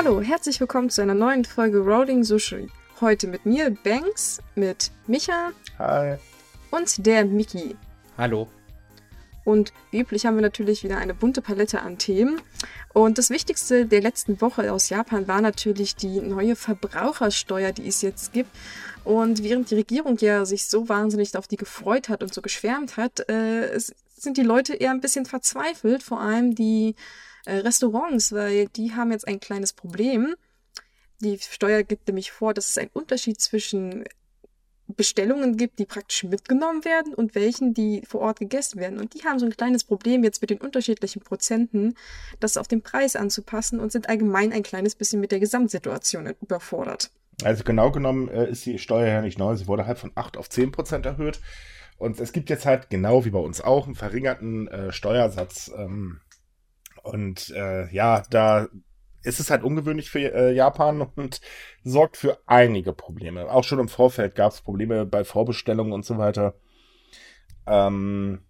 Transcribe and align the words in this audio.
Hallo, 0.00 0.20
herzlich 0.20 0.60
willkommen 0.60 0.90
zu 0.90 1.02
einer 1.02 1.14
neuen 1.14 1.44
Folge 1.44 1.78
Rolling 1.80 2.22
Sushi. 2.22 2.68
Heute 3.00 3.26
mit 3.26 3.44
mir, 3.44 3.76
Banks, 3.82 4.38
mit 4.54 4.92
Micha 5.08 5.50
Hi. 5.76 6.18
und 6.70 7.04
der 7.04 7.24
Miki. 7.24 7.74
Hallo. 8.16 8.46
Und 9.44 9.72
wie 9.90 9.98
üblich 9.98 10.24
haben 10.24 10.36
wir 10.36 10.42
natürlich 10.42 10.84
wieder 10.84 10.98
eine 10.98 11.14
bunte 11.14 11.42
Palette 11.42 11.82
an 11.82 11.98
Themen. 11.98 12.40
Und 12.94 13.18
das 13.18 13.28
Wichtigste 13.30 13.86
der 13.86 14.00
letzten 14.00 14.40
Woche 14.40 14.72
aus 14.72 14.88
Japan 14.88 15.26
war 15.26 15.40
natürlich 15.40 15.96
die 15.96 16.20
neue 16.20 16.54
Verbrauchersteuer, 16.54 17.72
die 17.72 17.88
es 17.88 18.00
jetzt 18.00 18.32
gibt. 18.32 18.50
Und 19.02 19.42
während 19.42 19.68
die 19.72 19.74
Regierung 19.74 20.16
ja 20.18 20.44
sich 20.44 20.68
so 20.68 20.88
wahnsinnig 20.88 21.36
auf 21.36 21.48
die 21.48 21.56
gefreut 21.56 22.08
hat 22.08 22.22
und 22.22 22.32
so 22.32 22.40
geschwärmt 22.40 22.96
hat, 22.98 23.28
äh, 23.28 23.76
sind 24.16 24.36
die 24.36 24.42
Leute 24.44 24.74
eher 24.74 24.92
ein 24.92 25.00
bisschen 25.00 25.26
verzweifelt, 25.26 26.04
vor 26.04 26.20
allem 26.20 26.54
die 26.54 26.90
äh, 26.90 27.27
Restaurants, 27.52 28.32
weil 28.32 28.68
die 28.68 28.92
haben 28.92 29.12
jetzt 29.12 29.26
ein 29.26 29.40
kleines 29.40 29.72
Problem. 29.72 30.34
Die 31.20 31.38
Steuer 31.38 31.82
gibt 31.82 32.06
nämlich 32.06 32.30
vor, 32.30 32.54
dass 32.54 32.70
es 32.70 32.78
einen 32.78 32.90
Unterschied 32.92 33.40
zwischen 33.40 34.04
Bestellungen 34.88 35.56
gibt, 35.56 35.78
die 35.78 35.84
praktisch 35.84 36.24
mitgenommen 36.24 36.84
werden 36.84 37.12
und 37.12 37.34
welchen, 37.34 37.74
die 37.74 38.02
vor 38.06 38.22
Ort 38.22 38.38
gegessen 38.38 38.80
werden. 38.80 38.98
Und 38.98 39.14
die 39.14 39.24
haben 39.24 39.38
so 39.38 39.44
ein 39.44 39.56
kleines 39.56 39.84
Problem 39.84 40.24
jetzt 40.24 40.40
mit 40.40 40.50
den 40.50 40.58
unterschiedlichen 40.58 41.20
Prozenten, 41.20 41.94
das 42.40 42.56
auf 42.56 42.68
den 42.68 42.82
Preis 42.82 43.14
anzupassen 43.14 43.80
und 43.80 43.92
sind 43.92 44.08
allgemein 44.08 44.52
ein 44.52 44.62
kleines 44.62 44.94
bisschen 44.94 45.20
mit 45.20 45.30
der 45.30 45.40
Gesamtsituation 45.40 46.34
überfordert. 46.40 47.10
Also 47.44 47.64
genau 47.64 47.90
genommen 47.90 48.28
äh, 48.28 48.50
ist 48.50 48.64
die 48.64 48.78
Steuer 48.78 49.06
ja 49.06 49.20
nicht 49.20 49.38
neu. 49.38 49.54
Sie 49.56 49.66
wurde 49.66 49.86
halt 49.86 49.98
von 49.98 50.10
8 50.14 50.38
auf 50.38 50.48
10 50.48 50.72
Prozent 50.72 51.04
erhöht. 51.04 51.40
Und 51.98 52.18
es 52.20 52.32
gibt 52.32 52.48
jetzt 52.48 52.64
halt 52.64 52.90
genau 52.90 53.24
wie 53.24 53.30
bei 53.30 53.38
uns 53.38 53.60
auch 53.60 53.86
einen 53.86 53.94
verringerten 53.94 54.68
äh, 54.68 54.92
Steuersatz. 54.92 55.70
Ähm, 55.76 56.20
und 57.02 57.50
äh, 57.50 57.88
ja, 57.92 58.22
da 58.30 58.68
ist 59.22 59.40
es 59.40 59.50
halt 59.50 59.62
ungewöhnlich 59.62 60.10
für 60.10 60.20
äh, 60.20 60.52
Japan 60.52 61.02
und 61.16 61.40
sorgt 61.84 62.16
für 62.16 62.38
einige 62.46 62.92
Probleme. 62.92 63.50
Auch 63.50 63.64
schon 63.64 63.78
im 63.78 63.88
Vorfeld 63.88 64.34
gab 64.34 64.52
es 64.52 64.60
Probleme 64.60 65.06
bei 65.06 65.24
Vorbestellungen 65.24 65.92
und 65.92 66.04
so 66.04 66.18
weiter. 66.18 66.54
Ähm, 67.66 68.42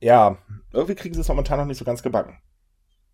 ja, 0.00 0.38
irgendwie 0.72 0.94
kriegen 0.94 1.14
sie 1.14 1.20
es 1.20 1.28
momentan 1.28 1.58
noch 1.58 1.66
nicht 1.66 1.78
so 1.78 1.84
ganz 1.84 2.02
gebacken. 2.02 2.38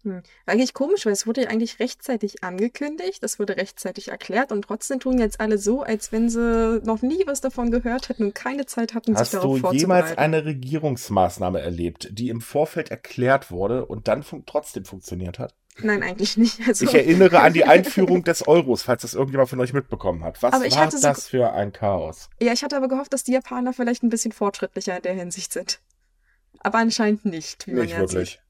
Hm. 0.04 0.22
Eigentlich 0.46 0.74
komisch, 0.74 1.06
weil 1.06 1.12
es 1.12 1.26
wurde 1.28 1.42
ja 1.42 1.48
eigentlich 1.48 1.78
rechtzeitig 1.78 2.42
angekündigt, 2.42 3.22
es 3.22 3.38
wurde 3.38 3.56
rechtzeitig 3.56 4.08
erklärt 4.08 4.50
und 4.50 4.62
trotzdem 4.62 4.98
tun 4.98 5.18
jetzt 5.18 5.38
alle 5.40 5.58
so, 5.58 5.82
als 5.82 6.10
wenn 6.10 6.28
sie 6.28 6.80
noch 6.84 7.02
nie 7.02 7.22
was 7.26 7.40
davon 7.40 7.70
gehört 7.70 8.08
hätten 8.08 8.24
und 8.24 8.34
keine 8.34 8.66
Zeit 8.66 8.94
hatten, 8.94 9.14
Hast 9.16 9.30
sich 9.30 9.38
darauf 9.40 9.54
du 9.56 9.60
vorzubereiten. 9.60 9.78
jemals 9.78 10.18
eine 10.18 10.44
Regierungsmaßnahme 10.44 11.60
erlebt, 11.60 12.08
die 12.10 12.30
im 12.30 12.40
Vorfeld 12.40 12.90
erklärt 12.90 13.50
wurde 13.52 13.86
und 13.86 14.08
dann 14.08 14.22
fun 14.24 14.42
trotzdem 14.44 14.84
funktioniert 14.84 15.38
hat? 15.38 15.54
Nein, 15.78 16.02
eigentlich 16.02 16.36
nicht. 16.36 16.58
Also, 16.68 16.84
Ich 16.84 16.94
erinnere 16.94 17.40
an 17.40 17.52
die 17.52 17.64
Einführung 17.64 18.24
des 18.24 18.46
Euros, 18.46 18.82
falls 18.82 19.02
das 19.02 19.14
irgendjemand 19.14 19.48
von 19.50 19.60
euch 19.60 19.72
mitbekommen 19.72 20.24
hat. 20.24 20.42
Was 20.42 20.52
Aber 20.52 20.66
ich 20.66 20.76
war 20.76 20.90
so- 20.90 21.00
das 21.00 21.28
für 21.28 21.52
ein 21.52 21.72
Chaos? 21.72 22.28
ja, 22.40 22.52
ich 22.52 22.62
hatte 22.64 22.76
aber 22.76 22.88
gehofft, 22.88 23.12
dass 23.12 23.22
die 23.24 23.32
Japaner 23.32 23.72
vielleicht 23.72 24.02
ein 24.02 24.08
bisschen 24.10 24.32
fortschrittlicher 24.32 24.96
in 24.96 25.02
der 25.02 25.14
Hinsicht 25.14 25.52
sind. 25.52 25.80
Aber 26.58 26.78
anscheinend 26.78 27.24
nicht, 27.24 27.66
wie 27.66 27.72
man 27.72 27.82
Nicht 27.82 27.92
ja 27.92 28.00
wirklich. 28.00 28.30
sieht. 28.32 28.40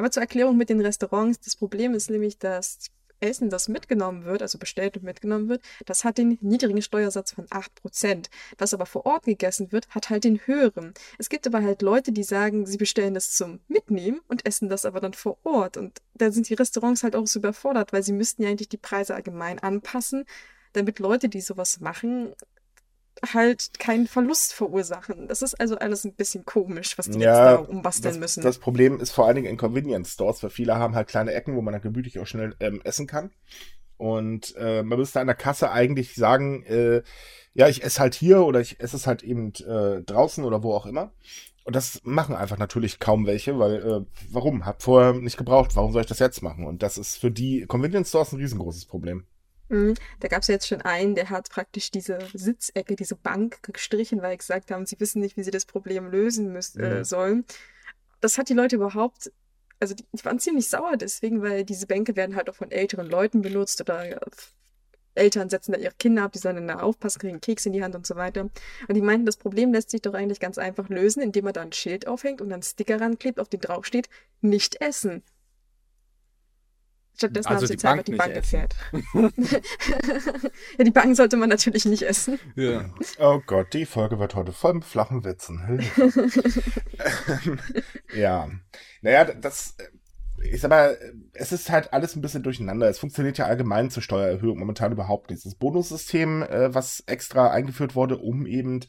Aber 0.00 0.10
zur 0.10 0.22
Erklärung 0.22 0.56
mit 0.56 0.70
den 0.70 0.80
Restaurants, 0.80 1.40
das 1.40 1.56
Problem 1.56 1.92
ist 1.92 2.08
nämlich, 2.08 2.38
dass 2.38 2.86
Essen, 3.20 3.50
das 3.50 3.68
mitgenommen 3.68 4.24
wird, 4.24 4.40
also 4.40 4.56
bestellt 4.56 4.96
und 4.96 5.02
mitgenommen 5.02 5.50
wird, 5.50 5.60
das 5.84 6.04
hat 6.04 6.16
den 6.16 6.38
niedrigen 6.40 6.80
Steuersatz 6.80 7.32
von 7.32 7.44
8%. 7.48 8.30
Was 8.56 8.72
aber 8.72 8.86
vor 8.86 9.04
Ort 9.04 9.26
gegessen 9.26 9.72
wird, 9.72 9.90
hat 9.90 10.08
halt 10.08 10.24
den 10.24 10.38
höheren. 10.46 10.94
Es 11.18 11.28
gibt 11.28 11.46
aber 11.46 11.62
halt 11.62 11.82
Leute, 11.82 12.12
die 12.12 12.22
sagen, 12.22 12.64
sie 12.64 12.78
bestellen 12.78 13.12
das 13.12 13.36
zum 13.36 13.60
Mitnehmen 13.68 14.22
und 14.26 14.46
essen 14.46 14.70
das 14.70 14.86
aber 14.86 15.00
dann 15.00 15.12
vor 15.12 15.36
Ort. 15.42 15.76
Und 15.76 16.00
da 16.14 16.32
sind 16.32 16.48
die 16.48 16.54
Restaurants 16.54 17.02
halt 17.02 17.14
auch 17.14 17.26
so 17.26 17.38
überfordert, 17.38 17.92
weil 17.92 18.02
sie 18.02 18.14
müssten 18.14 18.42
ja 18.42 18.48
eigentlich 18.48 18.70
die 18.70 18.78
Preise 18.78 19.14
allgemein 19.14 19.58
anpassen, 19.58 20.24
damit 20.72 20.98
Leute, 20.98 21.28
die 21.28 21.42
sowas 21.42 21.80
machen, 21.80 22.32
halt 23.32 23.78
keinen 23.78 24.06
Verlust 24.06 24.52
verursachen. 24.52 25.28
Das 25.28 25.42
ist 25.42 25.60
also 25.60 25.76
alles 25.76 26.04
ein 26.04 26.14
bisschen 26.14 26.44
komisch, 26.44 26.96
was 26.98 27.08
die 27.08 27.18
jetzt 27.18 27.36
da 27.36 27.56
umbasteln 27.56 28.14
das, 28.14 28.20
müssen. 28.20 28.42
das 28.42 28.58
Problem 28.58 29.00
ist 29.00 29.10
vor 29.10 29.26
allen 29.26 29.36
Dingen 29.36 29.48
in 29.48 29.56
Convenience 29.56 30.12
Stores, 30.12 30.42
weil 30.42 30.50
viele 30.50 30.76
haben 30.76 30.94
halt 30.94 31.08
kleine 31.08 31.32
Ecken, 31.32 31.56
wo 31.56 31.62
man 31.62 31.72
dann 31.72 31.82
gemütlich 31.82 32.18
auch 32.18 32.26
schnell 32.26 32.54
ähm, 32.60 32.80
essen 32.84 33.06
kann. 33.06 33.30
Und 33.96 34.54
äh, 34.56 34.82
man 34.82 34.98
müsste 34.98 35.20
an 35.20 35.26
der 35.26 35.36
Kasse 35.36 35.70
eigentlich 35.70 36.14
sagen, 36.14 36.64
äh, 36.64 37.02
ja, 37.52 37.68
ich 37.68 37.84
esse 37.84 38.00
halt 38.00 38.14
hier 38.14 38.42
oder 38.42 38.60
ich 38.60 38.80
esse 38.80 38.96
es 38.96 39.06
halt 39.06 39.22
eben 39.22 39.52
äh, 39.66 40.02
draußen 40.02 40.42
oder 40.44 40.62
wo 40.62 40.72
auch 40.72 40.86
immer. 40.86 41.12
Und 41.64 41.76
das 41.76 42.00
machen 42.04 42.34
einfach 42.34 42.56
natürlich 42.56 42.98
kaum 42.98 43.26
welche, 43.26 43.58
weil, 43.58 43.74
äh, 43.74 44.04
warum? 44.30 44.64
Hab 44.64 44.82
vorher 44.82 45.12
nicht 45.12 45.36
gebraucht, 45.36 45.76
warum 45.76 45.92
soll 45.92 46.00
ich 46.00 46.08
das 46.08 46.18
jetzt 46.18 46.42
machen? 46.42 46.66
Und 46.66 46.82
das 46.82 46.96
ist 46.96 47.18
für 47.18 47.30
die 47.30 47.66
Convenience 47.66 48.08
Stores 48.08 48.32
ein 48.32 48.40
riesengroßes 48.40 48.86
Problem. 48.86 49.26
Mhm. 49.70 49.94
Da 50.18 50.28
gab 50.28 50.42
es 50.42 50.48
ja 50.48 50.54
jetzt 50.54 50.66
schon 50.66 50.82
einen, 50.82 51.14
der 51.14 51.30
hat 51.30 51.48
praktisch 51.48 51.90
diese 51.90 52.18
Sitzecke, 52.34 52.96
diese 52.96 53.14
Bank 53.14 53.62
gestrichen, 53.62 54.20
weil 54.20 54.36
gesagt 54.36 54.70
haben, 54.70 54.84
sie 54.84 54.98
wissen 54.98 55.20
nicht, 55.20 55.36
wie 55.36 55.44
sie 55.44 55.52
das 55.52 55.64
Problem 55.64 56.10
lösen 56.10 56.52
müssen, 56.52 56.80
äh, 56.82 57.04
sollen. 57.04 57.44
Das 58.20 58.36
hat 58.36 58.48
die 58.48 58.54
Leute 58.54 58.76
überhaupt, 58.76 59.32
also 59.78 59.94
die, 59.94 60.04
die 60.12 60.24
waren 60.24 60.40
ziemlich 60.40 60.68
sauer 60.68 60.96
deswegen, 60.96 61.40
weil 61.40 61.64
diese 61.64 61.86
Bänke 61.86 62.16
werden 62.16 62.36
halt 62.36 62.50
auch 62.50 62.54
von 62.54 62.70
älteren 62.70 63.06
Leuten 63.06 63.42
benutzt 63.42 63.80
oder 63.80 64.04
äh, 64.04 64.20
Eltern 65.14 65.48
setzen 65.48 65.72
da 65.72 65.78
ihre 65.78 65.94
Kinder 65.98 66.24
ab, 66.24 66.32
die 66.32 66.38
sollen 66.38 66.56
dann 66.56 66.68
da 66.68 66.80
aufpassen, 66.80 67.20
kriegen 67.20 67.40
Keks 67.40 67.66
in 67.66 67.72
die 67.72 67.82
Hand 67.82 67.94
und 67.94 68.06
so 68.06 68.16
weiter. 68.16 68.42
Und 68.88 68.94
die 68.94 69.02
meinten, 69.02 69.26
das 69.26 69.36
Problem 69.36 69.72
lässt 69.72 69.90
sich 69.90 70.02
doch 70.02 70.14
eigentlich 70.14 70.40
ganz 70.40 70.58
einfach 70.58 70.88
lösen, 70.88 71.22
indem 71.22 71.44
man 71.44 71.52
da 71.52 71.62
ein 71.62 71.72
Schild 71.72 72.06
aufhängt 72.06 72.40
und 72.40 72.48
dann 72.48 72.56
einen 72.56 72.62
Sticker 72.62 73.00
ranklebt, 73.00 73.38
auf 73.38 73.48
dem 73.48 73.60
drauf 73.60 73.86
steht, 73.86 74.08
nicht 74.40 74.80
essen. 74.80 75.22
Stattdessen 77.16 77.48
Also 77.48 77.60
haben 77.60 77.66
sie 77.66 77.76
die 77.76 77.82
jetzt 77.82 77.84
einfach 77.84 77.96
Bank 77.96 78.06
die 78.06 78.12
Bank 78.12 78.34
erklärt. 78.34 78.74
ja, 80.78 80.84
die 80.84 80.90
Bank 80.90 81.16
sollte 81.16 81.36
man 81.36 81.48
natürlich 81.48 81.84
nicht 81.84 82.02
essen. 82.02 82.38
Ja. 82.56 82.88
Oh 83.18 83.40
Gott, 83.46 83.72
die 83.74 83.86
Folge 83.86 84.18
wird 84.18 84.34
heute 84.34 84.52
voll 84.52 84.74
mit 84.74 84.84
flachen 84.84 85.24
Witzen. 85.24 85.80
Ja. 88.14 88.50
Naja, 89.02 89.24
das, 89.24 89.76
ich 90.42 90.60
sag 90.60 90.70
mal, 90.70 90.98
es 91.32 91.52
ist 91.52 91.70
halt 91.70 91.92
alles 91.92 92.16
ein 92.16 92.22
bisschen 92.22 92.42
durcheinander. 92.42 92.88
Es 92.88 92.98
funktioniert 92.98 93.38
ja 93.38 93.46
allgemein 93.46 93.90
zur 93.90 94.02
Steuererhöhung 94.02 94.58
momentan 94.58 94.92
überhaupt 94.92 95.30
nicht. 95.30 95.44
Das 95.44 95.54
Bonussystem, 95.54 96.42
äh, 96.42 96.74
was 96.74 97.04
extra 97.06 97.50
eingeführt 97.50 97.94
wurde, 97.94 98.18
um 98.18 98.46
eben 98.46 98.80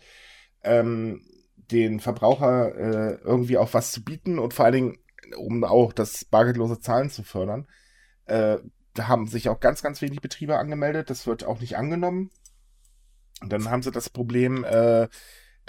ähm, 0.64 1.22
den 1.72 2.00
Verbraucher 2.00 2.76
äh, 2.76 3.18
irgendwie 3.24 3.58
auch 3.58 3.74
was 3.74 3.92
zu 3.92 4.04
bieten 4.04 4.40
und 4.40 4.54
vor 4.54 4.66
allen 4.66 4.74
Dingen, 4.74 4.98
um 5.38 5.64
auch 5.64 5.94
das 5.94 6.26
bargeldlose 6.26 6.80
Zahlen 6.80 7.10
zu 7.10 7.24
fördern. 7.24 7.68
Äh, 8.32 8.60
da 8.94 9.08
haben 9.08 9.28
sich 9.28 9.50
auch 9.50 9.60
ganz, 9.60 9.82
ganz 9.82 10.02
wenig 10.02 10.22
Betriebe 10.22 10.58
angemeldet. 10.58 11.10
Das 11.10 11.28
wird 11.28 11.44
auch 11.44 11.60
nicht 11.60 11.78
angenommen. 11.78 12.30
Und 13.42 13.52
dann 13.52 13.70
haben 13.70 13.84
sie 13.84 13.92
das 13.92 14.10
Problem, 14.10 14.64
äh, 14.64 15.08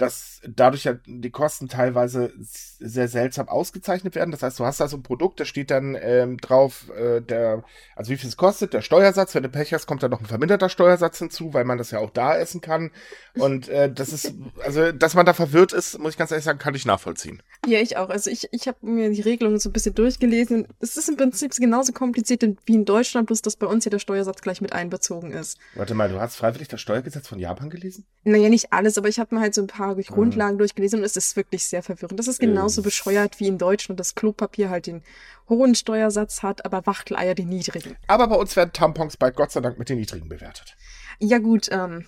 dass 0.03 0.41
dadurch 0.45 0.83
ja 0.83 0.95
die 1.05 1.29
Kosten 1.29 1.69
teilweise 1.69 2.33
sehr 2.37 3.07
seltsam 3.07 3.47
ausgezeichnet 3.47 4.15
werden. 4.15 4.31
Das 4.31 4.43
heißt, 4.43 4.59
du 4.59 4.65
hast 4.65 4.81
da 4.81 4.89
so 4.89 4.97
ein 4.97 5.03
Produkt, 5.03 5.39
da 5.39 5.45
steht 5.45 5.71
dann 5.71 5.97
ähm, 5.99 6.37
drauf, 6.37 6.89
äh, 6.89 7.21
der, 7.21 7.63
also 7.95 8.11
wie 8.11 8.17
viel 8.17 8.27
es 8.27 8.35
kostet, 8.35 8.73
der 8.73 8.81
Steuersatz. 8.81 9.33
Wenn 9.33 9.43
du 9.43 9.49
Pech 9.49 9.73
hast, 9.73 9.85
kommt 9.85 10.03
da 10.03 10.09
noch 10.09 10.19
ein 10.19 10.25
verminderter 10.25 10.67
Steuersatz 10.67 11.19
hinzu, 11.19 11.53
weil 11.53 11.63
man 11.63 11.77
das 11.77 11.91
ja 11.91 11.99
auch 11.99 12.09
da 12.09 12.37
essen 12.37 12.59
kann. 12.59 12.91
Und 13.35 13.69
äh, 13.69 13.91
das 13.91 14.11
ist, 14.11 14.33
also, 14.65 14.91
dass 14.91 15.13
man 15.13 15.25
da 15.25 15.33
verwirrt 15.33 15.71
ist, 15.71 15.97
muss 15.99 16.11
ich 16.11 16.17
ganz 16.17 16.31
ehrlich 16.31 16.43
sagen, 16.43 16.59
kann 16.59 16.75
ich 16.75 16.85
nachvollziehen. 16.85 17.41
Ja, 17.65 17.79
ich 17.79 17.95
auch. 17.95 18.09
Also 18.09 18.29
ich, 18.29 18.49
ich 18.51 18.67
habe 18.67 18.85
mir 18.85 19.09
die 19.09 19.21
Regelungen 19.21 19.59
so 19.59 19.69
ein 19.69 19.73
bisschen 19.73 19.95
durchgelesen. 19.95 20.67
Es 20.81 20.97
ist 20.97 21.07
im 21.07 21.15
Prinzip 21.15 21.55
genauso 21.55 21.93
kompliziert 21.93 22.43
wie 22.65 22.75
in 22.75 22.83
Deutschland, 22.83 23.27
bloß 23.27 23.41
dass 23.41 23.55
bei 23.55 23.67
uns 23.67 23.85
ja 23.85 23.89
der 23.89 23.99
Steuersatz 23.99 24.41
gleich 24.41 24.59
mit 24.59 24.73
einbezogen 24.73 25.31
ist. 25.31 25.57
Warte 25.75 25.93
mal, 25.93 26.09
du 26.09 26.19
hast 26.19 26.35
freiwillig 26.35 26.67
das 26.67 26.81
Steuergesetz 26.81 27.29
von 27.29 27.39
Japan 27.39 27.69
gelesen? 27.69 28.05
Naja, 28.25 28.49
nicht 28.49 28.73
alles, 28.73 28.97
aber 28.97 29.07
ich 29.07 29.19
habe 29.19 29.35
mir 29.35 29.41
halt 29.41 29.53
so 29.53 29.61
ein 29.61 29.67
paar 29.67 29.92
Ah. 29.97 30.13
Grundlagen 30.13 30.57
durchgelesen 30.57 30.99
und 30.99 31.05
es 31.05 31.15
ist 31.15 31.35
wirklich 31.35 31.65
sehr 31.65 31.83
verwirrend. 31.83 32.19
Das 32.19 32.27
ist 32.27 32.39
genauso 32.39 32.81
Äh. 32.81 32.83
bescheuert 32.83 33.39
wie 33.39 33.47
in 33.47 33.57
Deutschland, 33.57 33.99
dass 33.99 34.15
Klopapier 34.15 34.69
halt 34.69 34.87
den 34.87 35.03
hohen 35.49 35.75
Steuersatz 35.75 36.43
hat, 36.43 36.65
aber 36.65 36.85
Wachteleier 36.85 37.35
den 37.35 37.49
niedrigen. 37.49 37.95
Aber 38.07 38.27
bei 38.27 38.35
uns 38.35 38.55
werden 38.55 38.71
Tampons 38.73 39.17
bald 39.17 39.35
Gott 39.35 39.51
sei 39.51 39.61
Dank 39.61 39.77
mit 39.79 39.89
den 39.89 39.97
niedrigen 39.99 40.27
bewertet. 40.29 40.75
Ja 41.19 41.37
gut, 41.39 41.69
ähm, 41.71 42.05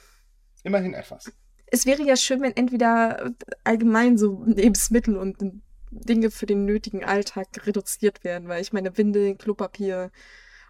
Immerhin 0.63 0.93
etwas. 0.93 1.31
es 1.67 1.85
wäre 1.85 2.03
ja 2.03 2.15
schön, 2.15 2.41
wenn 2.41 2.55
entweder 2.55 3.31
allgemein 3.63 4.17
so 4.17 4.43
Lebensmittel 4.45 5.15
und 5.17 5.37
Dinge 5.91 6.31
für 6.31 6.45
den 6.45 6.65
nötigen 6.65 7.05
Alltag 7.05 7.47
reduziert 7.65 8.23
werden, 8.23 8.47
weil 8.49 8.61
ich 8.61 8.73
meine, 8.73 8.97
Windeln, 8.97 9.37
Klopapier 9.37 10.11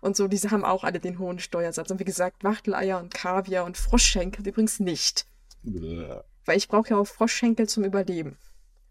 und 0.01 0.15
so, 0.15 0.27
diese 0.27 0.51
haben 0.51 0.63
auch 0.65 0.83
alle 0.83 0.99
den 0.99 1.17
hohen 1.17 1.39
Steuersatz. 1.39 1.89
Und 1.89 1.99
wie 1.99 2.03
gesagt, 2.05 2.43
Wachteleier 2.43 2.99
und 2.99 3.11
Kaviar 3.13 3.65
und 3.65 3.75
Froschschenkel 3.77 4.47
übrigens 4.47 4.79
nicht. 4.79 5.25
Bäh. 5.63 6.19
Weil 6.45 6.57
ich 6.57 6.67
brauche 6.67 6.89
ja 6.89 6.97
auch 6.97 7.07
Froschschenkel 7.07 7.67
zum 7.67 7.83
Überleben. 7.83 8.37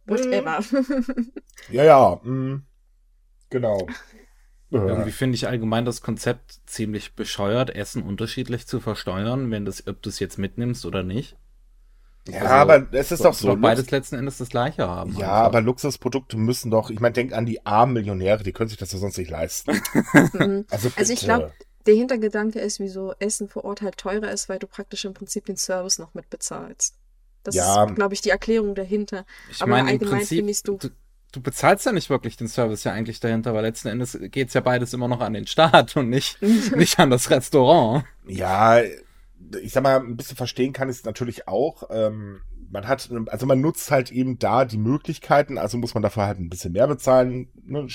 Whatever. 0.07 0.61
Ja, 1.71 1.85
ja, 1.85 2.21
mh. 2.23 2.61
genau. 3.49 3.87
Irgendwie 4.71 5.13
finde 5.13 5.37
ich 5.37 5.47
allgemein 5.47 5.85
das 5.85 6.03
Konzept 6.03 6.61
ziemlich 6.67 7.15
bescheuert, 7.15 7.71
Essen 7.71 8.03
unterschiedlich 8.03 8.67
zu 8.67 8.81
versteuern, 8.81 9.51
wenn 9.51 9.65
das, 9.65 9.87
ob 9.87 10.03
du 10.03 10.09
es 10.09 10.19
jetzt 10.19 10.37
mitnimmst 10.37 10.85
oder 10.85 11.03
nicht. 11.03 11.37
Ja, 12.27 12.41
also, 12.41 12.55
aber 12.55 12.87
es 12.93 13.13
ist 13.13 13.25
doch 13.25 13.35
so. 13.35 13.49
Doch 13.49 13.57
beides 13.57 13.91
letzten 13.91 14.17
Endes 14.17 14.39
das 14.39 14.49
gleiche 14.49 14.89
haben. 14.89 15.13
Ja, 15.13 15.33
einfach. 15.33 15.47
aber 15.47 15.61
Luxusprodukte 15.61 16.37
müssen 16.37 16.71
doch, 16.71 16.91
ich 16.91 16.99
meine, 16.99 17.13
denk 17.13 17.33
an 17.33 17.47
die 17.47 17.65
armen 17.67 17.93
Millionäre, 17.93 18.43
die 18.43 18.53
können 18.53 18.69
sich 18.69 18.79
das 18.79 18.93
ja 18.93 18.99
sonst 18.99 19.19
nicht 19.19 19.31
leisten. 19.31 19.81
Mhm. 20.33 20.65
also, 20.71 20.91
also 20.97 21.13
ich 21.13 21.21
glaube, 21.21 21.53
der 21.87 21.95
Hintergedanke 21.95 22.59
ist, 22.59 22.81
wieso 22.81 23.15
Essen 23.19 23.49
vor 23.49 23.65
Ort 23.65 23.83
halt 23.83 23.99
teurer 23.99 24.31
ist, 24.31 24.49
weil 24.49 24.59
du 24.59 24.67
praktisch 24.67 25.05
im 25.05 25.15
Prinzip 25.15 25.45
den 25.45 25.57
Service 25.57 25.99
noch 25.99 26.15
mit 26.15 26.31
bezahlst. 26.31 26.97
Das 27.45 27.55
ja. 27.55 27.85
ist, 27.85 27.95
glaube 27.95 28.15
ich, 28.15 28.21
die 28.21 28.31
Erklärung 28.31 28.75
dahinter. 28.75 29.25
Ich 29.51 29.63
aber 29.63 29.71
meine, 29.71 29.91
allgemein 29.91 30.25
finde 30.25 30.51
ich 30.51 30.63
du, 30.63 30.79
du 31.35 31.41
bezahlst 31.41 31.87
ja 31.87 31.93
nicht 31.93 32.11
wirklich 32.11 32.37
den 32.37 32.49
Service 32.49 32.85
ja 32.85 32.93
eigentlich 32.93 33.21
dahinter, 33.21 33.55
weil 33.55 33.63
letzten 33.63 33.89
Endes 33.89 34.19
geht 34.21 34.49
es 34.49 34.55
ja 34.55 34.61
beides 34.61 34.93
immer 34.93 35.09
noch 35.09 35.21
an 35.21 35.35
den 35.35 35.47
Staat 35.47 35.97
und 35.97 36.09
nicht, 36.09 36.41
nicht 36.77 36.99
an 36.99 37.11
das 37.11 37.31
Restaurant. 37.31 38.05
Ja, 38.27 38.81
ich 38.81 39.73
sag 39.73 39.83
mal, 39.83 40.01
ein 40.01 40.17
bisschen 40.17 40.37
verstehen 40.37 40.73
kann 40.73 40.89
ich 40.89 40.99
es 40.99 41.05
natürlich 41.05 41.49
auch. 41.49 41.85
Ähm, 41.91 42.41
man 42.71 42.89
hat, 42.89 43.09
also 43.27 43.47
man 43.47 43.61
nutzt 43.61 43.91
halt 43.91 44.11
eben 44.11 44.39
da 44.39 44.65
die 44.65 44.79
Möglichkeiten, 44.79 45.59
also 45.59 45.79
muss 45.79 45.95
man 45.95 46.03
dafür 46.03 46.27
halt 46.27 46.39
ein 46.39 46.51
bisschen 46.51 46.73
mehr 46.73 46.87
bezahlen. 46.87 47.49
Ne? 47.63 47.87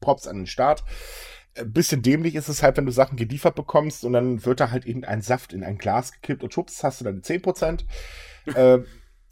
Props 0.00 0.26
an 0.26 0.38
den 0.38 0.46
Staat. 0.46 0.84
Ein 1.54 1.72
bisschen 1.72 2.02
dämlich 2.02 2.34
ist 2.34 2.48
es 2.48 2.62
halt, 2.62 2.76
wenn 2.76 2.86
du 2.86 2.92
Sachen 2.92 3.16
geliefert 3.16 3.54
bekommst 3.54 4.04
und 4.04 4.14
dann 4.14 4.44
wird 4.44 4.60
da 4.60 4.70
halt 4.70 4.86
eben 4.86 5.04
ein 5.04 5.20
Saft 5.20 5.52
in 5.52 5.62
ein 5.62 5.78
Glas 5.78 6.12
gekippt 6.12 6.42
und 6.42 6.52
schubst, 6.52 6.82
hast 6.82 7.00
du 7.00 7.04
dann 7.04 7.20
10%. 7.20 7.84
Äh, 8.46 8.78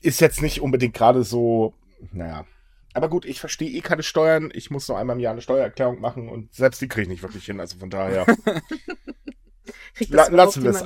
ist 0.00 0.20
jetzt 0.20 0.42
nicht 0.42 0.60
unbedingt 0.60 0.94
gerade 0.94 1.22
so, 1.24 1.74
naja. 2.12 2.46
Aber 2.92 3.08
gut, 3.08 3.24
ich 3.24 3.40
verstehe 3.40 3.70
eh 3.70 3.80
keine 3.80 4.02
Steuern. 4.02 4.50
Ich 4.52 4.70
muss 4.70 4.88
noch 4.88 4.96
einmal 4.96 5.16
im 5.16 5.20
Jahr 5.20 5.32
eine 5.32 5.42
Steuererklärung 5.42 6.00
machen 6.00 6.28
und 6.28 6.52
selbst 6.54 6.80
die 6.80 6.88
kriege 6.88 7.02
ich 7.02 7.08
nicht 7.08 7.22
wirklich 7.22 7.44
hin. 7.44 7.60
Also 7.60 7.78
von 7.78 7.90
daher. 7.90 8.26
La 10.08 10.28
lassen 10.28 10.64
wir 10.64 10.70
es. 10.70 10.84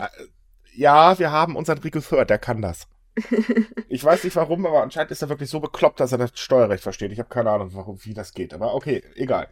Ja, 0.74 1.18
wir 1.18 1.30
haben 1.30 1.56
unseren 1.56 1.78
Riegel 1.78 2.02
Förd, 2.02 2.30
der 2.30 2.38
kann 2.38 2.60
das. 2.60 2.88
ich 3.88 4.02
weiß 4.02 4.24
nicht 4.24 4.36
warum, 4.36 4.66
aber 4.66 4.82
anscheinend 4.82 5.12
ist 5.12 5.22
er 5.22 5.28
wirklich 5.28 5.48
so 5.48 5.60
bekloppt, 5.60 6.00
dass 6.00 6.12
er 6.12 6.18
das 6.18 6.32
Steuerrecht 6.34 6.82
versteht. 6.82 7.12
Ich 7.12 7.20
habe 7.20 7.28
keine 7.28 7.50
Ahnung, 7.50 7.70
warum, 7.72 8.04
wie 8.04 8.12
das 8.12 8.32
geht. 8.32 8.52
Aber 8.52 8.74
okay, 8.74 9.02
egal. 9.14 9.48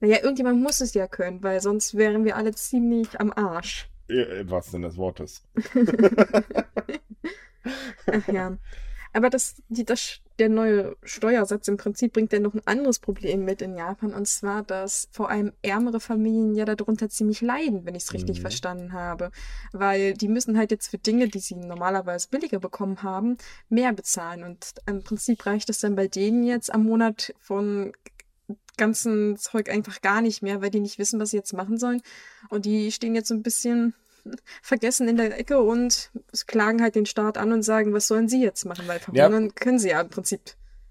Naja, 0.00 0.18
irgendjemand 0.22 0.62
muss 0.62 0.80
es 0.80 0.94
ja 0.94 1.06
können, 1.06 1.42
weil 1.42 1.60
sonst 1.60 1.96
wären 1.96 2.24
wir 2.24 2.36
alle 2.36 2.54
ziemlich 2.54 3.20
am 3.20 3.32
Arsch. 3.32 3.90
Was 4.08 4.70
denn 4.70 4.82
des 4.82 4.96
Wortes? 4.96 5.42
Ach 8.06 8.28
ja. 8.28 8.56
Aber 9.12 9.30
das, 9.30 9.62
die, 9.68 9.84
das, 9.84 10.20
der 10.38 10.48
neue 10.48 10.96
Steuersatz 11.02 11.66
im 11.68 11.76
Prinzip 11.76 12.12
bringt 12.12 12.32
ja 12.32 12.40
noch 12.40 12.54
ein 12.54 12.66
anderes 12.66 12.98
Problem 12.98 13.44
mit 13.44 13.62
in 13.62 13.76
Japan. 13.76 14.12
Und 14.12 14.28
zwar, 14.28 14.62
dass 14.62 15.08
vor 15.12 15.30
allem 15.30 15.52
ärmere 15.62 15.98
Familien 15.98 16.54
ja 16.54 16.64
darunter 16.64 17.08
ziemlich 17.08 17.40
leiden, 17.40 17.84
wenn 17.84 17.94
ich 17.94 18.04
es 18.04 18.12
richtig 18.12 18.38
mhm. 18.38 18.42
verstanden 18.42 18.92
habe. 18.92 19.30
Weil 19.72 20.14
die 20.14 20.28
müssen 20.28 20.58
halt 20.58 20.70
jetzt 20.70 20.88
für 20.88 20.98
Dinge, 20.98 21.28
die 21.28 21.38
sie 21.38 21.56
normalerweise 21.56 22.28
billiger 22.28 22.58
bekommen 22.60 23.02
haben, 23.02 23.38
mehr 23.68 23.92
bezahlen. 23.92 24.44
Und 24.44 24.74
im 24.86 25.02
Prinzip 25.02 25.44
reicht 25.46 25.70
es 25.70 25.80
dann 25.80 25.96
bei 25.96 26.06
denen 26.06 26.44
jetzt 26.44 26.72
am 26.72 26.84
Monat 26.84 27.34
von 27.40 27.92
ganzen 28.78 29.36
Zeug 29.36 29.68
einfach 29.68 30.00
gar 30.00 30.22
nicht 30.22 30.42
mehr, 30.42 30.62
weil 30.62 30.70
die 30.70 30.80
nicht 30.80 30.98
wissen, 30.98 31.20
was 31.20 31.30
sie 31.30 31.36
jetzt 31.36 31.52
machen 31.52 31.78
sollen. 31.78 32.00
Und 32.48 32.64
die 32.64 32.90
stehen 32.90 33.14
jetzt 33.14 33.28
so 33.28 33.34
ein 33.34 33.42
bisschen 33.42 33.94
vergessen 34.62 35.08
in 35.08 35.16
der 35.16 35.38
Ecke 35.38 35.60
und 35.60 36.10
klagen 36.46 36.80
halt 36.80 36.94
den 36.94 37.06
Staat 37.06 37.36
an 37.36 37.52
und 37.52 37.62
sagen, 37.62 37.92
was 37.92 38.08
sollen 38.08 38.28
sie 38.28 38.42
jetzt 38.42 38.64
machen, 38.64 38.88
weil 38.88 39.00
verhungern 39.00 39.46
ja. 39.46 39.52
können 39.54 39.78
sie 39.78 39.90
ja 39.90 40.00
im 40.00 40.08
Prinzip. 40.08 40.40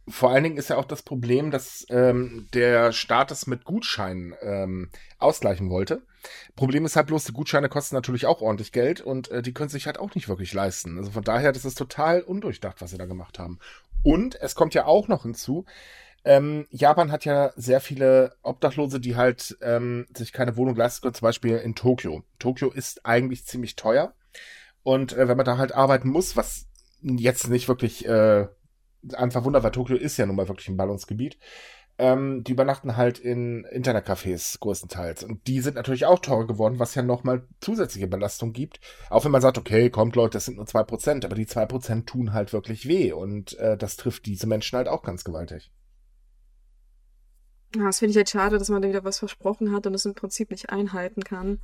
Vor 0.09 0.31
allen 0.31 0.43
Dingen 0.43 0.57
ist 0.57 0.69
ja 0.69 0.77
auch 0.77 0.85
das 0.85 1.01
Problem, 1.01 1.51
dass 1.51 1.85
ähm, 1.89 2.47
der 2.53 2.93
Staat 2.93 3.29
es 3.31 3.45
mit 3.45 3.65
Gutscheinen 3.65 4.33
ähm, 4.41 4.89
ausgleichen 5.19 5.69
wollte. 5.69 6.01
Problem 6.55 6.85
ist 6.85 6.95
halt 6.95 7.07
bloß, 7.07 7.25
die 7.25 7.33
Gutscheine 7.33 7.67
kosten 7.67 7.95
natürlich 7.95 8.25
auch 8.25 8.41
ordentlich 8.41 8.71
Geld 8.71 9.01
und 9.01 9.29
äh, 9.31 9.41
die 9.41 9.53
können 9.53 9.69
sich 9.69 9.85
halt 9.85 9.99
auch 9.99 10.15
nicht 10.15 10.29
wirklich 10.29 10.53
leisten. 10.53 10.97
Also 10.97 11.11
von 11.11 11.23
daher, 11.23 11.51
das 11.51 11.65
ist 11.65 11.77
total 11.77 12.21
undurchdacht, 12.21 12.81
was 12.81 12.91
sie 12.91 12.97
da 12.97 13.05
gemacht 13.05 13.37
haben. 13.37 13.59
Und 14.01 14.39
es 14.39 14.55
kommt 14.55 14.73
ja 14.73 14.85
auch 14.85 15.09
noch 15.09 15.23
hinzu, 15.23 15.65
ähm, 16.27 16.68
Japan 16.71 17.12
hat 17.12 17.24
ja 17.24 17.53
sehr 17.56 17.79
viele 17.79 18.35
Obdachlose, 18.41 19.00
die 19.00 19.15
halt 19.15 19.57
ähm, 19.62 20.06
sich 20.13 20.33
keine 20.33 20.57
Wohnung 20.57 20.75
leisten 20.75 21.01
können, 21.01 21.13
zum 21.13 21.25
Beispiel 21.25 21.56
in 21.56 21.74
Tokio. 21.74 22.21
Tokio 22.38 22.69
ist 22.69 23.06
eigentlich 23.06 23.45
ziemlich 23.45 23.77
teuer. 23.77 24.13
Und 24.83 25.13
äh, 25.13 25.29
wenn 25.29 25.38
man 25.38 25.45
da 25.45 25.57
halt 25.57 25.74
arbeiten 25.74 26.09
muss, 26.09 26.35
was 26.35 26.68
jetzt 27.01 27.47
nicht 27.50 27.69
wirklich 27.69 28.06
äh, 28.06 28.45
einfach 29.13 29.45
wundert, 29.45 29.63
weil 29.63 29.71
Tokio 29.71 29.95
ist 29.95 30.18
ja 30.18 30.25
nun 30.25 30.35
mal 30.35 30.50
wirklich 30.50 30.68
ein 30.68 30.75
Ballungsgebiet, 30.75 31.38
ähm, 31.97 32.44
die 32.44 32.51
übernachten 32.51 32.97
halt 32.97 33.19
in 33.19 33.65
Internetcafés 33.65 34.59
größtenteils. 34.59 35.23
Und 35.23 35.47
die 35.47 35.62
sind 35.62 35.75
natürlich 35.75 36.07
auch 36.07 36.19
teurer 36.19 36.45
geworden, 36.45 36.77
was 36.77 36.94
ja 36.94 37.03
nochmal 37.03 37.47
zusätzliche 37.62 38.07
Belastung 38.07 38.51
gibt. 38.51 38.81
Auch 39.09 39.23
wenn 39.23 39.31
man 39.31 39.41
sagt, 39.41 39.57
okay, 39.57 39.89
kommt 39.89 40.18
Leute, 40.18 40.33
das 40.33 40.45
sind 40.45 40.57
nur 40.57 40.68
zwei 40.68 40.83
Prozent, 40.83 41.23
aber 41.23 41.35
die 41.35 41.47
zwei 41.47 41.65
Prozent 41.65 42.07
tun 42.07 42.33
halt 42.33 42.51
wirklich 42.51 42.85
weh. 42.85 43.13
Und 43.13 43.57
äh, 43.59 43.77
das 43.77 43.95
trifft 43.95 44.25
diese 44.25 44.45
Menschen 44.45 44.75
halt 44.75 44.89
auch 44.89 45.03
ganz 45.03 45.23
gewaltig. 45.23 45.71
Ja, 47.77 47.85
das 47.85 48.00
finde 48.00 48.12
ich 48.12 48.18
halt 48.18 48.29
schade, 48.29 48.57
dass 48.57 48.69
man 48.69 48.81
da 48.81 48.89
wieder 48.89 49.03
was 49.03 49.19
versprochen 49.19 49.74
hat 49.74 49.88
und 49.88 49.94
es 49.94 50.06
im 50.06 50.15
Prinzip 50.15 50.51
nicht 50.51 50.69
einhalten 50.69 51.24
kann. 51.24 51.59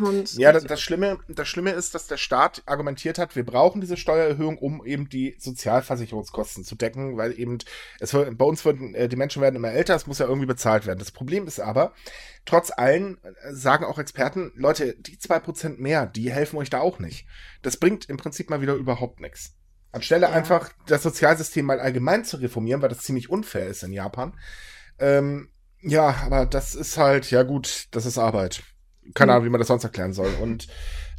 Und 0.00 0.32
ja, 0.38 0.52
das, 0.52 0.64
das, 0.64 0.80
Schlimme, 0.80 1.18
das 1.28 1.48
Schlimme 1.48 1.72
ist, 1.72 1.94
dass 1.94 2.06
der 2.06 2.16
Staat 2.16 2.62
argumentiert 2.64 3.18
hat, 3.18 3.36
wir 3.36 3.44
brauchen 3.44 3.82
diese 3.82 3.98
Steuererhöhung, 3.98 4.56
um 4.56 4.84
eben 4.86 5.10
die 5.10 5.36
Sozialversicherungskosten 5.38 6.64
zu 6.64 6.76
decken, 6.76 7.18
weil 7.18 7.38
eben 7.38 7.58
es 8.00 8.12
bei 8.12 8.44
uns 8.44 8.64
würden, 8.64 8.94
äh, 8.94 9.06
die 9.06 9.16
Menschen 9.16 9.42
werden 9.42 9.56
immer 9.56 9.70
älter, 9.72 9.94
es 9.94 10.06
muss 10.06 10.18
ja 10.18 10.26
irgendwie 10.26 10.46
bezahlt 10.46 10.86
werden. 10.86 10.98
Das 10.98 11.12
Problem 11.12 11.46
ist 11.46 11.60
aber, 11.60 11.92
trotz 12.46 12.70
allem 12.70 13.18
äh, 13.22 13.52
sagen 13.52 13.84
auch 13.84 13.98
Experten, 13.98 14.50
Leute, 14.54 14.96
die 14.98 15.18
zwei 15.18 15.40
Prozent 15.40 15.78
mehr, 15.78 16.06
die 16.06 16.32
helfen 16.32 16.56
euch 16.56 16.70
da 16.70 16.80
auch 16.80 16.98
nicht. 16.98 17.26
Das 17.60 17.76
bringt 17.76 18.08
im 18.08 18.16
Prinzip 18.16 18.48
mal 18.48 18.62
wieder 18.62 18.74
überhaupt 18.74 19.20
nichts. 19.20 19.56
Anstelle 19.92 20.26
ja. 20.26 20.32
einfach 20.32 20.70
das 20.86 21.02
Sozialsystem 21.02 21.66
mal 21.66 21.80
allgemein 21.80 22.24
zu 22.24 22.38
reformieren, 22.38 22.80
weil 22.80 22.88
das 22.88 23.00
ziemlich 23.00 23.28
unfair 23.28 23.66
ist 23.66 23.82
in 23.82 23.92
Japan, 23.92 24.32
ähm, 24.98 25.50
ja, 25.80 26.14
aber 26.24 26.46
das 26.46 26.74
ist 26.74 26.96
halt, 26.98 27.30
ja 27.30 27.42
gut, 27.42 27.86
das 27.92 28.06
ist 28.06 28.18
Arbeit. 28.18 28.62
Keine 29.14 29.32
Ahnung, 29.32 29.44
wie 29.44 29.50
man 29.50 29.60
das 29.60 29.68
sonst 29.68 29.84
erklären 29.84 30.12
soll. 30.12 30.32
Und 30.40 30.66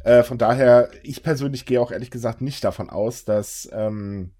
äh, 0.04 0.22
von 0.22 0.38
daher, 0.38 0.90
ich 1.02 1.22
persönlich 1.22 1.64
gehe 1.64 1.80
auch 1.80 1.90
ehrlich 1.90 2.10
gesagt 2.10 2.40
nicht 2.40 2.62
davon 2.64 2.90
aus, 2.90 3.24
dass 3.24 3.68
ähm, 3.72 4.32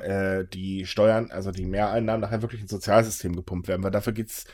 äh, 0.00 0.44
die 0.44 0.86
Steuern, 0.86 1.30
also 1.30 1.50
die 1.50 1.66
Mehreinnahmen 1.66 2.20
nachher 2.20 2.42
wirklich 2.42 2.60
ins 2.60 2.70
Sozialsystem 2.70 3.34
gepumpt 3.34 3.68
werden, 3.68 3.82
weil 3.82 3.90
dafür 3.90 4.12
geht's, 4.12 4.44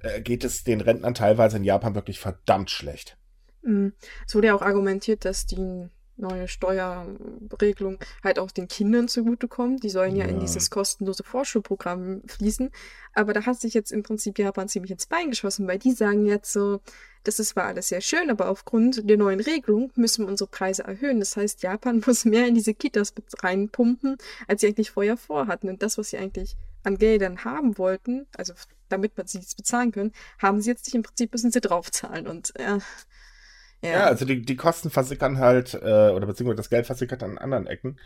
äh, 0.00 0.20
geht 0.20 0.44
es 0.44 0.64
den 0.64 0.80
Rentnern 0.80 1.14
teilweise 1.14 1.56
in 1.56 1.64
Japan 1.64 1.94
wirklich 1.94 2.20
verdammt 2.20 2.70
schlecht. 2.70 3.16
Mhm. 3.62 3.94
Es 4.26 4.34
wurde 4.34 4.48
ja 4.48 4.54
auch 4.54 4.62
argumentiert, 4.62 5.24
dass 5.24 5.46
die 5.46 5.88
neue 6.16 6.48
Steuerregelung 6.48 7.98
halt 8.22 8.38
auch 8.38 8.50
den 8.50 8.68
Kindern 8.68 9.08
zugutekommt. 9.08 9.82
Die 9.82 9.90
sollen 9.90 10.16
ja, 10.16 10.24
ja, 10.24 10.30
in 10.30 10.40
dieses 10.40 10.70
kostenlose 10.70 11.24
Vorschulprogramm 11.24 12.22
fließen. 12.26 12.70
Aber 13.14 13.32
da 13.32 13.44
hat 13.44 13.60
sich 13.60 13.74
jetzt 13.74 13.92
im 13.92 14.02
Prinzip 14.02 14.38
Japan 14.38 14.68
ziemlich 14.68 14.92
ins 14.92 15.06
Bein 15.06 15.30
geschossen, 15.30 15.66
weil 15.66 15.78
die 15.78 15.92
sagen 15.92 16.26
jetzt 16.26 16.52
so, 16.52 16.80
das 17.24 17.38
ist 17.38 17.50
zwar 17.50 17.64
alles 17.64 17.88
sehr 17.88 18.00
schön, 18.00 18.30
aber 18.30 18.48
aufgrund 18.48 19.08
der 19.08 19.16
neuen 19.16 19.40
Regelung 19.40 19.92
müssen 19.94 20.24
wir 20.24 20.30
unsere 20.30 20.50
Preise 20.50 20.84
erhöhen. 20.84 21.20
Das 21.20 21.36
heißt, 21.36 21.62
Japan 21.62 22.02
muss 22.06 22.24
mehr 22.24 22.46
in 22.46 22.54
diese 22.54 22.74
Kitas 22.74 23.14
reinpumpen, 23.42 24.16
als 24.48 24.60
sie 24.60 24.68
eigentlich 24.68 24.90
vorher 24.90 25.16
vorhatten. 25.16 25.68
Und 25.68 25.82
das, 25.82 25.98
was 25.98 26.10
sie 26.10 26.18
eigentlich 26.18 26.56
an 26.84 26.98
Geldern 26.98 27.44
haben 27.44 27.78
wollten, 27.78 28.26
also 28.36 28.54
damit 28.88 29.16
man 29.16 29.26
sie 29.26 29.38
bezahlen 29.56 29.92
können, 29.92 30.12
haben 30.38 30.60
sie 30.60 30.70
jetzt 30.70 30.86
nicht 30.86 30.94
im 30.94 31.02
Prinzip 31.02 31.32
müssen 31.32 31.52
sie 31.52 31.60
draufzahlen. 31.60 32.26
Und 32.26 32.58
äh, 32.58 32.78
ja. 33.82 33.90
ja, 33.90 34.04
also 34.04 34.24
die, 34.24 34.42
die 34.42 34.56
Kosten 34.56 34.90
versickern 34.90 35.38
halt, 35.38 35.74
äh, 35.74 36.10
oder 36.10 36.26
beziehungsweise 36.26 36.56
das 36.56 36.70
Geld 36.70 36.86
versickert 36.86 37.22
an 37.22 37.38
anderen 37.38 37.66
Ecken. 37.66 37.98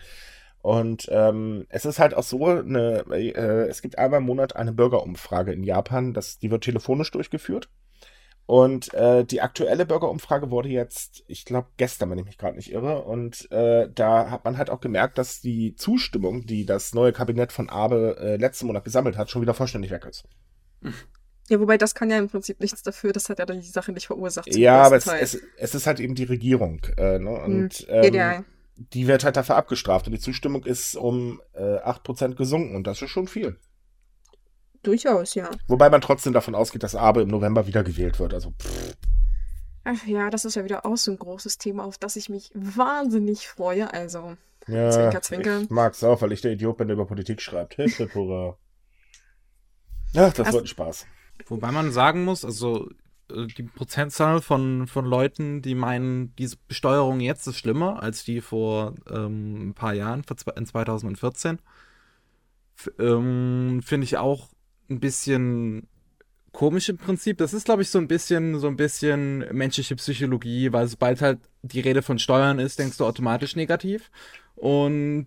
Und 0.63 1.07
ähm, 1.13 1.67
es 1.69 1.85
ist 1.85 1.99
halt 1.99 2.15
auch 2.15 2.25
so, 2.25 2.45
eine, 2.45 3.05
äh, 3.11 3.69
es 3.69 3.83
gibt 3.83 3.99
einmal 3.99 4.19
im 4.21 4.27
Monat 4.27 4.57
eine 4.57 4.73
Bürgerumfrage 4.73 5.53
in 5.53 5.63
Japan, 5.63 6.13
das, 6.13 6.39
die 6.39 6.51
wird 6.51 6.65
telefonisch 6.65 7.11
durchgeführt. 7.13 7.69
Und 8.47 8.95
äh, 8.95 9.25
die 9.25 9.43
aktuelle 9.43 9.87
Bürgerumfrage 9.87 10.53
wurde 10.53 10.69
jetzt, 10.69 11.25
ich 11.27 11.45
glaube, 11.45 11.69
gestern, 11.77 12.11
wenn 12.11 12.19
ich 12.19 12.25
mich 12.25 12.39
gerade 12.39 12.57
nicht 12.57 12.73
irre. 12.73 13.03
Und 13.03 13.51
äh, 13.51 13.89
da 13.93 14.31
hat 14.31 14.45
man 14.45 14.57
halt 14.57 14.71
auch 14.71 14.81
gemerkt, 14.81 15.19
dass 15.19 15.41
die 15.41 15.75
Zustimmung, 15.75 16.47
die 16.47 16.65
das 16.65 16.95
neue 16.95 17.13
Kabinett 17.13 17.51
von 17.51 17.69
Abe 17.69 18.17
äh, 18.21 18.37
letzten 18.37 18.69
Monat 18.69 18.85
gesammelt 18.85 19.17
hat, 19.17 19.31
schon 19.31 19.43
wieder 19.43 19.55
vollständig 19.55 19.91
weg 19.91 20.05
ist. 20.05 20.25
Ja, 21.49 21.61
wobei 21.61 21.79
das 21.79 21.95
kann 21.95 22.11
ja 22.11 22.19
im 22.19 22.29
Prinzip 22.29 22.61
nichts 22.61 22.83
dafür, 22.83 23.13
das 23.13 23.29
hat 23.29 23.39
ja 23.39 23.47
die 23.47 23.63
Sache 23.63 23.93
nicht 23.93 24.09
verursacht. 24.09 24.55
Ja, 24.55 24.83
aber 24.83 24.97
es, 24.97 25.07
es, 25.07 25.41
es, 25.57 25.75
ist 25.75 25.87
halt 25.87 26.01
eben 26.01 26.15
die 26.15 26.25
Regierung. 26.25 26.81
Äh, 26.97 27.19
ne? 27.19 27.31
Und 27.31 27.75
hm. 27.75 27.87
ähm, 27.89 28.15
ja. 28.15 28.45
die 28.77 29.07
wird 29.07 29.23
halt 29.23 29.37
dafür 29.37 29.57
abgestraft 29.57 30.07
und 30.07 30.13
die 30.13 30.19
Zustimmung 30.19 30.65
ist 30.65 30.97
um 30.97 31.41
äh, 31.53 31.79
8% 31.79 32.35
gesunken 32.35 32.75
und 32.75 32.87
das 32.87 33.01
ist 33.01 33.11
schon 33.11 33.29
viel. 33.29 33.57
Durchaus, 34.83 35.35
ja. 35.35 35.51
Wobei 35.69 35.91
man 35.91 36.01
trotzdem 36.01 36.33
davon 36.33 36.55
ausgeht, 36.55 36.83
dass 36.83 36.95
Abe 36.95 37.23
im 37.23 37.29
November 37.29 37.67
wieder 37.67 37.83
gewählt 37.85 38.19
wird. 38.19 38.35
Also, 38.35 38.51
pff. 38.51 38.97
Ach 39.85 40.05
ja, 40.07 40.31
das 40.31 40.45
ist 40.45 40.57
ja 40.57 40.65
wieder 40.65 40.85
auch 40.85 40.97
so 40.97 41.13
ein 41.13 41.19
großes 41.19 41.59
Thema, 41.59 41.85
auf 41.85 41.97
das 41.97 42.17
ich 42.17 42.29
mich 42.29 42.51
wahnsinnig 42.55 43.47
freue. 43.47 43.93
Also, 43.93 44.37
ja, 44.67 44.91
zwinker, 44.91 45.23
zwinker. 45.23 45.61
Ich 45.63 45.71
mag's 45.71 46.03
auch, 46.03 46.23
weil 46.23 46.33
ich 46.33 46.41
der 46.41 46.53
Idiot 46.53 46.77
bin, 46.77 46.89
der 46.89 46.95
über 46.95 47.07
Politik 47.07 47.41
schreibt. 47.41 47.75
Hilfe, 47.75 48.13
hurra. 48.15 48.59
Ach, 50.17 50.33
das 50.33 50.47
also, 50.47 50.55
wird 50.55 50.65
ein 50.65 50.69
Spaß. 50.69 51.07
Wobei 51.47 51.71
man 51.71 51.93
sagen 51.93 52.25
muss, 52.25 52.45
also 52.45 52.89
äh, 53.31 53.47
die 53.47 53.65
Prozentzahl 53.65 54.41
von, 54.41 54.87
von 54.87 55.05
Leuten, 55.05 55.63
die 55.63 55.75
meinen, 55.75 56.35
diese 56.37 56.57
Besteuerung 56.69 57.21
jetzt 57.21 57.47
ist 57.47 57.59
schlimmer 57.59 58.03
als 58.03 58.25
die 58.25 58.41
vor 58.41 58.95
ähm, 59.11 59.71
ein 59.71 59.75
paar 59.75 59.95
Jahren, 59.95 60.23
in 60.57 60.67
2014. 60.67 61.59
Ähm, 62.99 63.81
Finde 63.85 64.05
ich 64.05 64.17
auch 64.17 64.49
ein 64.89 65.01
bisschen 65.01 65.89
komisch 66.53 66.89
im 66.89 66.97
Prinzip. 66.97 67.39
Das 67.39 67.55
ist, 67.55 67.65
glaube 67.67 67.83
ich, 67.83 67.91
so 67.91 67.99
ein 67.99 68.09
bisschen, 68.09 68.59
so 68.59 68.67
ein 68.67 68.77
bisschen 68.77 69.45
menschliche 69.53 69.97
Psychologie, 69.97 70.73
weil 70.73 70.89
sobald 70.89 71.21
halt 71.21 71.41
die 71.63 71.81
Rede 71.81 72.03
von 72.03 72.19
Steuern 72.19 72.59
ist, 72.59 72.79
denkst 72.79 72.97
du 72.99 73.05
automatisch 73.05 73.57
negativ. 73.57 74.11
Und 74.55 75.27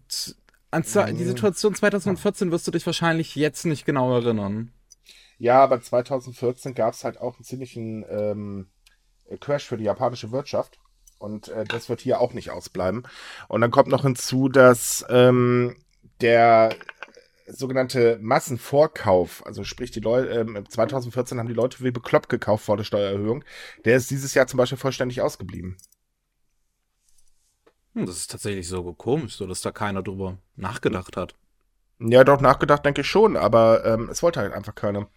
an 0.71 0.83
die 1.17 1.23
Situation 1.23 1.75
2014 1.75 2.51
wirst 2.51 2.67
du 2.67 2.71
dich 2.71 2.85
wahrscheinlich 2.85 3.35
jetzt 3.35 3.65
nicht 3.65 3.85
genau 3.85 4.13
erinnern. 4.13 4.71
Ja, 5.39 5.63
aber 5.63 5.81
2014 5.81 6.75
gab 6.75 6.93
es 6.93 7.03
halt 7.03 7.19
auch 7.19 7.35
einen 7.35 7.45
ziemlichen 7.45 8.05
ähm, 8.09 8.69
Crash 9.39 9.65
für 9.65 9.77
die 9.77 9.85
japanische 9.85 10.31
Wirtschaft. 10.31 10.79
Und 11.17 11.47
äh, 11.47 11.63
das 11.63 11.89
wird 11.89 12.01
hier 12.01 12.21
auch 12.21 12.33
nicht 12.33 12.51
ausbleiben. 12.51 13.07
Und 13.47 13.61
dann 13.61 13.71
kommt 13.71 13.89
noch 13.89 14.03
hinzu, 14.03 14.49
dass 14.49 15.05
ähm, 15.09 15.75
der 16.21 16.75
sogenannte 17.47 18.19
Massenvorkauf, 18.21 19.45
also 19.45 19.63
sprich 19.63 19.91
die 19.91 20.01
Leute, 20.01 20.29
ähm, 20.29 20.65
2014 20.67 21.39
haben 21.39 21.47
die 21.47 21.53
Leute 21.53 21.83
wie 21.83 21.91
bekloppt 21.91 22.29
gekauft 22.29 22.65
vor 22.65 22.77
der 22.77 22.83
Steuererhöhung, 22.83 23.43
der 23.85 23.95
ist 23.95 24.11
dieses 24.11 24.33
Jahr 24.33 24.47
zum 24.47 24.57
Beispiel 24.57 24.77
vollständig 24.77 25.21
ausgeblieben. 25.21 25.77
Hm, 27.95 28.05
das 28.05 28.17
ist 28.17 28.31
tatsächlich 28.31 28.67
so 28.67 28.93
komisch, 28.93 29.35
so 29.35 29.47
dass 29.47 29.61
da 29.61 29.71
keiner 29.71 30.03
drüber 30.03 30.37
nachgedacht 30.55 31.17
hat. 31.17 31.35
Ja, 31.99 32.23
doch, 32.23 32.39
nachgedacht 32.39 32.85
denke 32.85 33.01
ich 33.01 33.07
schon, 33.07 33.35
aber 33.35 33.85
ähm, 33.85 34.09
es 34.09 34.23
wollte 34.23 34.39
halt 34.39 34.53
einfach 34.53 34.75
keiner. 34.75 35.09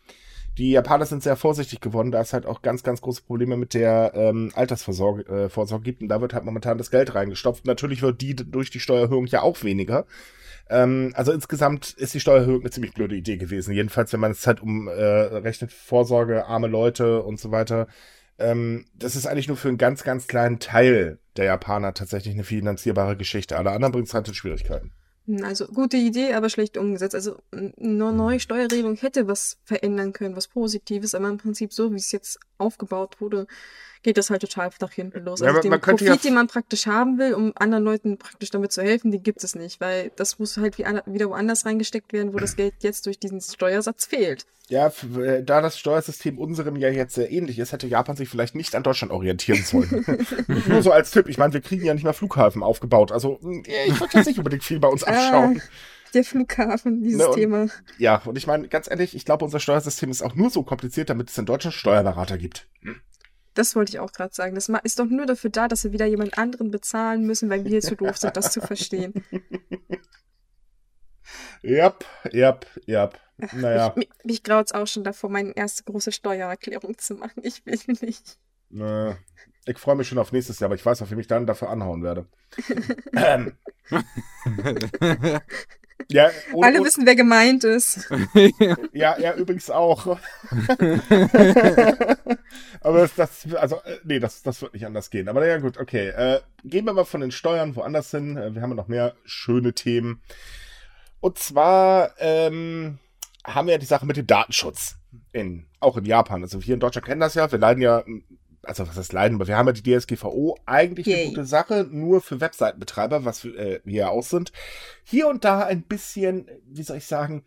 Die 0.58 0.72
Japaner 0.72 1.06
sind 1.06 1.22
sehr 1.22 1.36
vorsichtig 1.36 1.80
geworden, 1.80 2.10
da 2.10 2.20
es 2.20 2.32
halt 2.34 2.44
auch 2.44 2.60
ganz, 2.60 2.82
ganz 2.82 3.00
große 3.00 3.22
Probleme 3.22 3.56
mit 3.56 3.72
der 3.72 4.12
ähm, 4.14 4.50
Altersvorsorge 4.54 5.24
äh, 5.26 5.48
Vorsorge 5.48 5.84
gibt 5.84 6.02
und 6.02 6.08
da 6.08 6.20
wird 6.20 6.34
halt 6.34 6.44
momentan 6.44 6.76
das 6.76 6.90
Geld 6.90 7.14
reingestopft. 7.14 7.64
Natürlich 7.66 8.02
wird 8.02 8.20
die 8.20 8.36
durch 8.36 8.70
die 8.70 8.80
Steuererhöhung 8.80 9.26
ja 9.26 9.42
auch 9.42 9.62
weniger. 9.62 10.04
Ähm, 10.68 11.12
also 11.14 11.32
insgesamt 11.32 11.92
ist 11.92 12.14
die 12.14 12.20
Steuererhöhung 12.20 12.60
eine 12.60 12.70
ziemlich 12.70 12.92
blöde 12.92 13.16
Idee 13.16 13.38
gewesen. 13.38 13.72
Jedenfalls, 13.72 14.12
wenn 14.12 14.20
man 14.20 14.32
es 14.32 14.46
halt 14.46 14.60
umrechnet, 14.60 15.70
äh, 15.70 15.74
Vorsorge, 15.74 16.46
arme 16.46 16.68
Leute 16.68 17.22
und 17.22 17.40
so 17.40 17.50
weiter. 17.50 17.86
Ähm, 18.38 18.86
das 18.94 19.16
ist 19.16 19.26
eigentlich 19.26 19.48
nur 19.48 19.56
für 19.56 19.68
einen 19.68 19.78
ganz, 19.78 20.04
ganz 20.04 20.26
kleinen 20.26 20.58
Teil 20.58 21.18
der 21.36 21.46
Japaner 21.46 21.94
tatsächlich 21.94 22.34
eine 22.34 22.44
finanzierbare 22.44 23.16
Geschichte. 23.16 23.56
Alle 23.56 23.70
anderen 23.70 23.92
bringen 23.92 24.06
es 24.06 24.14
halt 24.14 24.28
in 24.28 24.34
Schwierigkeiten. 24.34 24.92
Hm, 25.32 25.44
also 25.44 25.66
gute 25.66 25.96
Idee, 25.96 26.34
aber 26.34 26.48
schlecht 26.50 26.76
umgesetzt. 26.76 27.14
Also 27.14 27.38
eine 27.52 28.12
neue 28.12 28.40
Steuerregelung 28.40 28.96
hätte 28.96 29.28
was 29.28 29.58
verändern 29.64 30.12
können, 30.12 30.36
was 30.36 30.48
Positives, 30.48 31.14
aber 31.14 31.28
im 31.28 31.38
Prinzip 31.38 31.72
so, 31.72 31.92
wie 31.92 31.96
es 31.96 32.12
jetzt 32.12 32.38
aufgebaut 32.58 33.20
wurde, 33.20 33.46
geht 34.02 34.16
das 34.16 34.30
halt 34.30 34.40
total 34.40 34.70
nach 34.80 34.92
hinten 34.92 35.24
los. 35.24 35.42
Also 35.42 35.56
ja, 35.56 35.60
den 35.60 35.80
Profit, 35.80 36.08
ja 36.08 36.16
den 36.16 36.34
man 36.34 36.46
praktisch 36.46 36.86
haben 36.86 37.18
will, 37.18 37.34
um 37.34 37.52
anderen 37.56 37.84
Leuten 37.84 38.18
praktisch 38.18 38.50
damit 38.50 38.72
zu 38.72 38.82
helfen, 38.82 39.10
den 39.10 39.22
gibt 39.22 39.44
es 39.44 39.54
nicht, 39.54 39.80
weil 39.80 40.10
das 40.16 40.38
muss 40.38 40.56
halt 40.56 40.78
wieder 40.78 41.28
woanders 41.28 41.66
reingesteckt 41.66 42.12
werden, 42.12 42.34
wo 42.34 42.38
das 42.38 42.56
Geld 42.56 42.74
jetzt 42.80 43.06
durch 43.06 43.18
diesen 43.18 43.40
Steuersatz 43.40 44.06
fehlt. 44.06 44.46
Ja, 44.68 44.90
äh, 45.18 45.42
da 45.42 45.60
das 45.60 45.78
Steuersystem 45.78 46.38
unserem 46.38 46.76
ja 46.76 46.88
jetzt 46.88 47.14
sehr 47.14 47.30
ähnlich 47.30 47.58
ist, 47.58 47.72
hätte 47.72 47.86
Japan 47.86 48.16
sich 48.16 48.28
vielleicht 48.28 48.54
nicht 48.54 48.74
an 48.74 48.82
Deutschland 48.82 49.12
orientieren 49.12 49.62
sollen. 49.62 50.06
Nur 50.66 50.82
so 50.82 50.92
als 50.92 51.10
Tipp. 51.10 51.28
Ich 51.28 51.36
meine, 51.36 51.52
wir 51.52 51.60
kriegen 51.60 51.84
ja 51.84 51.94
nicht 51.94 52.04
mal 52.04 52.12
Flughafen 52.12 52.62
aufgebaut. 52.62 53.12
Also, 53.12 53.38
hm, 53.42 53.64
ich 53.66 54.00
würde 54.00 54.16
jetzt 54.16 54.26
nicht 54.26 54.38
unbedingt 54.38 54.64
viel 54.64 54.78
bei 54.78 54.88
uns 54.88 55.04
ah, 55.04 55.10
abschauen. 55.10 55.62
der 56.14 56.24
Flughafen, 56.24 57.02
dieses 57.02 57.18
ne, 57.18 57.28
und, 57.28 57.34
Thema. 57.34 57.66
Ja, 57.98 58.22
und 58.24 58.38
ich 58.38 58.46
meine, 58.46 58.68
ganz 58.68 58.88
ehrlich, 58.88 59.14
ich 59.14 59.24
glaube, 59.24 59.44
unser 59.44 59.60
Steuersystem 59.60 60.10
ist 60.10 60.22
auch 60.22 60.34
nur 60.34 60.48
so 60.48 60.62
kompliziert, 60.62 61.10
damit 61.10 61.28
es 61.28 61.36
in 61.36 61.44
Deutschland 61.44 61.74
Steuerberater 61.74 62.38
gibt. 62.38 62.66
Hm. 62.80 63.00
Das 63.54 63.76
wollte 63.76 63.92
ich 63.92 63.98
auch 64.00 64.12
gerade 64.12 64.34
sagen. 64.34 64.54
Das 64.54 64.68
ist 64.68 64.98
doch 64.98 65.06
nur 65.06 65.26
dafür 65.26 65.50
da, 65.50 65.68
dass 65.68 65.84
wir 65.84 65.92
wieder 65.92 66.06
jemand 66.06 66.38
anderen 66.38 66.70
bezahlen 66.70 67.24
müssen, 67.26 67.50
weil 67.50 67.64
wir 67.64 67.80
zu 67.80 67.96
doof 67.96 68.16
sind, 68.16 68.36
das 68.36 68.52
zu 68.52 68.60
verstehen. 68.60 69.12
Jap, 71.62 72.04
jap, 72.32 72.66
jap. 72.86 73.20
Naja. 73.52 73.92
Mich, 73.96 74.08
mich 74.24 74.42
graut 74.42 74.74
auch 74.74 74.86
schon 74.86 75.04
davor, 75.04 75.30
meine 75.30 75.56
erste 75.56 75.84
große 75.84 76.10
Steuererklärung 76.12 76.98
zu 76.98 77.14
machen. 77.14 77.42
Ich 77.44 77.64
will 77.64 77.78
nicht. 78.00 78.38
Naja. 78.68 79.16
Ich 79.64 79.78
freue 79.78 79.94
mich 79.94 80.08
schon 80.08 80.18
auf 80.18 80.32
nächstes 80.32 80.58
Jahr, 80.58 80.66
aber 80.66 80.74
ich 80.74 80.84
weiß, 80.84 81.02
auf 81.02 81.10
wen 81.10 81.20
ich 81.20 81.28
dann 81.28 81.46
dafür 81.46 81.70
anhauen 81.70 82.02
werde. 82.02 82.26
ähm. 83.14 83.56
Ja, 86.10 86.30
und, 86.52 86.64
Alle 86.64 86.82
wissen, 86.84 87.06
wer 87.06 87.16
gemeint 87.16 87.64
ist. 87.64 88.10
ja, 88.92 89.12
er 89.12 89.36
übrigens 89.36 89.70
auch. 89.70 90.06
Aber 92.80 92.98
das, 92.98 93.14
das, 93.14 93.46
also, 93.54 93.76
äh, 93.76 93.98
nee, 94.04 94.18
das, 94.18 94.42
das 94.42 94.60
wird 94.62 94.74
nicht 94.74 94.86
anders 94.86 95.10
gehen. 95.10 95.28
Aber 95.28 95.46
ja, 95.46 95.58
gut, 95.58 95.78
okay. 95.78 96.08
Äh, 96.08 96.40
gehen 96.64 96.84
wir 96.84 96.92
mal 96.92 97.04
von 97.04 97.20
den 97.20 97.30
Steuern 97.30 97.76
woanders 97.76 98.10
hin. 98.10 98.36
Äh, 98.36 98.54
wir 98.54 98.62
haben 98.62 98.70
ja 98.70 98.76
noch 98.76 98.88
mehr 98.88 99.14
schöne 99.24 99.72
Themen. 99.72 100.22
Und 101.20 101.38
zwar 101.38 102.12
ähm, 102.18 102.98
haben 103.44 103.66
wir 103.66 103.72
ja 103.72 103.78
die 103.78 103.86
Sache 103.86 104.06
mit 104.06 104.16
dem 104.16 104.26
Datenschutz. 104.26 104.96
In, 105.32 105.66
auch 105.78 105.96
in 105.96 106.04
Japan. 106.04 106.42
Also 106.42 106.60
hier 106.60 106.74
in 106.74 106.80
Deutschland 106.80 107.06
kennen 107.06 107.20
das 107.20 107.34
ja. 107.34 107.50
Wir 107.50 107.58
leiden 107.58 107.82
ja 107.82 108.02
also 108.62 108.86
was 108.86 108.96
heißt 108.96 109.12
leiden, 109.12 109.36
aber 109.36 109.48
wir 109.48 109.56
haben 109.56 109.66
ja 109.66 109.72
die 109.72 109.82
DSGVO, 109.82 110.58
eigentlich 110.66 111.06
Yay. 111.06 111.22
eine 111.22 111.28
gute 111.30 111.44
Sache, 111.44 111.86
nur 111.90 112.20
für 112.20 112.40
Webseitenbetreiber, 112.40 113.24
was 113.24 113.44
wir, 113.44 113.58
äh, 113.58 113.80
wir 113.84 113.94
ja 113.94 114.08
auch 114.08 114.22
sind. 114.22 114.52
Hier 115.04 115.28
und 115.28 115.44
da 115.44 115.64
ein 115.64 115.82
bisschen, 115.82 116.48
wie 116.66 116.82
soll 116.82 116.98
ich 116.98 117.06
sagen, 117.06 117.44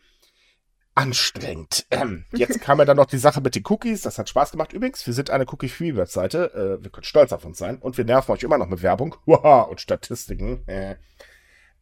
anstrengend. 0.94 1.86
Ähm, 1.92 2.26
jetzt 2.34 2.62
kam 2.62 2.80
ja 2.80 2.86
dann 2.86 2.98
noch 2.98 3.06
die 3.06 3.18
Sache 3.18 3.42
mit 3.42 3.56
den 3.56 3.64
Cookies, 3.68 4.02
das 4.02 4.18
hat 4.18 4.30
Spaß 4.30 4.52
gemacht. 4.52 4.74
Übrigens, 4.74 5.06
wir 5.06 5.14
sind 5.14 5.30
eine 5.30 5.46
Cookie-Free-Webseite, 5.46 6.80
äh, 6.80 6.84
wir 6.84 6.92
können 6.92 7.04
stolz 7.04 7.32
auf 7.34 7.46
uns 7.46 7.58
sein 7.58 7.78
und 7.78 7.98
wir 7.98 8.06
nerven 8.06 8.32
euch 8.32 8.44
immer 8.44 8.58
noch 8.58 8.68
mit 8.70 8.82
Werbung 8.82 9.16
und 9.26 9.82
Statistiken. 9.82 10.68
Äh. 10.68 10.96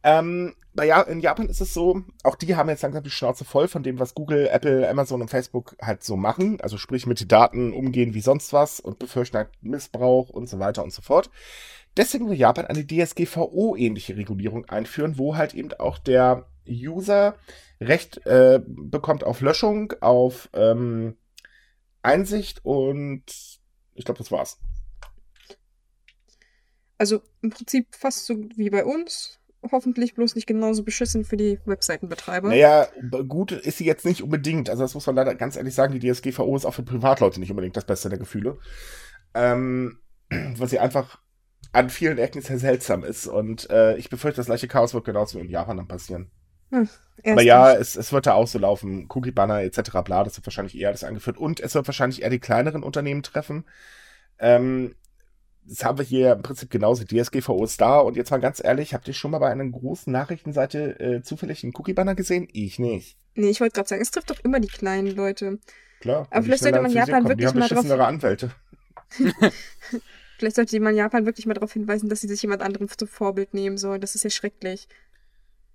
Ähm, 0.04 0.56
ja, 0.82 1.02
in 1.02 1.20
Japan 1.20 1.50
ist 1.50 1.62
es 1.62 1.74
so, 1.74 2.02
auch 2.24 2.36
die 2.36 2.56
haben 2.56 2.70
jetzt 2.70 2.82
langsam 2.82 3.04
die 3.04 3.10
Schnauze 3.10 3.46
voll 3.46 3.68
von 3.68 3.84
dem, 3.84 4.00
was 4.00 4.16
Google, 4.16 4.48
Apple, 4.48 4.90
Amazon 4.90 5.22
und 5.22 5.30
Facebook 5.30 5.76
halt 5.82 6.04
so 6.04 6.18
machen. 6.18 6.60
Also 6.62 6.78
sprich 6.78 7.06
mit 7.06 7.20
den 7.20 7.28
Daten 7.28 7.74
umgehen 7.74 8.14
wie 8.14 8.22
sonst 8.22 8.54
was 8.54 8.80
und 8.80 9.00
befürchten 9.00 9.38
halt 9.38 9.50
Missbrauch 9.62 10.30
und 10.30 10.48
so 10.48 10.60
weiter 10.60 10.84
und 10.84 10.92
so 10.92 11.02
fort. 11.02 11.30
Deswegen 11.96 12.28
will 12.28 12.38
Japan 12.38 12.66
eine 12.66 12.86
DSGVO-ähnliche 12.88 14.18
Regulierung 14.18 14.66
einführen, 14.66 15.20
wo 15.20 15.36
halt 15.36 15.54
eben 15.54 15.72
auch 15.74 16.00
der 16.00 16.48
User 16.68 17.36
Recht 17.80 18.26
äh, 18.26 18.62
bekommt 18.66 19.24
auf 19.24 19.42
Löschung, 19.42 19.94
auf 20.02 20.50
ähm, 20.54 21.18
Einsicht 22.02 22.62
und 22.64 23.24
ich 23.94 24.06
glaube, 24.06 24.18
das 24.18 24.32
war's. 24.32 24.60
Also 26.98 27.22
im 27.42 27.50
Prinzip 27.50 27.94
fast 27.94 28.26
so 28.26 28.36
wie 28.56 28.70
bei 28.70 28.86
uns 28.86 29.40
hoffentlich 29.72 30.14
bloß 30.16 30.36
nicht 30.36 30.48
genauso 30.48 30.84
beschissen 30.84 31.24
für 31.24 31.38
die 31.38 31.60
Webseitenbetreiber. 31.66 32.50
Naja, 32.50 32.88
gut 33.28 33.52
ist 33.52 33.78
sie 33.78 33.86
jetzt 33.86 34.06
nicht 34.06 34.22
unbedingt. 34.22 34.70
Also 34.70 34.84
das 34.84 34.94
muss 34.94 35.08
man 35.08 35.16
leider 35.16 35.36
ganz 35.36 35.56
ehrlich 35.56 35.76
sagen, 35.76 35.98
die 35.98 36.12
DSGVO 36.12 36.56
ist 36.56 36.66
auch 36.66 36.74
für 36.74 36.84
Privatleute 36.84 37.40
nicht 37.40 37.50
unbedingt 37.50 37.78
das 37.78 37.86
Beste 37.86 38.10
der 38.10 38.20
Gefühle. 38.20 38.58
Ähm, 39.34 40.00
weil 40.30 40.68
sie 40.68 40.80
einfach 40.80 41.20
an 41.72 41.90
vielen 41.90 42.18
Ecken 42.18 42.42
sehr 42.42 42.60
seltsam 42.60 43.04
ist. 43.04 43.28
Und 43.28 43.70
äh, 43.70 43.98
ich 43.98 44.10
befürchte, 44.10 44.38
das 44.38 44.48
gleiche 44.48 44.68
Chaos 44.68 44.94
wird 44.94 45.06
genauso 45.06 45.40
in 45.40 45.50
Japan 45.50 45.78
dann 45.78 45.88
passieren. 45.88 46.30
Hm, 46.72 46.90
Aber 47.26 47.42
ja, 47.42 47.74
es, 47.74 47.96
es 47.96 48.12
wird 48.12 48.26
da 48.26 48.34
auch 48.34 48.48
so 48.48 48.60
laufen. 48.60 49.08
Cookie-Banner 49.10 49.62
etc. 49.62 49.92
bla, 50.04 50.24
das 50.24 50.38
wird 50.38 50.46
wahrscheinlich 50.46 50.78
eher 50.78 50.92
das 50.92 51.04
angeführt. 51.04 51.38
Und 51.38 51.60
es 51.60 51.76
wird 51.76 51.88
wahrscheinlich 51.88 52.22
eher 52.22 52.30
die 52.30 52.40
kleineren 52.40 52.84
Unternehmen 52.84 53.24
treffen. 53.24 53.66
Ähm, 54.40 54.96
das 55.66 55.84
haben 55.84 55.98
wir 55.98 56.06
hier 56.06 56.34
im 56.34 56.42
Prinzip 56.42 56.70
genauso. 56.70 57.04
DSGVO 57.04 57.64
ist 57.64 57.80
da. 57.80 58.00
Und 58.00 58.18
jetzt 58.18 58.32
mal 58.32 58.40
ganz 58.40 58.64
ehrlich, 58.64 58.94
habt 58.94 59.08
ihr 59.08 59.14
schon 59.14 59.32
mal 59.32 59.40
bei 59.40 59.50
einer 59.50 59.66
großen 59.66 60.12
Nachrichtenseite 60.12 61.00
äh, 61.00 61.22
zufällig 61.22 61.64
einen 61.64 61.74
Cookie-Banner 61.76 62.16
gesehen? 62.16 62.48
Ich 62.52 62.80
nicht. 62.80 63.18
Nee, 63.36 63.50
ich 63.50 63.62
wollte 63.62 63.76
gerade 63.76 63.90
sagen, 63.90 64.02
es 64.02 64.12
trifft 64.12 64.30
doch 64.30 64.40
immer 64.44 64.60
die 64.60 64.68
kleinen 64.68 65.16
Leute. 65.16 65.60
Klar. 66.02 66.28
Aber 66.30 66.44
vielleicht 66.44 66.64
sollte 66.64 66.82
man 66.82 66.92
Japan 66.92 67.24
wirklich 67.24 67.40
die 67.40 67.48
haben 67.48 67.60
mal 67.60 67.68
drauf... 67.68 68.00
Anwälte. 68.00 68.52
vielleicht 70.38 70.56
sollte 70.56 70.80
man 70.80 70.96
Japan 70.96 71.26
wirklich 71.26 71.46
mal 71.46 71.54
darauf 71.54 71.74
hinweisen, 71.74 72.10
dass 72.10 72.22
sie 72.22 72.28
sich 72.28 72.42
jemand 72.42 72.62
anderem 72.62 72.90
zum 72.90 73.08
Vorbild 73.08 73.54
nehmen 73.54 73.78
soll. 73.78 74.00
Das 74.00 74.16
ist 74.16 74.24
ja 74.24 74.30
schrecklich. 74.30 74.88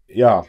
Ja, 0.07 0.45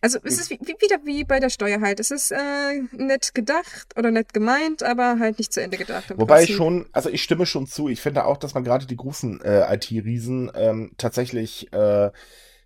also 0.00 0.18
es 0.24 0.38
ist 0.38 0.50
wie, 0.50 0.58
wieder 0.60 0.98
wie 1.04 1.24
bei 1.24 1.40
der 1.40 1.50
Steuer 1.50 1.80
halt. 1.80 2.00
Es 2.00 2.10
ist 2.10 2.32
äh, 2.32 2.80
nett 2.92 3.34
gedacht 3.34 3.96
oder 3.98 4.10
nett 4.10 4.32
gemeint, 4.32 4.82
aber 4.82 5.18
halt 5.18 5.38
nicht 5.38 5.52
zu 5.52 5.62
Ende 5.62 5.76
gedacht. 5.76 6.10
Wobei 6.16 6.38
Prinzip. 6.38 6.50
ich 6.50 6.56
schon, 6.56 6.86
also 6.92 7.10
ich 7.10 7.22
stimme 7.22 7.46
schon 7.46 7.66
zu. 7.66 7.88
Ich 7.88 8.00
finde 8.00 8.24
auch, 8.24 8.38
dass 8.38 8.54
man 8.54 8.64
gerade 8.64 8.86
die 8.86 8.96
großen 8.96 9.40
äh, 9.42 9.74
IT-Riesen 9.74 10.50
ähm, 10.54 10.92
tatsächlich 10.96 11.72
äh, 11.72 12.10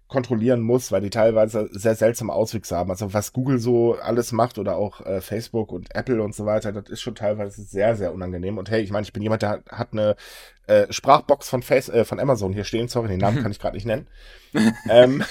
kontrollieren 0.08 0.60
muss, 0.60 0.92
weil 0.92 1.00
die 1.00 1.10
teilweise 1.10 1.68
sehr 1.72 1.94
seltsame 1.94 2.32
Auswüchse 2.32 2.76
haben. 2.76 2.90
Also 2.90 3.12
was 3.14 3.32
Google 3.32 3.58
so 3.58 3.94
alles 3.94 4.32
macht 4.32 4.58
oder 4.58 4.76
auch 4.76 5.00
äh, 5.04 5.20
Facebook 5.20 5.72
und 5.72 5.94
Apple 5.94 6.22
und 6.22 6.34
so 6.34 6.46
weiter, 6.46 6.72
das 6.72 6.88
ist 6.88 7.00
schon 7.00 7.14
teilweise 7.14 7.62
sehr, 7.62 7.96
sehr 7.96 8.12
unangenehm. 8.12 8.58
Und 8.58 8.70
hey, 8.70 8.82
ich 8.82 8.90
meine, 8.90 9.04
ich 9.04 9.12
bin 9.12 9.22
jemand, 9.22 9.42
der 9.42 9.50
hat, 9.50 9.70
hat 9.70 9.92
eine 9.92 10.16
äh, 10.66 10.86
Sprachbox 10.92 11.48
von 11.48 11.62
Face, 11.62 11.88
äh, 11.88 12.04
von 12.04 12.20
Amazon 12.20 12.52
hier 12.52 12.64
stehen. 12.64 12.88
Sorry, 12.88 13.08
den 13.08 13.20
Namen 13.20 13.38
kann 13.42 13.50
ich 13.50 13.58
gerade 13.58 13.76
nicht 13.76 13.86
nennen. 13.86 14.06
ähm, 14.88 15.24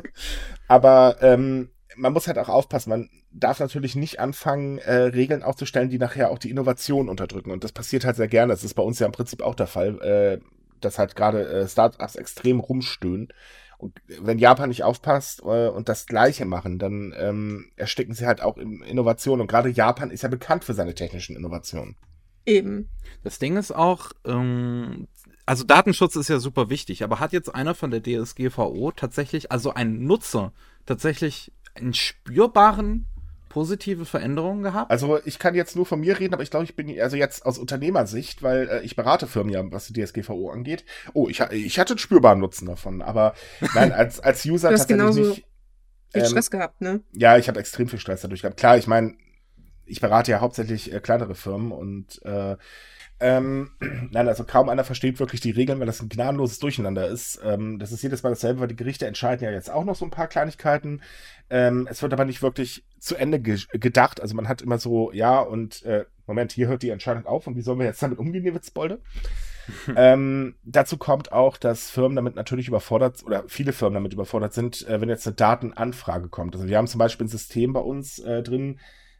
aber 0.68 1.16
ähm, 1.20 1.70
man 1.96 2.12
muss 2.12 2.26
halt 2.26 2.38
auch 2.38 2.48
aufpassen. 2.48 2.90
Man, 2.90 3.10
darf 3.34 3.58
natürlich 3.58 3.96
nicht 3.96 4.20
anfangen, 4.20 4.78
äh, 4.78 4.94
Regeln 4.94 5.42
aufzustellen, 5.42 5.90
die 5.90 5.98
nachher 5.98 6.30
auch 6.30 6.38
die 6.38 6.50
Innovation 6.50 7.08
unterdrücken. 7.08 7.50
Und 7.50 7.64
das 7.64 7.72
passiert 7.72 8.04
halt 8.04 8.16
sehr 8.16 8.28
gerne. 8.28 8.52
Das 8.52 8.64
ist 8.64 8.74
bei 8.74 8.82
uns 8.82 8.98
ja 8.98 9.06
im 9.06 9.12
Prinzip 9.12 9.42
auch 9.42 9.54
der 9.54 9.66
Fall, 9.66 10.00
äh, 10.00 10.40
dass 10.80 10.98
halt 10.98 11.16
gerade 11.16 11.46
äh, 11.48 11.68
Startups 11.68 12.14
extrem 12.14 12.60
rumstöhnen. 12.60 13.28
Und 13.78 14.00
wenn 14.20 14.38
Japan 14.38 14.68
nicht 14.68 14.84
aufpasst 14.84 15.42
äh, 15.42 15.68
und 15.68 15.88
das 15.88 16.06
Gleiche 16.06 16.44
machen, 16.44 16.78
dann 16.78 17.14
ähm, 17.16 17.70
ersticken 17.76 18.14
sie 18.14 18.26
halt 18.26 18.40
auch 18.40 18.56
in 18.56 18.82
Innovation. 18.82 19.40
Und 19.40 19.46
gerade 19.46 19.68
Japan 19.68 20.10
ist 20.10 20.22
ja 20.22 20.28
bekannt 20.28 20.64
für 20.64 20.74
seine 20.74 20.94
technischen 20.94 21.36
Innovationen. 21.36 21.96
Eben. 22.46 22.88
Das 23.22 23.38
Ding 23.38 23.56
ist 23.56 23.74
auch, 23.74 24.12
ähm, 24.24 25.08
also 25.46 25.64
Datenschutz 25.64 26.16
ist 26.16 26.28
ja 26.28 26.38
super 26.38 26.70
wichtig, 26.70 27.02
aber 27.02 27.20
hat 27.20 27.32
jetzt 27.32 27.54
einer 27.54 27.74
von 27.74 27.90
der 27.90 28.02
DSGVO 28.02 28.92
tatsächlich, 28.92 29.50
also 29.50 29.72
ein 29.72 30.04
Nutzer, 30.04 30.52
tatsächlich 30.86 31.52
einen 31.74 31.94
spürbaren 31.94 33.06
positive 33.54 34.04
Veränderungen 34.04 34.64
gehabt? 34.64 34.90
Also 34.90 35.20
ich 35.24 35.38
kann 35.38 35.54
jetzt 35.54 35.76
nur 35.76 35.86
von 35.86 36.00
mir 36.00 36.18
reden, 36.18 36.34
aber 36.34 36.42
ich 36.42 36.50
glaube, 36.50 36.64
ich 36.64 36.74
bin 36.74 37.00
also 37.00 37.16
jetzt 37.16 37.46
aus 37.46 37.56
Unternehmersicht, 37.56 38.42
weil 38.42 38.68
äh, 38.68 38.80
ich 38.80 38.96
berate 38.96 39.28
Firmen 39.28 39.52
ja, 39.52 39.62
was 39.70 39.86
die 39.86 39.92
DSGVO 39.92 40.50
angeht. 40.50 40.84
Oh, 41.12 41.28
ich, 41.28 41.38
ich 41.52 41.78
hatte 41.78 41.92
einen 41.92 41.98
spürbaren 41.98 42.40
Nutzen 42.40 42.66
davon, 42.66 43.00
aber 43.00 43.34
nein, 43.74 43.92
als, 43.92 44.18
als 44.18 44.44
User 44.44 44.70
Du 44.70 44.74
hast 44.74 44.88
tatsächlich 44.88 44.98
genauso 44.98 45.20
nicht. 45.20 45.46
viel 46.12 46.22
Ähm, 46.22 46.28
Stress 46.28 46.50
gehabt, 46.50 46.80
ne? 46.80 47.00
Ja, 47.12 47.38
ich 47.38 47.46
habe 47.46 47.60
extrem 47.60 47.86
viel 47.86 48.00
Stress 48.00 48.22
dadurch 48.22 48.42
gehabt. 48.42 48.56
Klar, 48.56 48.76
ich 48.76 48.88
meine, 48.88 49.14
ich 49.86 50.00
berate 50.00 50.32
ja 50.32 50.40
hauptsächlich 50.40 50.92
äh, 50.92 50.98
kleinere 50.98 51.36
Firmen 51.36 51.70
und 51.70 52.20
äh, 52.24 52.56
ähm, 53.20 53.70
nein, 54.10 54.28
also 54.28 54.44
kaum 54.44 54.68
einer 54.68 54.84
versteht 54.84 55.20
wirklich 55.20 55.40
die 55.40 55.50
Regeln, 55.50 55.78
weil 55.78 55.86
das 55.86 56.00
ein 56.00 56.08
gnadenloses 56.08 56.58
Durcheinander 56.58 57.08
ist. 57.08 57.40
Ähm, 57.44 57.78
das 57.78 57.92
ist 57.92 58.02
jedes 58.02 58.22
Mal 58.22 58.30
dasselbe, 58.30 58.60
weil 58.60 58.68
die 58.68 58.76
Gerichte 58.76 59.06
entscheiden 59.06 59.44
ja 59.44 59.50
jetzt 59.50 59.70
auch 59.70 59.84
noch 59.84 59.94
so 59.94 60.04
ein 60.04 60.10
paar 60.10 60.28
Kleinigkeiten. 60.28 61.00
Ähm, 61.50 61.86
es 61.90 62.02
wird 62.02 62.12
aber 62.12 62.24
nicht 62.24 62.42
wirklich 62.42 62.84
zu 62.98 63.16
Ende 63.16 63.40
ge 63.40 63.58
gedacht. 63.72 64.20
Also 64.20 64.34
man 64.34 64.48
hat 64.48 64.62
immer 64.62 64.78
so, 64.78 65.12
ja, 65.12 65.40
und 65.40 65.82
äh, 65.84 66.04
Moment, 66.26 66.52
hier 66.52 66.68
hört 66.68 66.82
die 66.82 66.90
Entscheidung 66.90 67.26
auf 67.26 67.46
und 67.46 67.56
wie 67.56 67.62
sollen 67.62 67.78
wir 67.78 67.86
jetzt 67.86 68.02
damit 68.02 68.18
umgehen, 68.18 68.44
ihr 68.44 68.54
Witzbolde? 68.54 69.00
ähm, 69.96 70.56
dazu 70.64 70.98
kommt 70.98 71.32
auch, 71.32 71.56
dass 71.56 71.90
Firmen 71.90 72.16
damit 72.16 72.34
natürlich 72.34 72.68
überfordert 72.68 73.24
oder 73.24 73.44
viele 73.46 73.72
Firmen 73.72 73.94
damit 73.94 74.12
überfordert 74.12 74.52
sind, 74.52 74.86
äh, 74.88 75.00
wenn 75.00 75.08
jetzt 75.08 75.26
eine 75.26 75.36
Datenanfrage 75.36 76.28
kommt. 76.28 76.54
Also 76.54 76.66
wir 76.66 76.76
haben 76.76 76.86
zum 76.86 76.98
Beispiel 76.98 77.26
ein 77.26 77.30
System 77.30 77.72
bei 77.72 77.80
uns 77.80 78.18
äh, 78.18 78.42
drin, 78.42 78.78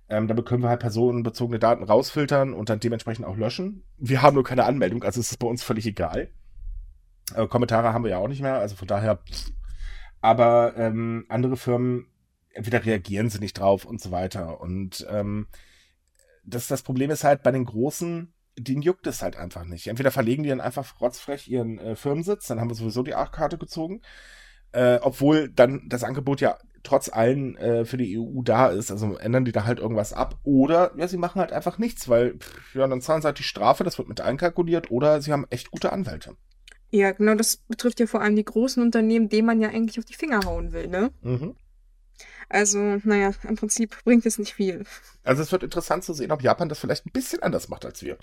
ähm, 0.09 0.29
da 0.29 0.35
können 0.43 0.63
wir 0.63 0.69
halt 0.69 0.81
personenbezogene 0.81 1.59
Daten 1.59 1.85
rausfiltern 1.85 2.53
und 2.53 2.69
dann 2.69 2.81
dementsprechend 2.81 3.25
auch 3.25 3.37
löschen. 3.37 3.85
Wir 3.99 4.23
haben 4.23 4.35
nur 4.35 4.45
keine 4.45 4.65
Anmeldung, 4.65 5.03
also 5.03 5.21
ist 5.21 5.31
es 5.31 5.37
bei 5.37 5.47
uns 5.47 5.63
völlig 5.63 5.87
egal. 5.87 6.31
Äh, 7.35 7.47
Kommentare 7.47 7.93
haben 7.93 8.05
wir 8.05 8.11
ja 8.11 8.19
auch 8.19 8.29
nicht 8.29 8.43
mehr, 8.43 8.57
also 8.57 8.77
von 8.77 8.89
daher. 8.89 9.21
Aber 10.21 10.77
ähm, 10.77 11.25
andere 11.29 11.57
Firmen, 11.57 12.07
entweder 12.51 12.85
reagieren 12.85 13.31
sie 13.31 13.39
nicht 13.39 13.59
drauf 13.59 13.85
und 13.85 14.01
so 14.01 14.11
weiter. 14.11 14.61
Und 14.61 15.07
ähm, 15.11 15.47
das, 16.45 16.69
das 16.69 16.83
Problem 16.83 17.11
ist 17.11 17.25
halt 17.25 17.43
bei 17.43 17.51
den 17.51 17.65
Großen, 17.65 18.33
denen 18.59 18.83
juckt 18.83 19.07
es 19.07 19.23
halt 19.23 19.37
einfach 19.37 19.65
nicht. 19.65 19.87
Entweder 19.87 20.11
verlegen 20.11 20.43
die 20.43 20.51
dann 20.51 20.61
einfach 20.61 21.01
rotzfrech 21.01 21.49
ihren 21.49 21.79
äh, 21.79 21.97
Firmensitz, 21.97 22.47
dann 22.47 22.61
haben 22.61 22.71
wir 22.71 22.77
sowieso 22.77 23.03
die 23.03 23.15
A-Karte 23.15 23.59
gezogen. 23.59 24.03
Äh, 24.73 24.99
obwohl 25.03 25.49
dann 25.49 25.89
das 25.89 26.05
Angebot 26.05 26.41
ja 26.41 26.59
trotz 26.85 27.09
allem 27.09 27.57
äh, 27.57 27.85
für 27.85 27.97
die 27.97 28.19
EU 28.19 28.43
da 28.43 28.69
ist. 28.69 28.91
Also 28.91 29.17
ändern 29.17 29.45
die 29.45 29.53
da 29.53 29.65
halt 29.65 29.81
irgendwas 29.81 30.13
ab. 30.13 30.39
Oder 30.45 30.93
ja, 30.97 31.09
sie 31.09 31.17
machen 31.17 31.41
halt 31.41 31.53
einfach 31.53 31.79
nichts, 31.79 32.09
weil 32.09 32.39
pff, 32.39 32.75
ja, 32.75 32.87
dann 32.87 33.01
zahlen 33.01 33.23
sie 33.23 33.27
halt 33.27 33.39
die 33.39 33.43
Strafe, 33.43 33.83
das 33.83 33.99
wird 33.99 34.09
mit 34.09 34.21
einkalkuliert. 34.21 34.91
Oder 34.91 35.21
sie 35.21 35.33
haben 35.33 35.47
echt 35.51 35.71
gute 35.71 35.93
Anwälte. 35.93 36.37
Ja, 36.91 37.11
genau, 37.11 37.35
das 37.35 37.57
betrifft 37.57 37.99
ja 37.99 38.07
vor 38.07 38.21
allem 38.21 38.37
die 38.37 38.45
großen 38.45 38.81
Unternehmen, 38.81 39.29
denen 39.29 39.47
man 39.47 39.61
ja 39.61 39.69
eigentlich 39.69 39.99
auf 39.99 40.05
die 40.05 40.15
Finger 40.15 40.45
hauen 40.45 40.73
will, 40.73 40.87
ne? 40.87 41.11
Mhm. 41.23 41.57
Also, 42.49 42.79
naja, 43.03 43.33
im 43.49 43.57
Prinzip 43.57 43.97
bringt 44.05 44.27
es 44.27 44.39
nicht 44.39 44.55
viel. 44.55 44.85
Also 45.25 45.43
es 45.43 45.51
wird 45.51 45.65
interessant 45.65 46.05
zu 46.05 46.13
sehen, 46.13 46.31
ob 46.31 46.43
Japan 46.43 46.69
das 46.69 46.79
vielleicht 46.79 47.07
ein 47.07 47.13
bisschen 47.13 47.43
anders 47.43 47.69
macht 47.69 47.85
als 47.85 48.03
wir. 48.03 48.17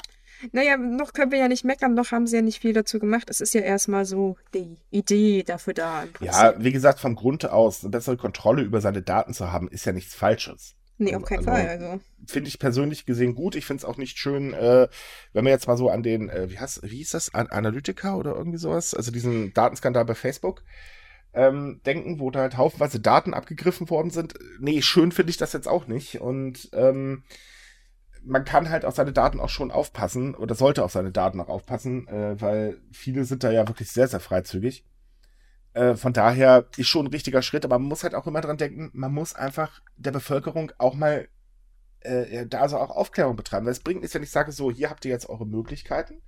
Naja, 0.51 0.77
noch 0.77 1.13
können 1.13 1.31
wir 1.31 1.39
ja 1.39 1.47
nicht 1.47 1.63
meckern, 1.65 1.93
noch 1.93 2.11
haben 2.11 2.27
sie 2.27 2.37
ja 2.37 2.41
nicht 2.41 2.61
viel 2.61 2.73
dazu 2.73 2.99
gemacht. 2.99 3.29
Es 3.29 3.41
ist 3.41 3.53
ja 3.53 3.61
erstmal 3.61 4.05
so 4.05 4.37
die 4.53 4.77
Idee 4.89 5.43
dafür 5.43 5.73
da. 5.73 6.05
Ja, 6.19 6.53
wie 6.57 6.71
gesagt, 6.71 6.99
vom 6.99 7.15
Grund 7.15 7.45
aus, 7.49 7.83
eine 7.83 7.91
bessere 7.91 8.17
Kontrolle 8.17 8.61
über 8.63 8.81
seine 8.81 9.01
Daten 9.01 9.33
zu 9.33 9.51
haben, 9.51 9.67
ist 9.69 9.85
ja 9.85 9.91
nichts 9.91 10.15
Falsches. 10.15 10.75
nee, 10.97 11.15
auf 11.15 11.23
keinen 11.23 11.39
also- 11.39 11.49
Fall. 11.51 11.67
Also, 11.67 11.99
Finde 12.27 12.47
ich 12.49 12.59
persönlich 12.59 13.07
gesehen 13.07 13.33
gut. 13.33 13.55
Ich 13.55 13.65
finde 13.65 13.81
es 13.81 13.85
auch 13.85 13.97
nicht 13.97 14.19
schön, 14.19 14.53
äh, 14.53 14.87
wenn 15.33 15.45
wir 15.45 15.51
jetzt 15.51 15.67
mal 15.67 15.75
so 15.77 15.89
an 15.89 16.03
den, 16.03 16.29
äh, 16.29 16.51
wie, 16.51 16.59
heißt, 16.59 16.83
wie 16.83 16.97
hieß 16.97 17.11
das, 17.11 17.33
an 17.33 17.47
Analytica 17.47 18.15
oder 18.15 18.35
irgendwie 18.35 18.59
sowas, 18.59 18.93
also 18.93 19.11
diesen 19.11 19.51
Datenskandal 19.53 20.05
bei 20.05 20.13
Facebook, 20.13 20.63
ähm, 21.33 21.81
denken, 21.85 22.19
wo 22.19 22.29
da 22.29 22.41
halt 22.41 22.57
haufenweise 22.57 22.99
Daten 22.99 23.33
abgegriffen 23.33 23.89
worden 23.89 24.11
sind. 24.11 24.35
Nee, 24.59 24.81
schön 24.83 25.11
finde 25.11 25.31
ich 25.31 25.37
das 25.37 25.53
jetzt 25.53 25.67
auch 25.67 25.87
nicht. 25.87 26.21
Und 26.21 26.69
ähm, 26.73 27.23
man 28.23 28.45
kann 28.45 28.69
halt 28.69 28.85
auf 28.85 28.95
seine 28.95 29.13
Daten 29.13 29.39
auch 29.39 29.49
schon 29.49 29.71
aufpassen 29.71 30.35
oder 30.35 30.55
sollte 30.55 30.83
auf 30.83 30.91
seine 30.91 31.11
Daten 31.11 31.39
auch 31.39 31.49
aufpassen, 31.49 32.07
äh, 32.07 32.39
weil 32.39 32.79
viele 32.91 33.25
sind 33.25 33.43
da 33.43 33.51
ja 33.51 33.67
wirklich 33.67 33.91
sehr, 33.91 34.07
sehr 34.07 34.19
freizügig. 34.19 34.85
Äh, 35.73 35.95
von 35.95 36.13
daher 36.13 36.67
ist 36.77 36.87
schon 36.87 37.05
ein 37.05 37.11
richtiger 37.11 37.41
Schritt, 37.41 37.65
aber 37.65 37.79
man 37.79 37.87
muss 37.87 38.03
halt 38.03 38.15
auch 38.15 38.27
immer 38.27 38.41
dran 38.41 38.57
denken, 38.57 38.91
man 38.93 39.13
muss 39.13 39.33
einfach 39.33 39.81
der 39.95 40.11
Bevölkerung 40.11 40.71
auch 40.77 40.93
mal 40.93 41.27
äh, 42.01 42.45
da 42.47 42.61
also 42.61 42.77
auch 42.77 42.89
Aufklärung 42.89 43.35
betreiben. 43.35 43.65
Weil 43.65 43.73
es 43.73 43.79
bringt 43.79 44.01
nichts, 44.01 44.15
wenn 44.15 44.23
ich 44.23 44.31
sage, 44.31 44.51
so, 44.51 44.71
hier 44.71 44.89
habt 44.89 45.05
ihr 45.05 45.11
jetzt 45.11 45.29
eure 45.29 45.45
Möglichkeiten. 45.45 46.21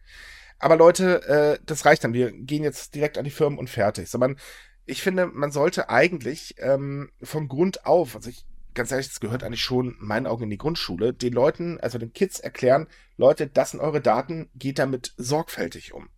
Aber 0.59 0.77
Leute, 0.77 1.27
äh, 1.27 1.59
das 1.65 1.85
reicht 1.85 2.03
dann. 2.03 2.13
Wir 2.13 2.31
gehen 2.31 2.63
jetzt 2.63 2.95
direkt 2.95 3.17
an 3.17 3.25
die 3.25 3.31
Firmen 3.31 3.59
und 3.59 3.69
fertig. 3.69 4.09
So, 4.09 4.17
man, 4.17 4.37
ich 4.85 5.01
finde, 5.01 5.27
man 5.27 5.51
sollte 5.51 5.89
eigentlich 5.89 6.55
ähm, 6.59 7.11
von 7.21 7.47
Grund 7.47 7.85
auf, 7.85 8.15
also 8.15 8.29
ich, 8.29 8.45
ganz 8.73 8.91
ehrlich, 8.91 9.07
das 9.07 9.19
gehört 9.19 9.43
eigentlich 9.43 9.63
schon 9.63 9.97
in 9.99 10.05
meinen 10.07 10.27
Augen 10.27 10.43
in 10.43 10.49
die 10.49 10.57
Grundschule, 10.57 11.13
den 11.13 11.33
Leuten, 11.33 11.79
also 11.79 11.97
den 11.97 12.13
Kids 12.13 12.39
erklären, 12.39 12.87
Leute, 13.17 13.47
das 13.47 13.71
sind 13.71 13.79
eure 13.79 14.01
Daten, 14.01 14.49
geht 14.55 14.79
damit 14.79 15.13
sorgfältig 15.17 15.93
um. 15.93 16.09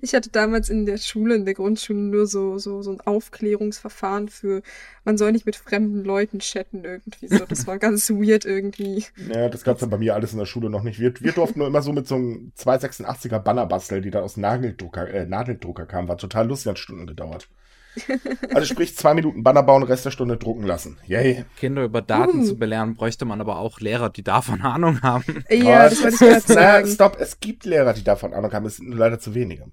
ich 0.00 0.14
hatte 0.14 0.30
damals 0.30 0.70
in 0.70 0.86
der 0.86 0.98
Schule, 0.98 1.34
in 1.34 1.44
der 1.44 1.54
Grundschule, 1.54 1.98
nur 1.98 2.26
so, 2.26 2.58
so, 2.58 2.82
so 2.82 2.92
ein 2.92 3.00
Aufklärungsverfahren 3.00 4.28
für, 4.28 4.62
man 5.04 5.18
soll 5.18 5.32
nicht 5.32 5.46
mit 5.46 5.56
fremden 5.56 6.04
Leuten 6.04 6.38
chatten 6.38 6.84
irgendwie 6.84 7.28
so. 7.28 7.44
Das 7.44 7.66
war 7.66 7.78
ganz 7.78 8.08
weird 8.10 8.44
irgendwie. 8.44 9.04
Ja, 9.28 9.48
das 9.48 9.64
gab's 9.64 9.80
dann 9.80 9.90
bei 9.90 9.98
mir 9.98 10.14
alles 10.14 10.32
in 10.32 10.38
der 10.38 10.46
Schule 10.46 10.70
noch 10.70 10.82
nicht. 10.82 10.98
Wir, 10.98 11.12
wir 11.20 11.32
durften 11.32 11.58
nur 11.58 11.68
immer 11.68 11.82
so 11.82 11.92
mit 11.92 12.06
so 12.06 12.14
einem 12.14 12.52
286er 12.56 13.38
Banner 13.38 13.66
basteln, 13.66 14.02
die 14.02 14.10
da 14.10 14.20
aus 14.20 14.36
Nageldrucker, 14.36 15.08
äh, 15.08 15.26
Nadeldrucker 15.26 15.86
kamen. 15.86 16.08
War 16.08 16.18
total 16.18 16.48
lustig, 16.48 16.70
hat 16.70 16.78
Stunden 16.78 17.06
gedauert. 17.06 17.48
Also 18.54 18.66
sprich, 18.66 18.96
zwei 18.96 19.14
Minuten 19.14 19.42
Banner 19.42 19.62
bauen, 19.62 19.82
Rest 19.82 20.04
der 20.06 20.10
Stunde 20.10 20.36
drucken 20.36 20.64
lassen. 20.64 20.98
Yay. 21.06 21.44
Kinder 21.58 21.84
über 21.84 22.00
Daten 22.02 22.40
Uh. 22.40 22.44
zu 22.44 22.56
belehren, 22.58 22.94
bräuchte 22.94 23.24
man 23.24 23.40
aber 23.40 23.58
auch 23.58 23.80
Lehrer, 23.80 24.10
die 24.10 24.22
davon 24.22 24.60
Ahnung 24.62 25.02
haben. 25.02 25.44
Ja, 25.50 25.88
das 25.88 26.02
wollte 26.02 26.14
ich 26.14 26.20
gerade 26.20 26.42
Na, 26.48 26.54
sagen. 26.54 26.86
stopp, 26.88 27.16
es 27.20 27.38
gibt 27.40 27.64
Lehrer, 27.64 27.92
die 27.92 28.04
davon 28.04 28.32
Ahnung 28.34 28.52
haben, 28.52 28.66
es 28.66 28.76
sind 28.76 28.88
nur 28.88 28.98
leider 28.98 29.18
zu 29.18 29.34
wenige. 29.34 29.66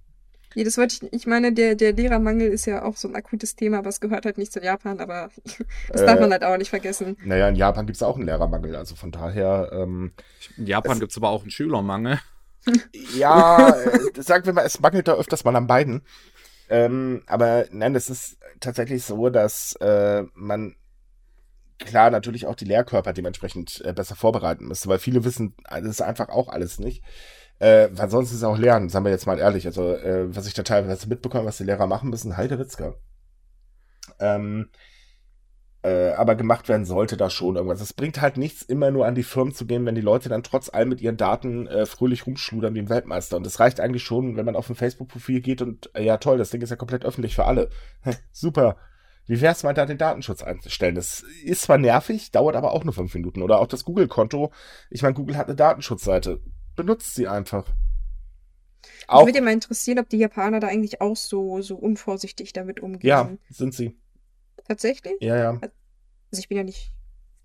Ja, 0.56 0.64
das 0.64 0.78
wollte 0.80 1.06
ich, 1.06 1.14
ich 1.14 1.28
meine, 1.28 1.54
der, 1.54 1.76
der 1.76 1.94
Lehrermangel 1.94 2.50
ist 2.50 2.66
ja 2.66 2.84
auch 2.84 2.98
so 2.98 3.08
ein 3.08 3.16
akutes 3.16 3.56
Thema, 3.56 3.78
aber 3.78 3.90
es 3.90 4.00
gehört 4.02 4.26
halt 4.26 4.40
nicht 4.40 4.52
zu 4.52 4.60
Japan, 4.60 5.00
aber 5.00 5.30
das 5.92 6.04
darf 6.04 6.18
Äh, 6.18 6.22
man 6.22 6.32
halt 6.32 6.44
auch 6.44 6.58
nicht 6.58 6.72
vergessen. 6.72 7.18
Naja, 7.24 7.48
in 7.50 7.56
Japan 7.56 7.86
gibt's 7.86 8.02
auch 8.02 8.16
einen 8.16 8.26
Lehrermangel, 8.26 8.76
also 8.76 8.96
von 8.96 9.12
daher, 9.12 9.70
ähm, 9.72 10.12
In 10.58 10.66
Japan 10.66 10.94
Es- 10.94 11.00
gibt's 11.02 11.18
aber 11.18 11.30
auch 11.30 11.44
einen 11.44 11.52
Schülermangel. 11.52 12.20
ja, 13.16 13.70
äh, 13.70 14.22
sagen 14.22 14.46
wir 14.46 14.54
mal, 14.54 14.66
es 14.66 14.80
mangelt 14.80 15.08
da 15.08 15.14
öfters 15.14 15.44
mal 15.44 15.56
an 15.56 15.68
beiden. 15.68 16.02
Ähm, 16.70 17.24
aber 17.28 17.66
nein, 17.72 17.96
es 17.96 18.10
ist 18.10 18.38
tatsächlich 18.60 19.04
so, 19.04 19.30
dass 19.30 19.74
äh, 19.82 20.24
man 20.34 20.76
klar 21.80 22.12
natürlich 22.12 22.46
auch 22.46 22.56
die 22.56 22.66
Lehrkörper 22.66 23.14
dementsprechend 23.14 23.82
äh, 23.86 23.94
besser 23.94 24.16
vorbereiten 24.16 24.68
müsste, 24.68 24.90
weil 24.90 25.00
viele 25.00 25.24
wissen 25.24 25.56
das 25.70 25.84
ist 25.86 26.02
einfach 26.02 26.30
auch 26.30 26.50
alles 26.50 26.80
nicht. 26.80 27.04
Äh, 27.60 27.90
weil 27.92 28.10
sonst 28.10 28.30
ist 28.32 28.38
es 28.38 28.44
auch 28.44 28.58
Lernen, 28.58 28.90
sagen 28.90 29.04
wir 29.04 29.12
jetzt 29.12 29.26
mal 29.26 29.38
ehrlich. 29.38 29.66
Also, 29.66 29.94
äh, 29.94 30.34
was 30.34 30.48
ich 30.48 30.54
da 30.54 30.64
teilweise 30.64 31.10
mitbekomme, 31.10 31.46
was 31.46 31.58
die 31.58 31.66
Lehrer 31.66 31.88
machen 31.88 32.10
müssen, 32.10 32.38
Heidewitzka. 32.38 32.96
Ähm, 34.20 34.70
äh, 35.82 36.12
aber 36.12 36.36
gemacht 36.36 36.68
werden 36.68 36.86
sollte 36.86 37.16
da 37.16 37.30
schon 37.30 37.56
irgendwas. 37.56 37.80
Es 37.82 37.94
bringt 37.94 38.22
halt 38.22 38.38
nichts, 38.38 38.62
immer 38.62 38.92
nur 38.92 39.06
an 39.06 39.16
die 39.16 39.24
Firmen 39.24 39.54
zu 39.54 39.66
gehen, 39.66 39.86
wenn 39.86 39.96
die 39.96 40.02
Leute 40.02 40.28
dann 40.28 40.44
trotz 40.44 40.70
allem 40.70 40.90
mit 40.90 41.02
ihren 41.02 41.16
Daten 41.18 41.68
äh, 41.68 41.86
fröhlich 41.86 42.28
rumschludern 42.28 42.76
wie 42.76 42.80
ein 42.80 42.90
Weltmeister. 42.90 43.38
Und 43.38 43.48
es 43.48 43.60
reicht 43.60 43.80
eigentlich 43.80 44.04
schon, 44.04 44.36
wenn 44.36 44.46
man 44.46 44.56
auf 44.58 44.70
ein 44.70 44.76
Facebook-Profil 44.76 45.40
geht 45.40 45.62
und 45.62 45.90
äh, 45.96 46.04
ja 46.04 46.18
toll, 46.18 46.38
das 46.38 46.50
Ding 46.50 46.62
ist 46.62 46.70
ja 46.70 46.76
komplett 46.76 47.06
öffentlich 47.06 47.36
für 47.36 47.46
alle. 47.46 47.70
Super. 48.32 48.76
Wie 49.26 49.40
wär's 49.42 49.64
mal 49.64 49.74
da 49.74 49.86
den 49.86 50.00
Datenschutz 50.00 50.42
einzustellen? 50.42 50.96
Das 50.96 51.24
ist 51.44 51.62
zwar 51.62 51.78
nervig, 51.78 52.32
dauert 52.32 52.56
aber 52.56 52.74
auch 52.74 52.84
nur 52.84 52.94
fünf 52.94 53.14
Minuten. 53.14 53.44
Oder 53.44 53.60
auch 53.60 53.68
das 53.68 53.86
Google-Konto. 53.86 54.52
Ich 54.90 55.04
meine, 55.04 55.14
Google 55.14 55.38
hat 55.38 55.48
eine 55.48 55.56
Datenschutzseite. 55.56 56.42
Benutzt 56.76 57.14
sie 57.14 57.28
einfach. 57.28 57.66
Ich 58.82 59.10
Auch, 59.10 59.26
würde 59.28 59.42
mal 59.42 59.54
interessieren, 59.54 60.00
ob 60.00 60.10
die 60.10 60.18
Japaner 60.18 60.60
da 60.60 60.68
eigentlich 60.68 61.00
auch 61.00 61.16
so, 61.16 61.62
so 61.62 61.76
unvorsichtig 61.76 62.54
damit 62.54 62.80
umgehen. 62.80 63.08
ja, 63.08 63.30
sind 63.50 63.74
sie. 63.74 63.98
Tatsächlich? 64.70 65.16
Ja, 65.20 65.36
ja. 65.36 65.50
Also 65.60 66.40
ich 66.40 66.48
bin 66.48 66.58
ja 66.58 66.64
nicht. 66.64 66.94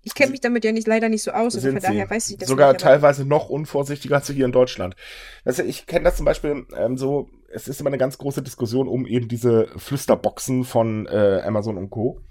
Ich 0.03 0.13
kenne 0.13 0.29
mich 0.29 0.41
damit 0.41 0.63
ja 0.63 0.71
nicht 0.71 0.85
leider 0.85 1.09
nicht 1.09 1.23
so 1.23 1.31
aus, 1.31 1.55
also 1.55 1.59
sind 1.61 1.81
von 1.81 1.81
daher 1.81 2.07
weiß 2.07 2.29
ich 2.29 2.37
das 2.37 2.47
Sogar 2.47 2.73
nicht. 2.73 2.81
teilweise 2.81 3.25
noch 3.25 3.49
unvorsichtiger 3.49 4.17
als 4.17 4.29
hier 4.29 4.45
in 4.45 4.51
Deutschland. 4.51 4.95
Also 5.43 5.63
ich 5.63 5.87
kenne 5.87 6.03
das 6.03 6.17
zum 6.17 6.25
Beispiel 6.27 6.67
ähm, 6.77 6.95
so, 6.95 7.27
es 7.51 7.67
ist 7.67 7.81
immer 7.81 7.89
eine 7.89 7.97
ganz 7.97 8.19
große 8.19 8.43
Diskussion 8.43 8.87
um 8.87 9.07
eben 9.07 9.27
diese 9.27 9.67
Flüsterboxen 9.75 10.63
von 10.63 11.07
äh, 11.07 11.41
Amazon 11.43 11.77
und 11.77 11.89
Co. 11.89 12.21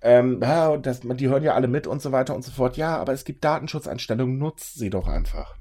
Ähm, 0.00 0.40
ja, 0.42 0.76
das, 0.76 1.02
die 1.02 1.28
hören 1.28 1.44
ja 1.44 1.54
alle 1.54 1.68
mit 1.68 1.86
und 1.86 2.02
so 2.02 2.10
weiter 2.10 2.34
und 2.34 2.42
so 2.42 2.50
fort. 2.50 2.76
Ja, 2.76 2.96
aber 2.96 3.12
es 3.12 3.24
gibt 3.24 3.44
Datenschutzeinstellungen, 3.44 4.36
nutzt 4.36 4.74
sie 4.74 4.90
doch 4.90 5.06
einfach. 5.06 5.54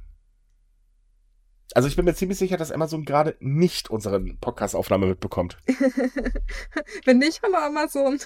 Also 1.75 1.87
ich 1.87 1.95
bin 1.95 2.05
mir 2.05 2.15
ziemlich 2.15 2.39
sicher, 2.39 2.57
dass 2.57 2.71
Amazon 2.71 3.05
gerade 3.05 3.35
nicht 3.39 3.91
unsere 3.91 4.19
Podcast-Aufnahme 4.19 5.05
mitbekommt. 5.05 5.57
Wenn 7.05 7.19
nicht, 7.19 7.41
hallo 7.43 7.57
Amazon. 7.57 8.19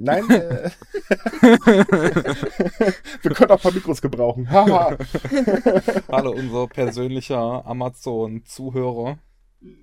Nein, 0.00 0.30
äh, 0.30 0.70
wir 3.22 3.32
können 3.32 3.50
auch 3.50 3.56
ein 3.56 3.62
paar 3.62 3.72
Mikros 3.72 4.00
gebrauchen. 4.00 4.48
Haha. 4.48 4.96
Hallo, 6.08 6.30
unser 6.30 6.68
persönlicher 6.68 7.66
Amazon-Zuhörer. 7.66 9.18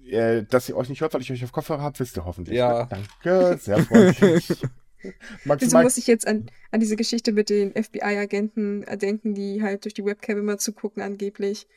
äh, 0.10 0.44
dass 0.44 0.70
ihr 0.70 0.78
euch 0.78 0.88
nicht 0.88 1.02
hört, 1.02 1.14
weil 1.14 1.22
ich 1.22 1.32
euch 1.34 1.44
auf 1.44 1.52
Kopfhörer 1.52 1.82
habe, 1.82 2.00
wisst 2.00 2.16
ihr 2.18 2.24
hoffentlich. 2.24 2.58
Ja. 2.58 2.84
Ne? 2.84 2.88
Danke, 3.24 3.58
sehr 3.58 3.80
freundlich. 3.80 4.48
Max, 5.44 5.62
Wieso 5.62 5.78
Max, 5.78 5.84
muss 5.84 5.98
ich 5.98 6.08
jetzt 6.08 6.26
an, 6.26 6.50
an 6.72 6.80
diese 6.80 6.96
Geschichte 6.96 7.34
mit 7.34 7.50
den 7.50 7.74
FBI-Agenten 7.74 8.84
äh, 8.84 8.98
denken, 8.98 9.34
die 9.36 9.62
halt 9.62 9.84
durch 9.84 9.94
die 9.94 10.06
Webcam 10.06 10.40
immer 10.40 10.58
zugucken 10.58 11.04
angeblich? 11.04 11.68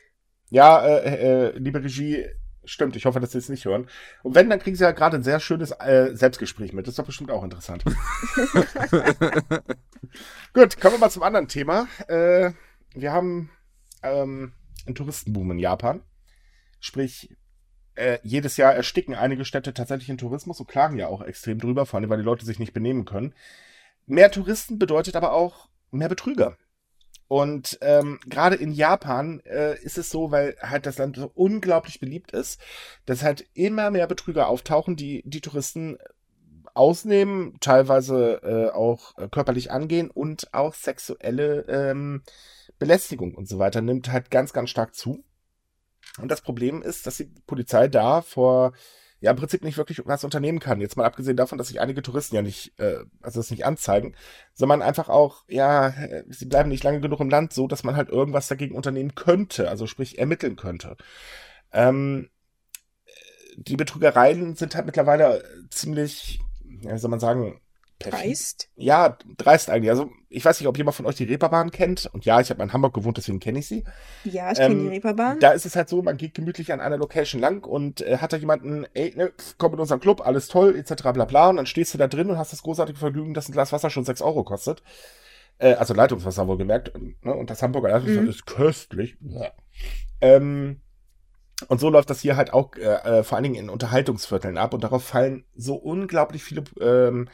ja, 0.49 0.83
äh, 0.85 1.49
äh, 1.49 1.57
liebe 1.57 1.83
Regie, 1.83 2.25
stimmt, 2.69 2.95
ich 2.95 3.05
hoffe, 3.05 3.19
dass 3.19 3.31
Sie 3.31 3.37
es 3.37 3.49
nicht 3.49 3.65
hören. 3.65 3.87
Und 4.23 4.35
wenn, 4.35 4.49
dann 4.49 4.59
kriegen 4.59 4.75
Sie 4.75 4.83
ja 4.83 4.91
gerade 4.91 5.17
ein 5.17 5.23
sehr 5.23 5.39
schönes 5.39 5.71
äh, 5.71 6.11
Selbstgespräch 6.13 6.73
mit. 6.73 6.87
Das 6.87 6.93
ist 6.93 6.99
doch 6.99 7.05
bestimmt 7.05 7.31
auch 7.31 7.43
interessant. 7.43 7.83
Gut, 10.53 10.79
kommen 10.79 10.95
wir 10.95 10.99
mal 10.99 11.09
zum 11.09 11.23
anderen 11.23 11.47
Thema. 11.47 11.87
Äh, 12.07 12.51
wir 12.93 13.11
haben 13.11 13.49
ähm, 14.03 14.53
einen 14.85 14.95
Touristenboom 14.95 15.51
in 15.51 15.59
Japan. 15.59 16.03
Sprich, 16.79 17.35
äh, 17.95 18.19
jedes 18.23 18.57
Jahr 18.57 18.73
ersticken 18.73 19.13
einige 19.13 19.45
Städte 19.45 19.73
tatsächlich 19.73 20.09
in 20.09 20.17
Tourismus 20.17 20.59
und 20.59 20.67
klagen 20.67 20.97
ja 20.97 21.07
auch 21.07 21.21
extrem 21.21 21.59
drüber, 21.59 21.85
vor 21.85 21.99
allem 21.99 22.09
weil 22.09 22.19
die 22.19 22.23
Leute 22.23 22.45
sich 22.45 22.59
nicht 22.59 22.73
benehmen 22.73 23.05
können. 23.05 23.33
Mehr 24.05 24.31
Touristen 24.31 24.79
bedeutet 24.79 25.15
aber 25.15 25.33
auch 25.33 25.69
mehr 25.91 26.09
Betrüger. 26.09 26.57
Und 27.29 27.77
ähm, 27.81 28.19
gerade 28.25 28.55
in 28.55 28.71
Japan 28.71 29.39
äh, 29.41 29.79
ist 29.83 29.99
es 29.99 30.09
so, 30.09 30.31
weil 30.31 30.57
halt 30.63 30.87
das 30.87 30.97
Land 30.97 31.15
so 31.15 31.31
unglaublich 31.35 31.99
beliebt 31.99 32.31
ist, 32.31 32.59
dass 33.05 33.21
halt 33.21 33.47
immer 33.53 33.91
mehr 33.91 34.07
Betrüger 34.07 34.47
auftauchen, 34.47 34.95
die 34.95 35.21
die 35.27 35.39
Touristen 35.39 35.99
ausnehmen, 36.73 37.55
teilweise 37.59 38.41
äh, 38.41 38.75
auch 38.75 39.15
äh, 39.19 39.29
körperlich 39.29 39.69
angehen 39.69 40.09
und 40.09 40.51
auch 40.55 40.73
sexuelle 40.73 41.65
ähm, 41.67 42.23
Belästigung 42.79 43.35
und 43.35 43.47
so 43.47 43.59
weiter 43.59 43.81
nimmt 43.81 44.11
halt 44.11 44.31
ganz, 44.31 44.51
ganz 44.51 44.71
stark 44.71 44.95
zu. 44.95 45.23
Und 46.19 46.31
das 46.31 46.41
Problem 46.41 46.81
ist, 46.81 47.05
dass 47.05 47.17
die 47.17 47.31
Polizei 47.45 47.87
da 47.87 48.23
vor 48.23 48.73
ja 49.19 49.31
im 49.31 49.37
Prinzip 49.37 49.63
nicht 49.63 49.77
wirklich 49.77 50.01
was 50.05 50.23
unternehmen 50.23 50.59
kann. 50.59 50.81
Jetzt 50.81 50.97
mal 50.97 51.05
abgesehen 51.05 51.37
davon, 51.37 51.57
dass 51.57 51.67
sich 51.67 51.81
einige 51.81 52.01
Touristen 52.01 52.35
ja 52.35 52.41
nicht, 52.41 52.77
äh, 52.79 52.99
also 53.21 53.39
das 53.39 53.51
nicht 53.51 53.65
anzeigen, 53.65 54.15
sondern 54.53 54.81
einfach 54.81 55.09
auch, 55.09 55.43
ja, 55.47 55.93
sie 56.29 56.45
bleiben 56.45 56.69
nicht 56.69 56.83
lange 56.83 57.01
genug 57.01 57.19
im 57.19 57.29
Land, 57.29 57.53
so 57.53 57.67
dass 57.67 57.83
man 57.83 57.95
halt 57.95 58.09
irgendwas 58.09 58.47
dagegen 58.47 58.75
unternehmen 58.75 59.15
könnte, 59.15 59.69
also 59.69 59.87
sprich 59.87 60.19
ermitteln 60.19 60.55
könnte. 60.55 60.95
Ähm, 61.71 62.29
die 63.57 63.75
Betrügereien 63.75 64.55
sind 64.55 64.75
halt 64.75 64.85
mittlerweile 64.85 65.43
ziemlich, 65.69 66.39
ja, 66.81 66.93
wie 66.93 66.97
soll 66.97 67.11
man 67.11 67.19
sagen. 67.19 67.59
Dreist? 67.99 68.69
Ja, 68.75 69.17
dreist 69.37 69.69
eigentlich. 69.69 69.89
Also 69.89 70.09
ich 70.29 70.45
weiß 70.45 70.59
nicht, 70.59 70.67
ob 70.67 70.77
jemand 70.77 70.95
von 70.95 71.05
euch 71.05 71.15
die 71.15 71.25
Reeperbahn 71.25 71.69
kennt. 71.71 72.09
Und 72.13 72.23
ja, 72.25 72.39
ich 72.39 72.49
habe 72.49 72.63
in 72.63 72.71
Hamburg 72.71 72.93
gewohnt, 72.93 73.17
deswegen 73.17 73.39
kenne 73.39 73.59
ich 73.59 73.67
sie. 73.67 73.83
Ja, 74.23 74.51
ich 74.51 74.57
kenne 74.57 74.73
Ähm, 74.75 74.81
die 74.83 74.87
Reeperbahn. 74.89 75.39
Da 75.39 75.51
ist 75.51 75.65
es 75.65 75.75
halt 75.75 75.89
so, 75.89 76.01
man 76.01 76.17
geht 76.17 76.33
gemütlich 76.33 76.71
an 76.71 76.79
einer 76.79 76.97
Location 76.97 77.41
lang 77.41 77.65
und 77.65 78.01
äh, 78.01 78.17
hat 78.17 78.31
da 78.31 78.37
jemanden, 78.37 78.85
ey, 78.93 79.13
ne, 79.15 79.31
komm 79.57 79.73
in 79.73 79.79
unseren 79.79 79.99
Club, 79.99 80.21
alles 80.25 80.47
toll, 80.47 80.75
etc. 80.77 81.03
bla 81.13 81.25
bla. 81.25 81.49
Und 81.49 81.57
dann 81.57 81.65
stehst 81.65 81.93
du 81.93 81.97
da 81.97 82.07
drin 82.07 82.29
und 82.29 82.37
hast 82.37 82.53
das 82.53 82.63
großartige 82.63 82.97
Vergnügen, 82.99 83.33
dass 83.33 83.49
ein 83.49 83.53
Glas 83.53 83.71
Wasser 83.73 83.89
schon 83.89 84.05
6 84.05 84.21
Euro 84.21 84.43
kostet. 84.43 84.81
Äh, 85.57 85.73
also 85.73 85.93
Leitungswasser 85.93 86.47
wohlgemerkt. 86.47 86.93
Ne? 87.23 87.33
Und 87.33 87.49
das 87.49 87.61
Hamburger 87.61 87.89
Leitungswasser 87.89 88.21
Mhm. 88.21 88.29
ist 88.29 88.45
köstlich. 88.45 89.17
Ja. 89.21 89.51
Ähm, 90.21 90.79
und 91.67 91.79
so 91.81 91.89
läuft 91.89 92.09
das 92.09 92.21
hier 92.21 92.37
halt 92.37 92.53
auch 92.53 92.75
äh, 92.75 92.83
äh, 93.19 93.23
vor 93.23 93.35
allen 93.35 93.43
Dingen 93.43 93.55
in 93.55 93.69
Unterhaltungsvierteln 93.69 94.57
ab 94.57 94.73
und 94.73 94.83
darauf 94.83 95.03
fallen 95.03 95.43
so 95.55 95.75
unglaublich 95.75 96.41
viele 96.43 96.63
ähm, 96.79 97.27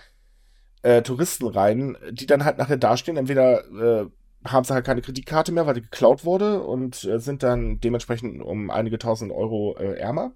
äh, 0.85 1.01
Touristen 1.01 1.47
rein, 1.47 1.97
die 2.11 2.27
dann 2.27 2.45
halt 2.45 2.59
nachher 2.59 2.77
dastehen. 2.77 3.17
Entweder 3.17 3.65
äh, 3.73 4.05
haben 4.45 4.63
sie 4.63 4.73
halt 4.73 4.85
keine 4.85 5.01
Kreditkarte 5.01 5.51
mehr, 5.51 5.65
weil 5.65 5.73
die 5.73 5.81
geklaut 5.81 6.25
wurde 6.25 6.61
und 6.61 7.03
äh, 7.05 7.19
sind 7.19 7.41
dann 7.41 7.79
dementsprechend 7.79 8.43
um 8.43 8.69
einige 8.69 8.99
tausend 8.99 9.31
Euro 9.31 9.75
äh, 9.79 9.97
ärmer. 9.97 10.33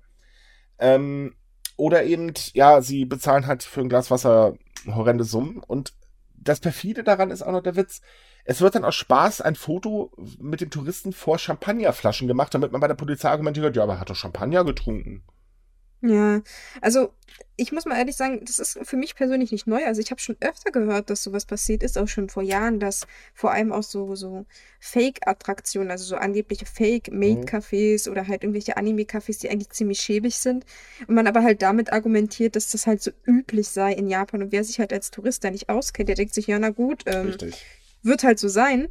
Ähm, 0.80 1.36
oder 1.78 2.04
eben, 2.04 2.34
ja, 2.54 2.82
sie 2.82 3.06
bezahlen 3.06 3.46
halt 3.46 3.62
für 3.62 3.82
ein 3.82 3.90
Glas 3.90 4.10
Wasser 4.10 4.56
horrende 4.88 5.24
Summen. 5.24 5.62
Und 5.66 5.94
das 6.36 6.60
perfide 6.60 7.04
daran 7.04 7.30
ist 7.30 7.44
auch 7.44 7.52
noch 7.52 7.62
der 7.62 7.76
Witz. 7.76 8.02
Es 8.44 8.60
wird 8.60 8.74
dann 8.74 8.86
aus 8.86 8.96
Spaß 8.96 9.42
ein 9.42 9.56
Foto 9.56 10.12
mit 10.40 10.62
dem 10.62 10.72
Touristen 10.72 11.14
vor 11.14 11.38
Champagnerflaschen 11.38 12.28
gemacht, 12.28 12.56
damit 12.56 12.72
man 12.72 12.82
bei 12.82 12.88
der 12.88 12.96
Polizei 12.96 13.30
argumentiert, 13.30 13.76
ja, 13.76 13.84
aber 13.84 13.94
er 13.94 14.00
hat 14.00 14.10
doch 14.10 14.16
Champagner 14.16 14.64
getrunken. 14.66 15.24
Ja, 16.02 16.42
also 16.82 17.14
ich 17.58 17.74
muss 17.74 17.86
mal 17.86 17.98
ehrlich 17.98 18.16
sagen, 18.16 18.40
das 18.46 18.58
ist 18.58 18.80
für 18.84 18.96
mich 18.96 19.16
persönlich 19.16 19.52
nicht 19.52 19.68
neu. 19.68 19.86
Also 19.86 20.00
ich 20.00 20.12
habe 20.12 20.22
schon 20.22 20.38
öfter 20.40 20.72
gehört, 20.72 21.10
dass 21.10 21.24
sowas 21.24 21.46
passiert 21.46 21.84
ist, 21.84 21.98
auch 21.98 22.08
schon 22.08 22.30
vor 22.30 22.42
Jahren, 22.42 22.80
dass 22.80 23.06
vor 23.34 23.52
allem 23.52 23.74
auch 23.74 23.84
so, 23.84 24.16
so 24.16 24.46
Fake-Attraktionen, 24.80 25.92
also 25.92 26.06
so 26.06 26.16
angebliche 26.16 26.66
Fake-Made-Cafés 26.66 28.10
oder 28.10 28.28
halt 28.28 28.44
irgendwelche 28.44 28.78
Anime-Cafés, 28.78 29.42
die 29.42 29.50
eigentlich 29.50 29.72
ziemlich 29.72 30.00
schäbig 30.00 30.38
sind. 30.38 30.66
Und 31.08 31.16
man 31.16 31.28
aber 31.28 31.44
halt 31.44 31.62
damit 31.62 31.92
argumentiert, 31.92 32.56
dass 32.56 32.72
das 32.72 32.88
halt 32.88 33.02
so 33.02 33.12
üblich 33.26 33.68
sei 33.68 33.92
in 33.92 34.08
Japan. 34.08 34.42
Und 34.42 34.54
wer 34.54 34.64
sich 34.64 34.80
halt 34.80 34.94
als 34.94 35.12
Tourist 35.12 35.44
da 35.44 35.52
nicht 35.52 35.68
auskennt, 35.68 36.08
der 36.08 36.16
denkt 36.16 36.34
sich, 36.34 36.48
ja, 36.48 36.60
na 36.60 36.70
gut, 36.70 37.04
ähm, 37.08 37.36
wird 38.04 38.24
halt 38.24 38.40
so 38.40 38.48
sein. 38.48 38.88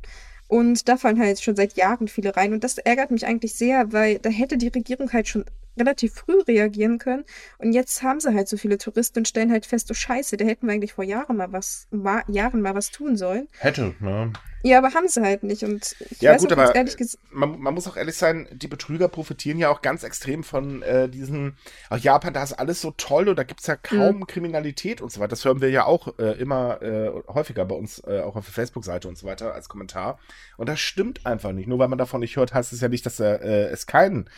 Und 0.47 0.89
da 0.89 0.97
fallen 0.99 1.19
halt 1.19 1.41
schon 1.41 1.57
seit 1.57 1.77
Jahren 1.77 2.09
viele 2.09 2.37
rein. 2.37 2.53
Und 2.53 2.65
das 2.65 2.77
ärgert 2.77 3.11
mich 3.11 3.27
eigentlich 3.27 3.55
sehr, 3.55 3.93
weil 3.93 4.19
da 4.19 4.29
hätte 4.29 4.59
die 4.59 4.69
Regierung 4.69 5.13
halt 5.13 5.29
schon 5.29 5.47
relativ 5.79 6.15
früh 6.15 6.41
reagieren 6.41 6.99
können. 6.99 7.25
Und 7.59 7.73
jetzt 7.73 8.03
haben 8.03 8.21
sie 8.21 8.35
halt 8.35 8.49
so 8.49 8.57
viele 8.57 8.79
Touristen 8.79 9.21
und 9.21 9.29
stellen 9.29 9.51
halt 9.51 9.67
fest, 9.67 9.89
oh 9.91 9.95
Scheiße, 9.95 10.37
da 10.37 10.45
hätten 10.45 10.67
wir 10.67 10.75
eigentlich 10.75 10.93
vor 10.93 11.05
Jahren 11.05 11.37
mal 11.37 11.53
was, 11.53 11.87
ma 11.91 12.23
Jahren 12.29 12.61
mal 12.61 12.75
was 12.75 12.91
tun 12.91 13.17
sollen. 13.17 13.49
Hätte, 13.59 13.95
ne? 14.01 14.33
Ja, 14.63 14.79
aber 14.79 14.93
haben 14.93 15.07
sie 15.07 15.23
halt 15.23 15.45
nicht. 15.45 15.63
Und 15.63 15.95
ich 16.11 16.21
Ja, 16.21 16.33
weiß 16.33 16.43
gut, 16.43 16.53
aber 16.53 16.75
ehrlich 16.75 16.97
gesagt, 16.97 17.23
man, 17.31 17.61
man 17.61 17.75
muss 17.75 17.87
auch 17.87 17.97
ehrlich 17.97 18.17
sein, 18.17 18.49
die 18.51 18.67
Betrüger 18.67 19.09
profitieren 19.09 19.59
ja 19.59 19.71
auch 19.71 19.83
ganz 19.83 20.03
extrem 20.03 20.43
von 20.43 20.83
äh, 20.83 21.09
diesen, 21.09 21.57
auch 21.91 21.99
Japan, 21.99 22.35
da 22.35 22.43
ist 22.43 22.55
alles 22.55 22.81
so 22.81 22.91
toll 22.97 23.29
und 23.29 23.39
da 23.39 23.45
gibt's 23.45 23.67
ja 23.67 23.77
kaum 23.77 24.27
Kriminalität 24.27 25.01
und 25.01 25.13
so 25.13 25.21
weiter. 25.21 25.31
Das 25.31 25.45
hören 25.45 25.61
wir 25.61 25.71
ja 25.71 25.85
auch 25.85 26.19
äh, 26.19 26.33
immer 26.41 26.83
äh, 26.83 27.11
häufiger 27.29 27.65
bei 27.65 27.77
uns, 27.77 28.03
äh, 28.07 28.21
auch 28.21 28.35
auf 28.35 28.45
der 28.47 28.55
Facebook-Seite 28.55 29.07
und 29.07 29.17
so 29.17 29.27
weiter 29.27 29.55
als 29.55 29.69
Kommentar. 29.69 30.19
Und 30.57 30.69
das 30.69 30.81
stimmt 30.81 31.25
einfach 31.25 31.53
nicht. 31.53 31.69
Nur 31.69 31.79
weil 31.79 31.89
man 31.89 31.99
davon 31.99 32.21
nicht 32.21 32.37
hört, 32.37 32.53
heißt 32.53 32.73
es 32.73 32.81
ja 32.81 32.89
nicht, 32.89 33.07
dass 33.07 33.21
äh, 33.21 33.37
es 33.69 33.87
kein, 33.87 34.29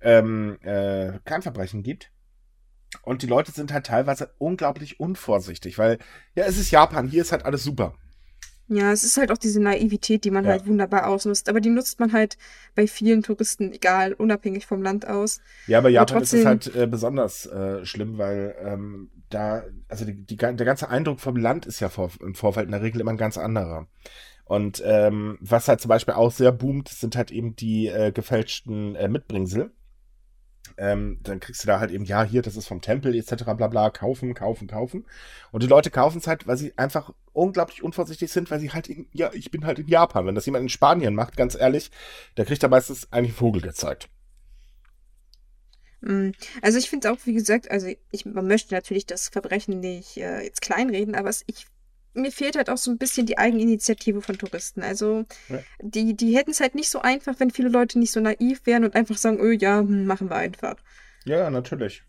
ähm, 0.00 0.58
äh, 0.62 1.18
kein 1.24 1.42
Verbrechen 1.42 1.82
gibt. 1.82 2.10
Und 3.02 3.22
die 3.22 3.26
Leute 3.26 3.52
sind 3.52 3.72
halt 3.72 3.86
teilweise 3.86 4.32
unglaublich 4.38 4.98
unvorsichtig, 4.98 5.76
weil, 5.78 5.98
ja, 6.34 6.44
es 6.44 6.56
ist 6.58 6.70
Japan, 6.70 7.06
hier 7.08 7.22
ist 7.22 7.32
halt 7.32 7.44
alles 7.44 7.62
super. 7.62 7.94
ja, 8.70 8.92
es 8.92 9.02
ist 9.02 9.16
halt 9.16 9.32
auch 9.32 9.38
diese 9.38 9.62
Naivität, 9.62 10.24
die 10.24 10.30
man 10.30 10.44
Ja. 10.44 10.50
halt 10.50 10.66
wunderbar 10.66 11.06
ausnutzt. 11.06 11.48
Aber 11.48 11.60
die 11.60 11.70
nutzt 11.70 12.00
man 12.00 12.12
halt 12.12 12.36
bei 12.74 12.86
vielen 12.86 13.22
Touristen, 13.22 13.72
egal, 13.72 14.12
unabhängig 14.12 14.66
vom 14.66 14.82
Land 14.82 15.06
aus. 15.06 15.40
Ja, 15.66 15.78
aber 15.78 15.88
Japan 15.88 16.22
ist 16.22 16.34
es 16.34 16.42
trotzdem- 16.42 16.74
halt 16.74 16.76
äh, 16.76 16.86
besonders 16.86 17.46
äh, 17.46 17.84
schlimm, 17.86 18.18
weil 18.18 18.54
ähm, 18.62 19.10
da, 19.30 19.62
also 19.88 20.04
die, 20.04 20.22
die, 20.24 20.36
der 20.36 20.54
ganze 20.54 20.90
Eindruck 20.90 21.20
vom 21.20 21.36
Land 21.36 21.64
ist 21.64 21.80
ja 21.80 21.88
vor, 21.88 22.10
im 22.20 22.34
Vorfeld 22.34 22.66
in 22.66 22.72
der 22.72 22.82
Regel 22.82 23.00
immer 23.00 23.10
ein 23.12 23.16
ganz 23.16 23.38
anderer. 23.38 23.86
Und 24.44 24.82
ähm, 24.84 25.38
was 25.40 25.68
halt 25.68 25.80
zum 25.80 25.88
Beispiel 25.90 26.14
auch 26.14 26.30
sehr 26.32 26.52
boomt, 26.52 26.88
sind 26.88 27.16
halt 27.16 27.30
eben 27.30 27.56
die 27.56 27.86
äh, 27.88 28.12
gefälschten 28.12 28.94
äh, 28.96 29.08
Mitbringsel. 29.08 29.72
Ähm, 30.78 31.18
dann 31.22 31.40
kriegst 31.40 31.62
du 31.62 31.66
da 31.66 31.80
halt 31.80 31.90
eben, 31.90 32.04
ja, 32.04 32.22
hier, 32.22 32.42
das 32.42 32.56
ist 32.56 32.68
vom 32.68 32.80
Tempel 32.80 33.14
etc. 33.14 33.44
bla 33.56 33.66
bla, 33.68 33.90
kaufen, 33.90 34.34
kaufen, 34.34 34.68
kaufen. 34.68 35.04
Und 35.50 35.62
die 35.62 35.66
Leute 35.66 35.90
kaufen 35.90 36.18
es 36.18 36.26
halt, 36.26 36.46
weil 36.46 36.56
sie 36.56 36.72
einfach 36.78 37.12
unglaublich 37.32 37.82
unvorsichtig 37.82 38.30
sind, 38.32 38.50
weil 38.50 38.60
sie 38.60 38.70
halt, 38.72 38.88
in, 38.88 39.06
ja, 39.12 39.30
ich 39.32 39.50
bin 39.50 39.66
halt 39.66 39.78
in 39.78 39.88
Japan. 39.88 40.26
Wenn 40.26 40.34
das 40.34 40.46
jemand 40.46 40.62
in 40.62 40.68
Spanien 40.68 41.14
macht, 41.14 41.36
ganz 41.36 41.54
ehrlich, 41.54 41.90
da 42.36 42.44
kriegt 42.44 42.62
er 42.62 42.68
meistens 42.68 43.12
eigentlich 43.12 43.30
einen 43.32 43.38
Vogel 43.38 43.62
gezeigt. 43.62 44.08
Mm, 46.00 46.30
Also 46.62 46.78
ich 46.78 46.90
finde 46.90 47.10
auch, 47.12 47.18
wie 47.24 47.34
gesagt, 47.34 47.70
also 47.70 47.88
ich, 48.10 48.24
man 48.24 48.46
möchte 48.46 48.74
natürlich 48.74 49.06
das 49.06 49.28
Verbrechen 49.28 49.80
nicht 49.80 50.16
äh, 50.16 50.42
jetzt 50.42 50.60
kleinreden, 50.60 51.14
aber 51.14 51.28
es, 51.28 51.42
ich, 51.46 51.66
mir 52.18 52.32
fehlt 52.32 52.56
halt 52.56 52.70
auch 52.70 52.76
so 52.76 52.90
ein 52.90 52.98
bisschen 52.98 53.26
die 53.26 53.38
Eigeninitiative 53.38 54.20
von 54.22 54.36
Touristen. 54.38 54.82
Also 54.82 55.24
Ja. 55.48 55.58
die, 55.80 56.14
die 56.16 56.36
hätten 56.36 56.50
es 56.50 56.60
halt 56.60 56.74
nicht 56.74 56.90
so 56.90 57.00
einfach, 57.00 57.34
wenn 57.38 57.50
viele 57.50 57.68
Leute 57.68 57.98
nicht 57.98 58.12
so 58.12 58.20
naiv 58.20 58.60
wären 58.64 58.84
und 58.84 58.94
einfach 58.94 59.16
sagen, 59.16 59.38
oh 59.40 59.50
ja, 59.50 59.78
hm, 59.80 60.06
machen 60.06 60.28
wir 60.30 60.36
einfach. 60.36 60.76
Ja, 61.24 61.50
natürlich. 61.50 62.02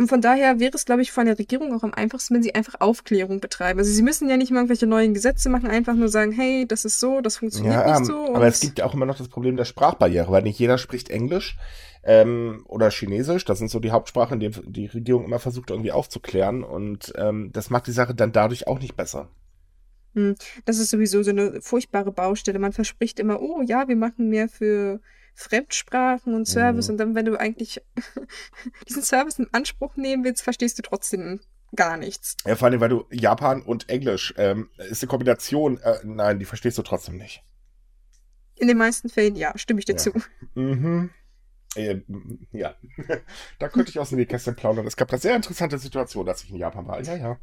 Und 0.00 0.06
von 0.08 0.20
daher 0.20 0.60
wäre 0.60 0.70
es, 0.76 0.84
glaube 0.84 1.02
ich, 1.02 1.10
von 1.10 1.26
der 1.26 1.36
Regierung 1.40 1.74
auch 1.76 1.82
am 1.82 1.92
einfachsten, 1.92 2.32
wenn 2.36 2.42
sie 2.44 2.54
einfach 2.54 2.76
Aufklärung 2.80 3.40
betreiben. 3.40 3.80
Also 3.80 3.90
sie 3.90 4.02
müssen 4.02 4.30
ja 4.30 4.36
nicht 4.36 4.52
mal 4.52 4.58
irgendwelche 4.58 4.86
neuen 4.86 5.12
Gesetze 5.12 5.48
machen, 5.48 5.68
einfach 5.68 5.94
nur 5.94 6.08
sagen, 6.08 6.30
hey, 6.30 6.66
das 6.68 6.84
ist 6.84 7.00
so, 7.00 7.20
das 7.20 7.38
funktioniert 7.38 7.74
Ja, 7.74 7.98
nicht 7.98 8.06
so. 8.06 8.32
aber 8.32 8.46
es 8.46 8.60
gibt 8.60 8.78
ja 8.78 8.84
auch 8.84 8.94
immer 8.94 9.06
noch 9.06 9.18
das 9.18 9.26
Problem 9.28 9.56
der 9.56 9.64
Sprachbarriere, 9.64 10.30
weil 10.30 10.42
nicht 10.42 10.58
jeder 10.60 10.78
spricht 10.78 11.10
Englisch 11.10 11.56
ähm, 12.04 12.64
oder 12.68 12.90
Chinesisch. 12.90 13.44
Das 13.44 13.58
sind 13.58 13.72
so 13.72 13.80
die 13.80 13.90
Hauptsprachen, 13.90 14.38
die 14.38 14.50
die 14.50 14.86
Regierung 14.86 15.24
immer 15.24 15.40
versucht 15.40 15.70
irgendwie 15.70 15.90
aufzuklären 15.90 16.62
und 16.62 17.12
ähm, 17.16 17.50
das 17.52 17.68
macht 17.68 17.88
die 17.88 17.92
Sache 17.92 18.14
dann 18.14 18.30
dadurch 18.30 18.68
auch 18.68 18.78
nicht 18.78 18.96
besser. 18.96 19.28
Hm, 20.14 20.36
Das 20.64 20.78
ist 20.78 20.90
sowieso 20.90 21.22
so 21.22 21.30
eine 21.30 21.60
furchtbare 21.60 22.12
Baustelle. 22.12 22.58
Man 22.58 22.72
verspricht 22.72 23.18
immer, 23.20 23.40
oh 23.40 23.62
ja, 23.62 23.88
wir 23.88 23.96
machen 23.96 24.28
mehr 24.28 24.48
für 24.48 25.00
Fremdsprachen 25.34 26.34
und 26.34 26.46
Service. 26.46 26.88
Mhm. 26.88 26.92
Und 26.92 26.98
dann, 26.98 27.14
wenn 27.14 27.24
du 27.26 27.36
eigentlich 27.38 27.80
diesen 28.88 29.02
Service 29.02 29.38
in 29.38 29.46
Anspruch 29.52 29.96
nehmen 29.96 30.24
willst, 30.24 30.42
verstehst 30.42 30.78
du 30.78 30.82
trotzdem 30.82 31.40
gar 31.76 31.96
nichts. 31.96 32.36
Ja, 32.46 32.56
vor 32.56 32.66
allem, 32.68 32.80
weil 32.80 32.88
du 32.88 33.04
Japan 33.10 33.62
und 33.62 33.88
Englisch 33.88 34.34
ähm, 34.36 34.70
ist 34.78 35.02
eine 35.02 35.08
Kombination. 35.08 35.78
Äh, 35.78 35.98
nein, 36.04 36.38
die 36.38 36.44
verstehst 36.44 36.78
du 36.78 36.82
trotzdem 36.82 37.16
nicht. 37.18 37.42
In 38.56 38.66
den 38.68 38.78
meisten 38.78 39.08
Fällen, 39.08 39.36
ja, 39.36 39.56
stimme 39.56 39.78
ich 39.78 39.84
dir 39.84 39.92
Ja. 39.92 39.98
zu. 39.98 40.12
Mhm. 40.54 41.10
Äh, 41.76 42.00
ja, 42.50 42.74
da 43.58 43.68
könnte 43.68 43.90
ich 43.90 43.98
aus 44.00 44.08
dem 44.08 44.18
Nähkästchen 44.18 44.56
plaudern. 44.56 44.86
Es 44.86 44.96
gab 44.96 45.10
eine 45.10 45.20
sehr 45.20 45.36
interessante 45.36 45.78
Situation, 45.78 46.26
als 46.28 46.42
ich 46.42 46.50
in 46.50 46.56
Japan 46.56 46.86
war. 46.88 47.00
Ja, 47.02 47.14
ja. 47.14 47.38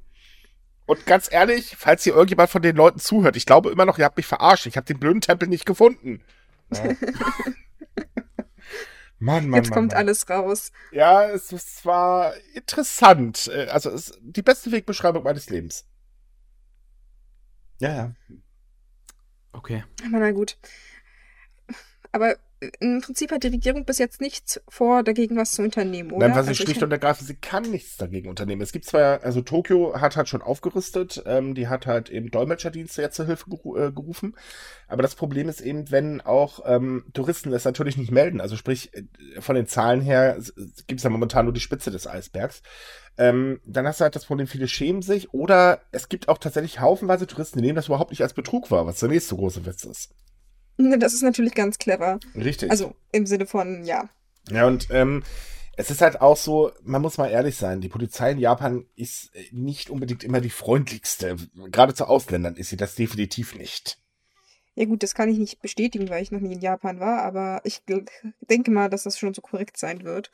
Und 0.86 1.06
ganz 1.06 1.32
ehrlich, 1.32 1.76
falls 1.78 2.04
hier 2.04 2.14
irgendjemand 2.14 2.50
von 2.50 2.62
den 2.62 2.76
Leuten 2.76 3.00
zuhört, 3.00 3.36
ich 3.36 3.46
glaube 3.46 3.72
immer 3.72 3.86
noch, 3.86 3.98
ihr 3.98 4.06
habt 4.06 4.18
mich 4.18 4.28
verarscht. 4.28 4.66
Ich 4.68 4.78
habe 4.78 4.86
den 4.86 5.00
blöden 5.00 5.22
Tempel 5.22 5.48
nicht 5.48 5.66
gefunden. 5.66 6.22
Ja. 6.74 6.84
Mann, 9.18 9.48
Mann, 9.48 9.60
Jetzt 9.62 9.70
Mann, 9.70 9.80
kommt 9.80 9.92
Mann. 9.94 9.98
alles 9.98 10.30
raus. 10.30 10.72
Ja, 10.92 11.24
es, 11.30 11.52
es 11.52 11.86
war 11.86 12.34
interessant. 12.54 13.48
Äh, 13.48 13.68
Also 13.68 13.90
es 13.90 14.10
ist 14.10 14.20
die 14.22 14.42
beste 14.44 14.72
Wegbeschreibung 14.72 15.24
meines 15.24 15.50
Lebens. 15.50 15.86
Ja, 17.80 17.94
ja. 17.96 18.12
Okay. 19.54 19.84
Aber 20.06 20.20
na 20.20 20.32
gut. 20.32 20.58
Aber 22.12 22.36
im 22.80 23.02
Prinzip 23.02 23.32
hat 23.32 23.44
die 23.44 23.50
Regierung 23.50 23.86
bis 23.86 23.98
jetzt 23.98 24.22
nichts 24.22 24.62
vor, 24.70 25.04
dagegen 25.04 25.36
was 25.36 25.52
zu 25.52 25.62
unternehmen, 25.62 26.12
oder? 26.12 26.28
Nein, 26.28 26.38
was 26.38 26.46
ich 26.46 26.60
Also 26.60 26.64
schlicht 26.64 26.84
und 26.84 26.92
ergreifend, 26.92 27.28
sie 27.28 27.36
kann 27.36 27.64
nichts 27.70 27.98
dagegen 27.98 28.30
unternehmen. 28.30 28.62
Es 28.62 28.72
gibt 28.72 28.86
zwar, 28.86 29.24
also 29.24 29.42
Tokio 29.42 30.00
hat 30.00 30.16
halt 30.16 30.30
schon 30.30 30.42
aufgerüstet, 30.42 31.22
ähm, 31.26 31.54
die 31.54 31.68
hat 31.68 31.86
halt 31.86 32.10
eben 32.10 32.32
Dolmetscherdienste 32.32 33.02
jetzt 33.02 33.16
zur 33.16 33.26
Hilfe 33.26 33.50
geru 33.50 33.78
äh, 33.78 33.92
gerufen. 33.92 34.36
Aber 34.88 35.02
das 35.02 35.16
Problem 35.16 35.50
ist 35.50 35.62
eben, 35.62 35.92
wenn 35.92 36.22
auch 36.22 36.62
ähm, 36.66 37.06
Touristen 37.14 37.52
es 37.54 37.66
natürlich 37.66 37.98
nicht 37.98 38.12
melden, 38.12 38.40
also 38.40 38.56
sprich, 38.56 38.92
äh, 38.94 39.04
von 39.42 39.56
den 39.56 39.68
Zahlen 39.68 40.02
her 40.02 40.38
gibt 40.88 41.00
es 41.00 41.04
ja 41.04 41.10
momentan 41.10 41.46
nur 41.46 41.54
die 41.54 41.60
Spitze 41.60 41.92
des 41.92 42.08
Eisbergs, 42.08 42.62
ähm, 43.18 43.60
dann 43.66 43.88
hast 43.88 44.00
du 44.00 44.04
halt 44.04 44.16
das 44.16 44.26
Problem, 44.26 44.48
viele 44.48 44.68
schämen 44.68 45.02
sich 45.02 45.34
oder 45.34 45.82
es 45.92 46.10
gibt 46.10 46.30
auch 46.30 46.38
tatsächlich 46.38 46.80
haufenweise 46.80 47.28
Touristen, 47.28 47.60
die 47.60 47.66
nehmen 47.66 47.76
das 47.76 47.88
überhaupt 47.88 48.12
nicht 48.12 48.22
als 48.22 48.34
Betrug 48.34 48.72
wahr, 48.72 48.86
was 48.86 49.00
der 49.00 49.10
nächste 49.10 49.36
große 49.36 49.66
Witz 49.66 49.84
ist. 49.84 50.12
Das 51.00 51.14
ist 51.14 51.22
natürlich 51.24 51.54
ganz 51.54 51.78
clever. 51.78 52.20
Richtig. 52.36 52.70
Also 52.70 52.96
im 53.12 53.26
Sinne 53.26 53.46
von, 53.46 53.84
ja. 53.86 54.10
Ja, 54.50 54.68
und 54.68 54.88
ähm, 54.92 55.24
es 55.78 55.90
ist 55.92 56.02
halt 56.02 56.22
auch 56.22 56.38
so, 56.38 56.72
man 56.84 57.02
muss 57.02 57.18
mal 57.18 57.30
ehrlich 57.30 57.58
sein, 57.58 57.82
die 57.82 57.90
Polizei 57.90 58.32
in 58.32 58.38
Japan 58.40 58.86
ist 58.96 59.34
äh, 59.36 59.46
nicht 59.52 59.90
unbedingt 59.90 60.24
immer 60.24 60.42
die 60.42 60.50
freundlichste. 60.50 61.36
Gerade 61.72 61.94
zu 61.94 62.06
Ausländern 62.08 62.56
ist 62.56 62.70
sie 62.70 62.78
das 62.78 62.96
definitiv 62.96 63.56
nicht. 63.56 64.00
Ja 64.76 64.86
gut, 64.86 65.04
das 65.04 65.16
kann 65.16 65.30
ich 65.30 65.38
nicht 65.38 65.62
bestätigen, 65.62 66.10
weil 66.10 66.22
ich 66.22 66.32
noch 66.32 66.40
nie 66.40 66.54
in 66.54 66.62
Japan 66.62 67.00
war, 67.00 67.24
aber 67.24 67.62
ich 67.64 67.82
denke 68.42 68.72
mal, 68.72 68.90
dass 68.90 69.04
das 69.04 69.18
schon 69.18 69.34
so 69.34 69.42
korrekt 69.42 69.78
sein 69.78 70.04
wird. 70.04 70.32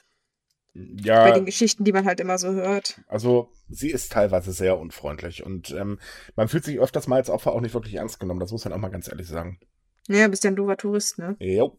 Bei 1.24 1.32
Ja, 1.32 1.32
den 1.32 1.46
Geschichten, 1.46 1.84
die 1.84 1.94
man 1.94 2.06
halt 2.06 2.20
immer 2.20 2.38
so 2.38 2.52
hört. 2.52 3.02
also 3.08 3.52
sie 3.70 3.90
ist 3.92 4.12
teilweise 4.12 4.52
sehr 4.52 4.78
unfreundlich 4.80 5.44
und 5.46 5.72
ähm, 5.72 6.00
man 6.36 6.48
fühlt 6.48 6.64
sich 6.64 6.80
öfters 6.80 7.08
mal 7.08 7.18
als 7.18 7.30
Opfer 7.30 7.54
auch 7.54 7.62
nicht 7.62 7.74
wirklich 7.74 7.96
ernst 7.96 8.20
genommen. 8.20 8.40
Das 8.40 8.52
muss 8.52 8.64
man 8.66 8.74
auch 8.74 8.78
mal 8.78 8.90
ganz 8.90 9.08
ehrlich 9.08 9.28
sagen. 9.28 9.60
Naja, 10.08 10.28
bist 10.28 10.44
ja 10.44 10.52
ein 10.52 10.56
doofer 10.56 10.78
Tourist, 10.78 11.18
ne? 11.20 11.36
Jo, 11.40 11.78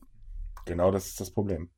genau 0.64 0.90
das 0.90 1.06
ist 1.06 1.20
das 1.20 1.30
Problem. 1.30 1.70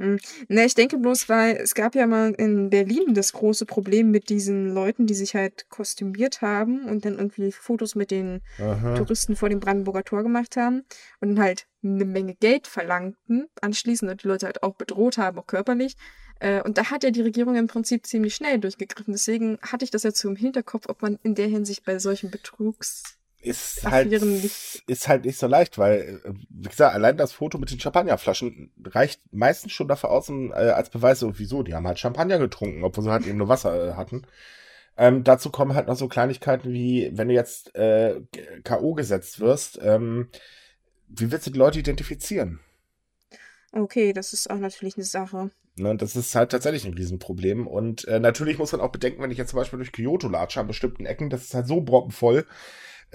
Hm. 0.00 0.18
Ne, 0.48 0.64
ich 0.64 0.74
denke 0.74 0.96
bloß, 0.96 1.28
weil 1.28 1.56
es 1.56 1.74
gab 1.74 1.94
ja 1.94 2.06
mal 2.06 2.32
in 2.32 2.70
Berlin 2.70 3.12
das 3.12 3.34
große 3.34 3.66
Problem 3.66 4.10
mit 4.10 4.30
diesen 4.30 4.72
Leuten, 4.72 5.06
die 5.06 5.12
sich 5.12 5.34
halt 5.34 5.68
kostümiert 5.68 6.40
haben 6.40 6.86
und 6.86 7.04
dann 7.04 7.18
irgendwie 7.18 7.52
Fotos 7.52 7.94
mit 7.94 8.10
den 8.10 8.40
Aha. 8.58 8.94
Touristen 8.94 9.36
vor 9.36 9.50
dem 9.50 9.60
Brandenburger 9.60 10.02
Tor 10.02 10.22
gemacht 10.22 10.56
haben 10.56 10.86
und 11.20 11.36
dann 11.36 11.44
halt 11.44 11.66
eine 11.82 12.06
Menge 12.06 12.34
Geld 12.34 12.66
verlangten 12.66 13.48
anschließend 13.60 14.10
und 14.10 14.24
die 14.24 14.28
Leute 14.28 14.46
halt 14.46 14.62
auch 14.62 14.74
bedroht 14.74 15.18
haben, 15.18 15.38
auch 15.38 15.46
körperlich. 15.46 15.96
Äh, 16.38 16.62
Und 16.62 16.78
da 16.78 16.90
hat 16.90 17.04
ja 17.04 17.10
die 17.10 17.20
Regierung 17.20 17.56
im 17.56 17.66
Prinzip 17.66 18.06
ziemlich 18.06 18.34
schnell 18.34 18.58
durchgegriffen. 18.58 19.12
Deswegen 19.12 19.58
hatte 19.60 19.84
ich 19.84 19.90
das 19.90 20.04
jetzt 20.04 20.20
so 20.20 20.30
im 20.30 20.36
Hinterkopf, 20.36 20.88
ob 20.88 21.02
man 21.02 21.18
in 21.22 21.34
der 21.34 21.48
Hinsicht 21.48 21.84
bei 21.84 21.98
solchen 21.98 22.30
Betrugs 22.30 23.19
ist 23.42 23.84
halt, 23.84 24.10
nicht- 24.10 24.82
ist 24.86 25.08
halt 25.08 25.24
nicht 25.24 25.38
so 25.38 25.46
leicht, 25.46 25.78
weil, 25.78 26.20
äh, 26.24 26.32
wie 26.48 26.68
gesagt, 26.68 26.94
allein 26.94 27.16
das 27.16 27.32
Foto 27.32 27.58
mit 27.58 27.70
den 27.70 27.80
Champagnerflaschen 27.80 28.72
reicht 28.84 29.20
meistens 29.32 29.72
schon 29.72 29.88
dafür 29.88 30.10
aus, 30.10 30.28
äh, 30.28 30.52
als 30.52 30.90
Beweis, 30.90 31.20
so, 31.20 31.38
wieso, 31.38 31.62
die 31.62 31.74
haben 31.74 31.86
halt 31.86 31.98
Champagner 31.98 32.38
getrunken, 32.38 32.84
obwohl 32.84 33.04
sie 33.04 33.10
halt 33.10 33.26
eben 33.26 33.38
nur 33.38 33.48
Wasser 33.48 33.90
äh, 33.90 33.92
hatten. 33.94 34.22
Ähm, 34.96 35.24
dazu 35.24 35.50
kommen 35.50 35.74
halt 35.74 35.86
noch 35.86 35.96
so 35.96 36.08
Kleinigkeiten 36.08 36.72
wie, 36.72 37.10
wenn 37.14 37.28
du 37.28 37.34
jetzt 37.34 37.74
äh, 37.74 38.20
K.O. 38.64 38.94
gesetzt 38.94 39.40
wirst, 39.40 39.78
ähm, 39.82 40.28
wie 41.08 41.32
willst 41.32 41.46
du 41.46 41.50
die 41.50 41.58
Leute 41.58 41.78
identifizieren? 41.78 42.60
Okay, 43.72 44.12
das 44.12 44.32
ist 44.32 44.50
auch 44.50 44.58
natürlich 44.58 44.96
eine 44.96 45.04
Sache. 45.04 45.50
Ne, 45.76 45.96
das 45.96 46.16
ist 46.16 46.34
halt 46.34 46.50
tatsächlich 46.50 46.84
ein 46.84 46.94
Riesenproblem. 46.94 47.66
Und 47.66 48.06
äh, 48.08 48.18
natürlich 48.20 48.58
muss 48.58 48.72
man 48.72 48.80
auch 48.80 48.90
bedenken, 48.90 49.22
wenn 49.22 49.30
ich 49.30 49.38
jetzt 49.38 49.50
zum 49.50 49.58
Beispiel 49.58 49.78
durch 49.78 49.92
Kyoto 49.92 50.28
latsche 50.28 50.60
an 50.60 50.66
bestimmten 50.66 51.06
Ecken, 51.06 51.30
das 51.30 51.44
ist 51.44 51.54
halt 51.54 51.66
so 51.66 51.80
brockenvoll. 51.80 52.46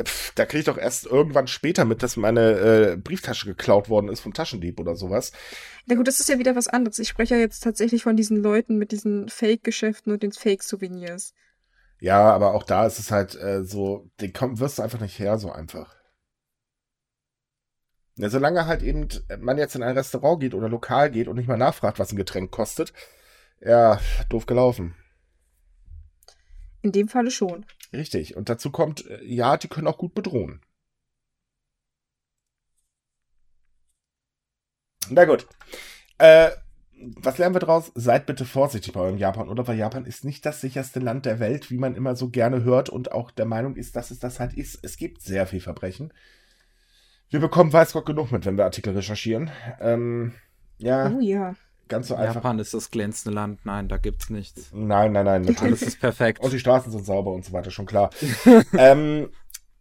Pff, 0.01 0.33
da 0.35 0.45
kriege 0.45 0.59
ich 0.59 0.65
doch 0.65 0.77
erst 0.77 1.05
irgendwann 1.05 1.47
später 1.47 1.85
mit, 1.85 2.03
dass 2.03 2.17
meine 2.17 2.51
äh, 2.51 2.97
Brieftasche 2.97 3.45
geklaut 3.45 3.89
worden 3.89 4.09
ist 4.09 4.19
vom 4.19 4.33
Taschendieb 4.33 4.79
oder 4.79 4.95
sowas. 4.95 5.31
Na 5.85 5.95
gut, 5.95 6.07
das 6.07 6.19
ist 6.19 6.27
ja 6.27 6.37
wieder 6.37 6.55
was 6.55 6.67
anderes. 6.67 6.99
Ich 6.99 7.07
spreche 7.07 7.35
ja 7.35 7.39
jetzt 7.39 7.63
tatsächlich 7.63 8.03
von 8.03 8.17
diesen 8.17 8.37
Leuten 8.37 8.77
mit 8.77 8.91
diesen 8.91 9.29
Fake-Geschäften 9.29 10.11
und 10.11 10.23
den 10.23 10.33
Fake-Souvenirs. 10.33 11.33
Ja, 11.99 12.33
aber 12.33 12.53
auch 12.53 12.63
da 12.63 12.85
ist 12.85 12.99
es 12.99 13.11
halt 13.11 13.35
äh, 13.35 13.63
so, 13.63 14.09
den 14.19 14.33
komm, 14.33 14.59
wirst 14.59 14.79
du 14.79 14.83
einfach 14.83 14.99
nicht 14.99 15.17
her, 15.17 15.37
so 15.37 15.51
einfach. 15.51 15.95
Ja, 18.17 18.29
solange 18.29 18.65
halt 18.65 18.81
eben 18.81 19.07
man 19.39 19.57
jetzt 19.57 19.75
in 19.75 19.83
ein 19.83 19.97
Restaurant 19.97 20.39
geht 20.39 20.53
oder 20.53 20.69
Lokal 20.69 21.11
geht 21.11 21.27
und 21.27 21.35
nicht 21.35 21.47
mal 21.47 21.57
nachfragt, 21.57 21.99
was 21.99 22.11
ein 22.11 22.17
Getränk 22.17 22.51
kostet, 22.51 22.93
ja, 23.61 23.99
doof 24.29 24.45
gelaufen. 24.45 24.95
In 26.81 26.91
dem 26.91 27.07
Falle 27.07 27.31
schon. 27.31 27.65
Richtig. 27.95 28.35
Und 28.35 28.49
dazu 28.49 28.71
kommt, 28.71 29.05
äh, 29.09 29.23
ja, 29.23 29.57
die 29.57 29.67
können 29.67 29.87
auch 29.87 29.97
gut 29.97 30.13
bedrohen. 30.13 30.61
Na 35.09 35.25
gut. 35.25 35.47
Äh, 36.17 36.49
was 36.97 37.37
lernen 37.37 37.55
wir 37.55 37.59
draus? 37.59 37.91
Seid 37.95 38.25
bitte 38.25 38.45
vorsichtig 38.45 38.93
bei 38.93 39.01
eurem 39.01 39.17
Japan, 39.17 39.49
oder? 39.49 39.67
Weil 39.67 39.77
Japan 39.77 40.05
ist 40.05 40.25
nicht 40.25 40.45
das 40.45 40.61
sicherste 40.61 40.99
Land 40.99 41.25
der 41.25 41.39
Welt, 41.39 41.69
wie 41.69 41.77
man 41.77 41.95
immer 41.95 42.15
so 42.15 42.29
gerne 42.29 42.63
hört 42.63 42.89
und 42.89 43.11
auch 43.11 43.31
der 43.31 43.45
Meinung 43.45 43.75
ist, 43.75 43.95
dass 43.95 44.11
es 44.11 44.19
das 44.19 44.39
halt 44.39 44.53
ist. 44.53 44.79
Es 44.81 44.97
gibt 44.97 45.21
sehr 45.21 45.45
viel 45.45 45.59
Verbrechen. 45.61 46.13
Wir 47.29 47.39
bekommen 47.39 47.73
weiß 47.73 47.93
Gott 47.93 48.05
genug 48.05 48.31
mit, 48.31 48.45
wenn 48.45 48.57
wir 48.57 48.63
Artikel 48.63 48.93
recherchieren. 48.93 49.51
Ähm, 49.79 50.33
ja, 50.77 51.11
Oh 51.11 51.19
ja. 51.19 51.55
Ganz 51.87 52.07
so 52.07 52.15
einfach. 52.15 52.35
Japan 52.35 52.59
ist 52.59 52.73
das 52.73 52.91
glänzende 52.91 53.35
Land. 53.35 53.65
Nein, 53.65 53.87
da 53.87 53.97
gibt's 53.97 54.29
nichts. 54.29 54.71
Nein, 54.73 55.11
nein, 55.11 55.25
nein, 55.25 55.41
natürlich. 55.43 55.61
Alles 55.61 55.81
ist 55.81 55.99
perfekt. 55.99 56.41
Und 56.41 56.53
die 56.53 56.59
Straßen 56.59 56.91
sind 56.91 57.05
sauber 57.05 57.31
und 57.31 57.45
so 57.45 57.53
weiter, 57.53 57.71
schon 57.71 57.85
klar. 57.85 58.09
ähm, 58.77 59.29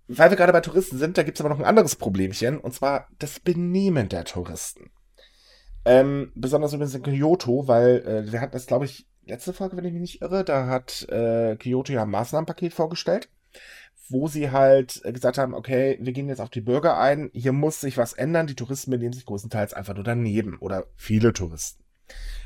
weil 0.08 0.30
wir 0.30 0.36
gerade 0.36 0.52
bei 0.52 0.60
Touristen 0.60 0.98
sind, 0.98 1.16
da 1.16 1.22
gibt 1.22 1.38
es 1.38 1.40
aber 1.44 1.52
noch 1.52 1.60
ein 1.60 1.64
anderes 1.64 1.96
Problemchen, 1.96 2.58
und 2.58 2.74
zwar 2.74 3.08
das 3.18 3.40
Benehmen 3.40 4.08
der 4.08 4.24
Touristen. 4.24 4.90
Ähm, 5.86 6.32
besonders 6.34 6.72
übrigens 6.72 6.94
in 6.94 7.02
Kyoto, 7.02 7.68
weil 7.68 7.98
äh, 8.06 8.32
wir 8.32 8.40
hatten 8.40 8.52
das, 8.52 8.66
glaube 8.66 8.86
ich, 8.86 9.06
letzte 9.26 9.52
Folge, 9.52 9.76
wenn 9.76 9.84
ich 9.84 9.92
mich 9.92 10.00
nicht 10.00 10.22
irre, 10.22 10.44
da 10.44 10.66
hat 10.66 11.06
äh, 11.08 11.56
Kyoto 11.56 11.92
ja 11.92 12.02
ein 12.02 12.10
Maßnahmenpaket 12.10 12.72
vorgestellt, 12.72 13.28
wo 14.08 14.28
sie 14.28 14.50
halt 14.50 15.02
gesagt 15.04 15.38
haben, 15.38 15.54
okay, 15.54 15.98
wir 16.00 16.12
gehen 16.12 16.28
jetzt 16.28 16.40
auf 16.40 16.50
die 16.50 16.60
Bürger 16.60 16.98
ein, 16.98 17.30
hier 17.32 17.52
muss 17.52 17.80
sich 17.80 17.96
was 17.96 18.12
ändern, 18.12 18.46
die 18.46 18.54
Touristen 18.54 18.90
benehmen 18.90 19.12
sich 19.12 19.26
größtenteils 19.26 19.74
einfach 19.74 19.94
nur 19.94 20.04
daneben 20.04 20.58
oder 20.58 20.86
viele 20.96 21.32
Touristen. 21.32 21.83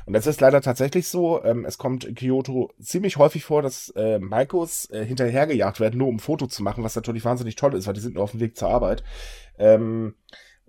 Und 0.05 0.13
das 0.13 0.25
ist 0.25 0.41
leider 0.41 0.61
tatsächlich 0.61 1.07
so. 1.07 1.43
Ähm, 1.43 1.65
es 1.65 1.77
kommt 1.77 2.03
in 2.03 2.15
Kyoto 2.15 2.71
ziemlich 2.81 3.17
häufig 3.17 3.43
vor, 3.43 3.61
dass 3.61 3.89
äh, 3.95 4.19
Maikos 4.19 4.89
äh, 4.89 5.05
hinterhergejagt 5.05 5.79
werden, 5.79 5.97
nur 5.97 6.07
um 6.07 6.15
ein 6.15 6.19
Foto 6.19 6.47
zu 6.47 6.63
machen, 6.63 6.83
was 6.83 6.95
natürlich 6.95 7.25
wahnsinnig 7.25 7.55
toll 7.55 7.75
ist, 7.75 7.87
weil 7.87 7.93
die 7.93 7.99
sind 7.99 8.15
nur 8.15 8.23
auf 8.23 8.31
dem 8.31 8.39
Weg 8.39 8.57
zur 8.57 8.69
Arbeit. 8.69 9.03
Ähm, 9.57 10.15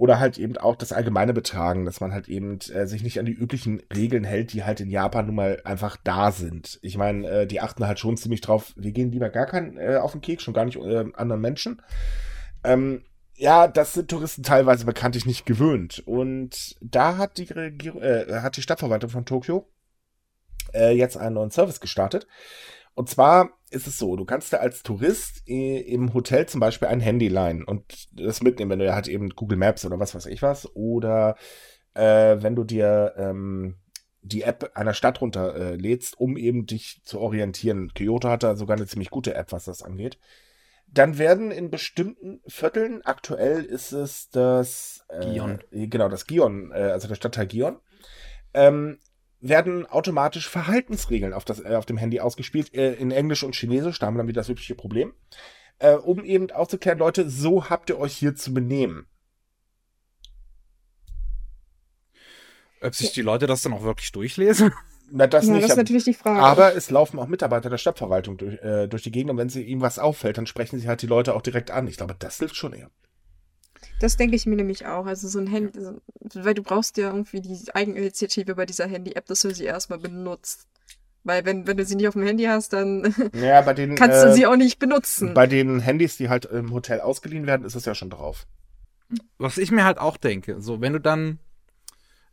oder 0.00 0.18
halt 0.18 0.38
eben 0.38 0.56
auch 0.56 0.76
das 0.76 0.92
allgemeine 0.92 1.34
Betragen, 1.34 1.84
dass 1.84 2.00
man 2.00 2.12
halt 2.12 2.26
eben 2.26 2.58
äh, 2.72 2.86
sich 2.86 3.02
nicht 3.02 3.18
an 3.18 3.26
die 3.26 3.34
üblichen 3.34 3.82
Regeln 3.94 4.24
hält, 4.24 4.54
die 4.54 4.64
halt 4.64 4.80
in 4.80 4.88
Japan 4.88 5.26
nun 5.26 5.34
mal 5.34 5.60
einfach 5.64 5.98
da 6.02 6.32
sind. 6.32 6.78
Ich 6.80 6.96
meine, 6.96 7.28
äh, 7.28 7.46
die 7.46 7.60
achten 7.60 7.86
halt 7.86 7.98
schon 7.98 8.16
ziemlich 8.16 8.40
drauf, 8.40 8.72
wir 8.76 8.92
gehen 8.92 9.12
lieber 9.12 9.28
gar 9.28 9.44
keinen 9.44 9.76
äh, 9.76 9.98
auf 10.00 10.12
den 10.12 10.22
Keks, 10.22 10.42
schon 10.42 10.54
gar 10.54 10.64
nicht 10.64 10.78
äh, 10.78 11.04
anderen 11.12 11.42
Menschen. 11.42 11.82
Ähm, 12.64 13.02
ja, 13.40 13.68
das 13.68 13.94
sind 13.94 14.10
Touristen 14.10 14.42
teilweise 14.42 14.84
bekanntlich 14.84 15.24
nicht 15.24 15.46
gewöhnt. 15.46 16.02
Und 16.04 16.76
da 16.82 17.16
hat 17.16 17.38
die 17.38 17.44
Regierung, 17.44 18.02
äh, 18.02 18.40
hat 18.42 18.56
die 18.56 18.62
Stadtverwaltung 18.62 19.08
von 19.08 19.24
Tokio 19.24 19.66
äh, 20.74 20.92
jetzt 20.92 21.16
einen 21.16 21.36
neuen 21.36 21.50
Service 21.50 21.80
gestartet. 21.80 22.26
Und 22.94 23.08
zwar 23.08 23.50
ist 23.70 23.86
es 23.86 23.96
so, 23.96 24.14
du 24.16 24.26
kannst 24.26 24.52
dir 24.52 24.60
als 24.60 24.82
Tourist 24.82 25.42
äh, 25.48 25.80
im 25.80 26.12
Hotel 26.12 26.46
zum 26.46 26.60
Beispiel 26.60 26.88
ein 26.88 27.00
Handy 27.00 27.28
leihen 27.28 27.64
und 27.64 28.08
das 28.12 28.42
mitnehmen, 28.42 28.72
wenn 28.72 28.78
du 28.80 28.84
ja 28.84 28.94
halt 28.94 29.08
eben 29.08 29.30
Google 29.30 29.56
Maps 29.56 29.86
oder 29.86 29.98
was 29.98 30.14
weiß 30.14 30.26
ich 30.26 30.42
was. 30.42 30.68
Oder 30.76 31.36
äh, 31.94 32.36
wenn 32.40 32.54
du 32.54 32.64
dir 32.64 33.14
ähm, 33.16 33.76
die 34.20 34.42
App 34.42 34.72
einer 34.74 34.92
Stadt 34.92 35.22
runterlädst, 35.22 36.20
um 36.20 36.36
eben 36.36 36.66
dich 36.66 37.00
zu 37.04 37.20
orientieren. 37.20 37.90
Kyoto 37.94 38.28
hat 38.28 38.42
da 38.42 38.54
sogar 38.54 38.76
eine 38.76 38.86
ziemlich 38.86 39.08
gute 39.08 39.34
App, 39.34 39.50
was 39.52 39.64
das 39.64 39.82
angeht. 39.82 40.18
Dann 40.92 41.18
werden 41.18 41.50
in 41.50 41.70
bestimmten 41.70 42.40
Vierteln, 42.46 43.02
aktuell 43.02 43.64
ist 43.64 43.92
es 43.92 44.28
das 44.30 45.04
äh, 45.08 45.32
Gion. 45.32 45.60
Genau, 45.70 46.08
das 46.08 46.26
Gion, 46.26 46.72
äh, 46.72 46.78
also 46.78 47.08
der 47.08 47.14
Stadtteil 47.14 47.46
Gion, 47.46 47.78
ähm, 48.54 48.98
werden 49.40 49.86
automatisch 49.86 50.48
Verhaltensregeln 50.48 51.32
auf, 51.32 51.44
das, 51.44 51.60
äh, 51.60 51.74
auf 51.76 51.86
dem 51.86 51.96
Handy 51.96 52.20
ausgespielt, 52.20 52.74
äh, 52.74 52.94
in 52.94 53.10
Englisch 53.10 53.42
und 53.42 53.54
Chinesisch, 53.54 53.98
da 53.98 54.06
haben 54.06 54.14
wir 54.14 54.18
dann 54.18 54.28
wieder 54.28 54.40
das 54.40 54.48
übliche 54.48 54.74
Problem, 54.74 55.14
äh, 55.78 55.94
um 55.94 56.24
eben 56.24 56.50
aufzuklären, 56.50 56.98
Leute, 56.98 57.30
so 57.30 57.70
habt 57.70 57.88
ihr 57.90 57.98
euch 57.98 58.16
hier 58.16 58.34
zu 58.34 58.52
benehmen. 58.52 59.06
Ob 62.82 62.94
sich 62.94 63.12
die 63.12 63.22
Leute 63.22 63.46
das 63.46 63.62
dann 63.62 63.74
auch 63.74 63.82
wirklich 63.82 64.10
durchlesen? 64.12 64.72
Na, 65.12 65.26
das 65.26 65.46
ja, 65.46 65.52
nicht. 65.52 65.64
das 65.64 65.72
ist 65.72 65.76
natürlich 65.76 66.04
die 66.04 66.14
Frage. 66.14 66.40
Aber 66.40 66.76
es 66.76 66.90
laufen 66.90 67.18
auch 67.18 67.26
Mitarbeiter 67.26 67.68
der 67.68 67.78
Stadtverwaltung 67.78 68.36
durch, 68.36 68.62
äh, 68.62 68.86
durch 68.86 69.02
die 69.02 69.10
Gegend 69.10 69.30
und 69.30 69.36
wenn 69.38 69.48
sie 69.48 69.62
ihm 69.62 69.80
was 69.80 69.98
auffällt, 69.98 70.38
dann 70.38 70.46
sprechen 70.46 70.78
sie 70.78 70.88
halt 70.88 71.02
die 71.02 71.06
Leute 71.06 71.34
auch 71.34 71.42
direkt 71.42 71.70
an. 71.70 71.88
Ich 71.88 71.96
glaube, 71.96 72.14
das 72.18 72.38
hilft 72.38 72.56
schon 72.56 72.72
eher. 72.72 72.90
Das 73.98 74.16
denke 74.16 74.36
ich 74.36 74.46
mir 74.46 74.56
nämlich 74.56 74.86
auch. 74.86 75.06
Also 75.06 75.28
so 75.28 75.38
ein 75.38 75.46
Handy, 75.46 75.78
so, 75.80 76.00
weil 76.34 76.54
du 76.54 76.62
brauchst 76.62 76.96
ja 76.96 77.08
irgendwie 77.08 77.40
die 77.40 77.58
Eigeninitiative 77.74 78.54
bei 78.54 78.66
dieser 78.66 78.86
Handy-App, 78.86 79.26
dass 79.26 79.40
du 79.40 79.54
sie 79.54 79.64
erstmal 79.64 79.98
benutzt. 79.98 80.66
Weil 81.22 81.44
wenn, 81.44 81.66
wenn 81.66 81.76
du 81.76 81.84
sie 81.84 81.96
nicht 81.96 82.08
auf 82.08 82.14
dem 82.14 82.22
Handy 82.22 82.44
hast, 82.44 82.72
dann 82.72 83.14
Ja, 83.34 83.60
bei 83.60 83.74
den, 83.74 83.94
kannst 83.94 84.22
du 84.22 84.28
äh, 84.28 84.32
sie 84.32 84.46
auch 84.46 84.56
nicht 84.56 84.78
benutzen. 84.78 85.34
bei 85.34 85.46
den 85.46 85.80
Handys, 85.80 86.16
die 86.16 86.28
halt 86.28 86.46
im 86.46 86.72
Hotel 86.72 87.00
ausgeliehen 87.00 87.46
werden, 87.46 87.66
ist 87.66 87.74
es 87.74 87.84
ja 87.84 87.94
schon 87.94 88.10
drauf. 88.10 88.46
Was 89.38 89.58
ich 89.58 89.70
mir 89.70 89.84
halt 89.84 89.98
auch 89.98 90.16
denke, 90.16 90.60
so 90.60 90.80
wenn 90.80 90.92
du 90.94 91.00
dann 91.00 91.38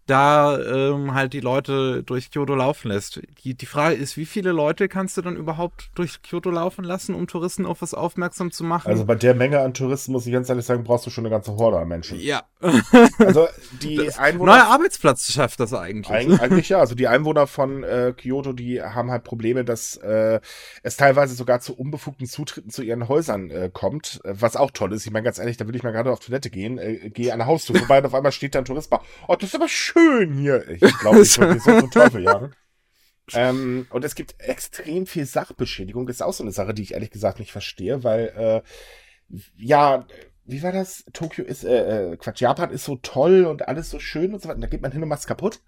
da 0.08 0.58
ähm, 0.60 1.14
halt 1.14 1.34
die 1.34 1.42
Leute 1.42 2.02
durch 2.04 2.32
Kyoto 2.32 2.56
laufen 2.56 2.88
lässt. 2.88 3.22
Die, 3.44 3.54
die 3.54 3.66
Frage 3.66 3.96
ist, 3.96 4.18
wie 4.18 4.26
viele 4.26 4.52
Leute 4.52 4.88
kannst 4.88 5.18
du 5.18 5.22
dann 5.22 5.36
überhaupt 5.36 5.92
durch 5.96 6.22
Kyoto 6.22 6.50
laufen 6.50 6.84
lassen, 6.84 7.14
um 7.14 7.28
Touristen 7.28 7.66
auf 7.66 7.82
was 7.82 7.94
aufmerksam 7.94 8.52
zu 8.52 8.64
machen? 8.64 8.88
Also 8.88 9.06
bei 9.06 9.16
der 9.16 9.36
Menge 9.36 9.60
an 9.60 9.74
Touristen, 9.74 10.14
muss 10.14 10.26
ich 10.26 10.34
ganz 10.34 10.50
ehrlich 10.50 10.66
sagen, 10.66 10.84
brauchst 10.84 11.06
du 11.06 11.10
schon 11.10 11.26
eine 11.26 11.32
ganze 11.32 11.56
Horde 11.56 11.78
an 11.80 11.88
Menschen. 11.88 12.20
ja. 12.20 12.44
Also 13.20 13.48
die 13.84 13.98
Neuer 13.98 14.18
Einwohner. 14.18 14.68
Arbeitsplatz 14.68 15.32
schafft 15.32 15.60
das 15.60 15.74
eigentlich. 15.74 16.10
Eig 16.10 16.42
eigentlich 16.42 16.70
ja, 16.70 16.80
also 16.80 16.96
die 16.96 17.08
Einwohner 17.08 17.46
von 17.46 17.84
äh, 17.84 18.14
Kyoto, 18.18 18.54
die 18.54 18.82
haben 18.82 19.12
halt 19.12 19.24
Probleme, 19.24 19.64
dass 19.64 19.98
äh, 19.98 20.40
es 20.84 20.98
teilweise 20.98 21.36
sogar 21.36 21.60
zu 21.60 21.76
unbefugten 21.76 22.26
Zutritten 22.26 22.72
zu 22.72 22.82
ihren 22.82 23.08
Häusern 23.08 23.52
äh, 23.52 23.70
kommt, 23.72 24.22
äh, 24.24 24.34
was 24.40 24.56
auch 24.56 24.72
toll 24.72 24.94
ist. 24.94 25.06
Ich 25.06 25.12
meine 25.12 25.26
ganz 25.26 25.38
ehrlich, 25.38 25.58
da 25.58 25.66
würde 25.66 25.78
ich 25.78 25.84
mal 25.84 25.92
gerade 25.92 26.12
auf 26.12 26.20
Toilette 26.20 26.50
gehen, 26.50 26.78
äh, 26.78 27.10
gehe 27.10 27.32
an 27.34 27.40
der 27.40 27.48
Haustür 27.48 27.76
vorbei 27.76 28.00
und 28.00 28.06
auf 28.06 28.16
einmal 28.16 28.32
steht 28.32 28.56
da 28.56 28.60
ein 28.60 28.66
Tourist. 28.66 28.92
Oh, 29.28 29.36
das 29.36 29.50
ist 29.50 29.56
aber 29.56 29.68
schön 29.68 29.97
hier. 30.34 30.68
Ich 30.70 30.80
glaube, 31.00 31.22
ich 31.22 31.38
würde 31.38 31.60
so 31.60 31.80
zum 31.80 31.92
Teufel 31.92 32.24
jagen. 32.24 32.54
Ähm, 33.34 33.88
und 33.90 34.06
es 34.06 34.16
gibt 34.16 34.36
extrem 34.40 35.06
viel 35.06 35.26
Sachbeschädigung. 35.26 36.08
Das 36.08 36.16
ist 36.16 36.22
auch 36.22 36.32
so 36.32 36.44
eine 36.44 36.54
Sache, 36.54 36.74
die 36.74 36.84
ich 36.84 36.94
ehrlich 36.94 37.12
gesagt 37.12 37.40
nicht 37.40 37.52
verstehe, 37.52 38.06
weil 38.06 38.32
äh, 38.38 39.38
ja, 39.58 40.08
wie 40.46 40.64
war 40.64 40.72
das? 40.72 41.04
Tokio 41.12 41.44
ist, 41.44 41.66
äh, 41.66 42.14
äh, 42.14 42.16
Quatsch, 42.16 42.40
Japan 42.40 42.72
ist 42.72 42.86
so 42.86 42.96
toll 42.96 43.44
und 43.44 43.68
alles 43.68 43.90
so 43.90 44.00
schön 44.00 44.34
und 44.34 44.42
so 44.42 44.48
weiter. 44.48 44.56
Und 44.56 44.62
da 44.62 44.68
geht 44.68 44.82
man 44.82 44.94
hin 44.94 45.04
und 45.04 45.10
macht's 45.10 45.28
kaputt. 45.28 45.60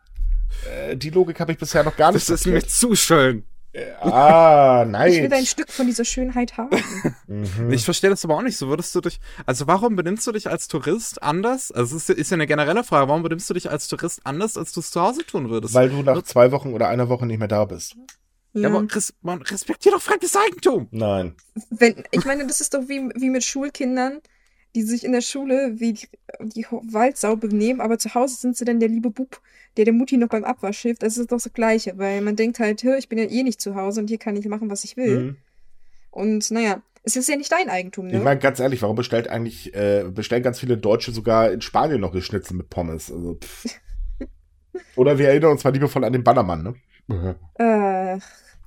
Äh, 0.72 0.96
die 0.96 1.10
Logik 1.10 1.40
habe 1.42 1.52
ich 1.52 1.58
bisher 1.58 1.84
noch 1.84 1.98
gar 1.98 2.14
nicht 2.14 2.30
Das 2.30 2.42
ist 2.42 2.48
mir 2.48 2.66
zu 2.66 2.96
schön. 2.96 3.44
Äh, 3.74 3.92
Ah, 4.02 4.86
nein. 4.88 5.12
ich 5.14 5.22
will 5.22 5.34
ein 5.34 5.46
Stück 5.46 5.70
von 5.72 5.86
dieser 5.86 6.06
Schönheit 6.06 6.58
haben. 6.58 6.76
Mhm. 7.28 7.72
Ich 7.72 7.86
verstehe 7.86 8.10
das 8.10 8.24
aber 8.26 8.36
auch 8.38 8.42
nicht. 8.42 8.58
So 8.58 8.68
würdest 8.68 8.94
du 8.96 9.02
dich. 9.02 9.20
Also 9.46 9.68
warum 9.68 9.96
benimmst 9.96 10.26
du 10.26 10.32
dich 10.32 10.50
als 10.50 10.68
Tourist 10.68 11.22
anders? 11.22 11.72
Also 11.72 11.96
es 11.98 12.10
ist, 12.10 12.18
ist 12.18 12.32
ja 12.32 12.36
eine 12.36 12.48
generelle 12.48 12.84
Frage. 12.84 13.08
Warum 13.08 13.24
benimmst 13.24 13.50
du 13.50 13.54
dich 13.54 13.70
als 13.70 13.88
Tourist 13.88 14.22
anders, 14.24 14.58
als 14.58 14.72
du 14.74 14.80
es 14.80 14.92
zu 14.92 15.02
Hause 15.02 15.26
tun 15.26 15.50
würdest? 15.50 15.74
Weil 15.74 15.90
du 15.90 16.02
nach 16.02 16.24
zwei 16.24 16.52
Wochen 16.52 16.74
oder 16.74 16.88
einer 16.88 17.10
Woche 17.10 17.26
nicht 17.26 17.40
mehr 17.40 17.48
da 17.48 17.66
bist. 17.66 17.96
ja, 18.54 18.70
aber 18.70 18.86
res 18.94 19.14
man 19.22 19.42
respektiert 19.42 19.94
doch 19.94 20.02
fremdes 20.02 20.36
Eigentum. 20.36 20.88
Nein. 20.92 21.36
Wenn, 21.70 22.04
ich 22.12 22.26
meine, 22.26 22.48
das 22.48 22.62
ist 22.62 22.74
doch 22.74 22.88
wie, 22.88 23.10
wie 23.16 23.30
mit 23.30 23.44
Schulkindern, 23.44 24.20
die 24.76 24.84
sich 24.84 25.04
in 25.04 25.12
der 25.12 25.22
Schule 25.22 25.80
wie 25.80 25.94
die, 25.94 26.08
die 26.42 26.66
Waldsau 26.70 27.36
benehmen, 27.36 27.82
aber 27.82 27.98
zu 27.98 28.14
Hause 28.14 28.36
sind 28.36 28.56
sie 28.58 28.66
dann 28.66 28.80
der 28.80 28.90
liebe 28.90 29.10
Bub, 29.10 29.42
der 29.78 29.86
der 29.86 29.94
Mutti 29.94 30.18
noch 30.18 30.28
beim 30.30 30.44
Abwasch 30.44 30.80
hilft. 30.80 31.04
Das 31.04 31.18
ist 31.18 31.32
doch 31.32 31.42
das 31.42 31.52
Gleiche, 31.54 31.98
weil 31.98 32.22
man 32.22 32.36
denkt 32.36 32.60
halt, 32.60 32.84
"Hö, 32.84 32.96
ich 32.98 33.10
bin 33.10 33.18
ja 33.18 33.26
eh 33.26 33.44
nicht 33.44 33.62
zu 33.62 33.76
Hause 33.76 34.02
und 34.02 34.08
hier 34.10 34.18
kann 34.20 34.36
ich 34.36 34.46
machen, 34.48 34.70
was 34.70 34.84
ich 34.84 34.96
will. 34.98 35.20
Mhm. 35.20 35.38
Und 36.12 36.52
naja, 36.52 36.82
es 37.04 37.16
ist 37.16 37.30
ja 37.30 37.36
nicht 37.36 37.52
dein 37.52 37.70
Eigentum, 37.70 38.08
ne? 38.08 38.18
Ich 38.18 38.24
meine, 38.24 38.40
ganz 38.40 38.60
ehrlich, 38.60 38.82
warum 38.82 38.96
bestellt 38.96 39.28
eigentlich, 39.28 39.74
äh, 39.74 40.04
bestellen 40.14 40.44
ganz 40.44 40.60
viele 40.60 40.78
Deutsche 40.78 41.12
sogar 41.12 41.52
in 41.52 41.62
Spanien 41.62 42.02
noch 42.02 42.14
ihr 42.14 42.22
Schnitzel 42.22 42.56
mit 42.56 42.70
Pommes? 42.70 43.12
Also, 43.12 43.36
pff. 43.36 43.80
Oder 44.96 45.18
wir 45.18 45.30
erinnern 45.30 45.52
uns 45.52 45.64
mal 45.64 45.74
liebevoll 45.74 46.04
an 46.04 46.14
den 46.14 46.24
Bannermann, 46.24 46.76
ne? 47.10 47.36
äh, 47.58 48.20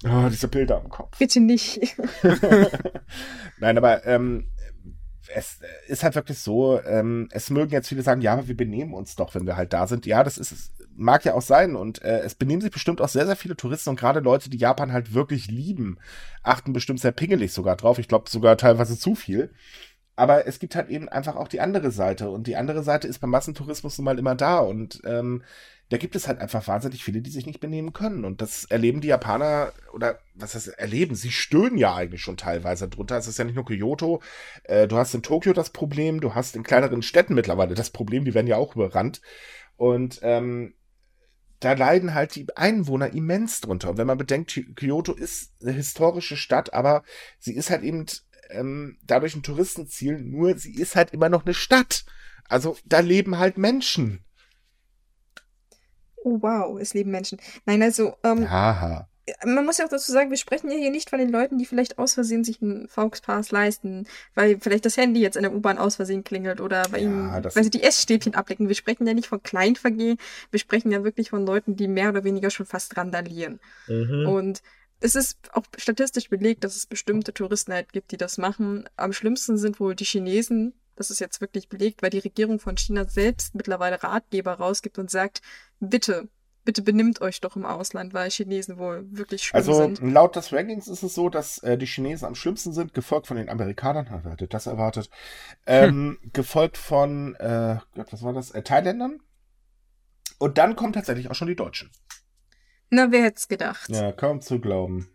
Oh, 0.05 0.29
diese 0.29 0.49
Bilder 0.49 0.79
am 0.79 0.89
Kopf. 0.89 1.17
bitte 1.19 1.39
nicht. 1.41 1.97
Nein, 3.61 3.79
aber 3.79 4.05
ähm, 4.07 4.47
es 5.35 5.61
ist 5.87 6.03
halt 6.03 6.15
wirklich 6.15 6.39
so, 6.39 6.81
ähm, 6.83 7.29
es 7.31 7.51
mögen 7.51 7.73
jetzt 7.73 7.89
viele 7.89 8.03
sagen, 8.03 8.21
ja, 8.21 8.33
aber 8.35 8.49
wir 8.49 8.57
benehmen 8.57 8.95
uns 8.95 9.17
doch, 9.17 9.35
wenn 9.35 9.47
wir 9.47 9.57
halt 9.57 9.73
da 9.73 9.87
sind. 9.87 10.07
Ja, 10.07 10.25
das 10.25 10.39
ist 10.39 10.53
es. 10.53 10.73
Mag 10.95 11.25
ja 11.25 11.33
auch 11.33 11.43
sein 11.43 11.75
und 11.75 12.03
äh, 12.03 12.21
es 12.21 12.35
benehmen 12.35 12.61
sich 12.61 12.71
bestimmt 12.71 13.01
auch 13.01 13.09
sehr, 13.09 13.25
sehr 13.25 13.37
viele 13.37 13.57
Touristen 13.57 13.89
und 13.91 13.99
gerade 13.99 14.21
Leute, 14.21 14.51
die 14.51 14.59
Japan 14.59 14.93
halt 14.93 15.15
wirklich 15.15 15.47
lieben, 15.49 15.99
achten 16.43 16.75
bestimmt 16.75 17.01
sehr 17.01 17.13
pingelig 17.13 17.55
sogar 17.55 17.77
drauf. 17.77 17.99
Ich 17.99 18.09
glaube 18.09 18.29
sogar 18.29 18.59
teilweise 18.59 18.99
zu 18.99 19.15
viel. 19.15 19.55
Aber 20.15 20.47
es 20.47 20.59
gibt 20.59 20.77
halt 20.77 20.91
eben 20.91 21.09
einfach 21.09 21.37
auch 21.37 21.49
die 21.49 21.61
andere 21.61 21.91
Seite 21.91 22.29
und 22.29 22.47
die 22.47 22.57
andere 22.57 22.83
Seite 22.83 23.09
ist 23.09 23.21
beim 23.21 23.31
Massentourismus 23.31 23.97
nun 23.97 24.05
mal 24.05 24.19
immer 24.19 24.35
da 24.35 24.59
und 24.59 25.01
ähm, 25.07 25.43
da 25.93 25.99
gibt 25.99 26.17
es 26.17 26.27
halt 26.27 26.39
einfach 26.39 26.67
wahnsinnig 26.69 27.05
viele, 27.05 27.21
die 27.21 27.31
sich 27.31 27.45
nicht 27.45 27.61
benehmen 27.61 27.93
können. 27.93 28.25
Und 28.25 28.41
das 28.41 28.65
erleben 28.65 29.03
die 29.03 29.09
Japaner, 29.09 29.75
oder 29.93 30.21
was 30.35 30.55
heißt 30.55 30.69
erleben? 30.69 31.15
Sie 31.15 31.31
stöhnen 31.31 31.77
ja 31.77 31.95
eigentlich 31.95 32.23
schon 32.23 32.39
teilweise 32.39 32.89
drunter. 32.89 33.19
Es 33.19 33.27
ist 33.27 33.39
ja 33.39 33.45
nicht 33.45 33.57
nur 33.57 33.67
Kyoto. 33.67 34.23
Äh, 34.65 34.89
du 34.89 34.97
hast 34.97 35.13
in 35.13 35.23
Tokio 35.23 35.53
das 35.53 35.69
Problem, 35.69 36.23
du 36.23 36.35
hast 36.35 36.57
in 36.57 36.63
kleineren 36.63 37.03
Städten 37.03 37.35
mittlerweile 37.35 37.75
das 37.75 37.91
Problem, 37.91 38.25
die 38.25 38.33
werden 38.33 38.47
ja 38.47 38.57
auch 38.57 38.75
überrannt. 38.75 39.21
Und 39.77 40.19
ähm, 40.23 40.73
da 41.61 41.75
leiden 41.75 42.15
halt 42.15 42.37
die 42.37 42.47
Einwohner 42.57 43.13
immens 43.13 43.61
drunter. 43.61 43.91
Und 43.91 43.99
wenn 43.99 44.07
man 44.07 44.17
bedenkt, 44.17 44.59
Kyoto 44.77 45.13
ist 45.13 45.53
eine 45.61 45.73
historische 45.73 46.39
Stadt, 46.39 46.73
aber 46.73 47.03
sie 47.39 47.55
ist 47.55 47.69
halt 47.69 47.83
eben 47.83 48.07
ähm, 48.49 48.97
dadurch 49.05 49.35
ein 49.37 49.43
Touristenziel, 49.43 50.19
nur 50.23 50.57
sie 50.57 50.73
ist 50.73 50.97
halt 50.97 51.13
immer 51.13 51.29
noch 51.29 51.45
eine 51.45 51.53
Stadt. 51.53 52.07
Also 52.49 52.79
da 52.87 53.01
leben 53.01 53.37
halt 53.37 53.59
Menschen. 53.59 54.25
Oh 56.25 56.39
wow, 56.41 56.79
es 56.81 56.95
leben 56.95 57.11
Menschen. 57.11 57.39
Nein, 57.67 57.83
also, 57.83 58.15
ähm, 58.23 58.49
Haha. 58.51 59.09
man 59.45 59.65
muss 59.65 59.79
ja 59.79 59.85
auch 59.85 59.91
dazu 59.91 60.13
sagen, 60.13 60.31
wir 60.31 60.37
sprechen 60.37 60.71
ja 60.71 60.77
hier 60.77 60.91
nicht 60.91 61.11
von 61.11 61.19
den 61.19 61.31
Leuten, 61.31 61.59
die 61.59 61.67
vielleicht 61.67 61.99
aus 61.99 62.15
Versehen 62.15 62.45
sich 62.45 62.63
einen 62.63 62.89
Volkspass 62.89 63.51
leisten, 63.51 64.07
weil 64.35 64.59
vielleicht 64.61 64.85
das 64.85 64.97
Handy 64.97 65.21
jetzt 65.21 65.37
in 65.37 65.43
der 65.43 65.55
U-Bahn 65.55 65.79
aus 65.79 65.97
Versehen 65.97 66.25
klingelt 66.25 66.61
oder 66.61 66.89
bei 66.91 66.99
Ja, 66.99 67.05
ihnen, 67.05 67.45
weil 67.45 67.65
sie 67.65 67.71
die 67.71 67.83
Essstäbchen 67.83 68.35
ablecken. 68.35 68.69
Wir 68.69 68.75
sprechen 68.75 69.07
ja 69.07 69.15
nicht 69.15 69.27
von 69.29 69.43
Kleinvergehen, 69.43 70.19
wir 70.51 70.61
sprechen 70.61 70.91
ja 70.93 71.03
wirklich 71.05 71.31
von 71.31 71.45
Leuten, 71.45 71.77
die 71.77 71.89
mehr 71.89 72.09
oder 72.11 72.25
weniger 72.25 72.51
schon 72.51 72.67
fast 72.67 72.97
randalieren. 72.97 73.61
Und 73.89 74.63
es 75.01 75.17
ist 75.17 75.39
auch 75.53 75.65
statistisch 75.77 76.29
belegt, 76.31 76.63
dass 76.63 76.77
es 76.77 76.87
bestimmte 76.87 77.35
Touristen 77.35 77.73
halt 77.73 77.93
gibt, 77.93 78.13
die 78.13 78.17
das 78.17 78.39
machen. 78.39 78.89
Am 78.97 79.13
schlimmsten 79.13 79.59
sind 79.59 79.81
wohl 79.81 79.97
die 79.97 80.05
Chinesen. 80.05 80.75
Das 80.97 81.11
ist 81.11 81.21
jetzt 81.21 81.41
wirklich 81.41 81.69
belegt, 81.69 82.03
weil 82.03 82.11
die 82.11 82.19
Regierung 82.19 82.59
von 82.59 82.77
China 82.77 83.07
selbst 83.07 83.55
mittlerweile 83.55 84.03
Ratgeber 84.03 84.55
rausgibt 84.55 84.99
und 84.99 85.11
sagt, 85.11 85.41
bitte, 85.81 86.29
bitte 86.65 86.83
benimmt 86.83 87.21
euch 87.21 87.41
doch 87.41 87.57
im 87.57 87.65
Ausland, 87.65 88.15
weil 88.15 88.31
Chinesen 88.31 88.79
wohl 88.79 89.05
wirklich 89.11 89.45
schlimm 89.45 89.59
Also 89.59 89.75
sind. 89.75 90.01
laut 90.03 90.37
des 90.37 90.53
Rankings 90.53 90.89
ist 90.89 91.03
es 91.03 91.15
so, 91.15 91.29
dass 91.29 91.59
äh, 91.59 91.79
die 91.79 91.87
Chinesen 91.87 92.27
am 92.29 92.35
schlimmsten 92.35 92.73
sind, 92.73 92.95
gefolgt 92.95 93.27
von 93.27 93.37
den 93.37 93.49
Amerikanern, 93.49 94.07
wer 94.23 94.33
hätte 94.33 94.49
das 94.49 94.67
erwartet, 94.67 95.09
ähm, 95.67 96.19
gefolgt 96.33 96.77
von, 96.77 97.35
äh, 97.37 97.79
Gott, 97.95 98.13
was 98.13 98.23
war 98.23 98.33
das, 98.33 98.51
äh, 98.51 98.63
Thailändern. 98.63 99.21
Und 100.39 100.59
dann 100.59 100.77
kommen 100.77 100.93
tatsächlich 100.93 101.31
auch 101.31 101.35
schon 101.35 101.49
die 101.49 101.57
Deutschen. 101.57 101.91
Na, 102.91 103.11
wer 103.11 103.23
hätte 103.23 103.39
es 103.39 103.49
gedacht? 103.49 103.89
Ja, 103.89 104.13
kaum 104.13 104.41
zu 104.41 104.61
glauben. 104.61 105.09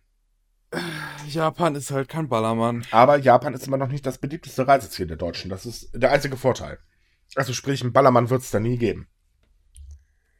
Japan 1.27 1.75
ist 1.75 1.91
halt 1.91 2.09
kein 2.09 2.27
Ballermann. 2.29 2.85
Aber 2.91 3.17
Japan 3.17 3.53
ist 3.53 3.67
immer 3.67 3.77
noch 3.77 3.87
nicht 3.89 4.05
das 4.05 4.17
beliebteste 4.17 4.67
Reiseziel 4.67 5.07
der 5.07 5.17
Deutschen. 5.17 5.49
Das 5.49 5.65
ist 5.65 5.89
der 5.93 6.11
einzige 6.11 6.37
Vorteil. 6.37 6.79
Also 7.35 7.53
sprich, 7.53 7.81
einen 7.81 7.93
Ballermann 7.93 8.29
wird 8.29 8.41
es 8.41 8.51
da 8.51 8.59
nie 8.59 8.77
geben. 8.77 9.07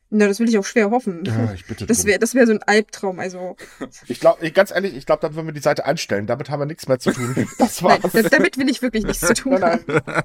Na, 0.10 0.26
das 0.28 0.40
will 0.40 0.48
ich 0.48 0.58
auch 0.58 0.64
schwer 0.66 0.90
hoffen. 0.90 1.26
Ja, 1.26 1.52
ich 1.54 1.66
bitte 1.66 1.86
Das 1.86 2.06
wäre 2.06 2.18
das 2.18 2.34
wär 2.34 2.46
so 2.48 2.54
ein 2.54 2.64
Albtraum. 2.64 3.20
Also, 3.20 3.58
Ich 4.08 4.22
glaube, 4.22 4.50
ganz 4.52 4.72
ehrlich, 4.72 4.96
ich 4.96 5.06
glaube, 5.06 5.22
dann 5.22 5.36
würden 5.36 5.48
wir 5.48 5.54
die 5.54 5.60
Seite 5.60 5.86
einstellen. 5.86 6.28
Damit 6.28 6.50
haben 6.50 6.62
wir 6.62 6.66
nichts 6.66 6.88
mehr 6.88 6.98
zu 6.98 7.12
tun. 7.12 7.36
Das 7.60 7.82
nein, 7.82 8.02
war's. 8.02 8.14
das, 8.14 8.30
damit 8.30 8.58
will 8.58 8.70
ich 8.70 8.82
wirklich 8.82 9.04
nichts 9.04 9.26
zu 9.28 9.34
tun 9.34 9.60
Nein, 9.60 9.64
haben. 9.64 9.84
nein. 9.88 10.24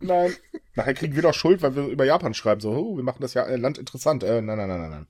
Nein. 0.00 0.32
Nachher 0.74 0.94
kriegen 0.94 1.14
wir 1.14 1.22
doch 1.22 1.34
Schuld, 1.34 1.62
weil 1.62 1.76
wir 1.76 1.84
über 1.86 2.04
Japan 2.04 2.34
schreiben. 2.34 2.60
So, 2.60 2.70
oh, 2.72 2.96
wir 2.96 3.04
machen 3.04 3.20
das 3.20 3.34
ja 3.34 3.44
äh, 3.44 3.56
Land 3.56 3.78
interessant. 3.78 4.24
Äh, 4.24 4.40
nein, 4.42 4.56
nein, 4.58 4.68
nein, 4.68 4.80
nein, 4.80 4.90
nein. 4.90 5.06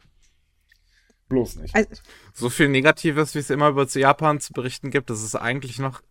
Bloß 1.31 1.57
nicht. 1.57 1.75
Also, 1.75 1.89
So 2.35 2.51
viel 2.51 2.69
Negatives, 2.69 3.35
wie 3.35 3.39
es 3.39 3.49
immer 3.51 3.69
über 3.69 3.87
Japan 3.87 4.41
zu 4.41 4.53
berichten 4.53 4.91
gibt, 4.91 5.09
das 5.09 5.23
ist 5.23 5.37
eigentlich 5.37 5.79
noch. 5.79 6.03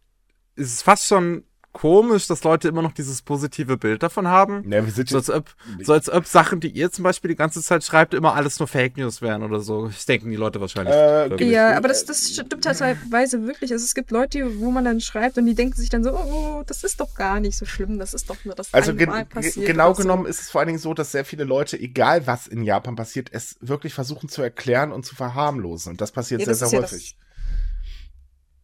Es 0.55 0.73
ist 0.73 0.81
fast 0.81 1.05
schon 1.05 1.43
komisch, 1.71 2.27
dass 2.27 2.43
Leute 2.43 2.67
immer 2.67 2.81
noch 2.81 2.93
dieses 2.93 3.21
positive 3.21 3.77
Bild 3.77 4.01
davon 4.03 4.27
haben. 4.27 4.69
Ja, 4.71 4.83
wir 4.83 4.91
sind 4.91 5.09
So 5.09 5.17
als, 5.17 5.29
ob, 5.29 5.45
so 5.81 5.93
als 5.93 6.09
ob 6.09 6.25
Sachen, 6.25 6.59
die 6.59 6.69
ihr 6.69 6.91
zum 6.91 7.03
Beispiel 7.03 7.29
die 7.29 7.35
ganze 7.35 7.61
Zeit 7.61 7.83
schreibt, 7.83 8.13
immer 8.13 8.33
alles 8.35 8.59
nur 8.59 8.67
Fake 8.67 8.97
News 8.97 9.21
wären 9.21 9.43
oder 9.43 9.59
so. 9.59 9.87
Ich 9.87 10.05
denken 10.05 10.29
die 10.29 10.35
Leute 10.35 10.59
wahrscheinlich. 10.59 10.93
Äh. 10.93 11.51
Ja, 11.51 11.77
aber 11.77 11.87
das, 11.87 12.05
das 12.05 12.29
stimmt 12.31 12.65
halt 12.65 12.79
teilweise 12.79 13.45
wirklich. 13.45 13.71
Also 13.71 13.85
es 13.85 13.93
gibt 13.93 14.11
Leute, 14.11 14.59
wo 14.59 14.71
man 14.71 14.85
dann 14.85 14.99
schreibt 14.99 15.37
und 15.37 15.45
die 15.45 15.55
denken 15.55 15.75
sich 15.75 15.89
dann 15.89 16.03
so, 16.03 16.11
oh, 16.11 16.63
das 16.65 16.83
ist 16.83 16.99
doch 16.99 17.13
gar 17.15 17.39
nicht 17.39 17.57
so 17.57 17.65
schlimm, 17.65 17.99
das 17.99 18.13
ist 18.13 18.29
doch 18.29 18.37
nur 18.45 18.55
das 18.55 18.73
also 18.73 18.91
einmal 18.91 19.25
passiert. 19.25 19.65
genau 19.65 19.93
so. 19.93 20.01
genommen 20.01 20.25
ist 20.25 20.41
es 20.41 20.49
vor 20.49 20.61
allen 20.61 20.67
Dingen 20.67 20.79
so, 20.79 20.93
dass 20.93 21.11
sehr 21.11 21.25
viele 21.25 21.43
Leute, 21.43 21.79
egal 21.79 22.25
was 22.27 22.47
in 22.47 22.63
Japan 22.63 22.95
passiert, 22.95 23.29
es 23.31 23.57
wirklich 23.61 23.93
versuchen 23.93 24.29
zu 24.29 24.41
erklären 24.41 24.91
und 24.91 25.05
zu 25.05 25.15
verharmlosen. 25.15 25.91
Und 25.91 26.01
das 26.01 26.11
passiert 26.11 26.41
Ja, 26.41 26.45
sehr, 26.45 26.53
das 26.53 26.69
sehr 26.69 26.83
ist 26.83 26.91
ja 26.91 27.15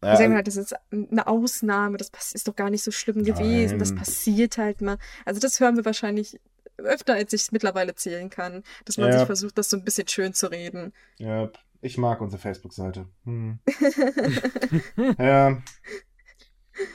das- 0.06 0.18
häufig. 0.18 0.18
Die 0.18 0.22
Ja, 0.22 0.28
sagen 0.28 0.34
halt, 0.34 0.46
das 0.46 0.56
ist 0.56 0.74
eine 1.10 1.26
Ausnahme, 1.26 1.96
das 1.98 2.10
ist 2.32 2.46
doch 2.48 2.56
gar 2.56 2.70
nicht 2.70 2.82
so 2.84 2.90
schlimm 2.90 3.24
gewesen, 3.24 3.78
das 3.78 3.90
Nein. 3.90 3.98
passiert 3.98 4.58
halt 4.58 4.80
mal. 4.80 4.98
Also 5.24 5.40
das 5.40 5.60
hören 5.60 5.76
wir 5.76 5.84
wahrscheinlich 5.84 6.38
öfter, 6.78 7.14
als 7.14 7.32
ich 7.32 7.42
es 7.42 7.52
mittlerweile 7.52 7.94
zählen 7.94 8.28
kann, 8.30 8.62
dass 8.84 8.98
man 8.98 9.08
Ja. 9.10 9.18
sich 9.18 9.26
versucht, 9.26 9.56
das 9.56 9.70
so 9.70 9.76
ein 9.78 9.84
bisschen 9.84 10.08
schön 10.08 10.34
zu 10.34 10.50
reden. 10.50 10.92
Ja, 11.18 11.48
ich 11.80 11.96
mag 11.98 12.20
unsere 12.20 12.40
Facebook-Seite. 12.40 13.06
Hm. 13.24 13.58
ja. 15.18 15.58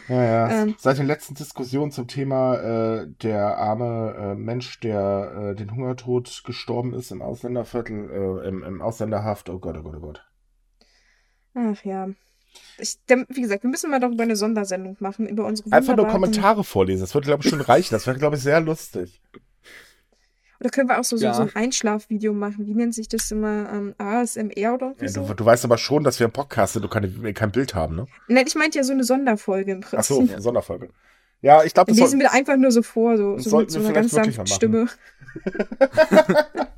Ja, 0.07 0.23
ja. 0.23 0.61
Ähm. 0.63 0.75
Seit 0.77 0.99
den 0.99 1.07
letzten 1.07 1.33
Diskussionen 1.33 1.91
zum 1.91 2.07
Thema 2.07 2.55
äh, 3.01 3.07
der 3.23 3.57
arme 3.57 4.15
äh, 4.15 4.35
Mensch, 4.35 4.79
der 4.81 5.51
äh, 5.53 5.55
den 5.55 5.73
Hungertod 5.75 6.43
gestorben 6.45 6.93
ist 6.93 7.11
im 7.11 7.23
Ausländerviertel, 7.23 8.09
äh, 8.43 8.47
im, 8.47 8.63
im 8.63 8.81
Ausländerhaft, 8.81 9.49
oh 9.49 9.57
Gott, 9.57 9.77
oh 9.77 9.81
Gott, 9.83 9.95
oh 9.97 9.99
Gott. 10.01 10.25
Ach 11.55 11.83
ja. 11.83 12.09
Ich, 12.77 12.97
wie 13.07 13.41
gesagt, 13.41 13.63
wir 13.63 13.69
müssen 13.69 13.89
mal 13.91 13.99
darüber 13.99 14.23
eine 14.23 14.35
Sondersendung 14.35 14.97
machen, 14.99 15.27
über 15.27 15.45
unsere 15.45 15.71
Einfach 15.71 15.95
nur 15.95 16.07
Kommentare 16.07 16.63
vorlesen, 16.63 17.01
das 17.01 17.13
würde, 17.13 17.27
glaube 17.27 17.43
ich, 17.43 17.49
schon 17.49 17.61
reichen. 17.61 17.93
Das 17.93 18.07
wäre, 18.07 18.17
glaube 18.17 18.35
ich, 18.35 18.41
sehr 18.41 18.59
lustig. 18.59 19.21
Oder 20.59 20.69
können 20.69 20.89
wir 20.89 20.99
auch 20.99 21.03
so, 21.03 21.17
so, 21.17 21.25
Ja. 21.25 21.33
so 21.33 21.41
ein 21.41 21.55
Einschlafvideo 21.55 22.33
machen? 22.33 22.67
Wie 22.67 22.75
nennt 22.75 22.93
sich 22.93 23.07
das 23.07 23.31
immer? 23.31 23.71
Ähm, 23.73 23.95
ASMR 23.97 24.73
oder 24.75 24.93
Ja, 25.01 25.07
so? 25.07 25.21
du, 25.25 25.33
du 25.33 25.45
weißt 25.45 25.65
aber 25.65 25.77
schon, 25.79 26.03
dass 26.03 26.19
wir 26.19 26.25
im 26.25 26.31
Podcast 26.31 26.73
sind 26.73 26.83
und 26.83 26.91
keine, 26.91 27.33
kein 27.33 27.51
Bild 27.51 27.73
haben, 27.73 27.95
ne? 27.95 28.05
Nein, 28.27 28.45
ich 28.47 28.53
meinte 28.55 28.77
ja 28.77 28.83
so 28.83 28.93
eine 28.93 29.03
Sonderfolge 29.03 29.71
im 29.71 29.81
Ach 29.95 30.03
so, 30.03 30.17
Prinzip. 30.19 30.39
Sonderfolge. 30.39 30.89
Ja, 31.41 31.63
ich 31.63 31.73
glaube, 31.73 31.91
das 31.91 31.97
lesen 31.99 32.11
soll, 32.11 32.19
wir 32.19 32.31
einfach 32.33 32.57
nur 32.57 32.71
so 32.71 32.83
vor, 32.83 33.17
so, 33.17 33.39
so 33.39 33.57
mit 33.57 33.71
so 33.71 33.79
einer 33.79 33.91
ganz 33.93 34.11
sanften 34.11 34.45
Stimme. 34.45 34.87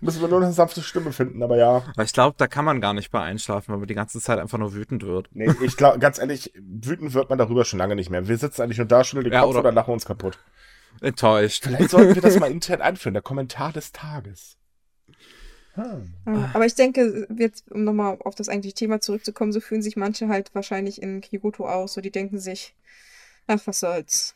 müssen 0.00 0.20
wir 0.20 0.28
nur 0.28 0.42
eine 0.42 0.52
sanfte 0.52 0.82
Stimme 0.82 1.12
finden, 1.12 1.42
aber 1.42 1.56
ja. 1.56 1.82
Aber 1.94 2.02
ich 2.04 2.12
glaube, 2.12 2.34
da 2.38 2.46
kann 2.46 2.64
man 2.64 2.80
gar 2.80 2.94
nicht 2.94 3.10
bei 3.10 3.20
einschlafen, 3.20 3.72
weil 3.72 3.78
man 3.78 3.88
die 3.88 3.94
ganze 3.94 4.20
Zeit 4.20 4.38
einfach 4.38 4.58
nur 4.58 4.74
wütend 4.74 5.04
wird. 5.04 5.28
Nee, 5.32 5.50
ich 5.62 5.76
glaube, 5.76 5.98
ganz 5.98 6.18
ehrlich, 6.18 6.52
wütend 6.56 7.14
wird 7.14 7.28
man 7.30 7.38
darüber 7.38 7.64
schon 7.64 7.78
lange 7.78 7.94
nicht 7.96 8.10
mehr. 8.10 8.28
Wir 8.28 8.36
sitzen 8.38 8.62
eigentlich 8.62 8.78
nur 8.78 8.86
da, 8.86 9.04
schütteln 9.04 9.24
den 9.24 9.32
Ja, 9.32 9.40
Kopf 9.40 9.50
oder- 9.50 9.60
oder 9.60 9.72
lachen 9.72 9.92
uns 9.92 10.04
kaputt. 10.04 10.38
Enttäuscht. 11.00 11.64
Vielleicht 11.64 11.90
sollten 11.90 12.14
wir 12.14 12.22
das 12.22 12.38
mal 12.38 12.50
intern 12.50 12.80
einführen, 12.80 13.14
der 13.14 13.22
Kommentar 13.22 13.72
des 13.72 13.92
Tages. 13.92 14.56
Hm. 15.74 16.14
Ja, 16.26 16.50
Aber 16.54 16.64
ich 16.64 16.74
denke, 16.74 17.26
jetzt, 17.36 17.70
um 17.70 17.84
nochmal 17.84 18.16
auf 18.24 18.34
das 18.34 18.48
eigentliche 18.48 18.74
Thema 18.76 19.00
zurückzukommen, 19.00 19.52
so 19.52 19.60
fühlen 19.60 19.82
sich 19.82 19.96
manche 19.96 20.28
halt 20.28 20.54
wahrscheinlich 20.54 21.02
in 21.02 21.20
Kyoto 21.20 21.68
aus. 21.68 21.92
So, 21.94 22.00
die 22.00 22.10
denken 22.10 22.38
sich, 22.38 22.74
ach, 23.46 23.60
was 23.66 23.80
soll's. 23.80 24.35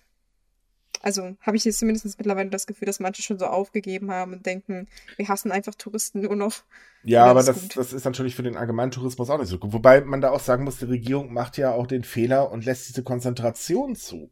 Also 1.03 1.35
habe 1.41 1.57
ich 1.57 1.65
jetzt 1.65 1.79
zumindest 1.79 2.19
mittlerweile 2.19 2.51
das 2.51 2.67
Gefühl, 2.67 2.87
dass 2.87 3.01
manche 3.01 3.23
schon 3.23 3.39
so 3.39 3.47
aufgegeben 3.47 4.11
haben 4.11 4.35
und 4.35 4.45
denken, 4.45 4.87
wir 5.17 5.29
hassen 5.29 5.51
einfach 5.51 5.75
Touristen 5.75 6.21
nur 6.21 6.37
noch. 6.37 6.63
Ja, 7.03 7.25
aber 7.25 7.43
das 7.43 7.49
ist 7.49 7.57
das, 7.57 7.63
gut. 7.63 7.77
das 7.77 7.93
ist 7.95 8.05
natürlich 8.05 8.37
für 8.37 8.43
den 8.43 8.57
Allgemeintourismus 8.57 9.31
auch 9.31 9.39
nicht 9.39 9.49
so 9.49 9.59
gut. 9.59 9.73
Wobei 9.73 10.03
man 10.03 10.21
da 10.21 10.31
auch 10.31 10.41
sagen 10.41 10.65
muss, 10.65 10.77
die 10.77 10.85
Regierung 10.85 11.33
macht 11.33 11.57
ja 11.57 11.73
auch 11.73 11.87
den 11.87 12.05
Fehler 12.05 12.51
und 12.51 12.67
lässt 12.67 12.89
diese 12.91 13.03
Konzentration 13.03 13.97
zu. 13.97 14.31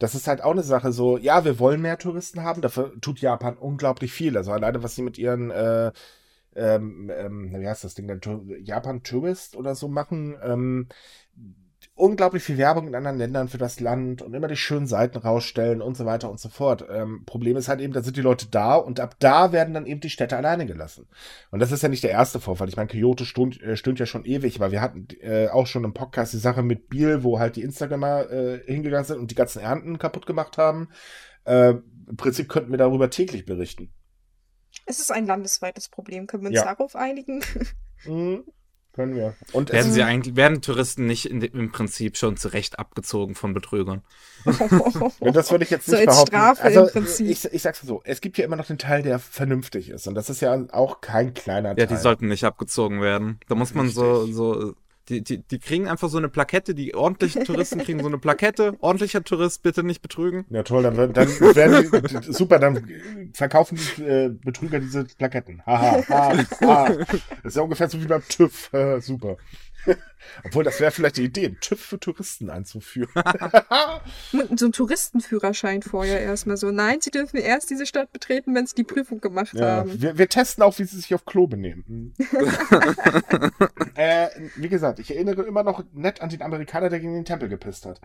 Das 0.00 0.16
ist 0.16 0.26
halt 0.26 0.42
auch 0.42 0.50
eine 0.50 0.64
Sache 0.64 0.92
so, 0.92 1.16
ja, 1.16 1.44
wir 1.44 1.58
wollen 1.60 1.80
mehr 1.80 1.98
Touristen 1.98 2.42
haben, 2.42 2.62
dafür 2.62 2.92
tut 3.00 3.20
Japan 3.20 3.56
unglaublich 3.56 4.12
viel. 4.12 4.36
Also 4.36 4.50
alleine, 4.50 4.82
was 4.82 4.96
sie 4.96 5.02
mit 5.02 5.16
ihren, 5.18 5.50
äh, 5.50 5.92
ähm, 6.56 7.10
ähm, 7.14 7.54
wie 7.56 7.68
heißt 7.68 7.84
das 7.84 7.94
Ding, 7.94 8.10
Japan 8.62 9.04
Tourist 9.04 9.54
oder 9.54 9.76
so 9.76 9.86
machen, 9.86 10.36
ähm, 10.42 10.88
unglaublich 12.00 12.42
viel 12.42 12.58
Werbung 12.58 12.88
in 12.88 12.94
anderen 12.94 13.18
Ländern 13.18 13.48
für 13.48 13.58
das 13.58 13.78
Land 13.80 14.22
und 14.22 14.34
immer 14.34 14.48
die 14.48 14.56
schönen 14.56 14.86
Seiten 14.86 15.18
rausstellen 15.18 15.82
und 15.82 15.96
so 15.96 16.06
weiter 16.06 16.30
und 16.30 16.40
so 16.40 16.48
fort. 16.48 16.84
Ähm, 16.90 17.24
Problem 17.26 17.56
ist 17.56 17.68
halt 17.68 17.80
eben, 17.80 17.92
da 17.92 18.02
sind 18.02 18.16
die 18.16 18.22
Leute 18.22 18.46
da 18.50 18.76
und 18.76 19.00
ab 19.00 19.16
da 19.18 19.52
werden 19.52 19.74
dann 19.74 19.86
eben 19.86 20.00
die 20.00 20.10
Städte 20.10 20.36
alleine 20.36 20.66
gelassen. 20.66 21.06
Und 21.50 21.60
das 21.60 21.72
ist 21.72 21.82
ja 21.82 21.88
nicht 21.88 22.02
der 22.02 22.10
erste 22.10 22.40
Vorfall. 22.40 22.68
Ich 22.68 22.76
meine, 22.76 22.88
Kyoto 22.88 23.24
stund, 23.24 23.60
äh, 23.62 23.76
stund 23.76 23.98
ja 23.98 24.06
schon 24.06 24.24
ewig, 24.24 24.60
weil 24.60 24.72
wir 24.72 24.80
hatten 24.80 25.06
äh, 25.20 25.48
auch 25.48 25.66
schon 25.66 25.84
im 25.84 25.94
Podcast 25.94 26.32
die 26.32 26.38
Sache 26.38 26.62
mit 26.62 26.88
Biel, 26.88 27.22
wo 27.22 27.38
halt 27.38 27.56
die 27.56 27.62
Instagramer 27.62 28.30
äh, 28.30 28.60
hingegangen 28.66 29.04
sind 29.04 29.18
und 29.18 29.30
die 29.30 29.34
ganzen 29.36 29.60
Ernten 29.60 29.98
kaputt 29.98 30.26
gemacht 30.26 30.58
haben. 30.58 30.88
Äh, 31.44 31.70
Im 32.08 32.16
Prinzip 32.16 32.48
könnten 32.48 32.70
wir 32.70 32.78
darüber 32.78 33.10
täglich 33.10 33.44
berichten. 33.44 33.92
Es 34.86 35.00
ist 35.00 35.12
ein 35.12 35.26
landesweites 35.26 35.88
Problem. 35.88 36.26
Können 36.26 36.44
wir 36.44 36.48
uns 36.50 36.56
Ja. 36.56 36.64
darauf 36.64 36.96
einigen? 36.96 37.42
Können 38.92 39.14
wir. 39.14 39.34
Und 39.52 39.72
Werden 39.72 39.88
es, 39.88 39.94
sie 39.94 40.02
eigentlich, 40.02 40.34
werden 40.34 40.62
Touristen 40.62 41.06
nicht 41.06 41.30
in, 41.30 41.40
im 41.42 41.70
Prinzip 41.70 42.16
schon 42.16 42.36
zurecht 42.36 42.78
abgezogen 42.78 43.34
von 43.34 43.54
Betrügern? 43.54 44.02
Ja, 45.20 45.32
das 45.32 45.50
würde 45.50 45.64
ich 45.64 45.70
jetzt 45.70 45.86
So 45.86 45.92
nicht 45.96 46.08
als 46.08 46.16
behaupten. 46.16 46.34
Strafe 46.34 46.62
also, 46.62 46.86
im 46.86 46.90
Prinzip. 46.90 47.28
Ich, 47.28 47.44
ich 47.44 47.62
sag's 47.62 47.82
so, 47.82 48.00
es 48.04 48.20
gibt 48.20 48.38
ja 48.38 48.44
immer 48.44 48.56
noch 48.56 48.66
den 48.66 48.78
Teil, 48.78 49.02
der 49.02 49.18
vernünftig 49.18 49.90
ist. 49.90 50.08
Und 50.08 50.14
das 50.14 50.30
ist 50.30 50.40
ja 50.40 50.58
auch 50.72 51.00
kein 51.02 51.34
kleiner 51.34 51.70
Ja, 51.70 51.74
Teil. 51.74 51.86
die 51.88 51.96
sollten 51.96 52.28
nicht 52.28 52.44
abgezogen 52.44 53.00
werden. 53.02 53.38
Da 53.48 53.54
muss 53.54 53.74
man 53.74 53.90
so, 53.90 54.26
so, 54.26 54.74
die, 55.10 55.22
die, 55.22 55.38
die 55.38 55.58
kriegen 55.58 55.88
einfach 55.88 56.08
so 56.08 56.18
eine 56.18 56.28
Plakette, 56.28 56.74
die 56.74 56.94
ordentlichen 56.94 57.44
Touristen 57.44 57.80
kriegen 57.80 58.00
so 58.00 58.06
eine 58.06 58.18
Plakette. 58.18 58.76
Ordentlicher 58.80 59.22
Tourist, 59.24 59.62
bitte 59.62 59.82
nicht 59.82 60.02
betrügen. 60.02 60.46
Ja, 60.50 60.62
toll, 60.62 60.84
dann, 60.84 61.12
dann 61.12 61.28
werden 61.28 61.90
die, 61.90 62.32
super, 62.32 62.58
dann 62.58 62.88
verkaufen 63.34 63.76
die 63.76 64.02
äh, 64.02 64.28
Betrüger 64.28 64.78
diese 64.78 65.04
Plaketten. 65.04 65.62
Haha, 65.66 66.02
ha, 66.08 66.38
ha. 66.60 66.88
Das 66.88 67.18
ist 67.44 67.56
ja 67.56 67.62
ungefähr 67.62 67.88
so 67.88 68.00
wie 68.00 68.06
beim 68.06 68.22
TÜV. 68.26 68.72
Äh, 68.72 69.00
super. 69.00 69.36
Obwohl, 70.44 70.64
das 70.64 70.80
wäre 70.80 70.90
vielleicht 70.90 71.16
die 71.16 71.24
Idee, 71.24 71.46
einen 71.46 71.60
TÜV 71.60 71.80
für 71.80 71.98
Touristen 71.98 72.50
einzuführen. 72.50 73.10
so 74.56 74.66
ein 74.66 74.72
Touristenführerschein 74.72 75.82
vorher 75.82 76.20
erstmal 76.20 76.56
so. 76.56 76.70
Nein, 76.70 77.00
sie 77.00 77.10
dürfen 77.10 77.38
erst 77.38 77.70
diese 77.70 77.86
Stadt 77.86 78.12
betreten, 78.12 78.54
wenn 78.54 78.66
sie 78.66 78.74
die 78.74 78.84
Prüfung 78.84 79.20
gemacht 79.20 79.54
Ja, 79.54 79.76
haben. 79.76 80.00
wir, 80.00 80.18
wir 80.18 80.28
testen 80.28 80.62
auch, 80.62 80.78
wie 80.78 80.84
sie 80.84 80.96
sich 80.96 81.14
auf 81.14 81.24
Klo 81.24 81.46
benehmen. 81.46 82.14
äh, 83.94 84.28
wie 84.56 84.68
gesagt, 84.68 84.98
ich 84.98 85.10
erinnere 85.10 85.42
immer 85.42 85.62
noch 85.62 85.82
nett 85.92 86.20
an 86.20 86.28
den 86.28 86.42
Amerikaner, 86.42 86.90
der 86.90 87.00
gegen 87.00 87.14
den 87.14 87.24
Tempel 87.24 87.48
gepisst 87.48 87.86
hat. 87.86 88.00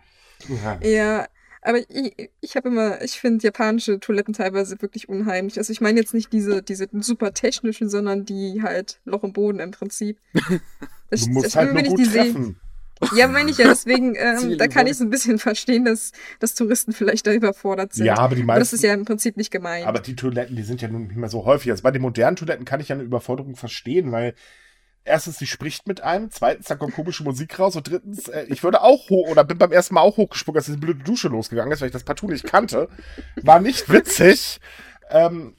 Ja. 0.81 1.27
Aber 1.65 1.79
ich, 1.79 2.29
ich 2.41 2.55
habe 2.55 2.69
immer, 2.69 3.01
ich 3.01 3.19
finde 3.19 3.43
japanische 3.43 3.99
Toiletten 3.99 4.33
teilweise 4.33 4.81
wirklich 4.81 5.09
unheimlich. 5.09 5.57
Also 5.57 5.73
ich 5.73 5.81
meine 5.81 5.99
jetzt 5.99 6.13
nicht 6.13 6.31
diese, 6.31 6.61
diese 6.61 6.87
super 7.01 7.33
technischen, 7.33 7.89
sondern 7.89 8.23
die 8.23 8.61
halt 8.61 8.99
Loch 9.05 9.23
im 9.23 9.33
Boden 9.33 9.59
im 9.59 9.71
Prinzip. 9.71 10.17
Das, 11.11 11.21
Du 11.25 11.29
musst 11.31 11.45
das- 11.47 11.55
halt 11.55 11.67
nur 11.67 11.77
wenn 11.77 11.85
ich 11.85 11.91
gut 11.91 11.99
die 11.99 12.05
sehe. 12.05 12.23
treffen. 12.23 12.59
Ja, 13.15 13.27
meine 13.27 13.51
ich 13.51 13.57
ja, 13.59 13.67
deswegen, 13.67 14.15
ähm, 14.17 14.57
da 14.57 14.67
kann 14.67 14.87
ich 14.87 14.97
so 14.97 15.03
ein 15.03 15.11
bisschen 15.11 15.37
verstehen, 15.37 15.85
dass, 15.85 16.13
dass 16.39 16.55
Touristen 16.55 16.93
vielleicht 16.93 17.27
da 17.27 17.31
überfordert 17.33 17.93
sind. 17.93 18.05
Ja, 18.07 18.17
aber 18.17 18.35
die 18.35 18.41
aber 18.41 18.53
das 18.53 18.71
meisten, 18.71 18.75
ist 18.77 18.81
ja 18.83 18.93
im 18.93 19.05
Prinzip 19.05 19.37
nicht 19.37 19.51
gemeint. 19.51 19.85
aber 19.85 19.99
die 19.99 20.15
Toiletten, 20.15 20.55
die 20.55 20.63
sind 20.63 20.81
ja 20.81 20.87
nun 20.87 21.03
nicht 21.07 21.15
mehr 21.17 21.29
so 21.29 21.45
häufig. 21.45 21.69
Also 21.71 21.83
bei 21.83 21.91
den 21.91 22.01
modernen 22.01 22.35
Toiletten 22.37 22.65
kann 22.65 22.79
ich 22.79 22.87
ja 22.89 22.95
eine 22.95 23.03
Überforderung 23.03 23.55
verstehen, 23.55 24.11
weil 24.11 24.33
erstens, 25.05 25.37
sie 25.37 25.47
spricht 25.47 25.87
mit 25.87 26.01
einem, 26.01 26.29
zweitens, 26.31 26.67
da 26.67 26.75
kommt 26.75 26.95
komische 26.95 27.23
Musik 27.23 27.57
raus 27.57 27.75
und 27.75 27.89
drittens, 27.89 28.27
äh, 28.27 28.45
ich 28.49 28.63
würde 28.63 28.81
auch 28.81 29.09
hoch 29.09 29.29
oder 29.29 29.43
bin 29.43 29.57
beim 29.57 29.71
ersten 29.71 29.95
Mal 29.95 30.01
auch 30.01 30.17
hochgesprungen, 30.17 30.57
als 30.57 30.65
diese 30.65 30.77
blöde 30.77 31.03
Dusche 31.03 31.29
losgegangen 31.29 31.71
ist, 31.71 31.81
weil 31.81 31.87
ich 31.87 31.93
das 31.93 32.03
partout 32.03 32.27
nicht 32.27 32.45
kannte. 32.45 32.89
War 33.41 33.61
nicht 33.61 33.89
witzig. 33.89 34.59
Ähm, 35.09 35.55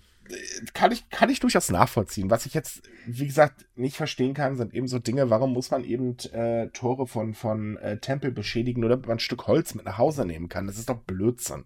kann 0.74 0.90
ich, 0.90 1.09
kann 1.09 1.30
ich 1.30 1.38
durchaus 1.38 1.70
nachvollziehen. 1.70 2.30
Was 2.30 2.47
ich 2.47 2.55
jetzt, 2.55 2.82
wie 3.07 3.26
gesagt, 3.26 3.64
nicht 3.76 3.97
verstehen 3.97 4.34
kann, 4.34 4.57
sind 4.57 4.74
eben 4.74 4.88
so 4.88 4.99
Dinge, 4.99 5.30
warum 5.30 5.53
muss 5.53 5.70
man 5.70 5.84
eben 5.84 6.16
äh, 6.32 6.68
Tore 6.70 7.07
von, 7.07 7.32
von 7.34 7.76
äh, 7.76 7.99
Tempel 7.99 8.32
beschädigen, 8.32 8.80
nur 8.80 8.90
damit 8.90 9.07
man 9.07 9.16
ein 9.16 9.20
Stück 9.20 9.47
Holz 9.47 9.74
mit 9.74 9.84
nach 9.84 9.99
Hause 9.99 10.26
nehmen 10.26 10.49
kann. 10.49 10.66
Das 10.66 10.78
ist 10.78 10.88
doch 10.88 10.99
Blödsinn. 10.99 11.64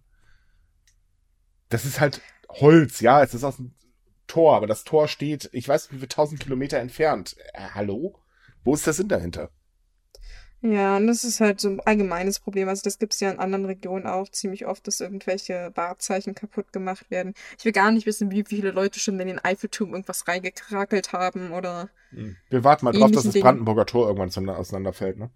Das 1.70 1.86
ist 1.86 2.00
halt 2.00 2.20
Holz, 2.48 3.00
ja, 3.00 3.22
es 3.22 3.32
ist 3.32 3.44
aus 3.44 3.62
Tor, 4.30 4.54
aber 4.54 4.68
das 4.68 4.84
Tor 4.84 5.08
steht, 5.08 5.50
ich 5.52 5.68
weiß 5.68 5.84
nicht, 5.84 5.92
wie 5.92 5.98
viele 5.98 6.08
tausend 6.08 6.40
Kilometer 6.40 6.78
entfernt. 6.78 7.36
Äh, 7.52 7.70
hallo? 7.74 8.14
Wo 8.62 8.74
ist 8.74 8.86
der 8.86 8.92
Sinn 8.92 9.08
dahinter? 9.08 9.50
Ja, 10.62 10.98
und 10.98 11.06
das 11.08 11.24
ist 11.24 11.40
halt 11.40 11.58
so 11.58 11.68
ein 11.68 11.80
allgemeines 11.80 12.38
Problem. 12.38 12.68
Also 12.68 12.82
das 12.84 12.98
gibt 12.98 13.14
es 13.14 13.20
ja 13.20 13.30
in 13.30 13.38
anderen 13.38 13.64
Regionen 13.64 14.06
auch 14.06 14.28
ziemlich 14.28 14.66
oft, 14.66 14.86
dass 14.86 15.00
irgendwelche 15.00 15.72
Wahrzeichen 15.74 16.34
kaputt 16.34 16.72
gemacht 16.72 17.10
werden. 17.10 17.34
Ich 17.58 17.64
will 17.64 17.72
gar 17.72 17.90
nicht 17.90 18.06
wissen, 18.06 18.30
wie 18.30 18.44
viele 18.44 18.70
Leute 18.70 19.00
schon 19.00 19.18
in 19.18 19.26
den 19.26 19.38
Eiffelturm 19.42 19.92
irgendwas 19.92 20.28
reingekrakelt 20.28 21.12
haben 21.12 21.52
oder. 21.52 21.88
Wir 22.50 22.62
warten 22.62 22.84
mal 22.84 22.92
drauf, 22.92 23.10
dass 23.10 23.24
das. 23.24 23.40
Brandenburger 23.40 23.86
Tor 23.86 24.06
irgendwann 24.06 24.48
auseinanderfällt, 24.50 25.18
ne? 25.18 25.30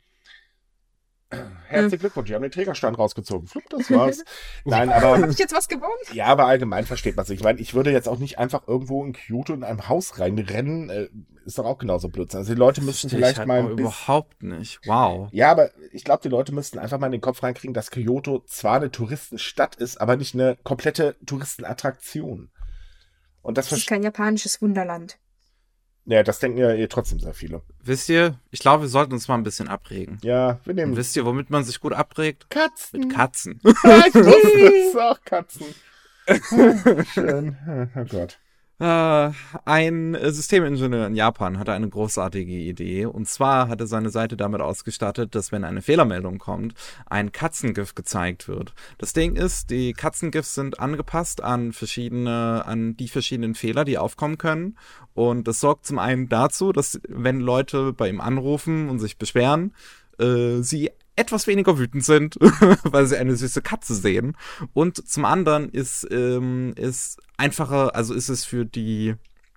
Herzlichen 1.69 2.01
Glückwunsch, 2.01 2.29
die 2.29 2.35
haben 2.35 2.43
den 2.43 2.51
Trägerstein 2.51 2.95
rausgezogen. 2.95 3.47
Flupp, 3.49 3.65
das 3.71 3.91
war's. 3.91 4.25
Nein, 4.65 4.91
aber 4.91 5.19
Habe 5.19 5.31
ich 5.31 5.39
jetzt 5.39 5.55
was 5.55 5.69
gewonnen? 5.69 5.93
Ja, 6.13 6.27
aber 6.27 6.47
allgemein 6.47 6.87
versteht 6.87 7.17
man 7.17 7.25
sich. 7.25 7.39
Ich 7.39 7.45
meine, 7.45 7.61
ich 7.61 7.75
würde 7.75 7.91
jetzt 7.91 8.09
auch 8.09 8.19
nicht 8.19 8.39
einfach 8.39 8.69
irgendwo 8.69 9.05
in 9.05 9.13
Kyoto 9.13 9.55
in 9.55 9.65
einem 9.65 9.89
Haus 9.89 10.19
reinrennen. 10.19 10.91
Äh, 10.91 11.09
ist 11.45 11.59
doch 11.59 11.67
auch 11.67 11.79
genauso 11.79 12.09
Blödsinn. 12.09 12.39
Also 12.39 12.55
die 12.55 12.59
Leute 12.59 12.83
müssten 12.83 13.11
vielleicht 13.11 13.39
halt 13.39 13.49
mal 13.49 13.71
überhaupt 13.71 14.43
nicht. 14.43 14.81
Wow. 14.87 15.29
Ja, 15.33 15.51
aber 15.51 15.71
ich 15.93 16.05
glaube, 16.05 16.23
die 16.23 16.29
Leute 16.29 16.53
müssten 16.53 16.79
einfach 16.79 16.99
mal 16.99 17.07
in 17.07 17.13
den 17.13 17.21
Kopf 17.21 17.43
reinkriegen, 17.43 17.75
dass 17.75 17.91
Kyoto 17.91 18.43
zwar 18.47 18.77
eine 18.77 18.91
Touristenstadt 18.91 19.77
ist, 19.77 20.01
aber 20.01 20.17
nicht 20.17 20.35
eine 20.35 20.57
komplette 20.63 21.17
Touristenattraktion. 21.27 22.51
Und 23.43 23.59
das, 23.59 23.69
Das 23.69 23.81
ist 23.81 23.89
kein 23.89 24.03
japanisches 24.03 24.63
Wunderland. 24.63 25.19
Ja, 26.07 26.23
das 26.23 26.39
denken 26.39 26.59
ja 26.59 26.71
eh 26.71 26.87
trotzdem 26.87 27.19
sehr 27.19 27.33
viele. 27.33 27.63
Wisst 27.83 28.09
ihr, 28.11 28.39
ich 28.51 28.61
glaube, 28.61 28.83
wir 28.83 28.89
sollten 28.89 29.15
uns 29.15 29.27
mal 29.29 29.37
ein 29.37 29.43
bisschen 29.43 29.69
abregen. 29.69 30.19
Ja, 30.23 30.61
wir 30.65 30.71
Und 30.71 30.77
nehmen 30.77 30.97
wisst 30.97 31.17
ihr, 31.17 31.25
womit 31.25 31.49
man 31.51 31.65
sich 31.65 31.81
gut 31.81 31.95
abregt? 31.95 32.51
Katzen. 32.51 33.01
Mit 33.01 33.13
Katzen. 33.15 33.61
Ja, 33.65 33.73
ich 34.09 34.15
wusste 34.15 34.89
es 34.91 34.97
auch 34.97 35.21
Katzen. 35.25 35.67
Ah, 36.27 37.05
Schön. 37.13 37.57
Oh 37.97 38.05
Gott. 38.05 38.39
Äh, 38.81 39.31
ein 39.65 40.15
äh, 40.17 40.33
Systemingenieur 40.33 41.07
in 41.07 41.15
Japan 41.15 41.59
hatte 41.59 41.73
eine 41.73 41.89
großartige 41.89 42.53
Idee. 42.53 43.07
Und 43.07 43.29
zwar 43.29 43.69
hat 43.69 43.81
er 43.81 43.87
seine 43.87 44.11
Seite 44.11 44.37
damit 44.37 44.61
ausgestattet, 44.61 45.35
dass 45.35 45.53
wenn 45.53 45.65
eine 45.65 45.81
Fehlermeldung 45.81 46.39
kommt, 46.39 46.75
ein 47.07 47.31
Katzengif 47.31 47.95
gezeigt 47.95 48.49
wird. 48.49 48.75
Das 48.99 49.13
Ding 49.13 49.37
ist, 49.37 49.71
die 49.71 49.93
Katzengifs 49.93 50.55
sind 50.55 50.81
angepasst 50.81 51.43
an 51.43 51.73
verschiedene, 51.73 52.65
an 52.67 52.97
die 52.97 53.09
verschiedenen 53.09 53.55
Fehler, 53.55 53.85
die 53.85 53.97
aufkommen 53.97 54.39
können. 54.39 54.77
Und 55.15 55.47
das 55.47 55.61
sorgt 55.61 55.87
zum 55.87 56.01
einen 56.01 56.29
dazu, 56.29 56.73
dass 56.73 57.01
wenn 57.09 57.39
Leute 57.39 57.93
bei 57.93 58.09
ihm 58.09 58.21
anrufen 58.21 58.89
und 58.89 58.99
sich 58.99 59.19
beschweren, 59.19 59.73
äh, 60.19 60.63
sie 60.63 60.91
etwas 61.17 61.47
weniger 61.47 61.79
wütend 61.79 62.05
sind, 62.05 62.37
weil 62.83 63.07
sie 63.07 63.17
eine 63.17 63.37
süße 63.37 63.63
Katze 63.63 63.95
sehen. 63.95 64.37
Und 64.73 65.09
zum 65.09 65.25
anderen 65.25 65.71
ist, 65.71 66.07
ähm, 66.11 66.75
ist 66.77 67.19
einfacher, 67.37 67.95
also 67.95 68.15
ist 68.15 68.29
es 68.29 68.45
für 68.45 68.65
die, 68.65 69.15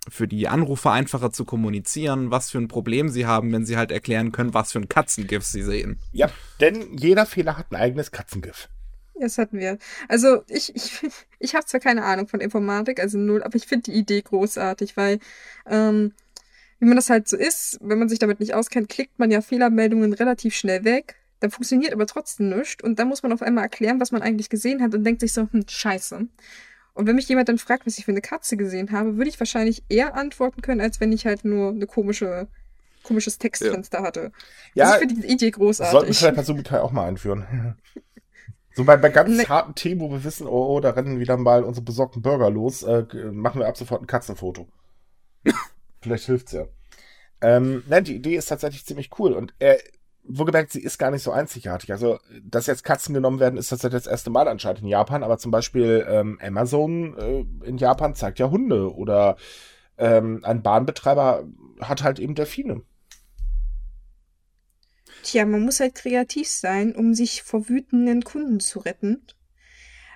für 0.08 0.28
die 0.28 0.48
Anrufer 0.48 0.92
einfacher 0.92 1.32
zu 1.32 1.44
kommunizieren, 1.44 2.30
was 2.30 2.50
für 2.50 2.58
ein 2.58 2.68
Problem 2.68 3.08
sie 3.08 3.26
haben, 3.26 3.52
wenn 3.52 3.66
sie 3.66 3.76
halt 3.76 3.90
erklären 3.90 4.32
können, 4.32 4.54
was 4.54 4.72
für 4.72 4.78
ein 4.78 4.88
Katzengif 4.88 5.44
sie 5.44 5.62
sehen. 5.62 5.98
Ja, 6.12 6.30
denn 6.60 6.96
jeder 6.96 7.26
Fehler 7.26 7.56
hat 7.56 7.72
ein 7.72 7.76
eigenes 7.76 8.10
Katzengif. 8.10 8.68
Das 9.20 9.36
hatten 9.36 9.58
wir. 9.58 9.78
Also 10.08 10.42
ich, 10.48 10.74
ich, 10.74 11.00
ich 11.38 11.54
habe 11.54 11.66
zwar 11.66 11.80
keine 11.80 12.04
Ahnung 12.04 12.28
von 12.28 12.40
Informatik, 12.40 13.00
also 13.00 13.18
null, 13.18 13.42
aber 13.42 13.56
ich 13.56 13.66
finde 13.66 13.90
die 13.90 13.98
Idee 13.98 14.22
großartig, 14.22 14.96
weil 14.96 15.18
ähm, 15.66 16.12
wie 16.80 16.86
man 16.86 16.96
das 16.96 17.10
halt 17.10 17.28
so 17.28 17.36
ist, 17.36 17.78
wenn 17.80 17.98
man 17.98 18.08
sich 18.08 18.18
damit 18.20 18.40
nicht 18.40 18.54
auskennt, 18.54 18.88
klickt 18.88 19.18
man 19.18 19.30
ja 19.30 19.40
Fehlermeldungen 19.40 20.12
relativ 20.12 20.54
schnell 20.54 20.84
weg. 20.84 21.16
Dann 21.40 21.50
funktioniert 21.50 21.92
aber 21.92 22.06
trotzdem 22.06 22.48
nichts 22.48 22.82
und 22.82 22.98
dann 22.98 23.08
muss 23.08 23.22
man 23.22 23.32
auf 23.32 23.42
einmal 23.42 23.64
erklären, 23.64 24.00
was 24.00 24.10
man 24.12 24.22
eigentlich 24.22 24.48
gesehen 24.50 24.82
hat 24.82 24.94
und 24.94 25.04
denkt 25.04 25.20
sich 25.20 25.32
so, 25.32 25.48
hm, 25.50 25.64
scheiße. 25.68 26.26
Und 26.94 27.06
wenn 27.06 27.14
mich 27.14 27.28
jemand 27.28 27.48
dann 27.48 27.58
fragt, 27.58 27.86
was 27.86 27.96
ich 27.98 28.04
für 28.04 28.10
eine 28.10 28.20
Katze 28.20 28.56
gesehen 28.56 28.90
habe, 28.90 29.16
würde 29.16 29.30
ich 29.30 29.38
wahrscheinlich 29.38 29.84
eher 29.88 30.16
antworten 30.16 30.62
können, 30.62 30.80
als 30.80 30.98
wenn 31.00 31.12
ich 31.12 31.26
halt 31.26 31.44
nur 31.44 31.70
eine 31.70 31.86
komische, 31.86 32.48
komisches 33.04 33.38
Textfenster 33.38 34.02
hatte. 34.02 34.32
Ja, 34.74 34.86
also 34.86 34.94
ich 35.04 35.08
finde 35.08 35.14
die 35.22 35.32
Idee 35.32 35.46
sollten 35.46 35.60
wir 35.60 35.66
großartig. 35.66 36.18
vielleicht 36.18 36.36
bei 36.36 36.42
Sumikai 36.42 36.80
auch 36.80 36.90
mal 36.92 37.06
einführen. 37.06 37.76
So 38.74 38.84
bei, 38.84 38.96
bei 38.96 39.08
ganz 39.08 39.36
Nee. 39.36 39.46
harten 39.46 39.74
Themen, 39.74 40.00
wo 40.00 40.08
wir 40.12 40.22
wissen, 40.22 40.46
oh, 40.46 40.76
oh, 40.76 40.78
da 40.78 40.90
rennen 40.90 41.18
wieder 41.18 41.36
mal 41.36 41.64
unsere 41.64 41.84
besorgten 41.84 42.22
Burger 42.22 42.48
los, 42.48 42.84
äh, 42.84 43.06
machen 43.32 43.58
wir 43.60 43.66
ab 43.66 43.76
sofort 43.76 44.00
ein 44.02 44.06
Katzenfoto. 44.06 44.68
Vielleicht 46.00 46.26
hilft's 46.26 46.52
ja. 46.52 46.66
Ähm, 47.40 47.82
nein, 47.88 48.04
die 48.04 48.14
Idee 48.14 48.36
ist 48.36 48.46
tatsächlich 48.46 48.86
ziemlich 48.86 49.10
cool 49.18 49.32
und 49.32 49.52
äh, 49.58 49.78
wohlgemerkt, 50.28 50.72
sie 50.72 50.82
ist 50.82 50.98
gar 50.98 51.10
nicht 51.10 51.22
so 51.22 51.32
einzigartig. 51.32 51.90
Also, 51.90 52.18
dass 52.42 52.66
jetzt 52.66 52.84
Katzen 52.84 53.14
genommen 53.14 53.40
werden, 53.40 53.58
ist 53.58 53.68
tatsächlich 53.68 54.02
das 54.02 54.10
erste 54.10 54.30
Mal 54.30 54.48
anscheinend 54.48 54.82
in 54.82 54.88
Japan, 54.88 55.22
aber 55.22 55.38
zum 55.38 55.50
Beispiel 55.50 56.06
ähm, 56.08 56.38
Amazon 56.42 57.16
äh, 57.18 57.66
in 57.66 57.78
Japan 57.78 58.14
zeigt 58.14 58.38
ja 58.38 58.50
Hunde 58.50 58.94
oder 58.94 59.36
ähm, 59.96 60.40
ein 60.44 60.62
Bahnbetreiber 60.62 61.46
hat 61.80 62.02
halt 62.02 62.18
eben 62.18 62.34
Delfine. 62.34 62.82
Tja, 65.22 65.44
man 65.44 65.62
muss 65.62 65.80
halt 65.80 65.94
kreativ 65.94 66.48
sein, 66.48 66.94
um 66.94 67.14
sich 67.14 67.42
vor 67.42 67.68
wütenden 67.68 68.22
Kunden 68.22 68.60
zu 68.60 68.78
retten. 68.78 69.22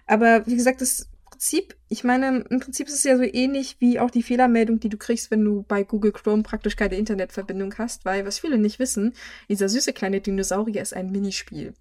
Aber 0.06 0.46
wie 0.46 0.56
gesagt, 0.56 0.80
das 0.80 1.08
Prinzip, 1.42 1.74
ich 1.88 2.04
meine, 2.04 2.44
im 2.50 2.60
Prinzip 2.60 2.86
ist 2.86 2.94
es 2.94 3.02
ja 3.02 3.16
so 3.16 3.24
ähnlich 3.24 3.74
wie 3.80 3.98
auch 3.98 4.12
die 4.12 4.22
Fehlermeldung, 4.22 4.78
die 4.78 4.88
du 4.88 4.96
kriegst, 4.96 5.32
wenn 5.32 5.44
du 5.44 5.64
bei 5.64 5.82
Google 5.82 6.12
Chrome 6.12 6.44
praktisch 6.44 6.76
keine 6.76 6.94
Internetverbindung 6.94 7.74
hast, 7.78 8.04
weil 8.04 8.24
was 8.24 8.38
viele 8.38 8.58
nicht 8.58 8.78
wissen, 8.78 9.14
dieser 9.48 9.68
süße 9.68 9.92
kleine 9.92 10.20
Dinosaurier 10.20 10.80
ist 10.80 10.94
ein 10.94 11.10
Minispiel. 11.10 11.74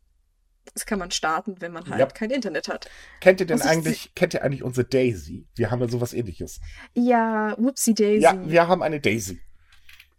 Das 0.73 0.87
kann 0.87 0.97
man 0.97 1.11
starten, 1.11 1.57
wenn 1.59 1.73
man 1.73 1.87
halt 1.87 1.99
Ja. 1.99 2.07
kein 2.07 2.31
Internet 2.31 2.69
hat. 2.69 2.89
Kennt 3.19 3.39
ihr 3.39 3.45
denn 3.45 3.61
eigentlich, 3.61 4.15
kennt 4.15 4.33
ihr 4.33 4.41
eigentlich 4.41 4.63
unsere 4.63 4.87
Daisy? 4.87 5.47
Wir 5.53 5.69
haben 5.69 5.79
ja 5.79 5.87
sowas 5.87 6.13
ähnliches. 6.13 6.59
Ja, 6.95 7.55
whoopsie 7.59 7.93
daisy. 7.93 8.23
Ja, 8.23 8.41
wir 8.43 8.67
haben 8.67 8.81
eine 8.81 8.99
Daisy. 8.99 9.41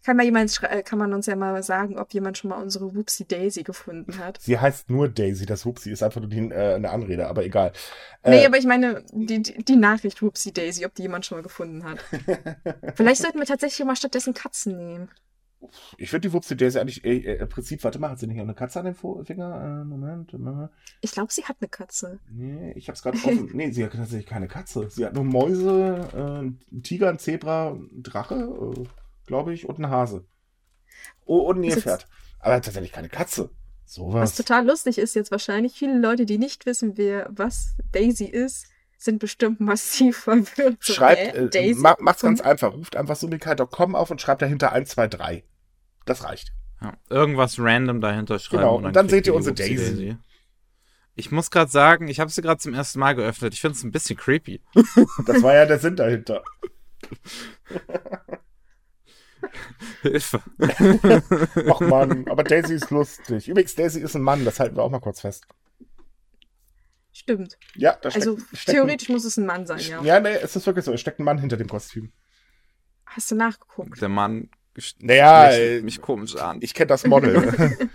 Kann, 0.04 0.16
mal 0.16 0.24
jemand, 0.24 0.60
äh, 0.62 0.82
kann 0.82 0.98
man 0.98 1.12
uns 1.12 1.26
ja 1.26 1.36
mal 1.36 1.62
sagen, 1.62 1.98
ob 1.98 2.12
jemand 2.12 2.38
schon 2.38 2.50
mal 2.50 2.60
unsere 2.60 2.94
whoopsie 2.94 3.24
daisy 3.24 3.62
gefunden 3.62 4.18
hat. 4.18 4.40
Sie 4.40 4.58
heißt 4.58 4.90
nur 4.90 5.08
Daisy, 5.08 5.46
das 5.46 5.64
Whoopsie 5.64 5.90
ist 5.90 6.02
einfach 6.02 6.20
nur 6.20 6.30
die, 6.30 6.38
äh, 6.50 6.74
eine 6.74 6.90
Anrede, 6.90 7.28
aber 7.28 7.44
egal. 7.44 7.72
Nee, 8.24 8.42
Äh, 8.42 8.46
aber 8.46 8.58
ich 8.58 8.66
meine, 8.66 9.04
die, 9.12 9.42
die, 9.42 9.76
Nachricht 9.76 10.22
Whoopsie 10.22 10.52
Daisy, 10.52 10.84
ob 10.86 10.94
die 10.94 11.02
jemand 11.02 11.26
schon 11.26 11.38
mal 11.38 11.42
gefunden 11.42 11.84
hat. 11.84 11.98
Vielleicht 12.94 13.22
sollten 13.22 13.38
wir 13.38 13.46
tatsächlich 13.46 13.86
mal 13.86 13.96
stattdessen 13.96 14.34
Katzen 14.34 14.76
nehmen. 14.76 15.08
ich 15.96 16.10
finde 16.10 16.28
die 16.28 16.34
Whoopsie 16.34 16.56
Daisy 16.56 16.78
eigentlich, 16.78 17.04
äh, 17.04 17.18
äh, 17.18 17.38
im 17.38 17.48
Prinzip, 17.48 17.84
warte 17.84 17.98
mal, 17.98 18.10
hat 18.10 18.18
sie 18.18 18.26
nicht 18.26 18.38
auch 18.38 18.44
eine 18.44 18.54
Katze 18.54 18.80
an 18.80 18.86
dem 18.86 18.94
Finger? 18.96 19.82
Äh, 19.82 19.84
Moment, 19.84 20.32
Moment. 20.32 20.70
Ich 21.00 21.12
glaube, 21.12 21.32
sie 21.32 21.44
hat 21.44 21.56
eine 21.60 21.68
Katze. 21.68 22.18
Nee, 22.30 22.72
ich 22.72 22.88
hab's 22.88 23.02
gerade 23.02 23.18
offen. 23.18 23.50
nee, 23.54 23.70
sie 23.70 23.84
hat 23.84 23.92
tatsächlich 23.92 24.26
keine 24.26 24.48
Katze. 24.48 24.90
Sie 24.90 25.04
hat 25.04 25.14
nur 25.14 25.24
Mäuse, 25.24 26.08
äh, 26.12 26.16
einen 26.16 26.82
Tiger, 26.82 27.08
ein 27.10 27.18
Zebra, 27.18 27.70
ein 27.70 28.02
Drache, 28.02 28.34
äh, 28.34 28.84
glaube 29.26 29.52
ich, 29.54 29.68
und 29.68 29.76
einen 29.76 29.90
Hase. 29.90 30.24
Oh, 31.24 31.38
und 31.38 31.58
ein 31.58 31.60
Nilpferd. 31.60 32.06
Aber 32.38 32.60
tatsächlich 32.60 32.92
keine 32.92 33.08
Katze. 33.08 33.50
Was 33.84 33.94
Sowas. 33.94 34.34
total 34.36 34.66
lustig 34.66 34.98
ist 34.98 35.14
jetzt 35.14 35.30
wahrscheinlich, 35.30 35.74
viele 35.74 35.98
Leute, 35.98 36.24
die 36.24 36.38
nicht 36.38 36.66
wissen, 36.66 36.96
wer, 36.96 37.28
was 37.30 37.76
Daisy 37.92 38.24
ist, 38.24 38.66
sind 38.96 39.18
bestimmt 39.18 39.60
massiv 39.60 40.16
verwirrt. 40.24 40.78
Schreibt, 40.80 41.34
äh, 41.34 41.48
Daisy? 41.48 41.80
ma 41.80 41.96
macht's 42.00 42.22
ganz 42.22 42.40
einfach. 42.40 42.72
Ruft 42.72 42.96
einfach 42.96 43.16
sumikai.com 43.16 43.94
auf 43.94 44.10
und 44.10 44.20
schreibt 44.20 44.42
dahinter 44.42 44.72
1, 44.72 44.90
2, 44.90 45.08
3. 45.08 45.44
Das 46.06 46.24
reicht. 46.24 46.52
Ja, 46.80 46.94
irgendwas 47.10 47.58
random 47.58 48.00
dahinter 48.00 48.38
schreiben. 48.38 48.62
Genau, 48.62 48.76
und 48.76 48.84
dann 48.84 49.06
kriegt 49.06 49.10
seht 49.10 49.26
ihr 49.26 49.34
unsere 49.34 49.56
Whoopsie 49.56 49.76
Daisy. 49.76 50.16
Ich 51.14 51.30
muss 51.30 51.50
gerade 51.50 51.70
sagen, 51.70 52.08
ich 52.08 52.20
habe 52.20 52.30
sie 52.30 52.40
gerade 52.40 52.58
zum 52.58 52.72
ersten 52.72 52.98
Mal 52.98 53.14
geöffnet. 53.14 53.52
Ich 53.52 53.60
finde 53.60 53.76
es 53.76 53.84
ein 53.84 53.92
bisschen 53.92 54.16
creepy. 54.16 54.62
Das 55.26 55.42
war 55.42 55.54
ja 55.54 55.66
der 55.66 55.78
Sinn 55.78 55.96
dahinter. 55.96 56.42
Hilfe. 60.02 60.42
Ach 61.70 61.80
man, 61.80 62.28
aber 62.28 62.44
Daisy 62.44 62.74
ist 62.74 62.90
lustig. 62.90 63.48
Übrigens, 63.48 63.74
Daisy 63.74 64.00
ist 64.00 64.14
ein 64.14 64.22
Mann, 64.22 64.44
das 64.44 64.60
halten 64.60 64.76
wir 64.76 64.82
auch 64.82 64.90
mal 64.90 65.00
kurz 65.00 65.20
fest. 65.20 65.46
Stimmt. 67.12 67.58
Ja, 67.74 67.96
da 68.00 68.10
steckt, 68.10 68.26
Also 68.26 68.38
steckt 68.52 68.76
theoretisch 68.76 69.08
muss 69.08 69.24
es 69.24 69.36
ein 69.36 69.46
Mann 69.46 69.66
sein, 69.66 69.80
ja. 69.80 70.02
Ja, 70.02 70.20
nee, 70.20 70.30
es 70.30 70.56
ist 70.56 70.66
wirklich 70.66 70.84
so. 70.84 70.92
Es 70.92 71.00
steckt 71.00 71.20
ein 71.20 71.24
Mann 71.24 71.38
hinter 71.38 71.56
dem 71.56 71.68
Kostüm. 71.68 72.10
Hast 73.06 73.30
du 73.30 73.34
nachgeguckt? 73.34 74.00
Der 74.00 74.08
Mann 74.08 74.48
Naja, 75.00 75.50
lächelt 75.50 75.82
äh, 75.82 75.84
mich 75.84 76.00
komisch 76.00 76.36
an. 76.36 76.58
Ich 76.62 76.72
kenne 76.72 76.86
das 76.88 77.06
Model. 77.06 77.36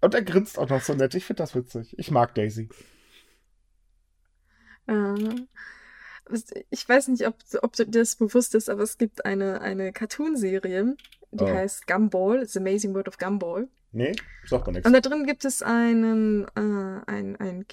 Und 0.00 0.14
er 0.14 0.22
grinst 0.22 0.58
auch 0.58 0.68
noch 0.68 0.82
so 0.82 0.94
nett. 0.94 1.14
Ich 1.14 1.24
finde 1.24 1.42
das 1.42 1.54
witzig. 1.54 1.94
Ich 1.98 2.10
mag 2.10 2.34
Daisy. 2.34 2.68
Äh, 4.86 4.92
ich 6.70 6.88
weiß 6.88 7.08
nicht, 7.08 7.26
ob, 7.26 7.36
ob 7.62 7.72
dir 7.74 7.86
das 7.86 8.16
bewusst 8.16 8.54
ist, 8.54 8.70
aber 8.70 8.82
es 8.82 8.98
gibt 8.98 9.24
eine, 9.24 9.60
eine 9.60 9.92
Cartoon-Serie, 9.92 10.96
die 11.32 11.44
Oh. 11.44 11.48
heißt 11.48 11.86
Gumball, 11.86 12.46
The 12.46 12.60
Amazing 12.60 12.94
World 12.94 13.08
of 13.08 13.18
Gumball. 13.18 13.68
Nee, 13.92 14.12
sagt 14.46 14.66
man 14.66 14.74
nichts. 14.74 14.86
Und 14.86 14.92
da 14.92 15.00
drin 15.00 15.26
gibt 15.26 15.44
es 15.44 15.62
einen, 15.62 16.44
äh, 16.56 16.60
ein, 17.06 17.36
ein, 17.36 17.64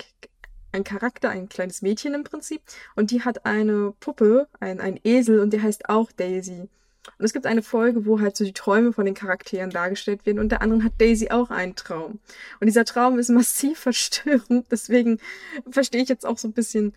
ein 0.71 0.83
Charakter, 0.83 1.29
ein 1.29 1.49
kleines 1.49 1.81
Mädchen 1.81 2.13
im 2.13 2.23
Prinzip. 2.23 2.61
Und 2.95 3.11
die 3.11 3.21
hat 3.23 3.45
eine 3.45 3.93
Puppe, 3.99 4.47
ein, 4.59 4.79
ein 4.79 4.99
Esel, 5.03 5.39
und 5.39 5.53
der 5.53 5.61
heißt 5.63 5.89
auch 5.89 6.11
Daisy. 6.11 6.69
Und 7.17 7.25
es 7.25 7.33
gibt 7.33 7.47
eine 7.47 7.63
Folge, 7.63 8.05
wo 8.05 8.19
halt 8.19 8.37
so 8.37 8.43
die 8.43 8.53
Träume 8.53 8.93
von 8.93 9.05
den 9.05 9.15
Charakteren 9.15 9.71
dargestellt 9.71 10.25
werden. 10.27 10.37
Und 10.39 10.49
der 10.49 10.61
anderen 10.61 10.83
hat 10.83 10.93
Daisy 10.99 11.29
auch 11.31 11.49
einen 11.49 11.75
Traum. 11.75 12.19
Und 12.59 12.67
dieser 12.67 12.85
Traum 12.85 13.17
ist 13.17 13.29
massiv 13.29 13.79
verstörend. 13.79 14.67
Deswegen 14.71 15.19
verstehe 15.69 16.03
ich 16.03 16.09
jetzt 16.09 16.25
auch 16.25 16.37
so 16.37 16.47
ein 16.47 16.53
bisschen. 16.53 16.93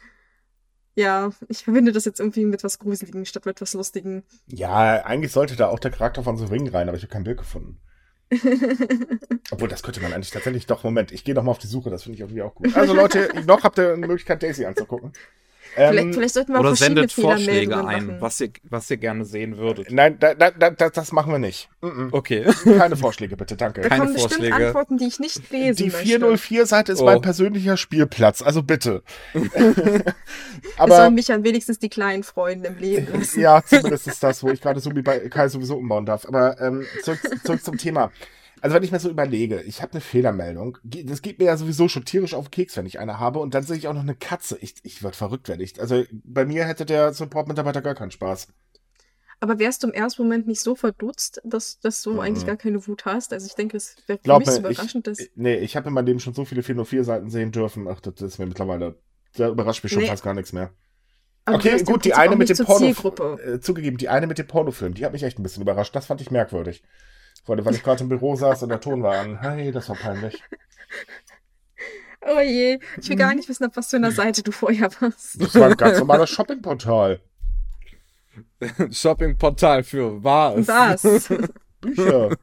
Ja, 0.97 1.30
ich 1.49 1.64
verbinde 1.64 1.92
das 1.92 2.05
jetzt 2.05 2.20
irgendwie 2.20 2.45
mit 2.45 2.62
was 2.62 2.78
Gruseligen 2.78 3.26
statt 3.26 3.47
mit 3.47 3.61
was 3.61 3.74
Lustigen. 3.74 4.22
Ja, 4.47 5.05
eigentlich 5.05 5.32
sollte 5.32 5.57
da 5.57 5.68
auch 5.68 5.80
der 5.80 5.90
Charakter 5.90 6.22
von 6.22 6.36
The 6.36 6.45
Ring 6.45 6.68
rein, 6.68 6.88
aber 6.88 6.97
ich 6.97 7.03
habe 7.03 7.12
kein 7.12 7.24
Bild 7.24 7.38
gefunden. 7.38 7.80
Obwohl, 9.51 9.68
das 9.68 9.82
könnte 9.82 10.01
man 10.01 10.12
eigentlich 10.12 10.30
tatsächlich 10.30 10.66
doch. 10.66 10.84
Moment, 10.84 11.12
ich 11.12 11.24
gehe 11.24 11.34
doch 11.34 11.42
mal 11.42 11.51
auf 11.51 11.59
die 11.59 11.66
Suche, 11.66 11.90
das 11.90 12.05
finde 12.05 12.14
ich 12.14 12.20
irgendwie 12.20 12.42
auch 12.42 12.55
gut. 12.55 12.74
Also 12.76 12.95
Leute, 12.95 13.28
noch 13.47 13.64
habt 13.64 13.78
ihr 13.78 13.92
eine 13.92 14.07
Möglichkeit, 14.07 14.42
Daisy 14.42 14.64
anzugucken. 14.64 15.12
Vielleicht, 15.75 15.99
Ähm, 16.07 16.12
vielleicht 16.14 16.35
sollten 16.35 16.53
wir 16.53 16.57
auch 16.57 16.61
Oder 16.61 16.77
verschiedene 16.77 17.09
sendet 17.09 17.12
Vorschläge 17.12 17.77
ein, 17.77 18.07
machen. 18.07 18.16
was 18.20 18.41
ihr, 18.41 18.51
was 18.64 18.91
ihr 18.91 18.97
gerne 18.97 19.25
sehen 19.25 19.57
würdet. 19.57 19.91
nein, 19.91 20.18
da, 20.20 20.35
da, 20.35 20.51
da, 20.51 20.70
da, 20.70 20.89
das 20.91 21.12
machen 21.12 21.33
wir 21.33 21.39
nicht. 21.39 21.68
Mm 21.81 22.09
Okay. 22.12 22.45
-mm. 22.47 22.79
Keine 22.79 22.97
Vorschläge, 22.97 23.37
bitte, 23.37 23.57
danke. 23.57 23.81
Da 23.83 23.89
keine 23.89 24.03
kommen 24.05 24.14
bestimmt 24.14 24.35
Vorschläge. 24.35 24.66
Antworten, 24.66 24.99
die 24.99 25.07
ich 25.07 25.18
nicht 25.20 25.51
lesen 25.51 25.77
Die 25.77 25.91
möchte. 25.91 26.18
404-Seite 26.27 26.93
ist 26.93 27.01
Oh. 27.01 27.05
mein 27.07 27.20
persönlicher 27.20 27.77
Spielplatz, 27.77 28.41
also 28.43 28.62
bitte. 28.62 29.03
Wir 29.33 29.51
sollen 29.51 30.03
Aber 30.77 31.11
mich 31.11 31.33
an 31.33 31.45
wenigstens 31.45 31.79
die 31.79 31.89
kleinen 31.89 32.22
Freunde 32.22 32.68
im 32.68 32.79
Leben 32.79 33.09
lassen. 33.18 33.41
ja, 33.41 33.62
zumindest 33.64 34.07
ist 34.07 34.22
das, 34.22 34.43
wo 34.43 34.51
ich 34.51 34.61
gerade 34.61 34.81
Subi 34.81 35.03
bei 35.03 35.18
Kai 35.29 35.49
sowieso 35.49 35.77
umbauen 35.77 36.07
darf. 36.07 36.27
Aber 36.27 36.61
ähm, 36.61 36.85
zurück, 37.03 37.20
zurück 37.45 37.64
zum 37.64 37.79
Thema. 37.79 38.11
Also 38.64 38.76
wenn 38.76 38.82
ich 38.82 38.92
mir 38.92 38.98
so 38.98 39.10
überlege, 39.10 39.60
ich 39.60 39.82
habe 39.82 39.92
eine 39.92 40.00
Fehlermeldung, 40.00 40.78
das 40.82 41.20
geht 41.20 41.38
mir 41.38 41.44
ja 41.44 41.56
sowieso 41.58 41.86
schon 41.86 42.06
tierisch 42.06 42.32
auf 42.32 42.46
den 42.46 42.50
Keks, 42.52 42.78
wenn 42.78 42.86
ich 42.86 42.98
eine 42.98 43.18
habe, 43.20 43.38
und 43.40 43.52
dann 43.52 43.62
sehe 43.62 43.76
ich 43.76 43.88
auch 43.88 43.92
noch 43.92 44.00
eine 44.00 44.14
Katze. 44.14 44.56
Ich, 44.58 44.76
ich 44.84 45.02
würde 45.02 45.14
verrückt 45.18 45.50
werden. 45.50 45.60
Ich, 45.60 45.78
also 45.78 46.02
bei 46.24 46.46
mir 46.46 46.64
hätte 46.64 46.86
der 46.86 47.12
Support-Mitarbeiter 47.12 47.82
gar 47.82 47.94
keinen 47.94 48.10
Spaß. 48.10 48.48
Aber 49.40 49.58
wärst 49.58 49.82
du 49.82 49.88
im 49.88 49.92
ersten 49.92 50.22
Moment 50.22 50.46
nicht 50.46 50.62
so 50.62 50.74
verdutzt, 50.74 51.42
dass, 51.44 51.78
dass 51.80 52.00
du 52.02 52.14
Mhm. 52.14 52.20
eigentlich 52.20 52.46
gar 52.46 52.56
keine 52.56 52.86
Wut 52.86 53.04
hast? 53.04 53.34
Also 53.34 53.46
ich 53.46 53.54
denke, 53.54 53.76
es 53.76 53.96
wäre 54.06 54.18
für 54.24 54.38
mich 54.38 54.48
so 54.48 54.60
mir, 54.62 54.70
ich- 54.70 54.76
überraschend, 54.78 55.06
dass... 55.08 55.18
Nee, 55.34 55.56
ich 55.56 55.76
habe 55.76 55.88
in 55.88 55.94
meinem 55.94 56.06
Leben 56.06 56.20
schon 56.20 56.32
so 56.32 56.46
viele 56.46 56.62
404-Seiten 56.62 57.28
sehen 57.28 57.52
dürfen. 57.52 57.86
Ach, 57.86 58.00
das 58.00 58.22
ist 58.22 58.38
mir 58.38 58.46
mittlerweile, 58.46 58.98
da 59.36 59.48
überrascht 59.50 59.84
mich 59.84 59.92
schon 59.92 60.00
Nee. 60.04 60.08
fast 60.08 60.22
gar 60.24 60.32
nichts 60.32 60.54
mehr. 60.54 60.70
Aber 61.44 61.58
Okay, 61.58 61.82
gut, 61.82 62.06
die 62.06 62.14
eine 62.14 62.34
mit 62.36 62.48
dem 62.48 62.64
Porno, 62.64 62.86
äh, 63.36 63.60
zugegeben, 63.60 63.98
die 63.98 64.08
eine 64.08 64.26
mit 64.26 64.38
dem 64.38 64.46
Pornofilm, 64.46 64.94
die 64.94 65.04
hat 65.04 65.12
mich 65.12 65.22
echt 65.22 65.38
ein 65.38 65.42
bisschen 65.42 65.62
überrascht. 65.62 65.94
Das 65.94 66.06
fand 66.06 66.22
ich 66.22 66.30
merkwürdig. 66.30 66.82
Vor 67.45 67.55
allem, 67.55 67.64
weil 67.64 67.74
ich 67.74 67.82
gerade 67.82 68.03
im 68.03 68.09
Büro 68.09 68.36
saß 68.36 68.62
und 68.64 68.70
der 68.70 68.80
Ton 68.80 69.03
war 69.03 69.18
an. 69.18 69.38
Hey, 69.40 69.70
das 69.72 69.88
war 69.88 69.97
peinlich. 69.97 70.42
Oh 72.26 72.40
je, 72.40 72.78
ich 72.99 73.09
will 73.11 73.16
Mhm. 73.16 73.18
gar 73.18 73.34
nicht 73.34 73.51
wissen, 73.51 73.66
auf 73.66 73.76
was 73.76 73.90
für 73.90 73.97
einer 73.97 74.11
Seite 74.11 74.42
du 74.42 74.51
vorher 74.51 74.88
warst. 74.99 75.42
Das 75.42 75.55
war 75.57 75.68
ein 75.68 75.76
ganz 75.76 75.99
normaler 75.99 76.26
Shoppingportal. 76.26 77.20
Shoppingportal 78.90 79.84
für 79.84 80.24
was? 80.24 80.66
Was? 80.66 81.28
Bücher. 81.82 82.34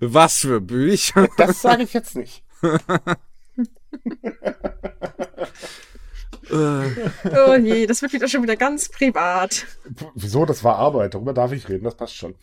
Was 0.00 0.38
für 0.38 0.60
Bücher? 0.60 1.28
Das 1.36 1.62
sage 1.62 1.84
ich 1.84 1.92
jetzt 1.92 2.16
nicht. 2.16 2.42
Oh 6.50 7.54
je, 7.54 7.86
das 7.86 8.02
wird 8.02 8.12
wieder 8.12 8.26
schon 8.26 8.42
wieder 8.42 8.56
ganz 8.56 8.88
privat. 8.88 9.66
Wieso? 10.16 10.44
Das 10.46 10.64
war 10.64 10.76
Arbeit. 10.76 11.14
Darüber 11.14 11.32
darf 11.32 11.52
ich 11.52 11.68
reden. 11.68 11.84
Das 11.84 11.94
passt 11.94 12.16
schon. 12.16 12.34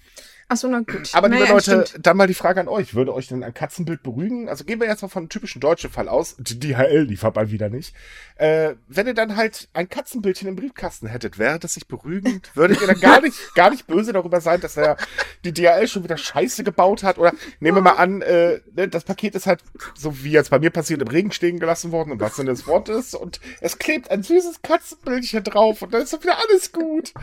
Achso, 0.49 0.67
na 0.67 0.79
gut. 0.79 1.11
Aber 1.13 1.29
liebe 1.29 1.41
naja, 1.41 1.53
Leute, 1.53 1.85
stimmt. 1.85 2.05
dann 2.05 2.17
mal 2.17 2.25
die 2.27 2.33
Frage 2.33 2.59
an 2.59 2.67
euch. 2.67 2.95
Würde 2.95 3.13
euch 3.13 3.27
denn 3.27 3.43
ein 3.43 3.53
Katzenbild 3.53 4.01
beruhigen? 4.01 4.49
Also 4.49 4.63
gehen 4.65 4.79
wir 4.79 4.87
jetzt 4.87 5.03
mal 5.03 5.07
von 5.07 5.21
einem 5.21 5.29
typischen 5.29 5.61
deutschen 5.61 5.91
Fall 5.91 6.09
aus. 6.09 6.35
Die 6.39 6.59
DHL 6.59 7.03
liefert 7.03 7.35
mal 7.35 7.51
wieder 7.51 7.69
nicht. 7.69 7.93
Äh, 8.35 8.73
wenn 8.87 9.05
ihr 9.05 9.13
dann 9.13 9.35
halt 9.35 9.69
ein 9.73 9.89
Katzenbildchen 9.89 10.47
im 10.47 10.55
Briefkasten 10.55 11.07
hättet, 11.07 11.37
wäre 11.37 11.59
das 11.59 11.75
sich 11.75 11.87
beruhigend? 11.87 12.49
Würdet 12.55 12.81
ihr 12.81 12.87
dann 12.87 12.99
gar 12.99 13.21
nicht, 13.21 13.53
gar 13.53 13.69
nicht 13.69 13.85
böse 13.85 14.11
darüber 14.11 14.41
sein, 14.41 14.59
dass 14.59 14.75
er 14.75 14.97
die 15.43 15.53
DHL 15.53 15.87
schon 15.87 16.03
wieder 16.03 16.17
Scheiße 16.17 16.63
gebaut 16.63 17.03
hat? 17.03 17.19
Oder 17.19 17.33
nehmen 17.59 17.77
wir 17.77 17.81
mal 17.81 17.97
an, 17.97 18.21
äh, 18.23 18.59
ne, 18.73 18.87
das 18.87 19.03
Paket 19.03 19.35
ist 19.35 19.45
halt, 19.45 19.61
so 19.93 20.23
wie 20.23 20.31
jetzt 20.31 20.49
bei 20.49 20.57
mir 20.57 20.71
passiert, 20.71 21.01
im 21.01 21.07
Regen 21.09 21.31
stehen 21.31 21.59
gelassen 21.59 21.91
worden 21.91 22.11
und 22.11 22.21
was 22.21 22.37
denn 22.37 22.47
das 22.47 22.65
Wort 22.65 22.89
ist. 22.89 23.13
Und 23.13 23.39
es 23.61 23.77
klebt 23.77 24.09
ein 24.09 24.23
süßes 24.23 24.63
Katzenbildchen 24.63 25.43
drauf 25.43 25.83
und 25.83 25.93
dann 25.93 26.01
ist 26.01 26.13
doch 26.13 26.23
wieder 26.23 26.37
alles 26.39 26.71
gut. 26.71 27.13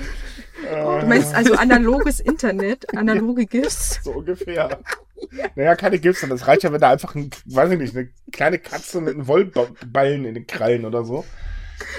Äh, 0.71 1.01
Du 1.01 1.07
meinst 1.07 1.35
also 1.35 1.55
analoges 1.55 2.21
Internet, 2.21 2.87
analoge 3.19 3.47
GIFs? 3.47 4.01
so 4.05 4.13
ungefähr. 4.13 4.81
Naja, 5.55 5.75
keine 5.77 5.99
gibt's 5.99 6.21
dann. 6.21 6.31
Das 6.31 6.47
reicht 6.47 6.63
ja, 6.63 6.73
wenn 6.73 6.81
da 6.81 6.91
einfach 6.91 7.15
ein, 7.15 7.31
weiß 7.47 7.71
ich 7.73 7.79
nicht, 7.79 7.97
eine 7.97 8.09
kleine 8.33 8.59
Katze 8.59 9.01
mit 9.01 9.15
einem 9.15 9.27
Wollballen 9.27 10.25
in 10.25 10.35
den 10.35 10.47
Krallen 10.47 10.85
oder 10.85 11.05
so. 11.05 11.25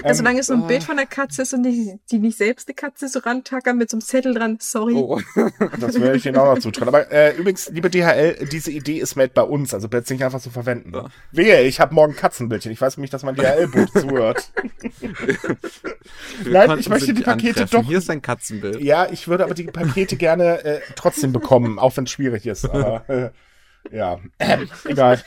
Also 0.02 0.08
Ähm, 0.08 0.14
solange 0.14 0.40
es 0.40 0.46
so 0.46 0.54
ein 0.54 0.62
ah. 0.62 0.66
Bild 0.66 0.82
von 0.84 0.96
der 0.96 1.06
Katze 1.06 1.42
ist 1.42 1.54
und 1.54 1.62
die, 1.62 1.98
die 2.10 2.18
nicht 2.18 2.36
selbst 2.38 2.68
eine 2.68 2.74
Katze 2.74 3.08
so 3.08 3.18
rantackern 3.20 3.76
mit 3.76 3.90
so 3.90 3.96
einem 3.96 4.02
Zettel 4.02 4.34
dran, 4.34 4.58
sorry. 4.60 4.94
oh. 4.94 5.20
Das 5.80 6.00
werde 6.00 6.16
ich 6.16 6.26
Ihnen 6.26 6.36
auch 6.36 6.54
noch 6.54 6.60
zutrauen. 6.60 6.88
Aber 6.88 7.10
äh, 7.12 7.34
übrigens, 7.36 7.68
liebe 7.70 7.90
DHL, 7.90 8.46
diese 8.50 8.70
Idee 8.70 8.98
ist 8.98 9.16
made 9.16 9.30
bei 9.34 9.42
uns, 9.42 9.74
also 9.74 9.88
bitte 9.88 10.12
nicht 10.12 10.24
einfach 10.24 10.40
so 10.40 10.50
verwenden. 10.50 10.92
Ja. 10.94 11.06
Wehe, 11.32 11.62
ich 11.62 11.80
habe 11.80 11.94
morgen 11.94 12.14
Katzenbildchen. 12.16 12.72
Ich 12.72 12.80
weiß 12.80 12.96
nämlich, 12.96 13.10
dass 13.10 13.22
mein 13.22 13.34
DHL-Boot 13.36 13.90
zuhört. 14.00 14.50
Nein, 16.44 16.78
ich 16.78 16.88
möchte 16.88 17.14
die 17.14 17.22
Pakete 17.22 17.62
antreffen. 17.62 17.80
doch- 17.82 17.88
Hier 17.88 17.98
ist 17.98 18.10
ein 18.10 18.22
Katzenbild. 18.22 18.80
Ja, 18.80 19.08
ich 19.10 19.28
würde 19.28 19.44
aber 19.44 19.54
die 19.54 19.64
Pakete 19.64 20.16
gerne 20.16 20.64
äh, 20.64 20.80
trotzdem 20.96 21.32
bekommen, 21.32 21.78
auch 21.78 21.96
wenn 21.96 22.04
es 22.04 22.10
schwierig 22.10 22.46
ist. 22.46 22.64
Aber 22.68 23.08
äh, 23.08 23.30
ja, 23.96 24.18
egal. 24.84 25.22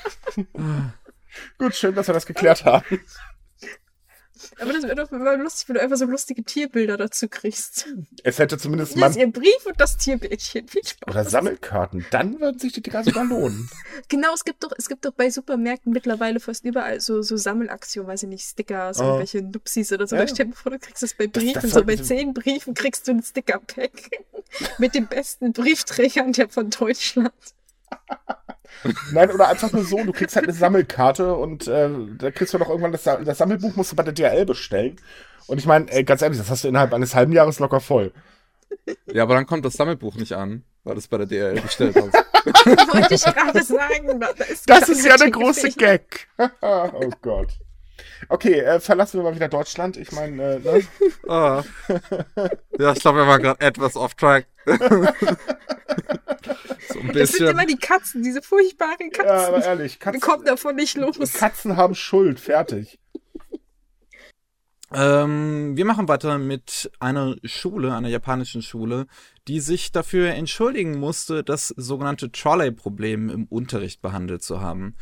Gut, 1.58 1.76
schön, 1.76 1.96
dass 1.96 2.08
wir 2.08 2.14
das 2.14 2.26
geklärt 2.26 2.66
haben. 2.66 2.86
Aber 4.60 4.74
das 4.74 4.84
wäre 4.84 4.96
doch 4.96 5.12
immer 5.12 5.36
lustig, 5.38 5.68
wenn 5.70 5.76
du 5.76 5.82
einfach 5.82 5.98
so 5.98 6.06
lustige 6.06 6.44
Tierbilder 6.44 6.98
dazu 6.98 7.28
kriegst. 7.28 7.88
Es 8.24 8.40
hätte 8.40 8.58
zumindest 8.58 8.96
man 8.98 9.14
ihr 9.16 9.32
Brief 9.32 9.66
und 9.66 9.80
das 9.80 9.98
Tierbildchen. 9.98 10.68
Viel 10.68 10.84
Spaß. 10.86 11.14
oder 11.14 11.26
Sammelkarten. 11.26 12.06
Dann 12.12 12.40
würden 12.40 12.60
sich 12.60 12.74
die 12.74 12.82
Dinger 12.82 13.04
sogar 13.04 13.26
lohnen. 13.26 13.70
Genau, 14.08 14.34
es 14.34 14.44
gibt 14.44 14.64
doch, 14.64 14.72
es 14.78 14.90
gibt 14.90 15.06
doch 15.06 15.12
bei 15.14 15.30
Supermärkten 15.30 15.92
mittlerweile 15.94 16.40
fast 16.40 16.66
überall 16.66 17.00
so, 17.00 17.22
so 17.22 17.38
Sammelaktionen, 17.38 18.10
weiß 18.10 18.24
ich 18.24 18.30
nicht, 18.30 18.46
Stickers, 18.46 19.00
Oh. 19.00 19.04
irgendwelche 19.04 19.42
Nupsis 19.42 19.92
oder 19.92 20.08
so. 20.08 20.16
Ja. 20.16 20.24
Da 20.24 20.28
stell 20.28 20.48
dir 20.48 20.54
vor, 20.54 20.72
du 20.72 20.80
kriegst 20.80 21.04
das 21.04 21.14
bei 21.14 21.28
Das- 21.28 21.42
Briefen, 21.44 21.62
das 21.62 21.72
so 21.72 21.84
bei 21.84 21.96
zehn 21.96 22.34
Briefen 22.34 22.74
kriegst 22.74 23.08
du 23.08 23.12
ein 23.12 23.22
Sticker-Pack 23.24 23.92
mit 24.80 24.96
den 24.96 25.08
besten 25.08 25.54
Briefträgern 25.54 26.34
der 26.34 26.50
von 26.50 26.70
Deutschland. 26.70 27.32
Nein, 29.12 29.32
oder 29.32 29.50
einfach 29.50 29.72
nur 29.72 29.84
so, 29.84 30.04
du 30.04 30.12
kriegst 30.12 30.36
halt 30.36 30.46
eine 30.48 30.54
Sammelkarte 30.54 31.36
und 31.36 31.68
äh, 31.68 31.90
da 32.18 32.32
kriegst 32.32 32.54
du 32.54 32.58
doch 32.58 32.70
irgendwann 32.70 32.92
das, 32.92 33.04
das 33.04 33.38
Sammelbuch, 33.38 33.76
musst 33.76 33.92
du 33.92 33.96
bei 33.96 34.04
der 34.04 34.14
DHL 34.14 34.46
bestellen. 34.46 34.98
Und 35.48 35.58
ich 35.58 35.66
meine, 35.66 35.86
ganz 36.04 36.22
ehrlich, 36.22 36.38
das 36.38 36.50
hast 36.50 36.64
du 36.64 36.68
innerhalb 36.68 36.94
eines 36.94 37.14
halben 37.16 37.34
Jahres 37.34 37.60
locker 37.60 37.80
voll. 37.80 38.12
Ja, 39.14 39.24
aber 39.24 39.36
dann 39.36 39.46
kommt 39.46 39.66
das 39.66 39.74
Sammelbuch 39.74 40.16
nicht 40.16 40.32
an, 40.32 40.64
weil 40.86 40.94
du 40.94 41.00
es 41.00 41.08
bei 41.10 41.18
der 41.18 41.28
DL 41.28 41.60
bestellt 41.60 41.94
hast. 41.98 42.14
Wollte 42.94 43.16
ich 43.16 43.24
gerade 43.24 43.62
sagen. 43.64 44.20
Da 44.22 44.28
ist 44.46 44.70
Das 44.70 44.88
ist 44.88 45.06
ja 45.06 45.18
der 45.18 45.30
große. 45.30 45.72
Gag. 45.72 46.30
oh 46.62 47.10
Gott. 47.22 47.50
Okay, 48.30 48.60
äh, 48.60 48.80
verlassen 48.80 49.20
wir 49.20 49.24
mal 49.24 49.36
wieder 49.36 49.48
Deutschland. 49.50 49.98
Ich 49.98 50.12
meine, 50.12 50.56
äh, 50.56 50.60
ne? 50.60 50.84
Ah. 51.28 51.64
Ja, 52.80 52.94
ich 52.94 53.00
glaube, 53.00 53.20
wir 53.20 53.28
waren 53.28 53.42
gerade 53.42 53.62
etwas 53.62 53.96
off 53.96 54.14
track. 54.16 54.48
so 54.66 54.74
ein 57.00 57.12
Das 57.14 57.32
sind 57.32 57.48
immer 57.50 57.64
bisschen. 57.64 57.68
die 57.68 57.78
Katzen, 57.78 58.24
diese 58.24 58.42
furchtbaren 58.42 59.12
ja, 59.16 59.24
aber 59.48 59.58
Katzen. 59.58 59.70
ehrlich, 59.70 59.94
Wir 59.96 60.00
Katzen, 60.00 60.22
kommen 60.22 60.46
davon 60.46 60.76
nicht 60.76 60.98
los. 60.98 61.18
Katzen 61.34 61.78
haben 61.78 61.96
Schuld, 61.96 62.40
fertig. 62.40 63.00
Ähm, 64.94 65.78
wir 65.78 65.86
machen 65.86 66.10
weiter 66.10 66.38
mit 66.38 66.92
einer 67.00 67.36
Schule, 67.46 67.96
einer 67.96 68.10
japanischen 68.10 68.62
Schule, 68.62 69.08
die 69.48 69.62
sich 69.62 69.92
dafür 69.94 70.32
entschuldigen 70.34 71.00
musste, 71.00 71.44
das 71.46 71.70
sogenannte 71.70 72.30
Trolley-Problem 72.32 73.30
im 73.30 73.46
Unterricht 73.46 74.02
behandelt 74.02 74.44
zu 74.44 74.60
haben. 74.60 74.96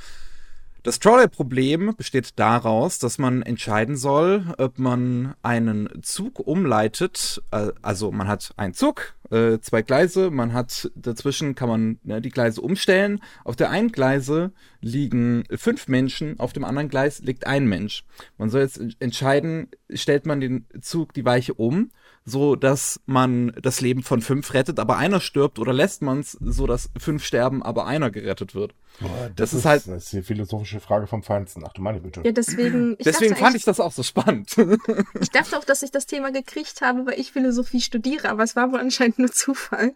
Das 0.82 1.00
Trolley-Problem 1.00 1.94
besteht 1.98 2.40
daraus, 2.40 3.00
dass 3.00 3.18
man 3.18 3.42
entscheiden 3.42 3.98
soll, 3.98 4.46
ob 4.58 4.80
man 4.80 5.36
einen 5.42 5.90
Zug 6.04 6.40
umleitet. 6.40 7.42
Also 7.82 8.12
man 8.14 8.30
hat 8.30 8.54
einen 8.56 8.74
Zug, 8.74 9.14
äh, 9.30 9.60
zwei 9.60 9.82
Gleise, 9.82 10.32
man 10.32 10.54
hat 10.54 10.90
dazwischen 10.96 11.54
kann 11.54 11.68
man 11.68 12.00
ne, 12.04 12.22
die 12.22 12.30
Gleise 12.30 12.62
umstellen. 12.62 13.22
Auf 13.44 13.58
der 13.58 13.72
einen 13.72 13.92
Gleise 13.92 14.54
liegen 14.80 15.44
fünf 15.54 15.90
Menschen, 15.90 16.40
auf 16.40 16.54
dem 16.54 16.64
anderen 16.64 16.88
Gleis 16.88 17.20
liegt 17.20 17.46
ein 17.46 17.68
Mensch. 17.68 18.06
Man 18.38 18.50
soll 18.50 18.62
jetzt 18.62 18.80
entscheiden, 19.00 19.68
stellt 19.94 20.26
man 20.26 20.40
den 20.40 20.66
Zug 20.80 21.14
die 21.14 21.26
Weiche 21.26 21.56
um, 21.56 21.92
so 22.26 22.56
dass 22.56 23.00
man 23.06 23.54
das 23.62 23.82
Leben 23.82 24.04
von 24.04 24.22
fünf 24.22 24.54
rettet, 24.54 24.80
aber 24.80 24.98
einer 24.98 25.20
stirbt, 25.20 25.58
oder 25.60 25.74
lässt 25.74 26.02
man 26.02 26.20
es 26.20 26.34
so, 26.34 26.68
dass 26.68 26.90
fünf 26.98 27.24
sterben, 27.26 27.64
aber 27.64 27.86
einer 27.88 28.12
gerettet 28.12 28.54
wird. 28.56 28.76
Boah, 29.00 29.32
Das 29.36 29.54
ist 29.54 29.66
halt- 29.66 29.88
Das 29.88 30.04
ist 30.06 30.14
die 30.14 30.22
philosophische 30.22 30.80
Frage 30.80 31.08
vom 31.08 31.24
Feinsten. 31.24 31.64
Ach 31.66 31.74
du 31.74 31.82
meine 31.82 32.02
Güte. 32.02 32.22
Ja, 32.24 32.32
deswegen. 32.32 32.96
Ich 33.00 33.06
Deswegen 33.06 33.36
fand 33.36 33.56
ich 33.56 33.64
das 33.64 33.80
auch 33.80 33.92
so 33.92 34.04
spannend. 34.04 34.56
Ich 35.22 35.30
dachte 35.32 35.58
auch, 35.58 35.64
dass 35.64 35.82
ich 35.82 35.92
das 35.92 36.06
Thema 36.06 36.32
gekriegt 36.32 36.82
habe, 36.82 37.06
weil 37.06 37.20
ich 37.20 37.32
Philosophie 37.32 37.82
studiere, 37.82 38.30
aber 38.30 38.44
es 38.44 38.56
war 38.56 38.72
wohl 38.72 38.80
anscheinend 38.80 39.20
nur 39.20 39.32
Zufall. 39.32 39.94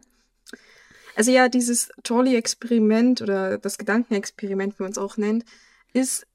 Also 1.16 1.30
ja, 1.32 1.48
dieses 1.50 1.90
Trolley-Experiment 2.04 3.22
oder 3.22 3.58
das 3.60 3.78
Gedankenexperiment, 3.78 4.80
wie 4.80 4.84
man 4.84 4.92
es 4.92 4.98
auch 4.98 5.18
nennt, 5.18 5.46
ist 5.94 6.26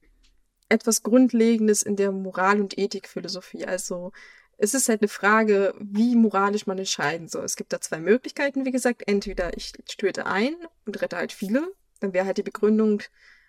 etwas 0.68 1.02
Grundlegendes 1.02 1.82
in 1.82 1.96
der 1.96 2.12
Moral- 2.12 2.60
und 2.60 2.78
Ethikphilosophie. 2.78 3.64
Also 3.64 4.12
es 4.58 4.74
ist 4.74 4.88
halt 4.88 5.00
eine 5.00 5.08
Frage, 5.08 5.72
wie 5.78 6.16
moralisch 6.16 6.66
man 6.66 6.78
entscheiden 6.78 7.28
soll. 7.28 7.44
Es 7.44 7.56
gibt 7.56 7.72
da 7.72 7.80
zwei 7.80 8.00
Möglichkeiten, 8.00 8.66
wie 8.66 8.72
gesagt. 8.72 9.04
Entweder 9.06 9.56
ich 9.56 9.72
töte 9.86 10.26
ein 10.26 10.54
und 10.84 11.00
rette 11.00 11.16
halt 11.16 11.32
viele, 11.32 11.72
dann 12.00 12.12
wäre 12.12 12.26
halt 12.26 12.38
die 12.38 12.42
Begründung, 12.42 13.02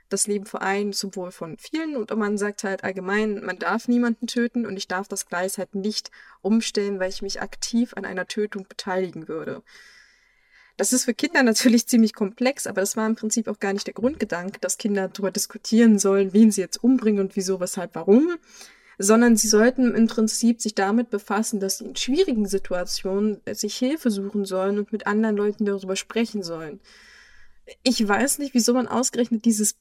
das 0.08 0.28
Leben 0.28 0.46
vereinen 0.46 0.94
zum 0.94 1.16
Wohl 1.16 1.32
von 1.32 1.58
vielen 1.58 1.96
und 1.96 2.10
man 2.16 2.38
sagt 2.38 2.64
halt 2.64 2.84
allgemein, 2.84 3.44
man 3.46 3.60
darf 3.60 3.88
niemanden 3.88 4.26
töten 4.26 4.66
und 4.66 4.76
ich 4.76 4.88
darf 4.88 5.08
das 5.08 5.28
Gleis 5.28 5.60
halt 5.60 5.76
nicht 5.76 6.10
umstellen, 6.42 7.00
weil 7.00 7.10
ich 7.10 7.22
mich 7.22 7.42
aktiv 7.42 7.94
an 7.96 8.06
einer 8.06 8.26
Tötung 8.26 8.66
beteiligen 8.68 9.28
würde. 9.28 9.62
Das 10.78 10.94
ist 10.94 11.06
für 11.06 11.14
Kinder 11.14 11.44
natürlich 11.44 11.88
ziemlich 11.88 12.14
komplex, 12.14 12.66
aber 12.66 12.82
das 12.82 12.98
war 12.98 13.06
im 13.06 13.16
Prinzip 13.16 13.48
auch 13.48 13.60
gar 13.60 13.74
nicht 13.74 13.86
der 13.86 13.94
Grundgedanke, 13.94 14.60
dass 14.60 14.78
Kinder 14.78 15.10
darüber 15.10 15.30
diskutieren 15.30 16.00
sollen, 16.00 16.34
wen 16.34 16.52
sie 16.52 16.62
jetzt 16.62 16.84
umbringen 16.84 17.20
und 17.22 17.36
wieso, 17.36 17.60
weshalb, 17.60 17.94
warum, 17.96 18.36
sondern 19.02 19.38
sie 19.38 19.48
sollten 19.48 19.96
im 19.96 20.08
Prinzip 20.08 20.62
sich 20.62 20.76
damit 20.76 21.10
befassen, 21.10 21.62
dass 21.62 21.78
sie 21.78 21.86
in 21.86 21.96
schwierigen 21.96 22.46
Situationen 22.46 23.40
sich 23.50 23.78
Hilfe 23.78 24.12
suchen 24.12 24.44
sollen 24.44 24.78
und 24.78 24.92
mit 24.92 25.08
anderen 25.08 25.38
Leuten 25.38 25.66
darüber 25.66 25.96
sprechen 25.96 26.44
sollen. 26.44 26.82
Ich 27.82 28.06
weiß 28.06 28.40
nicht, 28.40 28.54
wieso 28.54 28.74
man 28.74 28.88
ausgerechnet 28.90 29.46
dieses 29.46 29.78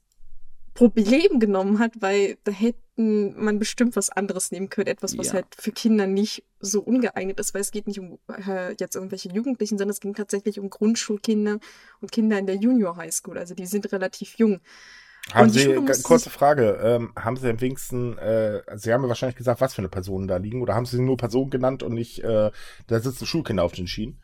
Problem 0.74 1.40
genommen 1.40 1.80
hat, 1.80 2.00
weil 2.00 2.38
da 2.44 2.52
hätten 2.52 3.34
man 3.42 3.58
bestimmt 3.58 3.96
was 3.96 4.10
anderes 4.10 4.52
nehmen 4.52 4.68
können, 4.70 4.86
etwas, 4.86 5.18
was 5.18 5.28
Ja. 5.28 5.32
halt 5.34 5.46
für 5.58 5.72
Kinder 5.72 6.06
nicht 6.06 6.44
so 6.60 6.80
ungeeignet 6.80 7.40
ist, 7.40 7.52
weil 7.54 7.62
es 7.62 7.72
geht 7.72 7.88
nicht 7.88 7.98
um 7.98 8.20
äh, 8.28 8.74
jetzt 8.78 8.94
irgendwelche 8.94 9.30
Jugendlichen, 9.30 9.78
sondern 9.78 9.90
es 9.94 10.00
ging 10.00 10.14
tatsächlich 10.14 10.60
um 10.60 10.70
Grundschulkinder 10.70 11.58
und 12.00 12.12
Kinder 12.12 12.38
in 12.38 12.46
der 12.46 12.54
Junior 12.54 12.96
High 12.96 13.12
School, 13.12 13.38
also 13.38 13.56
die 13.56 13.66
sind 13.66 13.90
relativ 13.90 14.34
jung. 14.38 14.60
Haben 15.34 15.50
Sie, 15.50 15.74
kurze 16.02 16.30
Frage, 16.30 16.78
ähm, 16.82 17.12
haben 17.16 17.36
Sie 17.36 17.48
am 17.48 17.60
wenigsten, 17.60 18.16
äh, 18.18 18.62
Sie 18.76 18.92
haben 18.92 19.02
ja 19.02 19.08
wahrscheinlich 19.08 19.36
gesagt, 19.36 19.60
was 19.60 19.74
für 19.74 19.80
eine 19.82 19.88
Personen 19.88 20.26
da 20.28 20.36
liegen, 20.38 20.62
oder 20.62 20.74
haben 20.74 20.86
Sie 20.86 21.00
nur 21.00 21.16
Personen 21.16 21.50
genannt 21.50 21.82
und 21.82 21.92
nicht, 21.94 22.24
äh, 22.24 22.50
da 22.86 23.00
sitzen 23.00 23.26
Schulkinder 23.26 23.62
auf 23.62 23.72
den 23.72 23.86
Schienen? 23.86 24.18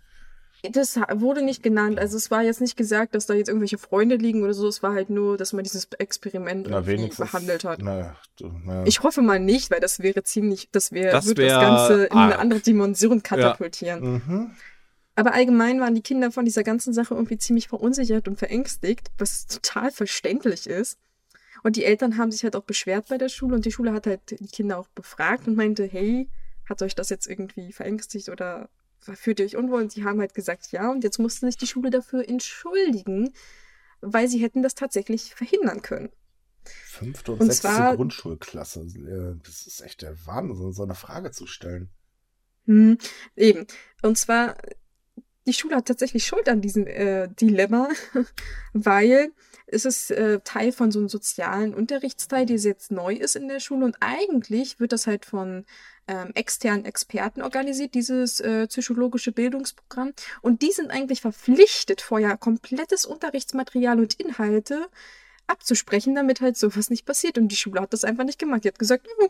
Das 0.72 0.98
wurde 1.16 1.44
nicht 1.44 1.62
genannt, 1.62 1.98
also 1.98 2.16
es 2.16 2.30
war 2.30 2.42
jetzt 2.42 2.62
nicht 2.62 2.74
gesagt, 2.78 3.14
dass 3.14 3.26
da 3.26 3.34
jetzt 3.34 3.48
irgendwelche 3.48 3.76
Freunde 3.76 4.16
liegen 4.16 4.42
oder 4.44 4.54
so, 4.54 4.66
es 4.66 4.82
war 4.82 4.94
halt 4.94 5.10
nur, 5.10 5.36
dass 5.36 5.52
man 5.52 5.62
dieses 5.62 5.86
Experiment 5.98 6.68
Na, 6.70 6.86
wenigstens. 6.86 7.30
behandelt 7.30 7.64
hat. 7.64 7.80
Na, 7.82 8.16
na, 8.64 8.82
Ich 8.86 9.02
hoffe 9.02 9.20
mal 9.20 9.38
nicht, 9.38 9.70
weil 9.70 9.80
das 9.80 10.00
wäre 10.00 10.22
ziemlich, 10.22 10.70
das 10.72 10.90
wäre, 10.90 11.12
Das 11.12 11.26
würde 11.26 11.42
das 11.46 11.52
wär 11.52 11.60
Ganze 11.60 12.04
in 12.06 12.12
eine 12.16 12.32
arg. 12.32 12.40
andere 12.40 12.60
Dimension 12.60 13.22
katapultieren. 13.22 14.22
mhm. 14.26 14.50
Aber 15.16 15.32
allgemein 15.34 15.80
waren 15.80 15.94
die 15.94 16.02
Kinder 16.02 16.32
von 16.32 16.44
dieser 16.44 16.64
ganzen 16.64 16.92
Sache 16.92 17.14
irgendwie 17.14 17.38
ziemlich 17.38 17.68
verunsichert 17.68 18.26
und 18.26 18.36
verängstigt, 18.38 19.10
was 19.18 19.46
total 19.46 19.90
verständlich 19.92 20.66
ist. 20.66 20.98
Und 21.62 21.76
die 21.76 21.84
Eltern 21.84 22.18
haben 22.18 22.30
sich 22.32 22.42
halt 22.42 22.56
auch 22.56 22.64
beschwert 22.64 23.08
bei 23.08 23.16
der 23.16 23.28
Schule 23.28 23.54
und 23.54 23.64
die 23.64 23.72
Schule 23.72 23.92
hat 23.92 24.06
halt 24.06 24.38
die 24.40 24.48
Kinder 24.48 24.76
auch 24.78 24.88
befragt 24.88 25.46
und 25.46 25.54
meinte, 25.56 25.84
hey, 25.84 26.28
hat 26.68 26.82
euch 26.82 26.94
das 26.94 27.10
jetzt 27.10 27.26
irgendwie 27.26 27.72
verängstigt 27.72 28.28
oder 28.28 28.68
fühlt 28.98 29.38
ihr 29.38 29.46
euch 29.46 29.56
unwohl? 29.56 29.82
Und 29.82 29.94
die 29.94 30.04
haben 30.04 30.18
halt 30.20 30.34
gesagt, 30.34 30.72
ja. 30.72 30.90
Und 30.90 31.04
jetzt 31.04 31.18
musste 31.18 31.46
sich 31.46 31.56
die 31.56 31.66
Schule 31.66 31.90
dafür 31.90 32.28
entschuldigen, 32.28 33.32
weil 34.00 34.28
sie 34.28 34.38
hätten 34.38 34.62
das 34.62 34.74
tatsächlich 34.74 35.34
verhindern 35.34 35.80
können. 35.82 36.10
Fünfte 36.64 37.32
und, 37.32 37.40
Und 37.40 37.46
sechste 37.46 37.68
zwar- 37.68 37.96
Grundschulklasse. 37.96 38.80
Äh, 38.80 39.40
Das 39.46 39.66
ist 39.66 39.80
echt 39.82 40.02
der 40.02 40.26
Wahnsinn, 40.26 40.72
so 40.72 40.82
eine 40.82 40.94
Frage 40.94 41.30
zu 41.30 41.46
stellen. 41.46 41.90
Hm, 42.66 42.98
eben. 43.36 43.66
Und 44.02 44.16
zwar, 44.18 44.56
die 45.46 45.52
Schule 45.52 45.76
hat 45.76 45.86
tatsächlich 45.86 46.26
Schuld 46.26 46.48
an 46.48 46.60
diesem 46.60 46.86
äh, 46.86 47.28
Dilemma, 47.28 47.88
weil 48.72 49.32
es 49.66 49.84
ist 49.84 50.10
äh, 50.10 50.40
Teil 50.40 50.72
von 50.72 50.90
so 50.90 50.98
einem 50.98 51.08
sozialen 51.08 51.74
Unterrichtsteil, 51.74 52.46
der 52.46 52.56
jetzt 52.56 52.90
neu 52.90 53.14
ist 53.14 53.36
in 53.36 53.48
der 53.48 53.60
Schule. 53.60 53.84
Und 53.84 53.96
eigentlich 54.00 54.78
wird 54.78 54.92
das 54.92 55.06
halt 55.06 55.24
von 55.24 55.64
ähm, 56.06 56.32
externen 56.34 56.84
Experten 56.84 57.42
organisiert, 57.42 57.94
dieses 57.94 58.40
äh, 58.40 58.66
psychologische 58.66 59.32
Bildungsprogramm. 59.32 60.12
Und 60.42 60.62
die 60.62 60.72
sind 60.72 60.90
eigentlich 60.90 61.22
verpflichtet, 61.22 62.02
vorher 62.02 62.36
komplettes 62.36 63.06
Unterrichtsmaterial 63.06 63.98
und 63.98 64.14
Inhalte 64.20 64.88
abzusprechen, 65.46 66.14
damit 66.14 66.40
halt 66.40 66.56
sowas 66.56 66.90
nicht 66.90 67.06
passiert. 67.06 67.38
Und 67.38 67.48
die 67.48 67.56
Schule 67.56 67.80
hat 67.80 67.92
das 67.92 68.04
einfach 68.04 68.24
nicht 68.24 68.38
gemacht. 68.38 68.64
Die 68.64 68.68
hat 68.68 68.78
gesagt, 68.78 69.06
"Hm, 69.06 69.26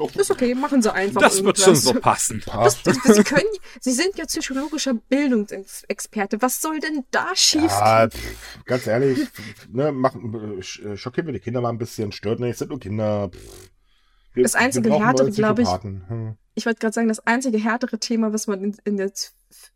okay, 0.00 0.20
ist 0.20 0.30
okay, 0.30 0.54
machen 0.54 0.82
sie 0.82 0.92
einfach 0.92 1.20
Das 1.20 1.42
wird 1.44 1.58
irgendwas. 1.58 1.64
schon 1.64 1.94
so 1.94 2.00
passen. 2.00 2.40
Passt. 2.46 2.84
Sie, 2.84 3.24
können, 3.24 3.44
Sie 3.80 3.92
sind 3.92 4.16
ja 4.18 4.24
psychologischer 4.26 4.94
Bildungsexperte. 4.94 6.40
Was 6.42 6.60
soll 6.60 6.80
denn 6.80 7.04
da 7.10 7.34
schief 7.34 7.62
Ja, 7.70 8.08
pff, 8.08 8.64
ganz 8.64 8.86
ehrlich, 8.86 9.18
pff, 9.28 9.68
ne, 9.70 9.92
machen, 9.92 10.34
äh, 10.34 10.60
sch- 10.62 10.96
schockieren 10.96 11.26
wir 11.26 11.32
die 11.34 11.40
Kinder 11.40 11.60
mal 11.60 11.70
ein 11.70 11.78
bisschen, 11.78 12.12
stört 12.12 12.40
nicht, 12.40 12.58
sind 12.58 12.70
nur 12.70 12.80
Kinder. 12.80 13.30
Pff. 13.30 13.70
Wir, 14.32 14.42
Das 14.44 14.54
einzige 14.54 14.90
Härtere, 14.92 15.28
neue 15.28 15.32
glaub 15.34 15.58
ich-. 15.58 15.68
Hm. 15.68 16.36
Ich 16.54 16.66
wollte 16.66 16.78
gerade 16.80 16.92
sagen, 16.92 17.08
das 17.08 17.20
einzige 17.26 17.58
härtere 17.58 17.98
Thema, 17.98 18.32
was 18.32 18.46
man 18.46 18.62
in, 18.62 18.76
in 18.84 18.96
der 18.96 19.10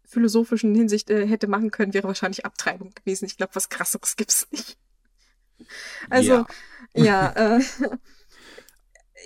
philosophischen 0.04 0.74
Hinsicht 0.74 1.10
äh, 1.10 1.26
hätte 1.26 1.46
machen 1.48 1.70
können, 1.72 1.92
wäre 1.94 2.06
wahrscheinlich 2.06 2.44
Abtreibung 2.46 2.92
gewesen. 2.94 3.24
Ich 3.24 3.36
glaube, 3.36 3.54
was 3.56 3.68
krasseres 3.68 4.14
gibt's 4.16 4.46
nicht. 4.52 4.78
Also, 6.10 6.46
ja, 6.94 7.56
äh, 7.56 7.60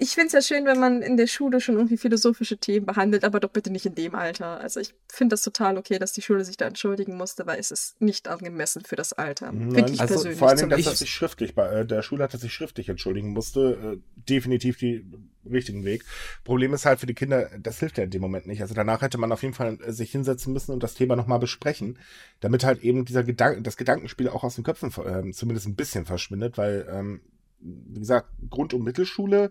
ich 0.00 0.10
finde 0.10 0.28
es 0.28 0.32
ja 0.32 0.42
schön, 0.42 0.64
wenn 0.64 0.78
man 0.78 1.02
in 1.02 1.16
der 1.16 1.26
Schule 1.26 1.60
schon 1.60 1.76
irgendwie 1.76 1.96
philosophische 1.96 2.56
Themen 2.56 2.86
behandelt, 2.86 3.24
aber 3.24 3.40
doch 3.40 3.50
bitte 3.50 3.70
nicht 3.70 3.86
in 3.86 3.94
dem 3.94 4.14
Alter. 4.14 4.60
Also 4.60 4.80
ich 4.80 4.94
finde 5.08 5.34
das 5.34 5.42
total 5.42 5.76
okay, 5.76 5.98
dass 5.98 6.12
die 6.12 6.22
Schule 6.22 6.44
sich 6.44 6.56
da 6.56 6.66
entschuldigen 6.66 7.16
musste, 7.16 7.46
weil 7.46 7.58
es 7.58 7.70
ist 7.70 8.00
nicht 8.00 8.28
angemessen 8.28 8.84
für 8.84 8.96
das 8.96 9.12
Alter. 9.12 9.48
Finde 9.48 9.92
ich 9.92 10.00
also 10.00 10.14
persönlich 10.14 10.38
Vor 10.38 10.54
Dingen, 10.54 10.70
dass 10.70 10.86
er 10.86 10.94
sich 10.94 11.10
schriftlich 11.10 11.54
bei 11.54 11.68
äh, 11.68 11.86
der 11.86 12.02
Schule 12.02 12.24
hat 12.24 12.32
er 12.32 12.38
sich 12.38 12.52
schriftlich 12.52 12.88
entschuldigen 12.88 13.30
musste. 13.30 13.98
Äh, 13.98 14.22
definitiv 14.28 14.78
die 14.78 15.04
richtigen 15.50 15.84
Weg. 15.84 16.04
Problem 16.44 16.74
ist 16.74 16.84
halt 16.86 17.00
für 17.00 17.06
die 17.06 17.14
Kinder, 17.14 17.50
das 17.58 17.80
hilft 17.80 17.98
ja 17.98 18.04
in 18.04 18.10
dem 18.10 18.22
Moment 18.22 18.46
nicht. 18.46 18.62
Also 18.62 18.74
danach 18.74 19.02
hätte 19.02 19.18
man 19.18 19.32
auf 19.32 19.42
jeden 19.42 19.54
Fall 19.54 19.78
äh, 19.82 19.92
sich 19.92 20.12
hinsetzen 20.12 20.52
müssen 20.52 20.72
und 20.72 20.82
das 20.82 20.94
Thema 20.94 21.16
nochmal 21.16 21.38
besprechen, 21.38 21.98
damit 22.40 22.64
halt 22.64 22.82
eben 22.82 23.04
dieser 23.04 23.24
Gedanken, 23.24 23.62
das 23.62 23.76
Gedankenspiel 23.76 24.28
auch 24.28 24.44
aus 24.44 24.54
den 24.54 24.64
Köpfen 24.64 24.92
ähm, 25.06 25.32
zumindest 25.32 25.66
ein 25.66 25.74
bisschen 25.74 26.04
verschwindet, 26.04 26.58
weil, 26.58 26.86
ähm, 26.90 27.20
wie 27.60 28.00
gesagt, 28.00 28.30
Grund- 28.50 28.74
und 28.74 28.82
Mittelschule, 28.82 29.50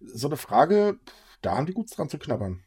so 0.00 0.28
eine 0.28 0.36
Frage, 0.36 0.98
da 1.42 1.56
haben 1.56 1.66
die 1.66 1.72
gut 1.72 1.96
dran 1.96 2.08
zu 2.08 2.18
knabbern. 2.18 2.62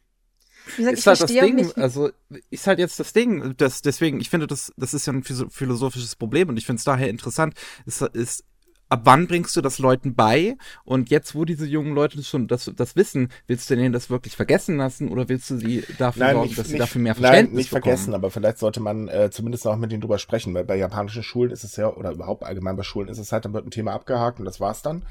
Wie 0.76 0.82
gesagt, 0.82 0.94
ist 0.94 1.00
ich 1.00 1.06
halt 1.06 1.20
das 1.22 1.32
Ding, 1.32 1.54
nicht, 1.54 1.78
also 1.78 2.10
ist 2.50 2.66
halt 2.66 2.78
jetzt 2.78 3.00
das 3.00 3.12
Ding, 3.12 3.54
das, 3.56 3.82
deswegen, 3.82 4.20
ich 4.20 4.30
finde, 4.30 4.46
das, 4.46 4.72
das 4.76 4.94
ist 4.94 5.06
ja 5.06 5.12
ein 5.12 5.22
philosophisches 5.22 6.16
Problem 6.16 6.48
und 6.48 6.56
ich 6.56 6.66
finde 6.66 6.78
es 6.78 6.84
daher 6.84 7.08
interessant, 7.08 7.54
ist, 7.86 8.02
ist, 8.02 8.44
ab 8.90 9.02
wann 9.04 9.26
bringst 9.26 9.56
du 9.56 9.62
das 9.62 9.78
Leuten 9.78 10.14
bei? 10.14 10.56
Und 10.84 11.08
jetzt, 11.08 11.34
wo 11.34 11.44
diese 11.44 11.66
jungen 11.66 11.94
Leute 11.94 12.22
schon 12.22 12.48
das, 12.48 12.70
das 12.76 12.96
wissen, 12.96 13.30
willst 13.46 13.70
du 13.70 13.76
denen 13.76 13.92
das 13.92 14.10
wirklich 14.10 14.36
vergessen 14.36 14.76
lassen 14.76 15.08
oder 15.08 15.28
willst 15.28 15.48
du 15.48 15.56
sie 15.56 15.84
dafür 15.96 16.32
sorgen, 16.32 16.54
dass 16.56 16.68
sie 16.68 16.78
dafür 16.78 17.00
mehr 17.00 17.14
Verständnis 17.14 17.48
Nein, 17.48 17.56
nicht 17.56 17.70
bekommen? 17.70 17.82
vergessen, 17.82 18.14
aber 18.14 18.30
vielleicht 18.30 18.58
sollte 18.58 18.80
man 18.80 19.08
äh, 19.08 19.30
zumindest 19.30 19.66
auch 19.66 19.76
mit 19.76 19.92
denen 19.92 20.02
drüber 20.02 20.18
sprechen, 20.18 20.52
weil 20.52 20.64
bei 20.64 20.76
japanischen 20.76 21.22
Schulen 21.22 21.52
ist 21.52 21.64
es 21.64 21.76
ja, 21.76 21.88
oder 21.88 22.10
überhaupt 22.10 22.42
allgemein 22.42 22.76
bei 22.76 22.82
Schulen 22.82 23.08
ist 23.08 23.18
es 23.18 23.32
halt, 23.32 23.44
dann 23.44 23.54
wird 23.54 23.66
ein 23.66 23.70
Thema 23.70 23.92
abgehakt 23.92 24.38
und 24.40 24.44
das 24.44 24.60
war's 24.60 24.82
dann. 24.82 25.04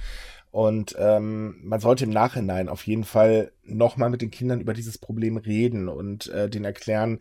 Und 0.51 0.95
ähm, 0.97 1.57
man 1.63 1.79
sollte 1.79 2.05
im 2.05 2.09
Nachhinein 2.09 2.69
auf 2.69 2.85
jeden 2.87 3.03
Fall 3.03 3.51
nochmal 3.63 4.09
mit 4.09 4.21
den 4.21 4.31
Kindern 4.31 4.59
über 4.59 4.73
dieses 4.73 4.97
Problem 4.97 5.37
reden 5.37 5.87
und 5.87 6.27
äh, 6.29 6.49
denen 6.49 6.65
erklären, 6.65 7.19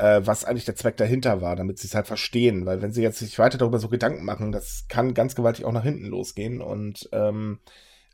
äh, 0.00 0.20
was 0.26 0.44
eigentlich 0.44 0.64
der 0.64 0.76
Zweck 0.76 0.96
dahinter 0.96 1.40
war, 1.40 1.56
damit 1.56 1.78
sie 1.78 1.86
es 1.86 1.94
halt 1.94 2.06
verstehen. 2.06 2.66
Weil 2.66 2.80
wenn 2.82 2.92
sie 2.92 3.02
jetzt 3.02 3.18
sich 3.18 3.38
weiter 3.38 3.58
darüber 3.58 3.78
so 3.78 3.88
Gedanken 3.88 4.24
machen, 4.24 4.52
das 4.52 4.86
kann 4.88 5.14
ganz 5.14 5.34
gewaltig 5.34 5.64
auch 5.64 5.72
nach 5.72 5.82
hinten 5.84 6.06
losgehen. 6.06 6.60
Und 6.60 7.08
ähm, 7.12 7.58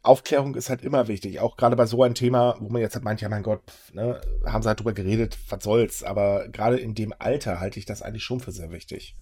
Aufklärung 0.03 0.55
ist 0.55 0.70
halt 0.70 0.82
immer 0.82 1.09
wichtig, 1.09 1.41
auch 1.41 1.57
gerade 1.57 1.74
bei 1.76 1.87
so 1.87 2.03
einem 2.03 2.14
Thema, 2.14 2.57
wo 2.61 2.68
man 2.68 2.80
jetzt 2.80 2.95
halt 2.95 3.05
meint, 3.05 3.20
ja 3.20 3.28
mein 3.28 3.43
Gott, 3.43 3.61
pf, 3.68 3.95
ne, 3.95 4.20
haben 4.45 4.62
sie 4.62 4.68
halt 4.68 4.78
drüber 4.80 4.93
geredet, 4.93 5.37
was 5.49 5.64
soll's. 5.64 6.03
Aber 6.03 6.49
gerade 6.49 6.76
in 6.78 6.95
dem 6.95 7.12
Alter 7.18 7.59
halte 7.61 7.78
ich 7.78 7.87
das 7.87 8.03
eigentlich 8.03 8.24
schon 8.24 8.41
für 8.41 8.53
sehr 8.53 8.70
wichtig. 8.70 9.16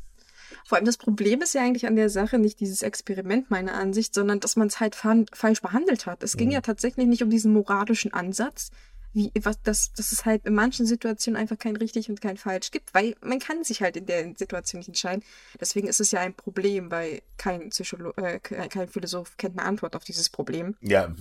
Vor 0.66 0.76
allem 0.76 0.84
das 0.84 0.98
Problem 0.98 1.40
ist 1.42 1.54
ja 1.54 1.62
eigentlich 1.62 1.86
an 1.86 1.96
der 1.96 2.10
Sache 2.10 2.38
nicht 2.38 2.60
dieses 2.60 2.82
Experiment 2.82 3.50
meiner 3.50 3.74
Ansicht, 3.74 4.14
sondern 4.14 4.40
dass 4.40 4.56
man 4.56 4.68
es 4.68 4.78
halt 4.78 4.94
fa- 4.94 5.24
falsch 5.32 5.60
behandelt 5.62 6.06
hat. 6.06 6.22
Es 6.22 6.36
ging 6.36 6.48
Mhm. 6.48 6.54
ja 6.54 6.60
tatsächlich 6.60 7.06
nicht 7.06 7.22
um 7.22 7.30
diesen 7.30 7.52
moralischen 7.52 8.12
Ansatz, 8.12 8.70
wie 9.14 9.32
was 9.42 9.62
das, 9.62 9.92
dass 9.94 10.12
es 10.12 10.26
halt 10.26 10.44
in 10.44 10.54
manchen 10.54 10.86
Situationen 10.86 11.40
einfach 11.40 11.56
kein 11.58 11.76
richtig 11.76 12.10
und 12.10 12.20
kein 12.20 12.36
falsch 12.36 12.70
gibt, 12.72 12.92
weil 12.92 13.14
man 13.22 13.38
kann 13.38 13.64
sich 13.64 13.80
halt 13.80 13.96
in 13.96 14.06
der 14.06 14.34
Situation 14.36 14.80
nicht 14.80 14.88
entscheiden. 14.88 15.22
Deswegen 15.60 15.86
ist 15.86 16.00
es 16.00 16.10
ja 16.10 16.20
ein 16.20 16.34
Problem, 16.34 16.90
weil 16.90 17.22
kein 17.38 17.70
Psycholo 17.70 18.12
äh, 18.16 18.40
ke- 18.40 18.68
kein 18.68 18.88
Philosoph 18.88 19.36
kennt 19.36 19.58
eine 19.58 19.66
Antwort 19.66 19.96
auf 19.96 20.04
dieses 20.04 20.28
Problem. 20.28 20.76
Ja, 20.80 21.14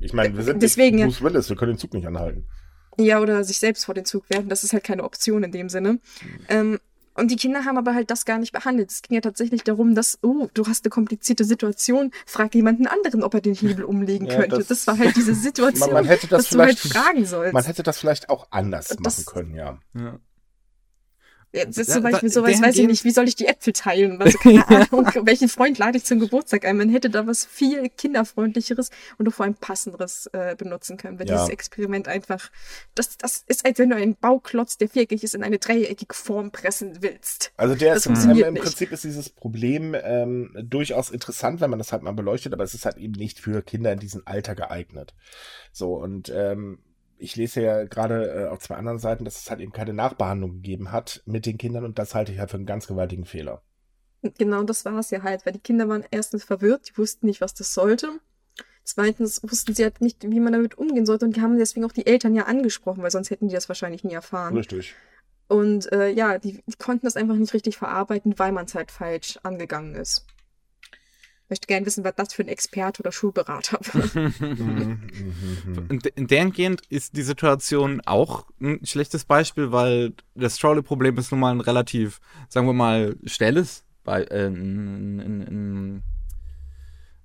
ich 0.00 0.12
meine, 0.12 0.36
wir 0.36 0.44
sind 0.44 0.62
Deswegen, 0.62 0.96
nicht 0.96 1.18
Bruce 1.18 1.22
Willis, 1.22 1.48
wir 1.50 1.56
können 1.56 1.72
den 1.72 1.78
Zug 1.78 1.92
nicht 1.92 2.06
anhalten. 2.06 2.46
Ja, 2.98 3.20
oder 3.20 3.44
sich 3.44 3.58
selbst 3.58 3.84
vor 3.84 3.94
den 3.94 4.04
Zug 4.04 4.28
werfen, 4.30 4.48
das 4.48 4.64
ist 4.64 4.72
halt 4.72 4.84
keine 4.84 5.04
Option 5.04 5.42
in 5.42 5.52
dem 5.52 5.68
Sinne. 5.68 6.00
Ähm, 6.48 6.78
und 7.14 7.30
die 7.30 7.36
Kinder 7.36 7.64
haben 7.64 7.76
aber 7.78 7.94
halt 7.94 8.10
das 8.10 8.24
gar 8.24 8.38
nicht 8.38 8.52
behandelt. 8.52 8.90
Es 8.90 9.02
ging 9.02 9.14
ja 9.14 9.20
tatsächlich 9.20 9.62
darum, 9.64 9.94
dass, 9.94 10.18
oh, 10.22 10.48
du 10.54 10.66
hast 10.66 10.84
eine 10.84 10.90
komplizierte 10.90 11.44
Situation, 11.44 12.12
frag 12.26 12.54
jemanden 12.54 12.86
anderen, 12.86 13.22
ob 13.22 13.34
er 13.34 13.40
den 13.40 13.54
Hebel 13.54 13.84
umlegen 13.84 14.26
Ja, 14.26 14.36
könnte. 14.40 14.56
das- 14.58 14.66
Das, 14.68 14.86
war 14.86 14.96
halt 14.98 15.16
diese 15.16 15.34
Situation, 15.46 15.92
Man, 15.92 16.04
man 16.04 16.04
hätte 16.06 16.26
das 16.28 16.44
dass 16.44 16.50
du 16.50 16.58
halt 16.60 16.78
vielleicht, 16.78 16.94
fragen 16.94 17.24
sollst. 17.26 17.52
man 17.52 17.64
hätte 17.64 17.82
das 17.82 17.98
vielleicht 17.98 18.28
auch 18.30 18.46
anders 18.50 18.88
Das- 18.88 18.98
machen 19.00 19.24
können, 19.26 19.54
ja. 19.54 19.78
Ja. 19.94 20.18
Das 21.52 21.76
ist 21.76 21.90
zum 21.92 22.02
Beispiel 22.02 22.30
sowas, 22.30 22.62
weiß 22.62 22.76
ich 22.76 22.86
nicht, 22.86 23.04
wie 23.04 23.10
soll 23.10 23.26
ich 23.26 23.34
die 23.34 23.46
Äpfel 23.46 23.72
teilen? 23.72 24.20
Also 24.22 24.38
keine 24.42 24.66
Ahnung, 24.68 25.06
welchen 25.24 25.48
Freund 25.48 25.78
lade 25.78 25.98
ich 25.98 26.04
zum 26.04 26.20
Geburtstag 26.20 26.64
ein? 26.64 26.76
Man 26.76 26.88
hätte 26.90 27.10
da 27.10 27.26
was 27.26 27.44
viel 27.44 27.88
kinderfreundlicheres 27.88 28.90
und 29.18 29.28
auch 29.28 29.32
vor 29.32 29.44
allem 29.44 29.54
passenderes 29.54 30.26
äh, 30.32 30.54
benutzen 30.56 30.96
können, 30.96 31.18
wenn 31.18 31.26
Ja. 31.26 31.34
dieses 31.34 31.48
Experiment 31.48 32.06
einfach, 32.06 32.50
das, 32.94 33.16
das 33.18 33.44
ist, 33.48 33.66
als 33.66 33.78
wenn 33.78 33.90
du 33.90 33.96
einen 33.96 34.14
Bauklotz, 34.16 34.78
der 34.78 34.88
viereckig 34.88 35.24
ist, 35.24 35.34
in 35.34 35.42
eine 35.42 35.58
dreieckige 35.58 36.14
Form 36.14 36.52
pressen 36.52 37.02
willst. 37.02 37.52
Also 37.56 37.74
der 37.74 37.94
Das 37.94 38.06
ist, 38.06 38.24
ähm, 38.24 38.38
im. 38.38 38.54
Prinzip 38.54 38.92
ist 38.92 39.04
dieses 39.04 39.28
Problem 39.28 39.96
ähm, 40.00 40.54
durchaus 40.62 41.10
interessant, 41.10 41.60
wenn 41.60 41.70
man 41.70 41.78
das 41.78 41.92
halt 41.92 42.02
mal 42.02 42.12
beleuchtet, 42.12 42.52
aber 42.52 42.64
es 42.64 42.74
ist 42.74 42.84
halt 42.84 42.96
eben 42.96 43.14
nicht 43.14 43.40
für 43.40 43.62
Kinder 43.62 43.92
in 43.92 43.98
diesem 43.98 44.22
Alter 44.24 44.54
geeignet. 44.54 45.14
So, 45.72 45.94
und 45.94 46.32
ähm, 46.34 46.78
ich 47.20 47.36
lese 47.36 47.62
ja 47.62 47.84
gerade 47.84 48.30
äh, 48.30 48.48
auf 48.48 48.60
zwei 48.60 48.76
anderen 48.76 48.98
Seiten, 48.98 49.24
dass 49.24 49.40
es 49.40 49.50
halt 49.50 49.60
eben 49.60 49.72
keine 49.72 49.92
Nachbehandlung 49.92 50.54
gegeben 50.54 50.90
hat 50.90 51.22
mit 51.26 51.46
den 51.46 51.58
Kindern 51.58 51.84
und 51.84 51.98
das 51.98 52.14
halte 52.14 52.32
ich 52.32 52.38
halt 52.38 52.50
für 52.50 52.56
einen 52.56 52.66
ganz 52.66 52.86
gewaltigen 52.86 53.24
Fehler. 53.24 53.62
Genau 54.38 54.62
das 54.62 54.84
war 54.84 54.98
es 54.98 55.10
ja 55.10 55.22
halt, 55.22 55.46
weil 55.46 55.52
die 55.52 55.60
Kinder 55.60 55.88
waren 55.88 56.04
erstens 56.10 56.44
verwirrt, 56.44 56.90
die 56.90 56.98
wussten 56.98 57.26
nicht, 57.26 57.40
was 57.40 57.54
das 57.54 57.72
sollte. 57.72 58.08
Zweitens 58.84 59.42
wussten 59.42 59.74
sie 59.74 59.84
halt 59.84 60.00
nicht, 60.00 60.22
wie 60.28 60.40
man 60.40 60.52
damit 60.52 60.76
umgehen 60.76 61.06
sollte 61.06 61.26
und 61.26 61.36
die 61.36 61.42
haben 61.42 61.58
deswegen 61.58 61.84
auch 61.84 61.92
die 61.92 62.06
Eltern 62.06 62.34
ja 62.34 62.44
angesprochen, 62.44 63.02
weil 63.02 63.10
sonst 63.10 63.30
hätten 63.30 63.48
die 63.48 63.54
das 63.54 63.68
wahrscheinlich 63.68 64.04
nie 64.04 64.14
erfahren. 64.14 64.56
Richtig. 64.56 64.94
Und 65.48 65.92
äh, 65.92 66.08
ja, 66.10 66.38
die, 66.38 66.62
die 66.66 66.76
konnten 66.78 67.06
das 67.06 67.16
einfach 67.16 67.34
nicht 67.34 67.54
richtig 67.54 67.76
verarbeiten, 67.76 68.38
weil 68.38 68.52
man 68.52 68.66
es 68.66 68.74
halt 68.74 68.90
falsch 68.90 69.38
angegangen 69.42 69.94
ist. 69.94 70.26
Ich 71.50 71.52
möchte 71.52 71.66
gerne 71.66 71.84
wissen, 71.84 72.04
was 72.04 72.14
das 72.14 72.32
für 72.32 72.44
ein 72.44 72.48
Experte 72.48 73.02
oder 73.02 73.10
Schulberater 73.10 73.80
war. 73.92 74.30
Mhm. 74.40 75.00
In, 75.88 76.00
in 76.14 76.26
dahingehend 76.28 76.82
ist 76.90 77.16
die 77.16 77.22
Situation 77.22 78.00
auch 78.06 78.46
ein 78.60 78.86
schlechtes 78.86 79.24
Beispiel, 79.24 79.72
weil 79.72 80.12
das 80.36 80.58
Trolley-Problem 80.58 81.18
ist 81.18 81.32
nun 81.32 81.40
mal 81.40 81.50
ein 81.50 81.60
relativ, 81.60 82.20
sagen 82.48 82.68
wir 82.68 82.72
mal, 82.72 83.16
schnelles, 83.24 83.82
bei, 84.04 84.22
äh, 84.22 84.46
in, 84.46 85.18
in, 85.18 85.42
in, 85.42 86.02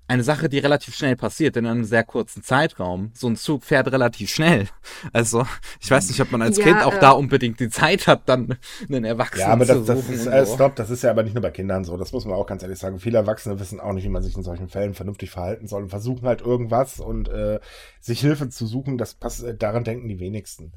eine 0.08 0.24
Sache, 0.24 0.49
die 0.49 0.60
relativ 0.60 0.95
schnell 0.95 1.16
passiert, 1.16 1.58
in 1.58 1.66
einem 1.66 1.84
sehr 1.84 2.03
kurzen 2.03 2.43
Zeitraum. 2.43 3.12
So 3.16 3.28
ein 3.28 3.36
Zug 3.36 3.64
fährt 3.66 3.91
relativ 3.91 4.30
schnell. 4.32 4.68
Also, 5.14 5.45
ich 5.82 5.89
weiß 5.91 6.10
nicht, 6.10 6.22
ob 6.22 6.32
man 6.32 6.41
als 6.41 6.60
Ja, 6.60 6.64
Kind 6.64 6.84
auch 6.84 6.95
äh, 6.95 6.99
da 6.99 7.12
unbedingt 7.12 7.60
die 7.60 7.70
Zeit 7.70 8.08
hat, 8.08 8.28
dann 8.30 8.58
einen 8.88 9.06
Erwachsenen 9.06 9.39
Ja, 9.39 9.51
aber 9.53 9.66
zu 9.66 9.66
das, 9.66 9.86
das 9.86 9.97
suchen. 9.97 10.14
ist, 10.14 10.28
äh, 10.28 10.45
stopp, 10.45 10.76
das 10.78 10.89
ist 10.89 11.03
ja 11.03 11.12
aber 11.12 11.24
nicht 11.24 11.34
nur 11.34 11.41
bei 11.41 11.51
Kindern 11.51 11.84
so. 11.84 11.97
Das 11.97 12.14
muss 12.14 12.26
man 12.26 12.36
auch 12.36 12.45
ganz 12.47 12.64
ehrlich 12.64 12.80
sagen. 12.80 12.99
Viele 12.99 13.18
Erwachsene 13.18 13.60
wissen 13.60 13.80
auch 13.82 13.91
nicht, 13.91 14.06
wie 14.06 14.10
man 14.10 14.24
sich 14.24 14.36
in 14.38 14.43
solchen 14.43 14.70
Fällen 14.70 14.93
vernünftig 14.93 15.30
verhalten 15.32 15.68
soll 15.68 15.84
und 15.84 15.89
versuchen 15.89 16.26
halt 16.28 16.41
irgendwas 16.41 16.99
und 17.01 17.28
äh, 17.28 17.60
sich 17.99 18.22
Hilfe 18.22 18.47
zu 18.49 18.66
suchen. 18.66 18.97
Das 18.97 19.14
passt, 19.16 19.43
äh, 19.43 19.56
daran 19.56 19.84
denken 19.84 20.08
die 20.08 20.20
wenigsten. 20.20 20.72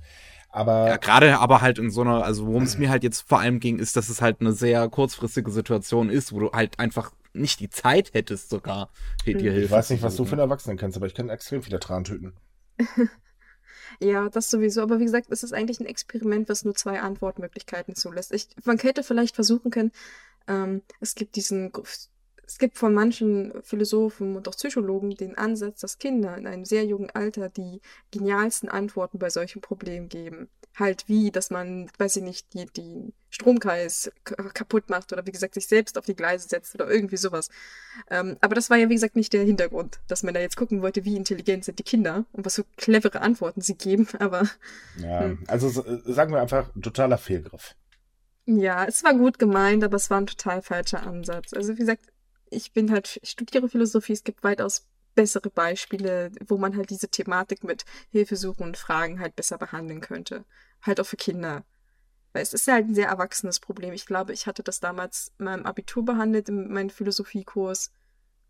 Aber 0.50 0.88
Ja, 0.88 0.96
gerade 0.96 1.38
aber 1.38 1.60
halt 1.60 1.78
in 1.78 1.90
so 1.90 2.00
einer, 2.02 2.24
also 2.24 2.46
worum 2.46 2.62
es 2.62 2.78
mir 2.78 2.88
halt 2.88 3.02
jetzt 3.02 3.28
vor 3.28 3.40
allem 3.40 3.60
ging, 3.60 3.78
ist, 3.78 3.96
dass 3.96 4.08
es 4.08 4.22
halt 4.22 4.40
eine 4.40 4.52
sehr 4.52 4.88
kurzfristige 4.88 5.50
Situation 5.50 6.08
ist, 6.08 6.32
wo 6.32 6.40
du 6.40 6.52
halt 6.52 6.78
einfach 6.78 7.12
nicht 7.38 7.60
die 7.60 7.70
Zeit 7.70 8.14
hättest, 8.14 8.50
sogar 8.50 8.90
dir 9.24 9.34
Hm. 9.34 9.40
Hilfe 9.40 9.60
ich 9.60 9.70
weiß 9.70 9.90
nicht, 9.90 10.02
was 10.02 10.16
du 10.16 10.24
für 10.24 10.32
einen 10.32 10.40
Erwachsenen 10.40 10.76
kennst, 10.76 10.96
aber 10.96 11.06
ich 11.06 11.14
kenne 11.14 11.32
extrem 11.32 11.62
viele 11.62 11.80
Trantüten. 11.80 12.34
Ja, 14.00 14.28
das 14.28 14.50
sowieso. 14.50 14.82
Aber 14.82 15.00
wie 15.00 15.04
gesagt, 15.04 15.28
es 15.30 15.42
ist 15.42 15.52
eigentlich 15.52 15.80
ein 15.80 15.86
Experiment, 15.86 16.48
was 16.48 16.64
nur 16.64 16.74
zwei 16.74 17.00
Antwortmöglichkeiten 17.00 17.94
zulässt. 17.94 18.32
Ich, 18.32 18.48
man 18.64 18.78
hätte 18.78 19.02
vielleicht 19.02 19.34
versuchen 19.34 19.70
können, 19.70 19.92
ähm, 20.46 20.82
es 21.00 21.14
gibt 21.14 21.36
diesen, 21.36 21.72
es 22.46 22.58
gibt 22.58 22.78
von 22.78 22.94
manchen 22.94 23.52
Philosophen 23.62 24.36
und 24.36 24.46
auch 24.48 24.54
Psychologen 24.54 25.10
den 25.10 25.36
Ansatz, 25.36 25.80
dass 25.80 25.98
Kinder 25.98 26.36
in 26.36 26.46
einem 26.46 26.64
sehr 26.64 26.84
jungen 26.84 27.10
Alter 27.10 27.48
die 27.48 27.80
genialsten 28.10 28.68
Antworten 28.68 29.18
bei 29.18 29.30
solchen 29.30 29.60
Problemen 29.60 30.08
geben. 30.08 30.48
Halt 30.78 31.08
wie, 31.08 31.30
dass 31.30 31.50
man, 31.50 31.90
weiß 31.98 32.16
ich 32.16 32.22
nicht, 32.22 32.52
die, 32.54 32.66
die 32.66 33.12
Stromkreis 33.30 34.12
kaputt 34.24 34.88
macht 34.90 35.12
oder 35.12 35.26
wie 35.26 35.32
gesagt 35.32 35.54
sich 35.54 35.66
selbst 35.66 35.98
auf 35.98 36.04
die 36.06 36.14
Gleise 36.14 36.48
setzt 36.48 36.74
oder 36.74 36.88
irgendwie 36.88 37.16
sowas. 37.16 37.48
Ähm, 38.10 38.36
aber 38.40 38.54
das 38.54 38.70
war 38.70 38.76
ja, 38.76 38.88
wie 38.88 38.94
gesagt, 38.94 39.16
nicht 39.16 39.32
der 39.32 39.42
Hintergrund, 39.44 40.00
dass 40.06 40.22
man 40.22 40.34
da 40.34 40.40
jetzt 40.40 40.56
gucken 40.56 40.80
wollte, 40.82 41.04
wie 41.04 41.16
intelligent 41.16 41.64
sind 41.64 41.78
die 41.78 41.82
Kinder 41.84 42.26
und 42.32 42.46
was 42.46 42.54
für 42.56 42.64
clevere 42.76 43.20
Antworten 43.22 43.60
sie 43.60 43.74
geben. 43.76 44.06
Aber 44.20 44.42
Ja, 44.98 45.20
Hm. 45.20 45.44
also 45.48 45.68
so- 45.68 45.84
sagen 46.12 46.32
wir 46.32 46.40
einfach, 46.40 46.70
totaler 46.80 47.18
Fehlgriff. 47.18 47.74
ja, 48.46 48.84
es 48.84 49.02
war 49.04 49.14
gut 49.14 49.38
gemeint, 49.38 49.84
aber 49.84 49.96
es 49.96 50.10
war 50.10 50.20
ein 50.20 50.26
total 50.26 50.62
falscher 50.62 51.02
Ansatz. 51.06 51.52
Also 51.52 51.72
wie 51.74 51.78
gesagt, 51.78 52.04
ich 52.50 52.72
bin 52.72 52.90
halt, 52.90 53.18
ich 53.22 53.30
studiere 53.30 53.68
Philosophie, 53.68 54.12
es 54.14 54.24
gibt 54.24 54.42
weitaus 54.42 54.86
bessere 55.14 55.50
Beispiele, 55.50 56.30
wo 56.46 56.56
man 56.56 56.76
halt 56.76 56.90
diese 56.90 57.08
Thematik 57.08 57.64
mit 57.64 57.84
Hilfesuchen 58.10 58.64
und 58.64 58.76
Fragen 58.78 59.20
halt 59.20 59.34
besser 59.36 59.58
behandeln 59.58 60.00
könnte. 60.00 60.44
Halt 60.82 61.00
auch 61.00 61.06
für 61.06 61.16
Kinder. 61.16 61.64
Weil 62.32 62.42
es 62.42 62.52
ist 62.52 62.66
ja 62.66 62.74
halt 62.74 62.86
ein 62.88 62.94
sehr 62.94 63.08
erwachsenes 63.08 63.58
Problem. 63.58 63.92
Ich 63.94 64.06
glaube, 64.06 64.32
ich 64.32 64.46
hatte 64.46 64.62
das 64.62 64.80
damals 64.80 65.32
in 65.38 65.46
meinem 65.46 65.66
Abitur 65.66 66.04
behandelt, 66.04 66.48
in 66.48 66.72
meinem 66.72 66.90
Philosophiekurs. 66.90 67.90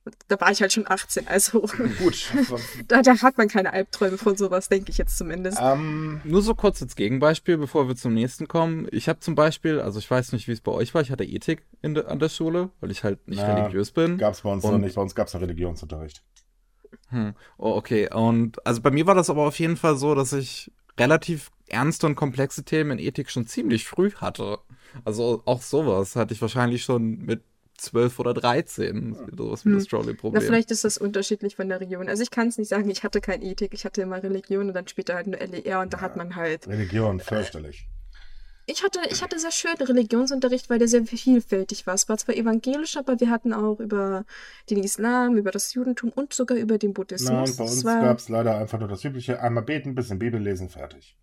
Und 0.04 0.16
Da 0.28 0.40
war 0.40 0.50
ich 0.50 0.60
halt 0.60 0.72
schon 0.72 0.86
18, 0.88 1.28
also 1.28 1.60
Gut. 1.98 2.32
da, 2.88 3.02
da 3.02 3.20
hat 3.22 3.38
man 3.38 3.48
keine 3.48 3.72
Albträume 3.72 4.18
von 4.18 4.36
sowas, 4.36 4.68
denke 4.68 4.90
ich 4.90 4.98
jetzt 4.98 5.16
zumindest. 5.16 5.58
ähm, 5.60 6.20
Nur 6.24 6.42
so 6.42 6.54
kurz 6.54 6.82
als 6.82 6.96
Gegenbeispiel, 6.96 7.56
bevor 7.58 7.88
wir 7.88 7.96
zum 7.96 8.14
nächsten 8.14 8.48
kommen. 8.48 8.88
Ich 8.90 9.08
habe 9.08 9.20
zum 9.20 9.34
Beispiel, 9.34 9.80
also 9.80 9.98
ich 9.98 10.10
weiß 10.10 10.32
nicht, 10.32 10.48
wie 10.48 10.52
es 10.52 10.60
bei 10.60 10.72
euch 10.72 10.92
war, 10.94 11.02
ich 11.02 11.10
hatte 11.10 11.24
Ethik 11.24 11.62
in 11.82 11.94
de, 11.94 12.04
an 12.06 12.18
der 12.18 12.28
Schule, 12.30 12.70
weil 12.80 12.90
ich 12.90 13.04
halt 13.04 13.26
nicht 13.28 13.38
Na, 13.42 13.54
religiös 13.54 13.90
bin. 13.92 14.18
gab 14.18 14.34
es 14.34 14.40
bei 14.42 14.50
uns 14.52 14.64
noch 14.64 14.72
Und- 14.72 14.80
nicht. 14.82 14.96
Bei 14.96 15.02
uns 15.02 15.14
gab 15.14 15.28
es 15.28 15.34
noch 15.34 15.40
Religionsunterricht. 15.40 16.22
Hm. 17.10 17.34
Oh, 17.58 17.72
okay. 17.74 18.12
Und 18.12 18.64
also 18.66 18.80
bei 18.82 18.90
mir 18.90 19.06
war 19.06 19.14
das 19.14 19.30
aber 19.30 19.46
auf 19.46 19.58
jeden 19.58 19.76
Fall 19.76 19.96
so, 19.96 20.14
dass 20.14 20.32
ich 20.32 20.72
relativ 20.98 21.50
ernste 21.68 22.06
und 22.06 22.14
komplexe 22.16 22.64
Themen 22.64 22.92
in 22.92 22.98
Ethik 22.98 23.30
schon 23.30 23.46
ziemlich 23.46 23.86
früh 23.86 24.10
hatte. 24.12 24.58
Also 25.04 25.42
auch 25.44 25.60
sowas 25.62 26.16
hatte 26.16 26.32
ich 26.34 26.40
wahrscheinlich 26.42 26.82
schon 26.82 27.18
mit 27.18 27.42
12 27.76 28.18
oder 28.18 28.34
13. 28.34 29.16
Sowas 29.36 29.64
wie 29.64 29.70
Hm. 29.70 29.76
das 29.78 29.84
Na, 29.84 29.90
Trolley-Problem. 29.98 30.42
vielleicht 30.42 30.70
ist 30.70 30.84
das 30.84 30.98
unterschiedlich 30.98 31.56
von 31.56 31.68
der 31.68 31.80
Region. 31.80 32.08
Also 32.08 32.22
ich 32.22 32.30
kann 32.30 32.48
es 32.48 32.58
nicht 32.58 32.68
sagen, 32.68 32.88
ich 32.90 33.04
hatte 33.04 33.20
keine 33.20 33.44
Ethik, 33.44 33.72
ich 33.74 33.84
hatte 33.84 34.02
immer 34.02 34.20
Religion 34.22 34.66
und 34.68 34.74
dann 34.74 34.88
später 34.88 35.14
halt 35.14 35.26
nur 35.28 35.38
LER 35.38 35.80
und 35.80 35.92
da 35.92 36.00
hat 36.00 36.16
man 36.16 36.34
halt. 36.34 36.66
Religion, 36.66 37.20
fürchterlich. 37.20 37.86
Ich 38.70 38.82
hatte, 38.82 39.00
ich 39.10 39.22
hatte 39.22 39.38
sehr 39.38 39.50
schönen 39.50 39.80
Religionsunterricht, 39.80 40.68
weil 40.68 40.78
der 40.78 40.88
sehr 40.88 41.02
vielfältig 41.06 41.86
war. 41.86 41.94
Es 41.94 42.06
war 42.10 42.18
zwar 42.18 42.36
evangelisch, 42.36 42.98
aber 42.98 43.18
wir 43.18 43.30
hatten 43.30 43.54
auch 43.54 43.80
über 43.80 44.26
den 44.68 44.84
Islam, 44.84 45.38
über 45.38 45.50
das 45.50 45.72
Judentum 45.72 46.12
und 46.14 46.34
sogar 46.34 46.58
über 46.58 46.76
den 46.76 46.92
Buddhismus. 46.92 47.30
Nein, 47.30 47.56
bei 47.56 47.64
uns 47.64 47.82
war, 47.86 48.02
gab 48.02 48.18
es 48.18 48.28
leider 48.28 48.58
einfach 48.58 48.78
nur 48.78 48.88
das 48.88 49.02
übliche, 49.04 49.40
einmal 49.40 49.62
beten, 49.62 49.94
bisschen 49.94 50.18
Bibel 50.18 50.38
lesen, 50.38 50.68
fertig. 50.68 51.16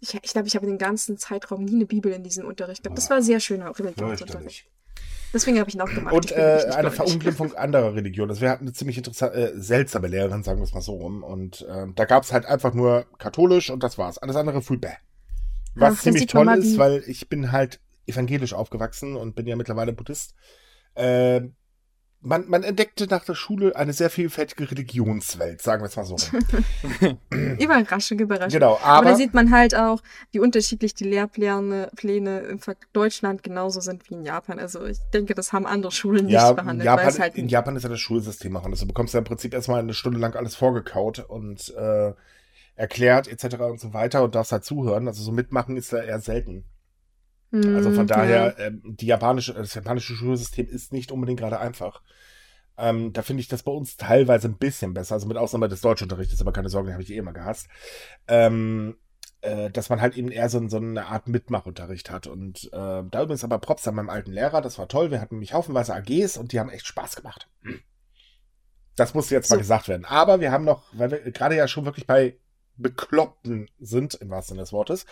ich 0.00 0.08
glaube, 0.08 0.26
ich, 0.26 0.32
glaub, 0.32 0.46
ich 0.46 0.56
habe 0.56 0.66
den 0.66 0.78
ganzen 0.78 1.18
Zeitraum 1.18 1.64
nie 1.64 1.76
eine 1.76 1.86
Bibel 1.86 2.12
in 2.12 2.24
diesem 2.24 2.44
Unterricht 2.44 2.82
gehabt. 2.82 2.98
Das 2.98 3.08
war 3.10 3.22
sehr 3.22 3.38
schöner 3.38 3.78
Religionsunterricht. 3.78 4.66
Deswegen 5.32 5.60
habe 5.60 5.68
ich 5.68 5.76
ihn 5.76 5.80
auch 5.82 5.94
gemacht. 5.94 6.12
Und 6.12 6.32
äh, 6.32 6.64
eine. 6.74 6.90
Verunglimpfung 6.90 7.52
anderer 7.56 7.94
Religionen. 7.94 8.30
Also 8.30 8.40
wir 8.40 8.50
hatten 8.50 8.64
eine 8.64 8.72
ziemlich 8.72 8.96
interessante, 8.96 9.36
äh, 9.36 9.52
seltsame 9.54 10.08
Lehrerin, 10.08 10.42
sagen 10.42 10.58
wir 10.58 10.64
es 10.64 10.74
mal 10.74 10.80
so 10.80 10.94
rum. 10.94 11.22
Und 11.22 11.62
äh, 11.62 11.86
da 11.94 12.06
gab 12.06 12.24
es 12.24 12.32
halt 12.32 12.46
einfach 12.46 12.74
nur 12.74 13.06
katholisch 13.18 13.70
und 13.70 13.84
das 13.84 13.98
war's. 13.98 14.18
Alles 14.18 14.34
andere 14.34 14.60
bäh. 14.60 14.96
Was 15.78 15.92
Ach, 15.92 15.96
da 15.96 16.02
ziemlich 16.02 16.26
toll 16.26 16.48
ist, 16.58 16.78
weil 16.78 17.02
ich 17.06 17.28
bin 17.28 17.52
halt 17.52 17.80
evangelisch 18.06 18.54
aufgewachsen 18.54 19.16
und 19.16 19.34
bin 19.34 19.46
ja 19.46 19.56
mittlerweile 19.56 19.92
Buddhist. 19.92 20.34
Äh, 20.94 21.42
man, 22.20 22.48
man 22.48 22.64
entdeckte 22.64 23.06
nach 23.06 23.24
der 23.24 23.34
Schule 23.34 23.76
eine 23.76 23.92
sehr 23.92 24.10
vielfältige 24.10 24.68
Religionswelt, 24.70 25.62
sagen 25.62 25.82
wir 25.82 25.86
es 25.86 25.96
mal 25.96 26.04
so. 26.04 26.16
Überraschung, 27.60 28.18
Überraschung. 28.18 28.58
genau, 28.58 28.74
Aber, 28.82 28.86
aber 28.86 29.10
da 29.10 29.16
sieht 29.16 29.34
man 29.34 29.52
halt 29.52 29.76
auch, 29.76 30.02
wie 30.32 30.40
unterschiedlich 30.40 30.94
die 30.94 31.04
Lehrpläne 31.04 31.90
Pläne 31.94 32.40
in 32.40 32.60
Deutschland 32.92 33.44
genauso 33.44 33.80
sind 33.80 34.10
wie 34.10 34.14
in 34.14 34.24
Japan. 34.24 34.58
Also 34.58 34.84
ich 34.84 34.98
denke, 35.14 35.34
das 35.34 35.52
haben 35.52 35.66
andere 35.66 35.92
Schulen 35.92 36.26
nicht 36.26 36.34
ja, 36.34 36.52
behandelt, 36.52 36.88
weil 36.88 36.96
Japan, 36.96 37.08
es 37.08 37.20
halt 37.20 37.36
in 37.36 37.48
Japan 37.48 37.76
ist 37.76 37.84
ja 37.84 37.88
das 37.88 38.00
Schulsystem 38.00 38.56
auch 38.56 38.64
anders. 38.64 38.80
Du 38.80 38.86
bekommst 38.86 39.14
ja 39.14 39.18
im 39.18 39.24
Prinzip 39.24 39.54
erstmal 39.54 39.80
eine 39.80 39.94
Stunde 39.94 40.18
lang 40.18 40.34
alles 40.34 40.56
vorgekaut 40.56 41.20
und 41.20 41.72
äh, 41.76 42.12
erklärt 42.78 43.28
etc. 43.28 43.56
und 43.70 43.80
so 43.80 43.92
weiter 43.92 44.22
und 44.24 44.34
darfst 44.34 44.52
halt 44.52 44.64
zuhören. 44.64 45.08
Also 45.08 45.22
so 45.22 45.32
mitmachen 45.32 45.76
ist 45.76 45.92
da 45.92 46.02
eher 46.02 46.20
selten. 46.20 46.64
Also 47.72 47.90
von 47.90 48.06
Mm, 48.06 48.06
daher, 48.06 48.56
ähm, 48.58 48.82
die 48.84 49.06
japanische, 49.06 49.52
das 49.54 49.74
japanische 49.74 50.14
Schulsystem 50.14 50.66
ist 50.68 50.92
nicht 50.92 51.12
unbedingt 51.12 51.40
gerade 51.40 51.58
einfach. 51.60 52.02
Ähm, 52.78 53.12
da 53.12 53.22
finde 53.22 53.40
ich 53.40 53.48
das 53.48 53.64
bei 53.64 53.72
uns 53.72 53.96
teilweise 53.96 54.48
ein 54.48 54.58
bisschen 54.58 54.94
besser, 54.94 55.14
also 55.14 55.26
mit 55.26 55.36
Ausnahme 55.36 55.68
des 55.68 55.80
Deutschunterrichts, 55.80 56.40
aber 56.40 56.52
keine 56.52 56.68
Sorge, 56.68 56.88
den 56.88 56.94
habe 56.94 57.02
ich 57.02 57.10
eh 57.12 57.16
immer 57.16 57.32
gehasst. 57.32 57.68
Ähm, 58.28 58.96
äh, 59.40 59.70
dass 59.70 59.88
man 59.90 60.00
halt 60.00 60.16
eben 60.16 60.30
eher 60.30 60.48
so, 60.48 60.66
so 60.68 60.76
eine 60.78 61.06
Art 61.06 61.28
Mitmachunterricht 61.28 62.10
hat. 62.10 62.26
Und 62.28 62.64
äh, 62.72 63.02
da 63.10 63.22
übrigens 63.22 63.44
aber 63.44 63.58
Props 63.58 63.86
an 63.88 63.96
meinem 63.96 64.10
alten 64.10 64.32
Lehrer, 64.32 64.60
das 64.62 64.78
war 64.78 64.88
toll. 64.88 65.10
Wir 65.10 65.20
hatten 65.20 65.36
nämlich 65.36 65.52
haufenweise 65.54 65.94
AGs 65.94 66.36
und 66.36 66.52
die 66.52 66.60
haben 66.60 66.70
echt 66.70 66.86
Spaß 66.86 67.16
gemacht. 67.16 67.48
Das 68.96 69.14
musste 69.14 69.34
jetzt 69.34 69.48
mal 69.50 69.56
So. 69.56 69.58
gesagt 69.58 69.88
werden. 69.88 70.04
Aber 70.04 70.40
wir 70.40 70.50
haben 70.52 70.64
noch, 70.64 70.82
weil 70.92 71.10
wir 71.10 71.18
gerade 71.32 71.56
ja 71.56 71.68
schon 71.68 71.84
wirklich 71.84 72.06
bei 72.06 72.36
Bekloppten 72.78 73.68
sind, 73.78 74.14
im 74.14 74.30
wahrsten 74.30 74.54
Sinne 74.54 74.62
des 74.62 74.72
Wortes, 74.72 75.06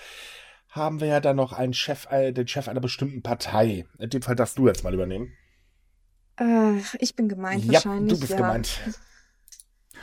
haben 0.68 1.00
wir 1.00 1.08
ja 1.08 1.20
dann 1.20 1.36
noch 1.36 1.52
einen 1.52 1.74
Chef, 1.74 2.06
äh, 2.10 2.32
den 2.32 2.48
Chef 2.48 2.68
einer 2.68 2.80
bestimmten 2.80 3.22
Partei. 3.22 3.86
In 3.98 4.10
dem 4.10 4.22
Fall 4.22 4.36
darfst 4.36 4.58
du 4.58 4.66
jetzt 4.66 4.84
mal 4.84 4.94
übernehmen. 4.94 5.32
Äh, 6.38 6.80
ich 6.98 7.16
bin 7.16 7.28
gemeint 7.28 7.64
ja, 7.64 7.74
wahrscheinlich. 7.74 8.12
du 8.12 8.20
bist 8.20 8.32
ja. 8.32 8.36
gemeint. 8.36 8.80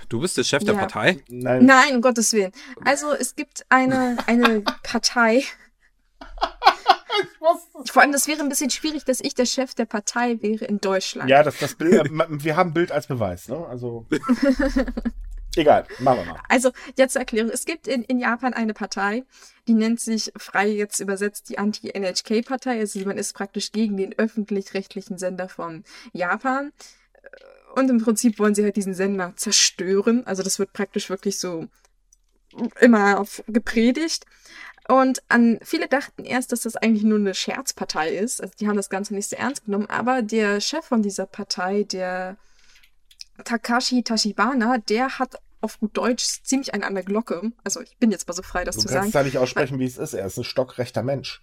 Du 0.09 0.19
bist 0.19 0.37
der 0.37 0.43
Chef 0.43 0.63
der 0.63 0.73
Ja. 0.73 0.79
Partei? 0.79 1.23
Nein. 1.29 1.65
Nein, 1.65 1.95
um 1.95 2.01
Gottes 2.01 2.33
Willen. 2.33 2.51
Also 2.83 3.13
es 3.13 3.35
gibt 3.35 3.65
eine, 3.69 4.17
eine 4.27 4.61
Partei. 4.61 5.43
Vor 7.85 8.01
allem, 8.01 8.11
das 8.11 8.27
wäre 8.27 8.41
ein 8.41 8.49
bisschen 8.49 8.69
schwierig, 8.69 9.05
dass 9.05 9.19
ich 9.19 9.35
der 9.35 9.45
Chef 9.45 9.75
der 9.75 9.85
Partei 9.85 10.41
wäre 10.41 10.65
in 10.65 10.79
Deutschland. 10.79 11.29
Ja, 11.29 11.43
das, 11.43 11.57
das 11.59 11.75
Bild, 11.75 11.93
äh, 11.93 12.09
wir 12.29 12.55
haben 12.55 12.73
Bild 12.73 12.91
als 12.91 13.07
Beweis, 13.07 13.47
ne? 13.47 13.65
Also. 13.67 14.07
Egal, 15.55 15.85
machen 15.99 16.19
wir 16.19 16.25
mal. 16.25 16.39
Also, 16.49 16.71
jetzt 16.97 17.13
zur 17.13 17.21
Erklärung. 17.21 17.51
Es 17.51 17.65
gibt 17.65 17.87
in, 17.87 18.03
in 18.03 18.19
Japan 18.19 18.53
eine 18.53 18.73
Partei, 18.73 19.23
die 19.67 19.73
nennt 19.73 19.99
sich 19.99 20.31
frei 20.35 20.67
jetzt 20.67 20.99
übersetzt 20.99 21.49
die 21.49 21.57
Anti-NHK-Partei. 21.57 22.79
Also 22.79 22.99
man 23.01 23.17
ist 23.17 23.33
praktisch 23.33 23.71
gegen 23.71 23.95
den 23.95 24.17
öffentlich-rechtlichen 24.17 25.17
Sender 25.17 25.47
von 25.47 25.83
Japan. 26.11 26.73
Und 27.75 27.89
im 27.89 28.01
Prinzip 28.01 28.39
wollen 28.39 28.55
sie 28.55 28.63
halt 28.63 28.75
diesen 28.75 28.93
Sender 28.93 29.33
zerstören. 29.35 30.25
Also 30.27 30.43
das 30.43 30.59
wird 30.59 30.73
praktisch 30.73 31.09
wirklich 31.09 31.39
so 31.39 31.67
immer 32.81 33.19
auf 33.19 33.43
gepredigt. 33.47 34.25
Und 34.89 35.23
an 35.29 35.59
viele 35.63 35.87
dachten 35.87 36.25
erst, 36.25 36.51
dass 36.51 36.61
das 36.61 36.75
eigentlich 36.75 37.03
nur 37.03 37.17
eine 37.17 37.33
Scherzpartei 37.33 38.09
ist. 38.15 38.41
Also 38.41 38.53
die 38.59 38.67
haben 38.67 38.75
das 38.75 38.89
Ganze 38.89 39.13
nicht 39.15 39.29
so 39.29 39.37
ernst 39.37 39.65
genommen. 39.65 39.89
Aber 39.89 40.21
der 40.21 40.59
Chef 40.59 40.85
von 40.85 41.01
dieser 41.01 41.25
Partei, 41.25 41.83
der 41.83 42.35
Takashi 43.45 44.03
Tachibana, 44.03 44.77
der 44.77 45.19
hat 45.19 45.35
auf 45.63 45.79
gut 45.79 45.97
Deutsch 45.97 46.43
ziemlich 46.43 46.73
einen 46.73 46.83
an 46.83 46.93
der 46.93 47.03
Glocke. 47.03 47.51
Also 47.63 47.81
ich 47.81 47.97
bin 47.97 48.11
jetzt 48.11 48.27
mal 48.27 48.33
so 48.33 48.43
frei, 48.43 48.63
das 48.63 48.75
Du 48.75 48.81
zu 48.81 48.87
kannst 48.87 49.11
sagen. 49.11 49.11
da 49.11 49.23
nicht 49.23 49.37
aussprechen, 49.37 49.79
wie 49.79 49.85
es 49.85 49.97
ist. 49.97 50.13
Er 50.13 50.25
ist 50.25 50.37
ein 50.37 50.43
stockrechter 50.43 51.03
Mensch. 51.03 51.41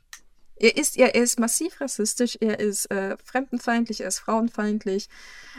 Er 0.63 0.77
ist, 0.77 0.99
er 0.99 1.15
ist 1.15 1.41
massiv 1.41 1.81
rassistisch, 1.81 2.37
er 2.39 2.61
ist 2.61 2.91
äh, 2.91 3.17
fremdenfeindlich, 3.25 4.03
er 4.03 4.09
ist 4.09 4.19
frauenfeindlich. 4.19 5.09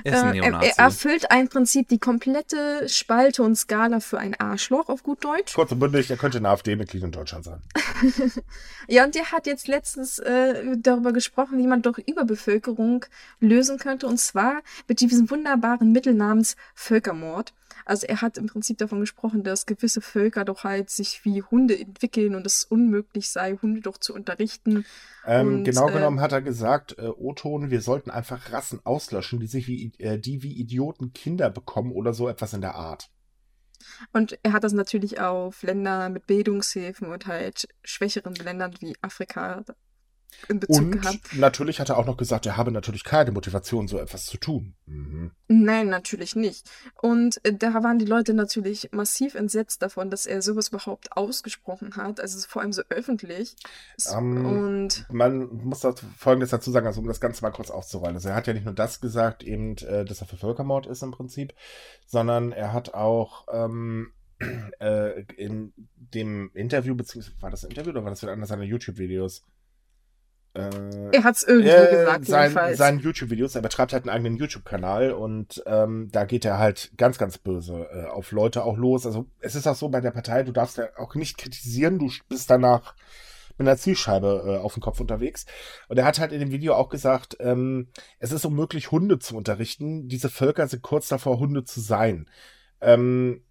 Er 0.04 0.14
ist 0.14 0.20
ein 0.20 0.36
Äh, 0.36 0.46
er, 0.46 0.62
er 0.62 0.78
erfüllt 0.78 1.32
ein 1.32 1.50
Prinzip 1.50 1.88
die 1.88 1.98
komplette 1.98 2.88
Spalte 2.88 3.42
und 3.42 3.56
Skala 3.56 4.00
für 4.00 4.20
ein 4.20 4.40
Arschloch 4.40 4.90
auf 4.90 5.02
gut 5.02 5.24
Deutsch. 5.24 5.56
Kurz 5.56 5.72
und 5.72 5.80
bündig, 5.80 6.12
er 6.12 6.18
könnte 6.18 6.38
ein 6.38 6.46
AfD-Mitglied 6.46 7.02
in 7.02 7.12
Deutschland 7.12 7.46
sein. 7.46 7.62
Ja, 8.88 9.06
und 9.06 9.16
der 9.16 9.32
hat 9.32 9.48
jetzt 9.48 9.68
letztens 9.68 10.20
äh, 10.20 10.76
darüber 10.78 11.14
gesprochen, 11.14 11.58
wie 11.58 11.68
man 11.68 11.82
doch 11.82 11.98
Überbevölkerung 11.98 13.06
lösen 13.40 13.78
könnte. 13.78 14.06
Und 14.06 14.20
zwar 14.20 14.62
mit 14.88 15.00
diesem 15.00 15.30
wunderbaren 15.30 15.92
Mittel 15.92 16.14
namens 16.14 16.56
Völkermord. 16.76 17.54
Also 17.86 18.08
er 18.08 18.22
hat 18.22 18.38
im 18.38 18.48
Prinzip 18.48 18.78
davon 18.78 19.00
gesprochen, 19.00 19.44
dass 19.44 19.66
gewisse 19.66 20.02
Völker 20.02 20.46
doch 20.46 20.64
halt 20.64 20.90
sich 20.90 21.24
wie 21.24 21.42
Hunde 21.44 21.80
entwickeln 21.80 22.36
und 22.36 22.46
es 22.46 22.64
unmöglich 22.64 23.30
sei, 23.30 23.58
Hunde 23.62 23.82
doch 23.82 23.98
zu 23.98 24.14
unterrichten. 24.14 24.86
Ähm, 25.26 25.60
Und, 25.60 25.64
genau 25.64 25.90
äh, 25.90 25.94
genommen 25.94 26.20
hat 26.20 26.32
er 26.32 26.42
gesagt, 26.42 26.98
äh, 26.98 27.08
O-Ton, 27.08 27.70
wir 27.70 27.82
sollten 27.82 28.10
einfach 28.10 28.52
Rassen 28.52 28.80
auslöschen, 28.84 29.40
die 29.40 29.48
sich 29.48 29.68
wie, 29.68 29.92
äh, 30.00 30.18
die 30.20 30.44
wie 30.44 30.54
Idioten 30.54 31.14
Kinder 31.14 31.50
bekommen 31.50 31.92
oder 31.92 32.14
so 32.14 32.28
etwas 32.28 32.54
in 32.54 32.62
der 32.62 32.76
Art. 32.76 33.10
Und 34.14 34.38
er 34.44 34.54
hat 34.54 34.64
das 34.64 34.74
natürlich 34.74 35.20
auf 35.20 35.64
Länder 35.64 36.10
mit 36.10 36.28
Bildungshilfen 36.28 37.08
und 37.08 37.28
halt 37.28 37.68
schwächeren 37.84 38.36
Ländern 38.36 38.74
wie 38.80 38.96
Afrika 39.02 39.64
in 40.50 40.60
Bezug 40.60 40.78
Und 40.78 40.92
gehabt. 41.02 41.20
natürlich 41.36 41.80
hat 41.80 41.90
er 41.90 41.98
auch 41.98 42.06
noch 42.06 42.18
gesagt, 42.18 42.46
er 42.46 42.58
habe 42.58 42.72
natürlich 42.72 43.04
keine 43.04 43.32
Motivation, 43.32 43.88
so 43.88 43.98
etwas 44.00 44.26
zu 44.26 44.38
tun. 44.38 44.74
Mhm. 44.86 45.32
Nein, 45.48 45.90
natürlich 45.90 46.36
nicht. 46.36 46.70
Und 47.02 47.44
äh, 47.46 47.54
da 47.54 47.74
waren 47.84 48.00
die 48.00 48.06
Leute 48.06 48.34
natürlich 48.34 48.90
massiv 48.92 49.36
entsetzt 49.36 49.82
davon, 49.82 50.10
dass 50.10 50.26
er 50.26 50.42
sowas 50.42 50.70
überhaupt 50.70 51.16
ausgesprochen 51.16 51.96
hat. 51.96 52.20
Also 52.20 52.40
vor 52.48 52.62
allem 52.62 52.74
so 52.74 52.82
öffentlich. 52.90 53.56
S- 53.98 54.14
Ähm, 54.18 54.46
Und 54.46 55.06
Man 55.12 55.48
muss 55.64 55.82
dazu 55.82 56.06
Folgendes 56.18 56.50
dazu 56.52 56.72
sagen, 56.72 56.88
also 56.88 57.02
um 57.02 57.08
das 57.08 57.20
Ganze 57.22 57.42
mal 57.44 57.52
kurz 57.52 57.70
aufzurollen. 57.70 58.16
Also 58.16 58.30
er 58.30 58.36
hat 58.36 58.48
ja 58.48 58.54
nicht 58.54 58.66
nur 58.66 58.74
das 58.74 59.02
gesagt, 59.02 59.44
eben, 59.44 59.78
äh, 59.78 60.06
dass 60.06 60.22
er 60.22 60.28
für 60.28 60.38
Völkermord 60.38 60.88
ist 60.88 61.04
im 61.04 61.12
Prinzip, 61.12 61.54
sondern 62.06 62.52
er 62.52 62.74
hat 62.74 62.94
auch 62.94 63.46
ähm, 63.52 64.12
äh, 64.80 65.22
in 65.38 65.74
dem 65.96 66.50
Interview, 66.54 66.96
beziehungsweise 66.96 67.42
war 67.42 67.52
das 67.52 67.64
ein 67.64 67.70
Interview 67.72 67.92
oder 67.92 68.04
war 68.04 68.10
das 68.10 68.22
wieder 68.22 68.32
einer 68.32 68.46
seiner 68.48 68.64
YouTube-Videos? 68.64 69.44
Äh, 70.54 70.70
er 71.14 71.24
hat 71.24 71.36
es 71.36 71.44
irgendwo 71.44 71.70
äh, 71.70 71.92
gesagt, 71.92 72.26
sein, 72.26 72.42
jedenfalls. 72.44 72.78
seinen 72.78 73.00
YouTube-Videos, 73.00 73.56
er 73.56 73.62
betreibt 73.62 73.94
halt 73.94 74.04
einen 74.04 74.16
eigenen 74.16 74.36
YouTube-Kanal 74.36 75.12
und 75.14 75.64
ähm, 75.66 76.10
da 76.12 76.26
geht 76.26 76.44
er 76.44 76.58
halt 76.58 76.92
ganz, 76.98 77.18
ganz 77.18 77.38
böse 77.38 77.88
äh, 77.92 78.06
auf 78.08 78.32
Leute 78.32 78.66
auch 78.66 78.78
los. 78.78 79.06
Also 79.06 79.28
es 79.40 79.56
ist 79.56 79.66
auch 79.68 79.76
so 79.76 79.88
bei 79.90 80.02
der 80.02 80.12
Partei, 80.12 80.44
du 80.44 80.52
darfst 80.52 80.78
ja 80.78 80.90
auch 80.98 81.16
nicht 81.16 81.38
kritisieren, 81.38 82.00
du 82.00 82.12
bist 82.28 82.50
danach 82.50 82.96
mit 83.58 83.68
einer 83.68 83.78
Zielscheibe 83.78 84.44
äh, 84.46 84.58
auf 84.58 84.74
dem 84.74 84.82
Kopf 84.82 85.00
unterwegs. 85.00 85.46
Und 85.88 85.98
er 85.98 86.06
hat 86.06 86.20
halt 86.20 86.32
in 86.34 86.40
dem 86.40 86.52
Video 86.52 86.74
auch 86.74 86.90
gesagt, 86.90 87.38
ähm, 87.40 87.88
es 88.20 88.32
ist 88.32 88.46
unmöglich, 88.46 88.92
Hunde 88.92 89.20
zu 89.20 89.38
unterrichten. 89.38 90.08
Diese 90.08 90.30
Völker 90.30 90.68
sind 90.68 90.82
kurz 90.82 91.08
davor, 91.08 91.40
Hunde 91.40 91.64
zu 91.64 91.80
sein. 91.80 92.30
Ähm, 92.82 93.44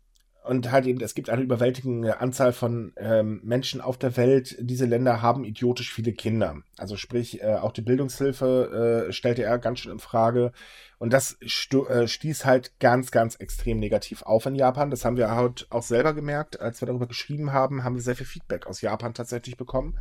und 0.45 0.71
halt 0.73 0.87
eben, 0.87 1.01
es 1.01 1.15
gibt 1.15 1.29
eine 1.29 1.43
überwältigende 1.43 2.21
Anzahl 2.21 2.53
von 2.53 2.93
ähm, 2.97 3.41
Menschen 3.45 3.81
auf 3.81 3.99
der 3.99 4.17
Welt. 4.17 4.57
Diese 4.59 4.87
Länder 4.87 5.21
haben 5.21 5.45
idiotisch 5.45 5.93
viele 5.93 6.13
Kinder. 6.13 6.63
Also 6.79 6.97
sprich, 6.97 7.43
äh, 7.43 7.57
auch 7.57 7.73
die 7.73 7.83
Bildungshilfe 7.83 9.07
äh, 9.09 9.13
stellte 9.13 9.43
er 9.43 9.59
ganz 9.59 9.81
schön 9.81 9.93
in 9.93 9.99
Frage. 9.99 10.53
Und 10.99 11.13
das 11.13 11.39
äh, 11.43 12.07
stieß 12.09 12.45
halt 12.47 12.79
ganz, 12.79 13.11
ganz 13.11 13.35
extrem 13.37 13.79
negativ 13.79 14.23
auf 14.23 14.47
in 14.47 14.55
Japan. 14.55 14.91
Das 14.91 15.05
haben 15.05 15.19
wir 15.19 15.31
halt 15.31 15.67
auch 15.71 15.83
selber 15.83 16.15
gemerkt. 16.15 16.59
Als 16.59 16.81
wir 16.81 16.87
darüber 16.87 17.07
geschrieben 17.07 17.53
haben, 17.53 17.85
haben 17.85 17.95
wir 17.95 18.03
sehr 18.03 18.17
viel 18.17 18.27
Feedback 18.27 18.67
aus 18.67 18.81
Japan 18.81 19.13
tatsächlich 19.13 19.59
bekommen. 19.59 19.99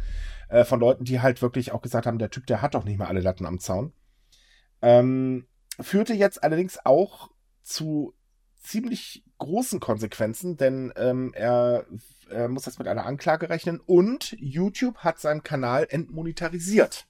Äh, 0.47 0.63
von 0.63 0.79
Leuten, 0.79 1.03
die 1.03 1.19
halt 1.19 1.41
wirklich 1.41 1.73
auch 1.73 1.81
gesagt 1.81 2.05
haben, 2.05 2.17
der 2.17 2.29
Typ, 2.29 2.47
der 2.47 2.61
hat 2.61 2.75
doch 2.75 2.85
nicht 2.85 2.97
mal 2.97 3.07
alle 3.07 3.21
Latten 3.21 3.45
am 3.45 3.59
Zaun. 3.59 3.91
Ähm, 4.81 5.47
führte 5.81 6.13
jetzt 6.13 6.43
allerdings 6.43 6.79
auch 6.85 7.29
zu 7.61 8.13
ziemlich 8.61 9.23
großen 9.39 9.79
Konsequenzen, 9.79 10.57
denn 10.57 10.93
ähm, 10.95 11.33
er, 11.33 11.85
er 12.29 12.47
muss 12.47 12.65
jetzt 12.65 12.79
mit 12.79 12.87
einer 12.87 13.05
Anklage 13.05 13.49
rechnen 13.49 13.79
und 13.79 14.35
YouTube 14.39 14.97
hat 14.99 15.19
seinen 15.19 15.43
Kanal 15.43 15.87
entmonetarisiert. 15.89 17.07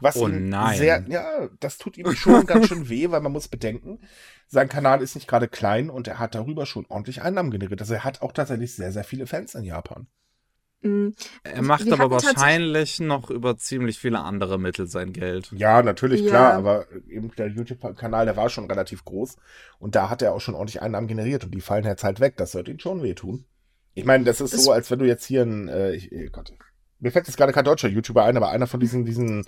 Was 0.00 0.16
Oh 0.16 0.28
ihm 0.28 0.48
nein. 0.48 0.78
sehr, 0.78 1.04
ja, 1.08 1.48
das 1.60 1.78
tut 1.78 1.98
ihm 1.98 2.14
schon 2.14 2.46
ganz 2.46 2.68
schön 2.68 2.88
weh, 2.88 3.10
weil 3.10 3.20
man 3.20 3.32
muss 3.32 3.48
bedenken, 3.48 4.00
sein 4.46 4.68
Kanal 4.68 5.02
ist 5.02 5.14
nicht 5.14 5.28
gerade 5.28 5.48
klein 5.48 5.90
und 5.90 6.08
er 6.08 6.18
hat 6.18 6.34
darüber 6.34 6.66
schon 6.66 6.86
ordentlich 6.88 7.22
Einnahmen 7.22 7.50
generiert. 7.50 7.80
Also 7.80 7.94
er 7.94 8.04
hat 8.04 8.22
auch 8.22 8.32
tatsächlich 8.32 8.74
sehr, 8.74 8.92
sehr 8.92 9.04
viele 9.04 9.26
Fans 9.26 9.54
in 9.54 9.64
Japan. 9.64 10.06
Mm, 10.86 11.14
Er 11.42 11.62
macht 11.62 11.90
aber 11.92 12.10
wahrscheinlich 12.10 13.00
noch 13.00 13.30
über 13.30 13.56
ziemlich 13.56 13.98
viele 13.98 14.20
andere 14.20 14.58
Mittel 14.58 14.86
sein 14.86 15.12
Geld. 15.12 15.50
Ja, 15.52 15.82
natürlich, 15.82 16.20
Ja. 16.22 16.28
klar, 16.28 16.52
aber 16.54 16.86
eben 17.08 17.30
der 17.36 17.48
YouTube-Kanal, 17.48 18.26
der 18.26 18.36
war 18.36 18.48
schon 18.48 18.66
relativ 18.70 19.04
groß 19.04 19.36
und 19.78 19.94
da 19.94 20.08
hat 20.10 20.22
er 20.22 20.32
auch 20.34 20.40
schon 20.40 20.54
ordentlich 20.54 20.82
Einnahmen 20.82 21.06
generiert 21.08 21.44
und 21.44 21.50
die 21.54 21.60
fallen 21.60 21.84
jetzt 21.84 22.04
halt 22.04 22.20
weg. 22.20 22.34
Das 22.36 22.52
sollte 22.52 22.70
ihn 22.70 22.80
schon 22.80 23.02
wehtun. 23.02 23.44
Ich 23.94 24.04
meine, 24.04 24.24
das 24.24 24.40
ist 24.40 24.52
Es- 24.54 24.64
so, 24.64 24.72
als 24.72 24.90
wenn 24.90 24.98
du 24.98 25.06
jetzt 25.06 25.24
hier 25.24 25.42
ein, 25.42 25.68
äh, 25.68 25.92
ich, 25.92 26.10
oh 26.12 26.28
Gott, 26.32 26.52
mir 27.00 27.10
fällt 27.12 27.26
jetzt 27.26 27.36
gerade 27.36 27.52
kein 27.52 27.64
deutscher 27.64 27.88
YouTuber 27.88 28.24
ein, 28.24 28.36
aber 28.36 28.50
einer 28.50 28.66
von 28.66 28.80
diesen, 28.80 29.04
diesen, 29.04 29.44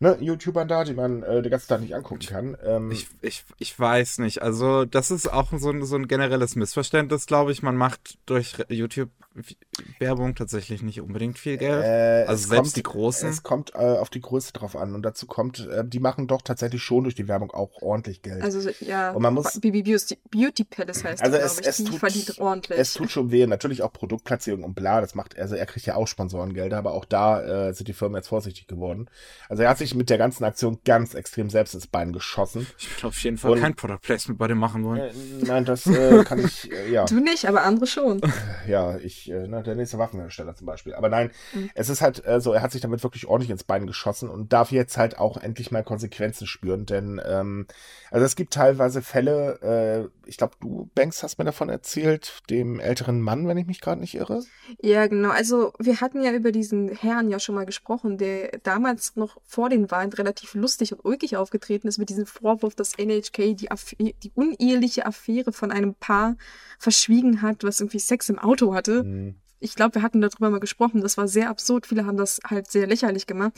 ne, 0.00 0.16
YouTubern 0.20 0.66
da, 0.68 0.84
die 0.84 0.94
man 0.94 1.22
äh, 1.22 1.40
den 1.42 1.50
ganzen 1.50 1.68
Tag 1.68 1.80
nicht 1.80 1.94
angucken 1.94 2.26
kann. 2.26 2.56
Ähm, 2.64 2.90
Ich, 2.90 3.06
ich, 3.22 3.44
ich 3.58 3.78
weiß 3.78 4.18
nicht. 4.18 4.42
Also, 4.42 4.84
das 4.84 5.10
ist 5.10 5.32
auch 5.32 5.50
so 5.56 5.70
ein, 5.70 5.84
so 5.84 5.96
ein 5.96 6.08
generelles 6.08 6.56
Missverständnis, 6.56 7.26
glaube 7.26 7.52
ich. 7.52 7.62
Man 7.62 7.76
macht 7.76 8.18
durch 8.26 8.56
YouTube-Werbung 8.68 10.34
tatsächlich 10.34 10.82
nicht 10.82 11.00
unbedingt 11.00 11.38
viel 11.38 11.56
Geld. 11.56 11.84
äh, 11.84 12.24
also 12.26 12.48
selbst 12.48 12.64
kommt, 12.74 12.76
die 12.76 12.82
Großen. 12.82 13.28
Es 13.28 13.42
kommt 13.42 13.74
äh, 13.74 13.78
auf 13.78 14.10
die 14.10 14.20
Größe 14.20 14.52
drauf 14.52 14.76
an 14.76 14.94
und 14.94 15.02
dazu 15.02 15.26
kommt, 15.26 15.66
äh, 15.68 15.84
die 15.86 16.00
machen 16.00 16.26
doch 16.26 16.42
tatsächlich 16.42 16.82
schon 16.82 17.04
durch 17.04 17.14
die 17.14 17.28
Werbung 17.28 17.50
auch 17.50 17.82
ordentlich 17.82 18.22
Geld. 18.22 18.42
also 18.42 18.68
ja, 18.80 19.10
Und 19.12 19.22
man 19.22 19.34
muss- 19.34 19.60
BB 19.60 19.82
Beauty, 19.84 20.18
Beauty 20.30 20.64
Palace 20.64 21.04
heißt 21.04 21.22
Also 21.22 21.36
es- 21.36 21.56
glaube 21.56 21.60
ich. 21.62 21.66
es 21.68 21.76
die 21.76 21.84
tut- 21.84 21.98
verdient 22.00 22.38
ordentlich. 22.38 22.78
Es 22.78 22.92
tut 22.94 23.10
schon 23.10 23.30
weh, 23.30 23.46
natürlich 23.46 23.82
auch 23.82 23.92
Produktplatzierung 23.92 24.64
und 24.64 24.74
bla, 24.74 25.00
das 25.00 25.14
macht, 25.14 25.38
also 25.38 25.54
er 25.54 25.66
kriegt 25.66 25.86
ja 25.86 25.94
auch 25.96 26.06
Sponsorengelder, 26.08 26.78
aber 26.78 26.92
auch 26.92 27.04
da 27.04 27.68
äh, 27.68 27.74
sind 27.74 27.88
die 27.88 27.92
Firmen 27.92 28.16
jetzt 28.16 28.28
vorsichtig 28.28 28.66
geworden. 28.66 29.08
Also 29.48 29.62
er 29.62 29.70
hat 29.70 29.78
sich 29.78 29.89
mit 29.94 30.10
der 30.10 30.18
ganzen 30.18 30.44
Aktion 30.44 30.78
ganz 30.84 31.14
extrem 31.14 31.50
selbst 31.50 31.74
ins 31.74 31.86
Bein 31.86 32.12
geschossen. 32.12 32.66
Ich 32.78 32.90
würde 32.96 33.08
auf 33.08 33.18
jeden 33.22 33.38
Fall 33.38 33.52
Und- 33.52 33.60
kein 33.60 33.74
Product 33.74 33.98
Placement 34.02 34.38
bei 34.38 34.48
dem 34.48 34.58
machen 34.58 34.84
wollen. 34.84 35.00
Äh, 35.00 35.12
nein, 35.46 35.64
das 35.64 35.86
äh, 35.86 36.24
kann 36.24 36.38
ich, 36.44 36.70
äh, 36.72 36.90
ja, 36.90 37.04
Du 37.06 37.20
nicht, 37.20 37.46
aber 37.46 37.62
andere 37.62 37.86
schon. 37.86 38.20
ja, 38.68 38.96
ich, 38.98 39.30
äh, 39.30 39.46
na, 39.48 39.62
der 39.62 39.74
nächste 39.74 39.98
Waffenhersteller 39.98 40.54
zum 40.54 40.66
Beispiel. 40.66 40.94
Aber 40.94 41.08
nein, 41.08 41.30
Mhm. 41.54 41.70
es 41.74 41.88
ist 41.88 42.00
halt 42.00 42.24
äh, 42.26 42.40
so, 42.40 42.52
er 42.52 42.62
hat 42.62 42.72
sich 42.72 42.80
damit 42.80 43.02
wirklich 43.02 43.26
ordentlich 43.26 43.50
ins 43.50 43.64
Bein 43.64 43.86
geschossen 43.86 44.28
und 44.28 44.52
darf 44.52 44.72
jetzt 44.72 44.96
halt 44.96 45.18
auch 45.18 45.36
endlich 45.36 45.70
mal 45.70 45.82
Konsequenzen 45.84 46.46
spüren, 46.46 46.86
denn, 46.86 47.20
ähm, 47.24 47.66
also 48.10 48.24
es 48.26 48.36
gibt 48.36 48.52
teilweise 48.52 49.02
Fälle, 49.02 50.10
äh, 50.24 50.28
ich 50.28 50.36
glaube, 50.36 50.54
du, 50.60 50.88
Banks, 50.94 51.22
hast 51.22 51.38
mir 51.38 51.44
davon 51.44 51.68
erzählt, 51.68 52.40
dem 52.50 52.78
älteren 52.80 53.20
Mann, 53.20 53.48
wenn 53.48 53.56
ich 53.56 53.66
mich 53.66 53.80
gerade 53.80 54.00
nicht 54.00 54.14
irre. 54.14 54.42
Ja, 54.80 55.06
genau. 55.06 55.30
Also 55.30 55.72
wir 55.78 56.00
hatten 56.00 56.22
ja 56.22 56.32
über 56.32 56.52
diesen 56.52 56.88
Herrn 56.88 57.30
ja 57.30 57.38
schon 57.40 57.54
mal 57.54 57.66
gesprochen, 57.66 58.18
der 58.18 58.58
damals 58.62 59.16
noch 59.16 59.38
vor 59.44 59.68
den 59.68 59.79
Wahlen 59.88 60.12
relativ 60.12 60.54
lustig 60.54 60.92
und 60.92 61.04
ulkig 61.04 61.36
aufgetreten 61.36 61.86
ist 61.86 61.98
mit 61.98 62.10
diesem 62.10 62.26
Vorwurf, 62.26 62.74
dass 62.74 62.98
NHK 62.98 63.54
die, 63.54 63.70
Aff 63.70 63.94
die 63.98 64.32
uneheliche 64.34 65.06
Affäre 65.06 65.52
von 65.52 65.70
einem 65.70 65.94
Paar 65.94 66.36
verschwiegen 66.78 67.40
hat, 67.40 67.62
was 67.62 67.80
irgendwie 67.80 68.00
Sex 68.00 68.28
im 68.28 68.40
Auto 68.40 68.74
hatte. 68.74 69.00
Hm. 69.00 69.34
Ich 69.60 69.74
glaube, 69.74 69.96
wir 69.96 70.02
hatten 70.02 70.20
darüber 70.20 70.50
mal 70.50 70.60
gesprochen. 70.60 71.02
Das 71.02 71.16
war 71.16 71.28
sehr 71.28 71.50
absurd. 71.50 71.86
Viele 71.86 72.06
haben 72.06 72.16
das 72.16 72.40
halt 72.44 72.70
sehr 72.70 72.86
lächerlich 72.86 73.26
gemacht. 73.26 73.52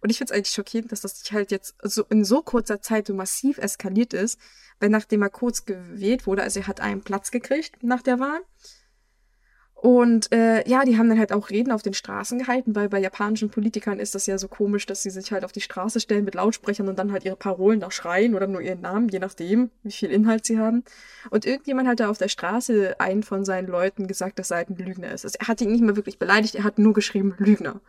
Und 0.00 0.10
ich 0.10 0.18
finde 0.18 0.32
es 0.32 0.36
eigentlich 0.36 0.54
schockierend, 0.54 0.90
dass 0.90 1.02
das 1.02 1.22
halt 1.30 1.52
jetzt 1.52 1.76
so 1.82 2.04
in 2.10 2.24
so 2.24 2.42
kurzer 2.42 2.80
Zeit 2.80 3.06
so 3.06 3.14
massiv 3.14 3.58
eskaliert 3.58 4.12
ist, 4.12 4.40
weil 4.80 4.88
nachdem 4.88 5.22
er 5.22 5.30
kurz 5.30 5.64
gewählt 5.64 6.26
wurde, 6.26 6.42
also 6.42 6.58
er 6.58 6.66
hat 6.66 6.80
einen 6.80 7.02
Platz 7.02 7.30
gekriegt 7.30 7.82
nach 7.82 8.02
der 8.02 8.18
Wahl. 8.18 8.40
Und 9.82 10.30
äh, 10.32 10.62
ja, 10.68 10.84
die 10.84 10.96
haben 10.96 11.08
dann 11.08 11.18
halt 11.18 11.32
auch 11.32 11.50
Reden 11.50 11.72
auf 11.72 11.82
den 11.82 11.92
Straßen 11.92 12.38
gehalten, 12.38 12.76
weil 12.76 12.88
bei 12.88 13.00
japanischen 13.00 13.50
Politikern 13.50 13.98
ist 13.98 14.14
das 14.14 14.26
ja 14.26 14.38
so 14.38 14.46
komisch, 14.46 14.86
dass 14.86 15.02
sie 15.02 15.10
sich 15.10 15.32
halt 15.32 15.44
auf 15.44 15.50
die 15.50 15.60
Straße 15.60 15.98
stellen 15.98 16.24
mit 16.24 16.36
Lautsprechern 16.36 16.88
und 16.88 17.00
dann 17.00 17.10
halt 17.10 17.24
ihre 17.24 17.34
Parolen 17.34 17.80
da 17.80 17.90
schreien 17.90 18.36
oder 18.36 18.46
nur 18.46 18.60
ihren 18.60 18.80
Namen, 18.80 19.08
je 19.08 19.18
nachdem, 19.18 19.70
wie 19.82 19.90
viel 19.90 20.12
Inhalt 20.12 20.46
sie 20.46 20.60
haben. 20.60 20.84
Und 21.30 21.46
irgendjemand 21.46 21.88
hat 21.88 21.98
da 21.98 22.10
auf 22.10 22.18
der 22.18 22.28
Straße 22.28 23.00
einen 23.00 23.24
von 23.24 23.44
seinen 23.44 23.66
Leuten 23.66 24.06
gesagt, 24.06 24.38
dass 24.38 24.52
er 24.52 24.58
halt 24.58 24.70
ein 24.70 24.76
Lügner 24.76 25.10
ist. 25.10 25.24
Also 25.24 25.38
er 25.40 25.48
hat 25.48 25.60
ihn 25.60 25.72
nicht 25.72 25.82
mehr 25.82 25.96
wirklich 25.96 26.20
beleidigt, 26.20 26.54
er 26.54 26.62
hat 26.62 26.78
nur 26.78 26.92
geschrieben 26.92 27.34
Lügner. 27.38 27.80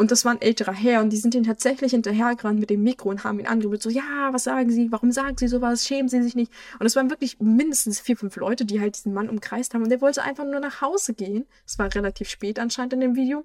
Und 0.00 0.10
das 0.10 0.24
war 0.24 0.32
ein 0.32 0.40
älterer 0.40 0.72
Herr 0.72 1.02
und 1.02 1.10
die 1.10 1.18
sind 1.18 1.34
ihn 1.34 1.44
tatsächlich 1.44 1.90
hinterhergerannt 1.90 2.58
mit 2.58 2.70
dem 2.70 2.82
Mikro 2.82 3.10
und 3.10 3.22
haben 3.22 3.38
ihn 3.38 3.46
angebrüllt, 3.46 3.82
so, 3.82 3.90
ja, 3.90 4.30
was 4.32 4.44
sagen 4.44 4.70
Sie, 4.70 4.90
warum 4.90 5.12
sagen 5.12 5.36
Sie 5.36 5.46
sowas, 5.46 5.86
schämen 5.86 6.08
Sie 6.08 6.22
sich 6.22 6.34
nicht. 6.34 6.50
Und 6.78 6.86
es 6.86 6.96
waren 6.96 7.10
wirklich 7.10 7.38
mindestens 7.38 8.00
vier, 8.00 8.16
fünf 8.16 8.34
Leute, 8.36 8.64
die 8.64 8.80
halt 8.80 8.96
diesen 8.96 9.12
Mann 9.12 9.28
umkreist 9.28 9.74
haben 9.74 9.82
und 9.82 9.90
der 9.90 10.00
wollte 10.00 10.22
einfach 10.22 10.44
nur 10.44 10.60
nach 10.60 10.80
Hause 10.80 11.12
gehen. 11.12 11.46
Es 11.66 11.78
war 11.78 11.94
relativ 11.94 12.30
spät 12.30 12.58
anscheinend 12.58 12.94
in 12.94 13.00
dem 13.00 13.14
Video. 13.14 13.44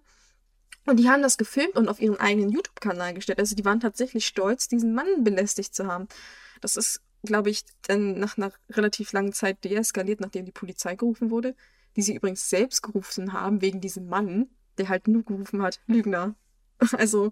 Und 0.85 0.97
die 0.97 1.09
haben 1.09 1.21
das 1.21 1.37
gefilmt 1.37 1.75
und 1.75 1.89
auf 1.89 1.99
ihren 1.99 2.21
eigenen 2.21 2.49
YouTube-Kanal 2.49 3.15
gestellt. 3.15 3.39
Also 3.39 3.53
die 3.55 3.65
waren 3.65 3.81
tatsächlich 3.81 4.25
stolz, 4.25 4.69
diesen 4.69 4.93
Mann 4.93 5.25
belästigt 5.25 5.75
zu 5.75 5.87
haben. 5.87 6.07
Das 6.61 6.77
ist 6.77 7.01
glaube 7.25 7.49
ich, 7.49 7.65
dann 7.87 8.19
nach 8.19 8.37
einer 8.37 8.51
relativ 8.69 9.11
langen 9.11 9.33
Zeit 9.33 9.63
deeskaliert, 9.63 10.21
nachdem 10.21 10.45
die 10.45 10.51
Polizei 10.51 10.95
gerufen 10.95 11.31
wurde, 11.31 11.55
die 11.95 12.01
sie 12.01 12.15
übrigens 12.15 12.49
selbst 12.49 12.81
gerufen 12.81 13.33
haben, 13.33 13.61
wegen 13.61 13.81
diesem 13.81 14.07
Mann, 14.07 14.47
der 14.77 14.89
halt 14.89 15.07
nur 15.07 15.23
gerufen 15.23 15.61
hat, 15.61 15.81
Lügner. 15.87 16.35
Also, 16.97 17.31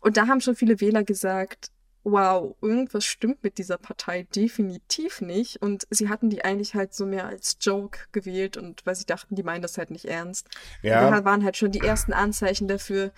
und 0.00 0.16
da 0.16 0.26
haben 0.26 0.40
schon 0.40 0.56
viele 0.56 0.80
Wähler 0.80 1.04
gesagt, 1.04 1.70
wow, 2.02 2.56
irgendwas 2.62 3.04
stimmt 3.04 3.42
mit 3.42 3.58
dieser 3.58 3.76
Partei 3.76 4.22
definitiv 4.34 5.20
nicht. 5.20 5.60
Und 5.60 5.86
sie 5.90 6.08
hatten 6.08 6.30
die 6.30 6.44
eigentlich 6.44 6.74
halt 6.74 6.94
so 6.94 7.04
mehr 7.04 7.26
als 7.26 7.58
Joke 7.60 8.00
gewählt 8.12 8.56
und 8.56 8.84
weil 8.86 8.94
sie 8.94 9.04
dachten, 9.04 9.34
die 9.34 9.42
meinen 9.42 9.62
das 9.62 9.76
halt 9.76 9.90
nicht 9.90 10.06
ernst. 10.06 10.48
Ja. 10.82 11.06
Und 11.06 11.12
da 11.12 11.24
waren 11.24 11.44
halt 11.44 11.56
schon 11.56 11.72
die 11.72 11.80
ersten 11.80 12.12
Anzeichen 12.12 12.68
dafür, 12.68 13.12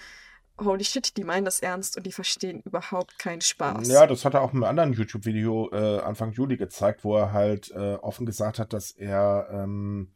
holy 0.58 0.84
shit, 0.84 1.16
die 1.16 1.24
meinen 1.24 1.44
das 1.44 1.60
ernst 1.60 1.96
und 1.96 2.06
die 2.06 2.12
verstehen 2.12 2.60
überhaupt 2.62 3.18
keinen 3.18 3.40
Spaß. 3.40 3.88
Ja, 3.88 4.06
das 4.06 4.24
hat 4.24 4.34
er 4.34 4.42
auch 4.42 4.52
in 4.52 4.58
einem 4.58 4.64
anderen 4.64 4.92
YouTube-Video 4.92 5.70
äh, 5.72 6.00
Anfang 6.00 6.32
Juli 6.32 6.56
gezeigt, 6.56 7.04
wo 7.04 7.16
er 7.16 7.32
halt 7.32 7.70
äh, 7.70 7.94
offen 7.94 8.26
gesagt 8.26 8.58
hat, 8.58 8.72
dass 8.72 8.90
er 8.90 9.48
ähm, 9.52 10.12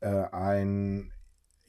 äh, 0.00 0.08
ein 0.08 1.12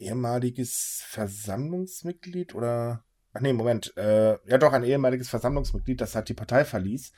ehemaliges 0.01 1.03
Versammlungsmitglied 1.07 2.55
oder 2.55 3.03
Ach 3.33 3.41
nee, 3.41 3.53
Moment. 3.53 3.95
Äh, 3.97 4.37
ja 4.45 4.57
doch, 4.57 4.73
ein 4.73 4.83
ehemaliges 4.83 5.29
Versammlungsmitglied, 5.29 6.01
das 6.01 6.15
halt 6.15 6.29
die 6.29 6.33
Partei 6.33 6.65
verließ. 6.65 7.13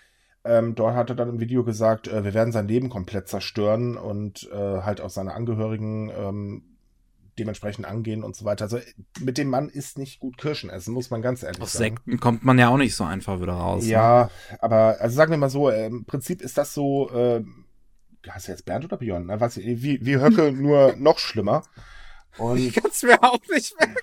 Ähm, 0.46 0.76
dort 0.76 0.96
hat 0.96 1.10
er 1.10 1.16
dann 1.16 1.30
im 1.30 1.40
Video 1.40 1.64
gesagt, 1.64 2.08
äh, 2.08 2.24
wir 2.24 2.34
werden 2.34 2.52
sein 2.52 2.68
Leben 2.68 2.90
komplett 2.90 3.30
zerstören 3.30 3.98
und 3.98 4.50
äh, 4.52 4.82
halt 4.82 5.02
auch 5.02 5.10
seine 5.10 5.34
Angehörigen 5.34 6.12
ähm, 6.16 6.64
dementsprechend 7.40 7.88
angehen 7.88 8.24
und 8.24 8.36
so 8.36 8.46
weiter. 8.46 8.66
Also 8.66 8.78
mit 9.22 9.38
dem 9.38 9.50
Mann 9.50 9.70
ist 9.70 9.98
nicht 9.98 10.20
gut 10.20 10.38
Kirschen 10.38 10.70
essen, 10.70 10.94
muss 10.94 11.10
man 11.10 11.22
ganz 11.22 11.42
ehrlich 11.42 11.62
Aus 11.62 11.74
sagen. 11.74 11.96
Sekten 11.96 12.20
kommt 12.20 12.44
man 12.44 12.60
ja 12.60 12.68
auch 12.68 12.78
nicht 12.78 12.96
so 12.96 13.06
einfach 13.06 13.42
wieder 13.42 13.54
raus. 13.54 13.88
Ja, 13.88 14.30
ne? 14.52 14.58
aber 14.62 14.98
also 15.00 15.16
sagen 15.16 15.32
wir 15.32 15.38
mal 15.38 15.50
so, 15.50 15.70
äh, 15.70 15.88
im 15.88 16.06
Prinzip 16.06 16.42
ist 16.42 16.58
das 16.58 16.74
so, 16.74 17.10
äh, 17.12 17.44
hast 18.28 18.48
du 18.48 18.52
jetzt 18.52 18.66
Bernd 18.66 18.86
oder 18.86 18.98
Björn? 18.98 19.30
Was, 19.40 19.58
wie, 19.58 20.06
wie 20.06 20.20
Höcke, 20.20 20.52
nur 20.56 20.96
noch 20.98 21.18
schlimmer. 21.18 21.64
Und 22.38 22.58
ich 22.58 22.74
kann 22.74 22.90
es 22.90 23.04
mir 23.04 23.22
auch 23.22 23.40
nicht 23.50 23.78
merken. 23.80 23.96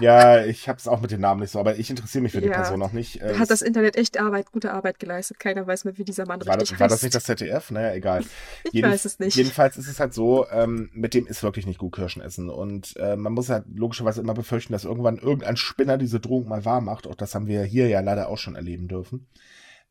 Ja, 0.00 0.44
ich 0.44 0.68
habe 0.68 0.78
es 0.78 0.86
auch 0.86 1.00
mit 1.00 1.10
den 1.10 1.20
Namen 1.20 1.40
nicht 1.40 1.50
so, 1.50 1.58
aber 1.58 1.76
ich 1.76 1.90
interessiere 1.90 2.22
mich 2.22 2.32
für 2.32 2.40
die 2.40 2.48
ja. 2.48 2.54
Person 2.54 2.78
noch 2.78 2.92
nicht. 2.92 3.20
Äh, 3.20 3.34
Hat 3.36 3.50
das 3.50 3.62
Internet 3.62 3.96
echt 3.96 4.20
Arbeit, 4.20 4.52
gute 4.52 4.72
Arbeit 4.72 4.98
geleistet. 4.98 5.40
Keiner 5.40 5.66
weiß 5.66 5.84
mehr, 5.84 5.98
wie 5.98 6.04
dieser 6.04 6.26
Mann 6.26 6.40
war 6.46 6.56
richtig 6.56 6.70
das, 6.70 6.72
heißt. 6.72 6.80
War 6.80 6.88
das 6.88 7.02
nicht 7.02 7.14
das 7.14 7.24
ZDF? 7.24 7.70
Naja, 7.70 7.94
egal. 7.94 8.24
ich 8.64 8.72
Jeden, 8.72 8.90
weiß 8.90 9.04
es 9.04 9.18
nicht. 9.18 9.36
Jedenfalls 9.36 9.76
ist 9.76 9.88
es 9.88 9.98
halt 9.98 10.14
so, 10.14 10.46
ähm, 10.50 10.90
mit 10.92 11.14
dem 11.14 11.26
ist 11.26 11.42
wirklich 11.42 11.66
nicht 11.66 11.78
gut 11.78 11.94
Kirschen 11.94 12.22
essen. 12.22 12.48
Und 12.50 12.96
äh, 12.96 13.16
man 13.16 13.32
muss 13.32 13.48
halt 13.48 13.64
logischerweise 13.74 14.20
immer 14.20 14.34
befürchten, 14.34 14.72
dass 14.72 14.84
irgendwann 14.84 15.18
irgendein 15.18 15.56
Spinner 15.56 15.98
diese 15.98 16.20
Drohung 16.20 16.48
mal 16.48 16.64
wahr 16.64 16.80
macht. 16.80 17.06
Auch 17.06 17.16
das 17.16 17.34
haben 17.34 17.46
wir 17.46 17.62
hier 17.64 17.88
ja 17.88 18.00
leider 18.00 18.28
auch 18.28 18.38
schon 18.38 18.54
erleben 18.54 18.88
dürfen. 18.88 19.26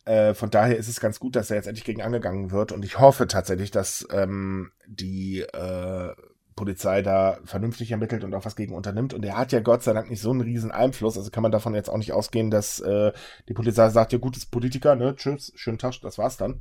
Äh, 0.06 0.34
von 0.36 0.50
daher 0.50 0.78
ist 0.78 0.88
es 0.88 1.02
ganz 1.02 1.20
gut, 1.20 1.36
dass 1.36 1.50
er 1.50 1.58
jetzt 1.58 1.68
endlich 1.68 1.84
gegen 1.84 2.02
angegangen 2.02 2.52
wird. 2.52 2.72
Und 2.72 2.86
ich 2.86 3.00
hoffe 3.00 3.28
tatsächlich, 3.28 3.72
dass 3.72 4.08
ähm, 4.12 4.72
die 4.88 5.41
äh, 5.41 6.14
Polizei 6.58 7.01
da 7.01 7.38
vernünftig 7.45 7.91
ermittelt 7.91 8.26
und 8.26 8.36
auch 8.36 8.43
was 8.43 8.58
gegen 8.58 8.76
unternimmt. 8.76 9.14
Und 9.14 9.24
er 9.24 9.38
hat 9.38 9.53
ja 9.53 9.62
Gott 9.62 9.84
sei 9.84 9.93
Dank 9.93 10.10
nicht 10.10 10.20
so 10.20 10.32
einen 10.32 10.41
riesen 10.41 10.72
Einfluss. 10.72 11.18
Also 11.18 11.32
kann 11.32 11.43
man 11.43 11.53
davon 11.53 11.74
jetzt 11.74 11.89
auch 11.89 11.97
nicht 11.97 12.12
ausgehen, 12.12 12.51
dass 12.51 12.82
äh, 12.82 13.14
die 13.47 13.53
Polizei 13.53 13.88
sagt, 13.89 14.12
ja 14.12 14.20
gutes 14.20 14.45
Politiker, 14.45 14.95
ne, 14.97 15.16
tschüss, 15.16 15.53
schönen 15.55 15.78
Tag, 15.78 15.93
das 16.01 16.18
war's 16.18 16.36
dann. 16.36 16.60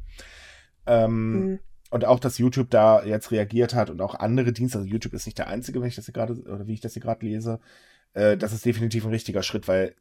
Ähm, 0.86 1.32
mhm. 1.32 1.59
Und 1.90 2.05
auch, 2.05 2.20
dass 2.20 2.38
YouTube 2.38 2.70
da 2.70 3.05
jetzt 3.05 3.32
reagiert 3.32 3.74
hat 3.74 3.90
und 3.90 4.01
auch 4.01 4.14
andere 4.14 4.53
Dienste, 4.53 4.78
also 4.78 4.88
YouTube 4.88 5.14
ist 5.14 5.26
nicht 5.26 5.38
der 5.38 5.49
einzige, 5.49 5.80
wenn 5.80 5.88
ich 5.88 5.97
das 5.97 6.05
hier 6.05 6.14
gerade, 6.14 6.34
oder 6.34 6.66
wie 6.66 6.74
ich 6.74 6.80
das 6.80 6.92
hier 6.92 7.03
gerade 7.03 7.24
lese, 7.26 7.59
äh, 8.12 8.36
das 8.36 8.53
ist 8.53 8.64
definitiv 8.64 9.05
ein 9.05 9.12
richtiger 9.12 9.42
Schritt, 9.42 9.66
weil 9.66 9.94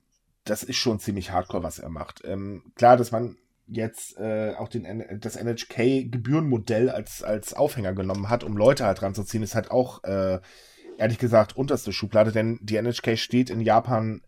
das 0.43 0.63
ist 0.63 0.77
schon 0.77 0.99
ziemlich 0.99 1.31
hardcore, 1.31 1.63
was 1.63 1.79
er 1.79 1.89
macht. 1.89 2.21
Ähm, 2.23 2.63
klar, 2.75 2.97
dass 2.97 3.11
man 3.11 3.37
jetzt 3.67 4.17
äh, 4.17 4.53
auch 4.57 4.67
den, 4.67 5.19
das 5.19 5.35
NHK-Gebührenmodell 5.35 6.89
als, 6.89 7.23
als 7.23 7.53
Aufhänger 7.53 7.93
genommen 7.93 8.29
hat, 8.29 8.43
um 8.43 8.57
Leute 8.57 8.85
halt 8.85 9.01
ranzuziehen, 9.01 9.43
ist 9.43 9.55
halt 9.55 9.71
auch, 9.71 10.03
äh, 10.03 10.39
ehrlich 10.97 11.17
gesagt, 11.17 11.57
unterste 11.57 11.91
Schublade, 11.91 12.31
denn 12.31 12.59
die 12.61 12.77
NHK 12.77 13.17
steht 13.17 13.49
in 13.49 13.61
Japan 13.61 14.21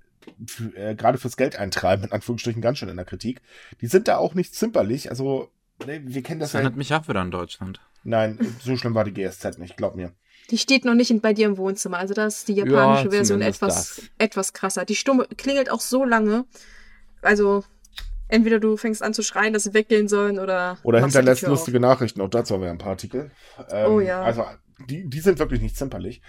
äh, 0.76 0.96
gerade 0.96 1.18
fürs 1.18 1.38
Geldeintreiben, 1.38 2.06
in 2.06 2.12
Anführungsstrichen, 2.12 2.62
ganz 2.62 2.80
schön 2.80 2.90
in 2.90 2.98
der 2.98 3.06
Kritik. 3.06 3.42
Die 3.82 3.88
sind 3.88 4.08
da 4.08 4.18
auch 4.18 4.34
nicht 4.34 4.56
zimperlich, 4.56 5.10
also 5.10 5.50
ne, 5.86 6.02
wir 6.04 6.24
kennen 6.24 6.40
das, 6.40 6.50
das 6.50 6.56
erinnert 6.56 6.74
ja. 6.74 6.78
mich 6.78 6.94
auch 6.94 7.08
wieder 7.08 7.22
an 7.22 7.32
Deutschland. 7.32 7.80
Nein, 8.04 8.40
so 8.60 8.76
schlimm 8.78 8.96
war 8.96 9.04
die 9.04 9.14
GSZ 9.14 9.60
nicht, 9.60 9.78
glaub 9.78 9.96
mir. 9.96 10.14
Die 10.50 10.58
steht 10.58 10.86
noch 10.86 10.94
nicht 10.94 11.12
in, 11.12 11.20
bei 11.20 11.34
dir 11.34 11.46
im 11.48 11.58
Wohnzimmer. 11.58 11.98
Also 11.98 12.14
das 12.14 12.40
ist 12.40 12.48
die 12.48 12.54
japanische 12.54 13.06
ja, 13.06 13.12
Version 13.12 13.42
etwas, 13.42 14.02
etwas 14.18 14.54
krasser. 14.54 14.86
Die 14.86 14.96
Stumme 14.96 15.28
klingelt 15.36 15.70
auch 15.70 15.82
so 15.82 16.06
lange. 16.06 16.46
Also 17.22 17.66
entweder 18.28 18.59
du 18.59 18.78
fängst 18.78 19.03
an 19.03 19.13
zu 19.13 19.23
schreien, 19.23 19.53
dass 19.53 19.63
sie 19.63 19.73
weggehen 19.73 20.07
sollen 20.07 20.39
oder. 20.39 20.78
Oder 20.84 21.01
hinterlässt 21.01 21.43
lustige 21.43 21.78
auf. 21.78 21.82
Nachrichten. 21.82 22.21
Auch 22.21 22.30
dazu 22.30 22.53
haben 22.53 22.61
wir 22.61 22.71
ein 22.71 22.78
paar 22.78 22.91
Artikel. 22.91 23.32
Ähm, 23.69 23.91
oh 23.91 23.99
ja. 23.99 24.21
Also, 24.21 24.45
die, 24.89 25.09
die 25.09 25.19
sind 25.19 25.39
wirklich 25.39 25.61
nicht 25.61 25.78
zimperlich. 25.78 26.21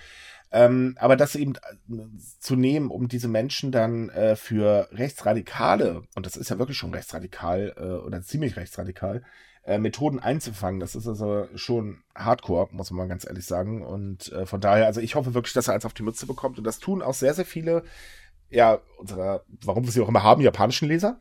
Ähm, 0.51 0.96
aber 0.99 1.16
das 1.16 1.34
eben 1.34 1.55
äh, 1.57 1.94
zu 2.40 2.57
nehmen, 2.57 2.90
um 2.90 3.09
diese 3.09 3.28
Menschen 3.28 3.70
dann 3.70 4.09
äh, 4.09 4.34
für 4.34 4.88
Rechtsradikale, 4.92 6.03
und 6.14 6.24
das 6.24 6.36
ist 6.36 6.49
ja 6.49 6.59
wirklich 6.59 6.78
schon 6.78 6.94
rechtsradikal 6.94 7.74
äh, 7.76 8.07
oder 8.07 8.22
ziemlich 8.22 8.57
rechtsradikal, 8.57 9.22
äh, 9.64 9.78
Methoden 9.78 10.18
einzufangen, 10.18 10.80
das 10.80 10.94
ist 10.94 11.07
also 11.07 11.46
schon 11.55 11.99
hardcore, 12.14 12.68
muss 12.72 12.90
man 12.90 12.99
mal 12.99 13.09
ganz 13.09 13.26
ehrlich 13.26 13.44
sagen. 13.44 13.84
Und 13.84 14.32
äh, 14.32 14.46
von 14.46 14.62
daher, 14.62 14.86
also 14.86 15.03
ich 15.03 15.14
hoffe 15.14 15.34
wirklich, 15.34 15.53
dass 15.53 15.68
er 15.68 15.74
eins 15.74 15.84
auf 15.84 15.92
die 15.92 16.03
Mütze 16.03 16.26
bekommt. 16.26 16.57
Und 16.57 16.64
das 16.64 16.78
tun 16.78 17.03
auch 17.03 17.12
sehr, 17.12 17.34
sehr 17.34 17.44
viele, 17.44 17.82
ja, 18.49 18.80
unserer, 18.96 19.44
warum 19.62 19.84
wir 19.84 19.92
sie 19.92 20.01
auch 20.01 20.09
immer 20.09 20.22
haben, 20.22 20.40
japanischen 20.40 20.88
Leser 20.88 21.20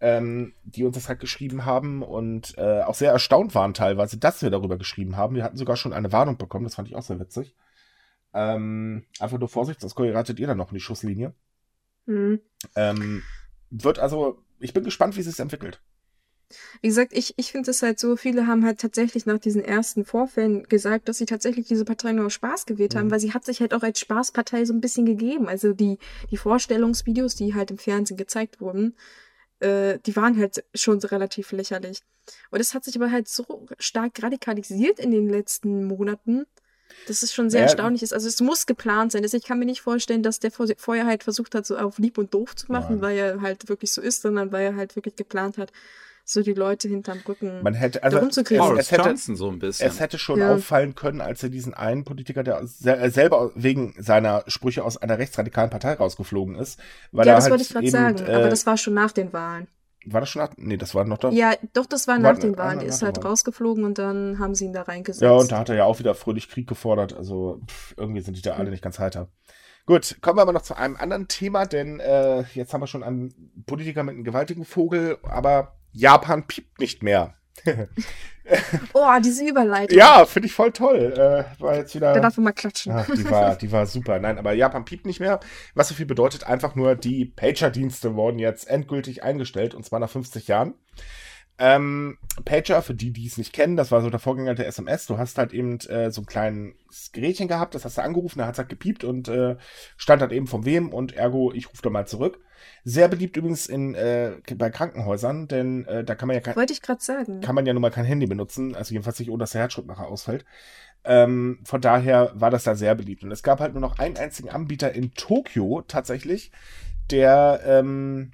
ähm, 0.00 0.54
die 0.64 0.84
uns 0.84 0.94
das 0.94 1.08
halt 1.08 1.20
geschrieben 1.20 1.64
haben 1.64 2.02
und 2.02 2.56
äh, 2.56 2.82
auch 2.82 2.94
sehr 2.94 3.12
erstaunt 3.12 3.54
waren 3.54 3.74
teilweise, 3.74 4.16
dass 4.16 4.42
wir 4.42 4.50
darüber 4.50 4.78
geschrieben 4.78 5.16
haben. 5.16 5.34
Wir 5.34 5.44
hatten 5.44 5.58
sogar 5.58 5.76
schon 5.76 5.92
eine 5.92 6.12
Warnung 6.12 6.38
bekommen, 6.38 6.64
das 6.64 6.74
fand 6.74 6.88
ich 6.88 6.96
auch 6.96 7.02
sehr 7.02 7.20
witzig. 7.20 7.54
Ähm, 8.32 9.04
einfach 9.18 9.38
nur 9.38 9.48
Vorsicht, 9.48 9.80
sonst 9.80 9.96
geratet 9.96 10.38
ihr 10.38 10.46
dann 10.46 10.58
noch 10.58 10.70
in 10.70 10.76
die 10.76 10.80
Schusslinie. 10.80 11.34
Mhm. 12.06 12.40
Ähm, 12.76 13.22
wird 13.70 13.98
also, 13.98 14.38
ich 14.58 14.72
bin 14.72 14.84
gespannt, 14.84 15.16
wie 15.16 15.20
es 15.20 15.26
sich 15.26 15.38
entwickelt. 15.38 15.80
Wie 16.80 16.88
gesagt, 16.88 17.12
ich, 17.12 17.34
ich 17.36 17.52
finde 17.52 17.70
es 17.70 17.82
halt 17.82 18.00
so, 18.00 18.16
viele 18.16 18.46
haben 18.46 18.64
halt 18.64 18.80
tatsächlich 18.80 19.24
nach 19.24 19.38
diesen 19.38 19.62
ersten 19.62 20.04
Vorfällen 20.04 20.64
gesagt, 20.64 21.08
dass 21.08 21.18
sie 21.18 21.26
tatsächlich 21.26 21.68
diese 21.68 21.84
Partei 21.84 22.12
nur 22.12 22.26
aus 22.26 22.32
Spaß 22.32 22.66
gewählt 22.66 22.96
haben, 22.96 23.06
mhm. 23.06 23.10
weil 23.12 23.20
sie 23.20 23.32
hat 23.32 23.44
sich 23.44 23.60
halt 23.60 23.74
auch 23.74 23.82
als 23.82 24.00
Spaßpartei 24.00 24.64
so 24.64 24.72
ein 24.72 24.80
bisschen 24.80 25.06
gegeben. 25.06 25.48
Also 25.48 25.72
die, 25.72 25.98
die 26.30 26.36
Vorstellungsvideos, 26.36 27.36
die 27.36 27.54
halt 27.54 27.70
im 27.70 27.78
Fernsehen 27.78 28.16
gezeigt 28.16 28.60
wurden, 28.60 28.94
äh, 29.60 29.98
die 30.04 30.16
waren 30.16 30.38
halt 30.38 30.64
schon 30.74 31.00
so 31.00 31.08
relativ 31.08 31.52
lächerlich. 31.52 32.00
Und 32.50 32.60
es 32.60 32.74
hat 32.74 32.84
sich 32.84 32.96
aber 32.96 33.10
halt 33.10 33.28
so 33.28 33.66
stark 33.78 34.22
radikalisiert 34.22 34.98
in 34.98 35.10
den 35.10 35.28
letzten 35.28 35.84
Monaten, 35.84 36.46
dass 37.06 37.22
es 37.22 37.32
schon 37.32 37.50
sehr 37.50 37.60
ja. 37.60 37.66
erstaunlich 37.66 38.02
ist. 38.02 38.12
Also 38.12 38.28
es 38.28 38.40
muss 38.40 38.66
geplant 38.66 39.12
sein. 39.12 39.22
Also 39.22 39.36
ich 39.36 39.44
kann 39.44 39.58
mir 39.58 39.64
nicht 39.64 39.80
vorstellen, 39.80 40.22
dass 40.22 40.40
der 40.40 40.50
vorher 40.50 41.06
halt 41.06 41.22
versucht 41.22 41.54
hat, 41.54 41.66
so 41.66 41.76
auf 41.76 41.98
lieb 41.98 42.18
und 42.18 42.34
doof 42.34 42.56
zu 42.56 42.70
machen, 42.70 42.96
Nein. 42.96 43.02
weil 43.02 43.16
er 43.16 43.40
halt 43.40 43.68
wirklich 43.68 43.92
so 43.92 44.00
ist, 44.00 44.22
sondern 44.22 44.52
weil 44.52 44.66
er 44.66 44.76
halt 44.76 44.96
wirklich 44.96 45.16
geplant 45.16 45.58
hat, 45.58 45.72
so 46.30 46.42
die 46.42 46.54
Leute 46.54 46.88
hinterm 46.88 47.18
Rücken 47.26 47.62
Man 47.62 47.74
hätte, 47.74 48.02
also 48.02 48.18
es, 48.18 48.36
es, 48.36 48.90
hätte, 48.92 49.16
so 49.16 49.50
ein 49.50 49.58
bisschen. 49.58 49.88
es 49.88 49.98
hätte 49.98 50.18
schon 50.18 50.38
ja. 50.38 50.54
auffallen 50.54 50.94
können, 50.94 51.20
als 51.20 51.42
er 51.42 51.48
diesen 51.48 51.74
einen 51.74 52.04
Politiker, 52.04 52.44
der 52.44 52.62
äh, 52.62 53.10
selber 53.10 53.50
wegen 53.54 53.94
seiner 53.98 54.44
Sprüche 54.46 54.84
aus 54.84 54.96
einer 54.96 55.18
rechtsradikalen 55.18 55.70
Partei 55.70 55.94
rausgeflogen 55.94 56.54
ist. 56.54 56.78
Weil 57.10 57.26
ja, 57.26 57.34
das 57.34 57.44
halt 57.44 57.52
wollte 57.52 57.64
ich 57.64 57.70
gerade 57.70 57.90
sagen, 57.90 58.18
äh, 58.26 58.32
aber 58.32 58.48
das 58.48 58.64
war 58.64 58.76
schon 58.76 58.94
nach 58.94 59.12
den 59.12 59.32
Wahlen. 59.32 59.66
War 60.06 60.20
das 60.20 60.30
schon 60.30 60.40
nach? 60.40 60.50
Nee, 60.56 60.76
das 60.76 60.94
war 60.94 61.04
noch 61.04 61.18
da. 61.18 61.30
Ja, 61.30 61.52
doch, 61.74 61.84
das 61.84 62.08
war, 62.08 62.22
war 62.22 62.32
nach 62.32 62.38
den 62.38 62.56
Wahlen. 62.56 62.78
Der 62.78 62.88
ist 62.88 63.02
halt 63.02 63.22
rausgeflogen 63.22 63.84
und 63.84 63.98
dann 63.98 64.38
haben 64.38 64.54
sie 64.54 64.66
ihn 64.66 64.72
da 64.72 64.82
reingesetzt. 64.82 65.22
Ja, 65.22 65.32
und 65.32 65.52
da 65.52 65.58
hat 65.58 65.68
er 65.68 65.74
ja 65.74 65.84
auch 65.84 65.98
wieder 65.98 66.14
fröhlich 66.14 66.48
Krieg 66.48 66.66
gefordert. 66.66 67.12
Also 67.12 67.60
pff, 67.66 67.94
irgendwie 67.96 68.20
sind 68.22 68.36
die 68.36 68.42
da 68.42 68.54
alle 68.54 68.70
nicht 68.70 68.82
ganz 68.82 68.98
heiter. 68.98 69.28
Gut, 69.84 70.18
kommen 70.20 70.38
wir 70.38 70.42
aber 70.42 70.52
noch 70.52 70.62
zu 70.62 70.76
einem 70.76 70.96
anderen 70.96 71.26
Thema, 71.26 71.66
denn 71.66 72.00
äh, 72.00 72.42
jetzt 72.54 72.72
haben 72.72 72.80
wir 72.80 72.86
schon 72.86 73.02
einen 73.02 73.34
Politiker 73.66 74.04
mit 74.04 74.14
einem 74.14 74.24
gewaltigen 74.24 74.64
Vogel, 74.64 75.18
aber 75.22 75.79
Japan 75.92 76.46
piept 76.46 76.78
nicht 76.78 77.02
mehr. 77.02 77.34
oh, 78.94 79.06
diese 79.22 79.44
Überleitung. 79.44 79.96
Ja, 79.96 80.24
finde 80.24 80.46
ich 80.46 80.54
voll 80.54 80.72
toll. 80.72 81.12
Äh, 81.12 81.60
war 81.60 81.76
jetzt 81.76 81.94
wieder. 81.94 82.14
Da 82.14 82.20
darf 82.20 82.36
man 82.36 82.44
mal 82.44 82.52
klatschen. 82.52 82.92
Ach, 82.92 83.06
die, 83.06 83.28
war, 83.30 83.56
die 83.56 83.70
war 83.70 83.86
super. 83.86 84.18
Nein, 84.18 84.38
aber 84.38 84.52
Japan 84.52 84.84
piept 84.84 85.06
nicht 85.06 85.20
mehr. 85.20 85.40
Was 85.74 85.88
so 85.88 85.94
viel 85.94 86.06
bedeutet, 86.06 86.44
einfach 86.44 86.74
nur, 86.74 86.94
die 86.96 87.26
Pager-Dienste 87.26 88.14
wurden 88.14 88.38
jetzt 88.38 88.68
endgültig 88.68 89.22
eingestellt 89.22 89.74
und 89.74 89.84
zwar 89.84 90.00
nach 90.00 90.10
50 90.10 90.48
Jahren. 90.48 90.74
Ähm, 91.62 92.16
Pager, 92.46 92.80
für 92.80 92.94
die, 92.94 93.12
die 93.12 93.26
es 93.26 93.36
nicht 93.36 93.52
kennen, 93.52 93.76
das 93.76 93.90
war 93.92 94.00
so 94.00 94.08
der 94.08 94.18
Vorgänger 94.18 94.54
der 94.54 94.66
SMS. 94.66 95.04
Du 95.04 95.18
hast 95.18 95.36
halt 95.36 95.52
eben 95.52 95.78
äh, 95.80 96.10
so 96.10 96.22
ein 96.22 96.26
kleines 96.26 97.12
Gerätchen 97.12 97.48
gehabt, 97.48 97.74
das 97.74 97.84
hast 97.84 97.98
du 97.98 98.02
angerufen, 98.02 98.38
da 98.38 98.46
hat 98.46 98.54
es 98.54 98.58
halt 98.58 98.70
gepiept 98.70 99.04
und 99.04 99.28
äh, 99.28 99.56
stand 99.98 100.22
halt 100.22 100.32
eben 100.32 100.46
von 100.46 100.64
wem 100.64 100.88
und 100.88 101.12
ergo, 101.12 101.52
ich 101.52 101.70
rufe 101.70 101.82
da 101.82 101.90
mal 101.90 102.06
zurück. 102.06 102.40
Sehr 102.84 103.08
beliebt 103.08 103.36
übrigens 103.36 103.66
in, 103.66 103.94
äh, 103.94 104.36
bei 104.54 104.70
Krankenhäusern, 104.70 105.48
denn 105.48 105.84
äh, 105.86 106.04
da 106.04 106.14
kann 106.14 106.28
man 106.28 106.34
ja 106.34 106.40
kein, 106.40 106.56
Wollte 106.56 106.72
ich 106.72 106.82
gerade 106.82 107.02
sagen. 107.02 107.40
Kann 107.40 107.54
man 107.54 107.66
ja 107.66 107.72
nun 107.72 107.82
mal 107.82 107.90
kein 107.90 108.04
Handy 108.04 108.26
benutzen, 108.26 108.74
also 108.74 108.92
jedenfalls 108.92 109.18
nicht 109.18 109.30
ohne 109.30 109.40
dass 109.40 109.52
der 109.52 109.62
Herzschritt 109.62 109.86
nachher 109.86 110.08
ausfällt. 110.08 110.44
Ähm, 111.04 111.60
von 111.64 111.80
daher 111.80 112.32
war 112.34 112.50
das 112.50 112.64
da 112.64 112.74
sehr 112.74 112.94
beliebt. 112.94 113.22
Und 113.22 113.30
es 113.32 113.42
gab 113.42 113.60
halt 113.60 113.72
nur 113.72 113.80
noch 113.80 113.98
einen 113.98 114.16
einzigen 114.16 114.50
Anbieter 114.50 114.92
in 114.92 115.14
Tokio 115.14 115.82
tatsächlich, 115.86 116.52
der 117.10 117.60
ähm, 117.64 118.32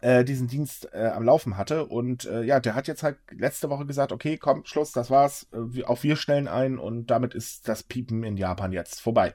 äh, 0.00 0.24
diesen 0.24 0.48
Dienst 0.48 0.88
äh, 0.92 1.06
am 1.06 1.24
Laufen 1.24 1.56
hatte. 1.56 1.86
Und 1.86 2.24
äh, 2.24 2.42
ja, 2.42 2.60
der 2.60 2.74
hat 2.74 2.88
jetzt 2.88 3.02
halt 3.02 3.18
letzte 3.30 3.70
Woche 3.70 3.86
gesagt, 3.86 4.12
okay, 4.12 4.38
komm, 4.38 4.64
Schluss, 4.64 4.92
das 4.92 5.10
war's. 5.10 5.46
Äh, 5.52 5.84
auch 5.84 6.02
wir 6.02 6.16
stellen 6.16 6.48
ein 6.48 6.78
und 6.78 7.06
damit 7.06 7.34
ist 7.34 7.68
das 7.68 7.82
Piepen 7.82 8.24
in 8.24 8.36
Japan 8.36 8.72
jetzt 8.72 9.00
vorbei. 9.00 9.34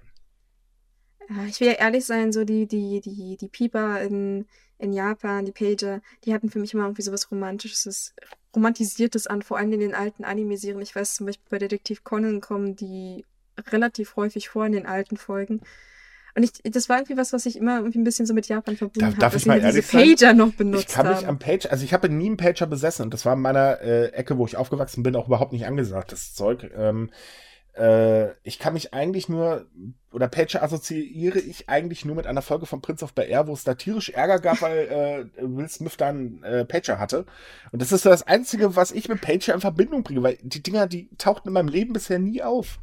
Ich 1.48 1.60
will 1.60 1.68
ja 1.68 1.74
ehrlich 1.74 2.06
sein, 2.06 2.32
so 2.32 2.44
die, 2.44 2.68
die, 2.68 3.02
die, 3.02 3.38
die 3.38 3.48
Pieper 3.48 4.02
in, 4.02 4.46
in 4.78 4.94
Japan, 4.94 5.46
die 5.46 5.52
Pager, 5.52 6.02
die 6.26 6.34
hatten 6.34 6.50
für 6.50 6.60
mich 6.60 6.74
immer 6.74 6.84
irgendwie 6.84 7.02
so 7.02 7.12
was 7.12 7.32
Romantisches, 7.32 8.14
Romantisiertes 8.56 9.28
an, 9.28 9.42
vor 9.42 9.58
allem 9.58 9.74
in 9.74 9.80
den 9.80 9.96
alten 9.96 10.24
Anime-Serien. 10.24 10.82
Ich 10.82 10.96
weiß 10.96 11.16
zum 11.16 11.26
Beispiel 11.26 11.48
bei 11.50 11.60
Detektiv 11.60 12.04
Conan 12.04 12.42
kommen 12.42 12.76
die 12.76 13.26
relativ 13.72 14.16
häufig 14.16 14.50
vor 14.50 14.66
in 14.66 14.74
den 14.74 14.86
alten 14.86 15.18
Folgen. 15.18 15.62
Und 16.36 16.44
ich, 16.44 16.52
das 16.64 16.90
war 16.90 16.98
irgendwie 16.98 17.18
was, 17.18 17.32
was 17.32 17.46
ich 17.46 17.58
immer 17.58 17.78
irgendwie 17.78 18.00
ein 18.00 18.04
bisschen 18.04 18.26
so 18.26 18.34
mit 18.34 18.48
Japan 18.48 18.76
verbunden 18.76 19.06
habe, 19.06 19.18
dass 19.18 19.36
ich 19.36 19.46
mal 19.46 19.62
diese 19.62 19.84
Pager 19.84 20.18
sein? 20.18 20.38
noch 20.38 20.52
benutzt 20.52 20.86
Ich 20.90 20.96
kann 20.96 21.08
mich 21.08 21.28
am 21.28 21.38
Pager, 21.38 21.72
also 21.72 21.84
ich 21.84 21.94
habe 21.94 22.10
nie 22.10 22.26
einen 22.26 22.38
Pager 22.38 22.66
besessen 22.66 23.04
und 23.04 23.14
das 23.14 23.24
war 23.26 23.34
in 23.34 23.40
meiner 23.40 23.82
äh, 23.82 24.08
Ecke, 24.08 24.38
wo 24.40 24.46
ich 24.48 24.58
aufgewachsen 24.58 25.04
bin, 25.04 25.16
auch 25.16 25.28
überhaupt 25.28 25.54
nicht 25.54 25.68
angesagt, 25.68 26.12
das 26.12 26.34
Zeug. 26.34 26.72
Ähm, 26.76 27.12
äh, 27.74 28.32
ich 28.44 28.60
kann 28.60 28.74
mich 28.74 28.94
eigentlich 28.94 29.30
nur, 29.30 29.66
oder 30.12 30.28
Pager 30.28 30.62
assoziiere 30.62 31.40
ich 31.40 31.70
eigentlich 31.70 32.06
nur 32.06 32.16
mit 32.16 32.28
einer 32.28 32.44
Folge 32.44 32.66
von 32.66 32.82
Prince 32.82 33.04
of 33.04 33.14
Bel 33.14 33.28
Air, 33.28 33.48
wo 33.48 33.54
es 33.54 33.64
da 33.64 33.74
tierisch 33.74 34.10
Ärger 34.10 34.40
gab, 34.40 34.62
weil 34.62 35.30
äh, 35.38 35.42
Will 35.42 35.68
Smith 35.70 35.98
dann 35.98 36.44
äh, 36.44 36.66
Pager 36.66 37.00
hatte. 37.00 37.26
Und 37.72 37.82
das 37.82 37.92
ist 37.92 38.04
so 38.04 38.10
das 38.10 38.28
Einzige, 38.28 38.76
was 38.76 38.92
ich 38.92 39.10
mit 39.10 39.22
Pager 39.22 39.56
in 39.56 39.62
Verbindung 39.62 40.04
bringe, 40.04 40.22
weil 40.22 40.38
die 40.42 40.62
Dinger, 40.62 40.88
die 40.88 41.10
tauchten 41.18 41.50
in 41.50 41.54
meinem 41.54 41.68
Leben 41.68 41.94
bisher 41.94 42.20
nie 42.20 42.44
auf. 42.44 42.80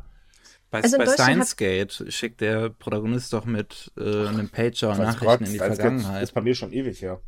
Bei, 0.70 0.82
also 0.82 0.98
bei 0.98 1.06
Steins 1.06 1.56
Gate 1.56 2.04
schickt 2.08 2.40
der 2.40 2.70
Protagonist 2.70 3.32
doch 3.32 3.44
mit 3.44 3.92
äh, 3.96 4.26
einem 4.26 4.48
Pager 4.48 4.96
Nachrichten 4.96 5.24
Gott, 5.24 5.40
in 5.40 5.52
die 5.52 5.58
Vergangenheit. 5.58 6.22
Das 6.22 6.30
ist 6.30 6.34
bei 6.34 6.42
mir 6.42 6.54
schon 6.54 6.72
ewig, 6.72 7.00
ja. 7.00 7.20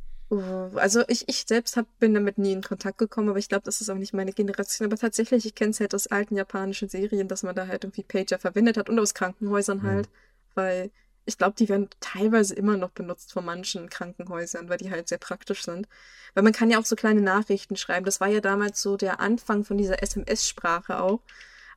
Also 0.77 1.05
ich, 1.09 1.29
ich 1.29 1.45
selbst 1.47 1.77
hab, 1.77 1.87
bin 1.99 2.15
damit 2.15 2.39
nie 2.39 2.53
in 2.53 2.63
Kontakt 2.63 2.99
gekommen, 2.99 3.29
aber 3.29 3.39
ich 3.39 3.49
glaube, 3.49 3.65
das 3.65 3.81
ist 3.81 3.91
auch 3.91 3.97
nicht 3.97 4.15
meine 4.15 4.33
Generation. 4.33 4.87
Aber 4.87 4.97
tatsächlich, 4.97 5.45
ich 5.45 5.55
kenne 5.55 5.73
es 5.73 5.81
halt 5.81 5.95
aus 5.95 6.07
alten 6.07 6.37
japanischen 6.37 6.89
Serien, 6.89 7.29
dass 7.29 7.43
man 7.43 7.55
da 7.55 7.67
halt 7.67 7.85
irgendwie 7.85 8.03
Pager 8.03 8.39
verwendet 8.39 8.79
hat 8.79 8.89
und 8.89 8.99
aus 8.99 9.15
Krankenhäusern 9.15 9.79
mhm. 9.79 9.83
halt. 9.83 10.09
Weil 10.55 10.91
ich 11.27 11.37
glaube, 11.37 11.55
die 11.59 11.69
werden 11.69 11.89
teilweise 12.01 12.55
immer 12.55 12.77
noch 12.77 12.91
benutzt 12.91 13.33
von 13.33 13.45
manchen 13.45 13.91
Krankenhäusern, 13.91 14.69
weil 14.69 14.79
die 14.79 14.91
halt 14.91 15.09
sehr 15.09 15.19
praktisch 15.19 15.65
sind. 15.65 15.87
Weil 16.35 16.45
man 16.45 16.53
kann 16.53 16.71
ja 16.71 16.79
auch 16.79 16.87
so 16.87 16.97
kleine 16.97 17.21
Nachrichten 17.21 17.77
schreiben. 17.77 18.07
Das 18.07 18.21
war 18.21 18.29
ja 18.29 18.41
damals 18.41 18.81
so 18.81 18.97
der 18.97 19.21
Anfang 19.21 19.65
von 19.65 19.77
dieser 19.77 20.03
SMS-Sprache 20.03 21.01
auch 21.01 21.21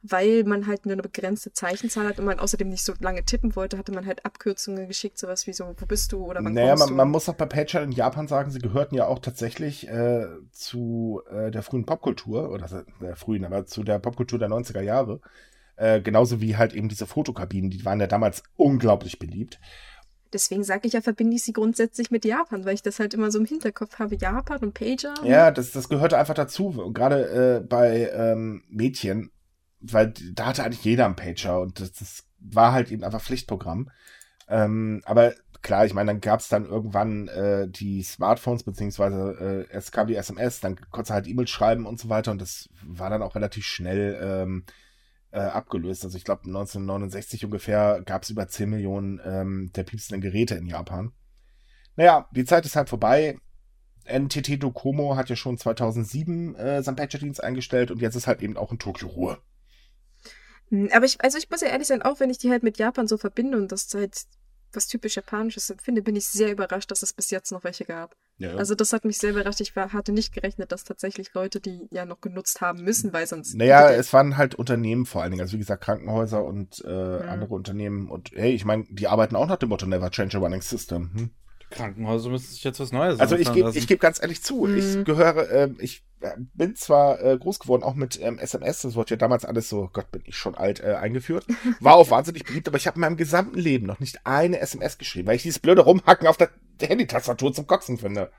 weil 0.07 0.43
man 0.43 0.67
halt 0.67 0.85
nur 0.85 0.93
eine 0.93 1.01
begrenzte 1.01 1.51
Zeichenzahl 1.51 2.07
hat 2.07 2.19
und 2.19 2.25
man 2.25 2.39
außerdem 2.39 2.69
nicht 2.69 2.83
so 2.83 2.93
lange 2.99 3.23
tippen 3.23 3.55
wollte, 3.55 3.77
hatte 3.77 3.91
man 3.91 4.05
halt 4.05 4.25
Abkürzungen 4.25 4.87
geschickt, 4.87 5.17
sowas 5.17 5.47
wie 5.47 5.53
so, 5.53 5.73
wo 5.77 5.85
bist 5.85 6.11
du 6.11 6.25
oder 6.25 6.43
wann 6.43 6.53
naja, 6.53 6.69
kommst 6.69 6.81
man, 6.81 6.89
du? 6.89 6.95
man 6.95 7.09
muss 7.09 7.29
auch 7.29 7.35
bei 7.35 7.45
Pager 7.45 7.83
in 7.83 7.91
Japan 7.91 8.27
sagen, 8.27 8.51
sie 8.51 8.59
gehörten 8.59 8.95
ja 8.95 9.07
auch 9.07 9.19
tatsächlich 9.19 9.87
äh, 9.87 10.27
zu 10.51 11.21
äh, 11.31 11.51
der 11.51 11.63
frühen 11.63 11.85
Popkultur, 11.85 12.51
oder 12.51 12.85
der 13.01 13.15
frühen, 13.15 13.45
aber 13.45 13.65
zu 13.65 13.83
der 13.83 13.99
Popkultur 13.99 14.39
der 14.39 14.49
90er 14.49 14.81
Jahre. 14.81 15.21
Äh, 15.77 16.01
genauso 16.01 16.39
wie 16.39 16.55
halt 16.55 16.73
eben 16.73 16.87
diese 16.87 17.05
Fotokabinen, 17.05 17.69
die 17.69 17.83
waren 17.83 17.99
ja 17.99 18.07
damals 18.07 18.43
unglaublich 18.55 19.19
beliebt. 19.19 19.59
Deswegen 20.33 20.63
sage 20.63 20.87
ich 20.87 20.93
ja, 20.93 21.01
verbinde 21.01 21.35
ich 21.35 21.43
sie 21.43 21.53
grundsätzlich 21.53 22.11
mit 22.11 22.25
Japan, 22.25 22.65
weil 22.65 22.73
ich 22.73 22.81
das 22.81 22.99
halt 22.99 23.13
immer 23.13 23.31
so 23.31 23.39
im 23.39 23.45
Hinterkopf 23.45 23.99
habe, 23.99 24.15
Japan 24.15 24.59
und 24.59 24.73
Pager. 24.73 25.13
Ja, 25.23 25.51
das, 25.51 25.71
das 25.71 25.87
gehörte 25.87 26.17
einfach 26.17 26.33
dazu. 26.33 26.67
Und 26.67 26.93
gerade 26.93 27.61
äh, 27.61 27.65
bei 27.65 28.09
ähm, 28.13 28.63
Mädchen 28.69 29.31
weil 29.91 30.13
da 30.33 30.47
hatte 30.47 30.63
eigentlich 30.63 30.83
jeder 30.83 31.05
einen 31.05 31.15
Pager 31.15 31.61
und 31.61 31.79
das, 31.79 31.93
das 31.93 32.23
war 32.39 32.73
halt 32.73 32.91
eben 32.91 33.03
einfach 33.03 33.21
Pflichtprogramm. 33.21 33.89
Ähm, 34.47 35.01
aber 35.05 35.33
klar, 35.61 35.85
ich 35.85 35.93
meine, 35.93 36.11
dann 36.11 36.21
gab 36.21 36.39
es 36.39 36.47
dann 36.47 36.65
irgendwann 36.65 37.27
äh, 37.27 37.67
die 37.67 38.03
Smartphones, 38.03 38.63
beziehungsweise 38.63 39.65
äh, 39.69 39.73
es 39.75 39.91
kam 39.91 40.07
die 40.07 40.15
SMS, 40.15 40.59
dann 40.59 40.75
konntest 40.91 41.09
du 41.09 41.13
halt 41.15 41.27
E-Mails 41.27 41.49
schreiben 41.49 41.85
und 41.85 41.99
so 41.99 42.09
weiter 42.09 42.31
und 42.31 42.39
das 42.39 42.69
war 42.83 43.09
dann 43.09 43.23
auch 43.23 43.35
relativ 43.35 43.65
schnell 43.65 44.19
ähm, 44.21 44.65
äh, 45.31 45.39
abgelöst. 45.39 46.05
Also 46.05 46.17
ich 46.17 46.23
glaube 46.23 46.43
1969 46.45 47.45
ungefähr 47.45 48.01
gab 48.05 48.23
es 48.23 48.29
über 48.29 48.47
10 48.47 48.69
Millionen 48.69 49.19
ähm, 49.25 49.71
der 49.75 49.83
piepsenden 49.83 50.21
Geräte 50.21 50.55
in 50.55 50.67
Japan. 50.67 51.11
Naja, 51.95 52.27
die 52.31 52.45
Zeit 52.45 52.65
ist 52.65 52.75
halt 52.75 52.89
vorbei. 52.89 53.37
NTT 54.07 54.61
Docomo 54.61 55.15
hat 55.15 55.29
ja 55.29 55.35
schon 55.35 55.57
2007 55.57 56.55
äh, 56.55 56.83
seinen 56.83 56.95
Pager-Dienst 56.95 57.43
eingestellt 57.43 57.89
und 57.89 58.01
jetzt 58.01 58.15
ist 58.15 58.27
halt 58.27 58.41
eben 58.43 58.55
auch 58.55 58.71
in 58.71 58.77
Tokio 58.77 59.07
Ruhe. 59.07 59.39
Hm, 60.69 60.89
aber 60.93 61.05
ich, 61.05 61.21
also 61.23 61.37
ich 61.37 61.49
muss 61.49 61.61
ja 61.61 61.67
ehrlich 61.67 61.87
sein, 61.87 62.01
auch 62.01 62.19
wenn 62.19 62.29
ich 62.29 62.37
die 62.37 62.51
halt 62.51 62.63
mit 62.63 62.77
Japan 62.77 63.07
so 63.07 63.17
verbinde 63.17 63.57
und 63.57 63.71
das 63.71 63.93
halt 63.93 64.25
was 64.75 64.87
typisch 64.87 65.15
Japanisches 65.15 65.69
empfinde, 65.69 66.01
bin 66.01 66.15
ich 66.15 66.25
sehr 66.27 66.51
überrascht, 66.51 66.91
dass 66.91 67.01
es 67.01 67.13
bis 67.13 67.31
jetzt 67.31 67.51
noch 67.51 67.63
welche 67.63 67.85
gab. 67.85 68.15
Ja, 68.37 68.49
ja. 68.49 68.55
Also 68.57 68.75
das 68.75 68.91
hat 68.93 69.05
mich 69.05 69.17
sehr 69.17 69.31
überrascht. 69.31 69.61
Ich 69.61 69.75
war, 69.75 69.93
hatte 69.93 70.11
nicht 70.11 70.33
gerechnet, 70.33 70.71
dass 70.71 70.83
tatsächlich 70.83 71.33
Leute 71.33 71.61
die 71.61 71.87
ja 71.91 72.05
noch 72.05 72.21
genutzt 72.21 72.61
haben 72.61 72.83
müssen, 72.83 73.13
weil 73.13 73.25
sonst. 73.27 73.55
Naja, 73.55 73.91
es 73.91 74.11
waren 74.13 74.37
halt 74.37 74.55
Unternehmen 74.55 75.05
vor 75.05 75.21
allen 75.21 75.31
Dingen, 75.31 75.41
also 75.41 75.53
wie 75.53 75.59
gesagt 75.59 75.83
Krankenhäuser 75.83 76.43
und 76.43 76.83
äh, 76.85 76.89
ja. 76.89 77.19
andere 77.19 77.53
Unternehmen. 77.53 78.09
Und 78.09 78.31
hey, 78.33 78.53
ich 78.53 78.65
meine, 78.65 78.85
die 78.89 79.07
arbeiten 79.07 79.35
auch 79.35 79.47
nach 79.47 79.57
dem 79.57 79.69
Motto 79.69 79.85
Never 79.85 80.11
Change 80.11 80.37
a 80.37 80.41
Running 80.41 80.61
System. 80.61 81.11
Hm? 81.13 81.29
Krankenhäuser 81.75 82.29
müssen 82.29 82.51
sich 82.51 82.63
jetzt 82.63 82.79
was 82.79 82.91
Neues 82.91 83.19
Also 83.19 83.35
ich 83.35 83.51
gebe 83.51 83.71
geb 83.71 83.99
ganz 83.99 84.21
ehrlich 84.21 84.41
zu, 84.41 84.65
mhm. 84.65 84.77
ich 84.77 85.05
gehöre, 85.05 85.49
äh, 85.49 85.69
ich 85.79 86.03
äh, 86.21 86.31
bin 86.53 86.75
zwar 86.75 87.21
äh, 87.21 87.37
groß 87.37 87.59
geworden, 87.59 87.83
auch 87.83 87.95
mit 87.95 88.19
ähm, 88.21 88.39
SMS, 88.39 88.81
das 88.81 88.95
wurde 88.95 89.11
ja 89.11 89.17
damals 89.17 89.45
alles 89.45 89.69
so, 89.69 89.89
Gott, 89.91 90.11
bin 90.11 90.23
ich 90.25 90.35
schon 90.37 90.55
alt, 90.55 90.79
äh, 90.79 90.95
eingeführt. 90.95 91.45
War 91.79 91.95
auch 91.95 92.09
wahnsinnig 92.09 92.45
beliebt, 92.45 92.67
aber 92.67 92.77
ich 92.77 92.87
habe 92.87 92.95
in 92.95 93.01
meinem 93.01 93.17
gesamten 93.17 93.59
Leben 93.59 93.85
noch 93.85 93.99
nicht 93.99 94.25
eine 94.25 94.59
SMS 94.59 94.97
geschrieben, 94.97 95.27
weil 95.27 95.35
ich 95.35 95.43
dieses 95.43 95.59
blöde 95.59 95.81
Rumhacken 95.81 96.27
auf 96.27 96.37
der 96.37 96.49
Handytastatur 96.81 97.53
zum 97.53 97.67
Kotzen 97.67 97.97
finde. 97.97 98.31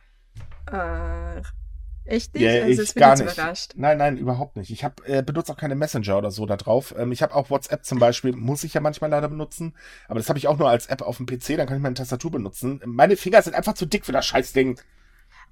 Ach. 0.67 1.53
Echt 2.07 2.35
nicht? 2.35 2.43
Ja, 2.43 2.63
also 2.63 2.83
ich 2.83 2.95
gar 2.95 3.17
nicht. 3.17 3.33
Überrascht. 3.33 3.73
Nein, 3.77 3.99
nein, 3.99 4.17
überhaupt 4.17 4.57
nicht. 4.57 4.71
Ich 4.71 4.85
habe 4.85 5.07
äh, 5.07 5.23
benutze 5.23 5.53
auch 5.53 5.57
keine 5.57 5.75
Messenger 5.75 6.19
oder 6.19 6.31
so 6.31 6.47
da 6.47 6.57
drauf. 6.57 6.95
Ähm, 6.97 7.13
ich 7.13 7.23
habe 7.23 7.35
auch 7.35 7.51
WhatsApp 7.51 7.85
zum 7.85 7.99
Beispiel, 7.99 8.33
muss 8.33 8.65
ich 8.65 8.75
ja 8.75 8.81
manchmal 8.81 9.11
leider 9.11 9.29
benutzen, 9.29 9.75
aber 10.09 10.21
das 10.21 10.29
habe 10.29 10.39
ich 10.39 10.47
auch 10.47 10.57
nur 10.57 10.69
als 10.69 10.87
App 10.87 11.03
auf 11.03 11.17
dem 11.17 11.27
PC, 11.27 11.57
dann 11.57 11.67
kann 11.67 11.77
ich 11.77 11.83
meine 11.83 11.95
Tastatur 11.95 12.31
benutzen. 12.31 12.81
Meine 12.85 13.17
Finger 13.17 13.43
sind 13.43 13.55
einfach 13.55 13.75
zu 13.75 13.87
dick 13.87 14.07
für 14.07 14.13
das 14.13 14.25
Scheißding. 14.27 14.79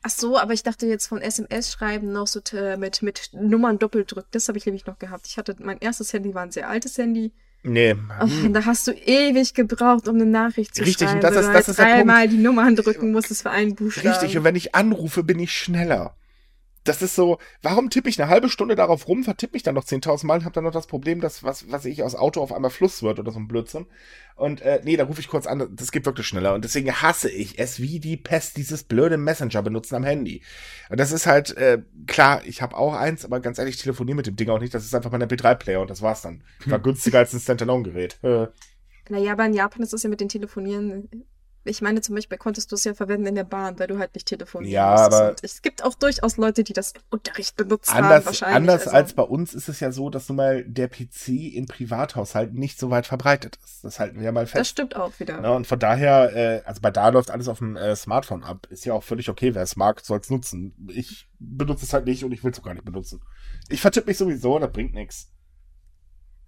Ach 0.02 0.10
so, 0.10 0.38
aber 0.38 0.52
ich 0.52 0.62
dachte 0.62 0.86
jetzt 0.86 1.06
von 1.06 1.22
SMS 1.22 1.72
schreiben 1.72 2.12
noch 2.12 2.26
so 2.26 2.40
mit 2.76 3.02
mit 3.02 3.30
Nummern 3.32 3.78
doppelt 3.78 4.14
drücken. 4.14 4.28
Das 4.32 4.48
habe 4.48 4.58
ich 4.58 4.66
nämlich 4.66 4.86
noch 4.86 4.98
gehabt. 4.98 5.26
Ich 5.26 5.38
hatte 5.38 5.56
mein 5.58 5.78
erstes 5.78 6.12
Handy 6.12 6.34
war 6.34 6.42
ein 6.42 6.50
sehr 6.50 6.68
altes 6.68 6.98
Handy. 6.98 7.32
Nee. 7.62 7.96
Oh, 8.20 8.48
da 8.50 8.66
hast 8.66 8.86
du 8.86 8.92
ewig 8.92 9.54
gebraucht, 9.54 10.06
um 10.06 10.16
eine 10.16 10.26
Nachricht 10.26 10.74
zu 10.74 10.82
Richtig, 10.82 11.08
schreiben. 11.08 11.24
Richtig, 11.24 11.30
und 11.30 11.36
das 11.36 11.46
ist, 11.46 11.54
das 11.54 11.68
ist 11.70 11.78
dreimal 11.78 12.28
die 12.28 12.36
Nummern 12.36 12.76
drücken 12.76 13.12
musstest 13.12 13.42
für 13.42 13.50
einen 13.50 13.74
Buchstaben. 13.74 14.08
Richtig, 14.08 14.36
und 14.36 14.44
wenn 14.44 14.54
ich 14.54 14.74
anrufe, 14.74 15.24
bin 15.24 15.38
ich 15.38 15.52
schneller 15.52 16.14
das 16.84 17.00
ist 17.00 17.14
so, 17.14 17.38
warum 17.62 17.88
tippe 17.88 18.08
ich 18.08 18.20
eine 18.20 18.30
halbe 18.30 18.50
Stunde 18.50 18.74
darauf 18.74 19.08
rum, 19.08 19.24
vertippe 19.24 19.54
mich 19.54 19.62
dann 19.62 19.74
noch 19.74 19.84
10.000 19.84 20.26
Mal 20.26 20.38
und 20.38 20.44
habe 20.44 20.54
dann 20.54 20.64
noch 20.64 20.72
das 20.72 20.86
Problem, 20.86 21.20
dass 21.20 21.42
was, 21.42 21.70
was 21.70 21.86
ich 21.86 22.02
aus 22.02 22.14
Auto 22.14 22.42
auf 22.42 22.52
einmal 22.52 22.70
Fluss 22.70 23.02
wird 23.02 23.18
oder 23.18 23.32
so 23.32 23.38
ein 23.38 23.48
Blödsinn. 23.48 23.86
Und 24.36 24.60
äh, 24.60 24.80
nee, 24.84 24.96
da 24.96 25.04
rufe 25.04 25.20
ich 25.20 25.28
kurz 25.28 25.46
an, 25.46 25.66
das 25.74 25.92
geht 25.92 26.04
wirklich 26.04 26.26
schneller. 26.26 26.54
Und 26.54 26.64
deswegen 26.64 26.92
hasse 26.92 27.30
ich 27.30 27.58
es 27.58 27.80
wie 27.80 28.00
die 28.00 28.16
Pest, 28.16 28.56
dieses 28.56 28.84
blöde 28.84 29.16
Messenger 29.16 29.62
benutzen 29.62 29.94
am 29.94 30.04
Handy. 30.04 30.42
Und 30.90 31.00
das 31.00 31.10
ist 31.10 31.26
halt, 31.26 31.56
äh, 31.56 31.82
klar, 32.06 32.42
ich 32.44 32.60
habe 32.60 32.76
auch 32.76 32.94
eins, 32.94 33.24
aber 33.24 33.40
ganz 33.40 33.58
ehrlich, 33.58 33.76
ich 33.76 33.82
telefoniere 33.82 34.16
mit 34.16 34.26
dem 34.26 34.36
Ding 34.36 34.50
auch 34.50 34.60
nicht. 34.60 34.74
Das 34.74 34.84
ist 34.84 34.94
einfach 34.94 35.10
mein 35.10 35.22
MP3-Player 35.22 35.80
und 35.80 35.88
das 35.88 36.02
war's 36.02 36.22
dann. 36.22 36.42
War 36.66 36.78
günstiger 36.80 37.18
als 37.18 37.32
ein 37.32 37.40
Standalone-Gerät. 37.40 38.18
Naja, 39.10 39.32
aber 39.32 39.44
in 39.44 39.52
Japan 39.52 39.82
ist 39.82 39.92
es 39.92 40.02
ja 40.02 40.08
mit 40.08 40.22
den 40.22 40.30
Telefonieren 40.30 41.26
ich 41.64 41.82
meine, 41.82 42.00
zum 42.00 42.14
Beispiel 42.14 42.38
konntest 42.38 42.70
du 42.70 42.76
es 42.76 42.84
ja 42.84 42.94
verwenden 42.94 43.26
in 43.26 43.34
der 43.34 43.44
Bahn, 43.44 43.78
weil 43.78 43.86
du 43.86 43.98
halt 43.98 44.14
nicht 44.14 44.26
telefonieren 44.26 44.72
Ja, 44.72 44.94
aber 44.94 45.30
und 45.30 45.40
es 45.42 45.62
gibt 45.62 45.82
auch 45.82 45.94
durchaus 45.94 46.36
Leute, 46.36 46.64
die 46.64 46.72
das 46.72 46.92
Unterricht 47.10 47.56
benutzt 47.56 47.90
anders, 47.90 48.10
haben, 48.10 48.26
wahrscheinlich. 48.26 48.56
Anders 48.56 48.82
also. 48.86 48.96
als 48.96 49.12
bei 49.14 49.22
uns 49.22 49.54
ist 49.54 49.68
es 49.68 49.80
ja 49.80 49.90
so, 49.90 50.10
dass 50.10 50.28
nun 50.28 50.36
mal 50.36 50.64
der 50.64 50.88
PC 50.88 51.28
in 51.28 51.66
Privathaushalten 51.66 52.58
nicht 52.58 52.78
so 52.78 52.90
weit 52.90 53.06
verbreitet 53.06 53.58
ist. 53.64 53.84
Das 53.84 53.98
halten 53.98 54.16
wir 54.16 54.24
ja 54.24 54.32
mal 54.32 54.46
fest. 54.46 54.60
Das 54.60 54.68
stimmt 54.68 54.96
auch 54.96 55.18
wieder. 55.18 55.42
Ja, 55.42 55.50
und 55.50 55.66
von 55.66 55.78
daher, 55.78 56.34
äh, 56.34 56.62
also 56.64 56.80
bei 56.80 56.90
da 56.90 57.08
läuft 57.08 57.30
alles 57.30 57.48
auf 57.48 57.58
dem 57.58 57.76
äh, 57.76 57.96
Smartphone 57.96 58.44
ab. 58.44 58.66
Ist 58.70 58.84
ja 58.84 58.92
auch 58.92 59.02
völlig 59.02 59.28
okay, 59.28 59.54
wer 59.54 59.62
es 59.62 59.76
mag, 59.76 60.00
soll 60.00 60.20
es 60.20 60.30
nutzen. 60.30 60.74
Ich 60.88 61.28
benutze 61.38 61.84
es 61.84 61.92
halt 61.92 62.06
nicht 62.06 62.24
und 62.24 62.32
ich 62.32 62.44
will 62.44 62.52
es 62.52 62.58
auch 62.58 62.64
gar 62.64 62.74
nicht 62.74 62.84
benutzen. 62.84 63.20
Ich 63.68 63.80
vertippe 63.80 64.08
mich 64.08 64.18
sowieso, 64.18 64.58
das 64.58 64.72
bringt 64.72 64.94
nichts. 64.94 65.30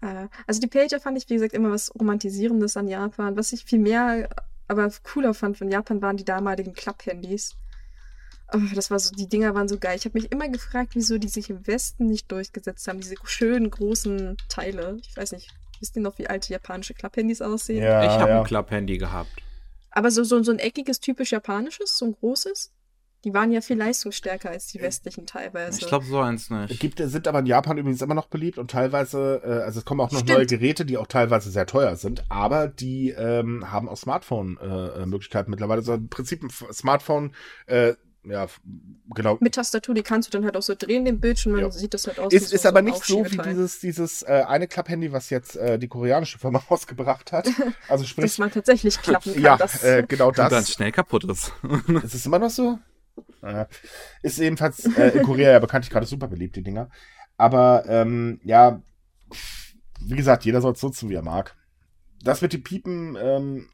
Äh, 0.00 0.28
also 0.46 0.60
die 0.60 0.66
Pager 0.66 1.00
fand 1.00 1.18
ich, 1.18 1.28
wie 1.28 1.34
gesagt, 1.34 1.54
immer 1.54 1.70
was 1.70 1.92
Romantisierendes 1.94 2.76
an 2.76 2.88
Japan. 2.88 3.36
Was 3.36 3.52
ich 3.52 3.64
viel 3.64 3.78
mehr 3.78 4.28
aber 4.68 4.90
cooler 5.02 5.34
fand 5.34 5.58
von 5.58 5.70
Japan 5.70 6.02
waren 6.02 6.16
die 6.16 6.24
damaligen 6.24 6.72
Klapphandys. 6.72 7.56
Oh, 8.52 8.60
das 8.74 8.90
war 8.90 8.98
so, 8.98 9.14
die 9.14 9.28
Dinger 9.28 9.54
waren 9.54 9.68
so 9.68 9.78
geil. 9.78 9.96
Ich 9.96 10.04
habe 10.04 10.18
mich 10.18 10.30
immer 10.30 10.48
gefragt, 10.48 10.92
wieso 10.94 11.18
die 11.18 11.28
sich 11.28 11.50
im 11.50 11.66
Westen 11.66 12.06
nicht 12.06 12.30
durchgesetzt 12.30 12.86
haben. 12.86 13.00
Diese 13.00 13.16
schönen 13.24 13.70
großen 13.70 14.36
Teile. 14.48 14.98
Ich 15.00 15.16
weiß 15.16 15.32
nicht, 15.32 15.52
wisst 15.80 15.96
ihr 15.96 16.02
noch, 16.02 16.18
wie 16.18 16.28
alte 16.28 16.52
japanische 16.52 16.94
Klapphandys 16.94 17.42
aussehen? 17.42 17.82
Ja, 17.82 18.04
ich 18.04 18.20
habe 18.20 18.30
ja. 18.30 18.40
ein 18.40 18.46
Klapphandy 18.46 18.98
gehabt. 18.98 19.30
Aber 19.90 20.10
so, 20.10 20.22
so, 20.24 20.42
so 20.42 20.52
ein 20.52 20.58
eckiges, 20.58 21.00
typisch 21.00 21.32
japanisches, 21.32 21.96
so 21.98 22.04
ein 22.04 22.12
großes? 22.12 22.72
Die 23.24 23.34
waren 23.34 23.50
ja 23.50 23.60
viel 23.60 23.76
leistungsstärker 23.76 24.50
als 24.50 24.68
die 24.68 24.80
westlichen 24.80 25.26
teilweise. 25.26 25.80
Ich 25.80 25.86
glaube 25.88 26.04
so 26.04 26.20
eins 26.20 26.48
nicht. 26.50 26.78
Gibt, 26.78 27.00
sind 27.02 27.26
aber 27.26 27.40
in 27.40 27.46
Japan 27.46 27.76
übrigens 27.78 28.00
immer 28.02 28.14
noch 28.14 28.26
beliebt 28.28 28.56
und 28.58 28.70
teilweise, 28.70 29.40
äh, 29.44 29.48
also 29.64 29.80
es 29.80 29.84
kommen 29.84 30.00
auch 30.00 30.12
noch 30.12 30.20
Stimmt. 30.20 30.38
neue 30.38 30.46
Geräte, 30.46 30.84
die 30.84 30.96
auch 30.96 31.08
teilweise 31.08 31.50
sehr 31.50 31.66
teuer 31.66 31.96
sind, 31.96 32.24
aber 32.28 32.68
die 32.68 33.10
ähm, 33.10 33.70
haben 33.72 33.88
auch 33.88 33.96
Smartphone-Möglichkeiten 33.96 35.48
äh, 35.48 35.50
mittlerweile. 35.50 35.80
Also 35.80 35.94
im 35.94 36.08
Prinzip 36.08 36.42
ein 36.42 36.50
Smartphone 36.72 37.32
äh, 37.66 37.94
ja, 38.28 38.46
genau. 39.14 39.38
Mit 39.40 39.54
Tastatur, 39.54 39.94
die 39.94 40.02
kannst 40.02 40.28
du 40.28 40.36
dann 40.36 40.44
halt 40.44 40.56
auch 40.56 40.62
so 40.62 40.74
drehen, 40.76 41.04
den 41.04 41.20
Bildschirm, 41.20 41.52
dann 41.52 41.62
Ja. 41.62 41.70
sieht 41.70 41.94
das 41.94 42.08
halt 42.08 42.18
aus. 42.18 42.32
wie 42.32 42.36
Ist, 42.36 42.52
ist 42.52 42.66
aber 42.66 42.82
nicht 42.82 43.04
so 43.04 43.24
wie 43.24 43.36
dieses, 43.38 43.78
dieses 43.78 44.22
äh, 44.22 44.42
eine 44.48 44.66
Klapphandy, 44.66 45.12
was 45.12 45.30
jetzt 45.30 45.54
äh, 45.56 45.78
die 45.78 45.86
koreanische 45.86 46.38
Firma 46.38 46.58
rausgebracht 46.70 47.30
hat. 47.32 47.46
Also 47.88 48.02
Dass 48.02 48.08
sprich, 48.08 48.38
man 48.38 48.50
tatsächlich 48.50 49.00
klappen 49.00 49.32
kann. 49.34 49.42
ja, 49.42 49.56
das, 49.56 49.82
äh, 49.84 50.04
genau 50.08 50.28
Und 50.28 50.38
dann 50.38 50.50
das. 50.50 50.72
schnell 50.72 50.90
kaputt 50.90 51.22
ist. 51.24 51.52
Ist 52.02 52.14
es 52.14 52.26
immer 52.26 52.40
noch 52.40 52.50
so? 52.50 52.78
Ist 54.22 54.38
jedenfalls 54.38 54.84
äh, 54.96 55.18
in 55.18 55.22
Korea 55.22 55.52
ja 55.52 55.58
bekanntlich 55.58 55.90
gerade 55.90 56.06
super 56.06 56.28
beliebt, 56.28 56.56
die 56.56 56.62
Dinger. 56.62 56.90
Aber 57.36 57.84
ähm, 57.86 58.40
ja, 58.44 58.82
wie 60.00 60.16
gesagt, 60.16 60.44
jeder 60.44 60.60
soll 60.60 60.72
es 60.72 60.82
nutzen, 60.82 61.08
wie 61.08 61.14
er 61.14 61.22
mag. 61.22 61.56
Das 62.22 62.42
mit 62.42 62.52
dem 62.52 62.62
Piepen, 62.62 63.16
ähm, 63.20 63.68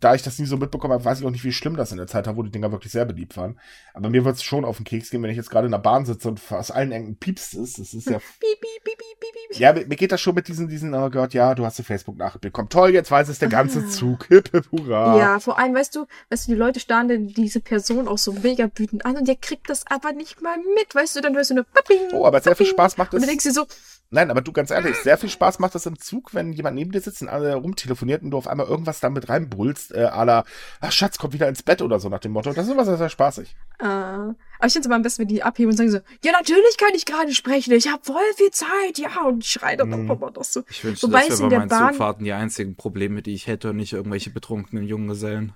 da 0.00 0.14
ich 0.14 0.22
das 0.22 0.38
nie 0.38 0.46
so 0.46 0.56
mitbekommen 0.56 0.92
habe, 0.94 1.04
weiß 1.04 1.20
ich 1.20 1.26
auch 1.26 1.30
nicht, 1.30 1.44
wie 1.44 1.52
schlimm 1.52 1.76
das 1.76 1.92
in 1.92 1.98
der 1.98 2.06
Zeit 2.06 2.26
war, 2.26 2.36
wo 2.36 2.42
die 2.42 2.50
Dinger 2.50 2.72
wirklich 2.72 2.92
sehr 2.92 3.04
beliebt 3.04 3.36
waren. 3.36 3.58
Aber 3.94 4.08
mir 4.10 4.24
wird 4.24 4.36
es 4.36 4.42
schon 4.42 4.64
auf 4.64 4.76
den 4.76 4.84
Keks 4.84 5.10
gehen, 5.10 5.22
wenn 5.22 5.30
ich 5.30 5.36
jetzt 5.36 5.50
gerade 5.50 5.66
in 5.66 5.72
der 5.72 5.78
Bahn 5.78 6.04
sitze 6.06 6.28
und 6.28 6.40
aus 6.50 6.70
allen 6.70 6.92
Ecken 6.92 7.16
piepst 7.16 7.54
ist. 7.54 7.78
Das 7.78 7.94
ist 7.94 8.06
ja. 8.08 8.18
Piep, 8.40 8.60
piep, 8.60 8.84
piep, 8.84 8.98
piep, 8.98 9.50
piep. 9.50 9.58
Ja, 9.60 9.72
mir 9.72 9.84
geht 9.96 10.12
das 10.12 10.20
schon 10.20 10.34
mit 10.34 10.48
diesen, 10.48 10.68
diesen, 10.68 10.94
oh 10.94 11.08
Gott, 11.10 11.34
ja, 11.34 11.54
du 11.54 11.64
hast 11.64 11.78
die 11.78 11.82
Facebook-Nachricht 11.82 12.40
bekommen. 12.42 12.68
Toll, 12.68 12.90
jetzt 12.90 13.10
weiß 13.10 13.28
es 13.28 13.38
der 13.38 13.48
ganze 13.48 13.80
Ah. 13.80 13.88
Zug. 13.88 14.26
Hip, 14.28 14.50
hip, 14.52 14.68
hurra. 14.72 15.18
Ja, 15.18 15.40
vor 15.40 15.58
allem, 15.58 15.74
weißt 15.74 15.94
du, 15.96 16.06
weißt 16.30 16.46
du, 16.48 16.52
die 16.52 16.58
Leute 16.58 16.80
starren 16.80 17.08
dann 17.08 17.28
diese 17.28 17.60
Person 17.60 18.08
auch 18.08 18.18
so 18.18 18.32
mega 18.32 18.68
wütend 18.74 19.04
an 19.06 19.16
und 19.16 19.28
der 19.28 19.36
kriegt 19.36 19.70
das 19.70 19.84
aber 19.88 20.12
nicht 20.12 20.42
mal 20.42 20.56
mit, 20.76 20.94
weißt 20.94 21.16
du, 21.16 21.20
dann 21.20 21.34
hörst 21.34 21.50
du 21.50 21.54
nur 21.54 21.64
Papping, 21.64 21.98
Oh, 22.12 22.26
aber 22.26 22.40
sehr 22.40 22.56
viel. 22.56 22.66
Spaß 22.66 22.96
macht 22.96 23.12
Und 23.14 23.18
es. 23.18 23.22
dann 23.22 23.28
denkst 23.30 23.44
du 23.44 23.52
so, 23.52 23.66
Nein, 24.10 24.30
aber 24.30 24.40
du 24.40 24.52
ganz 24.52 24.70
ehrlich, 24.70 24.96
sehr 25.02 25.18
viel 25.18 25.28
Spaß 25.28 25.58
macht 25.58 25.74
das 25.74 25.84
im 25.86 25.98
Zug, 25.98 26.32
wenn 26.32 26.52
jemand 26.52 26.76
neben 26.76 26.92
dir 26.92 27.00
sitzt 27.00 27.22
und 27.22 27.28
alle 27.28 27.54
rumtelefoniert 27.56 28.22
und 28.22 28.30
du 28.30 28.36
auf 28.38 28.46
einmal 28.46 28.66
irgendwas 28.66 29.00
damit 29.00 29.28
reinbrüllst, 29.28 29.92
äh, 29.94 30.06
à 30.06 30.24
la, 30.24 30.44
ach 30.80 30.92
Schatz, 30.92 31.18
kommt 31.18 31.32
wieder 31.32 31.48
ins 31.48 31.62
Bett 31.64 31.82
oder 31.82 31.98
so 31.98 32.08
nach 32.08 32.20
dem 32.20 32.32
Motto. 32.32 32.52
Das 32.52 32.66
ist 32.66 32.72
immer 32.72 32.84
sehr, 32.84 32.98
sehr 32.98 33.08
spaßig. 33.08 33.56
äh, 33.80 33.84
aber 33.84 34.34
ich 34.64 34.72
finde 34.72 34.80
es 34.80 34.86
immer 34.86 34.94
am 34.96 35.02
besten, 35.02 35.22
wenn 35.22 35.28
die 35.28 35.42
abheben 35.42 35.70
und 35.72 35.76
sagen 35.76 35.90
so, 35.90 35.98
ja, 36.24 36.32
natürlich 36.32 36.76
kann 36.78 36.94
ich 36.94 37.04
gerade 37.04 37.34
sprechen, 37.34 37.72
ich 37.72 37.88
habe 37.88 38.02
voll 38.04 38.22
viel 38.36 38.50
Zeit, 38.52 38.96
ja, 38.98 39.22
und 39.26 39.42
ich 39.44 39.50
schreie 39.50 39.76
dann 39.76 39.90
Mhm. 39.90 40.10
auch 40.10 40.16
immer 40.16 40.30
das 40.30 40.52
so. 40.52 40.62
Ich 40.70 40.84
wünschte, 40.84 41.06
Wobei 41.08 41.26
das 41.28 41.40
wäre 41.40 41.50
bei 41.50 41.58
meinen 41.58 41.68
Bahn- 41.68 41.88
Zugfahrten 41.92 42.24
die 42.24 42.32
einzigen 42.32 42.76
Probleme, 42.76 43.22
die 43.22 43.34
ich 43.34 43.48
hätte 43.48 43.70
und 43.70 43.76
nicht 43.76 43.92
irgendwelche 43.92 44.30
betrunkenen 44.30 44.84
Junggesellen. 44.84 45.52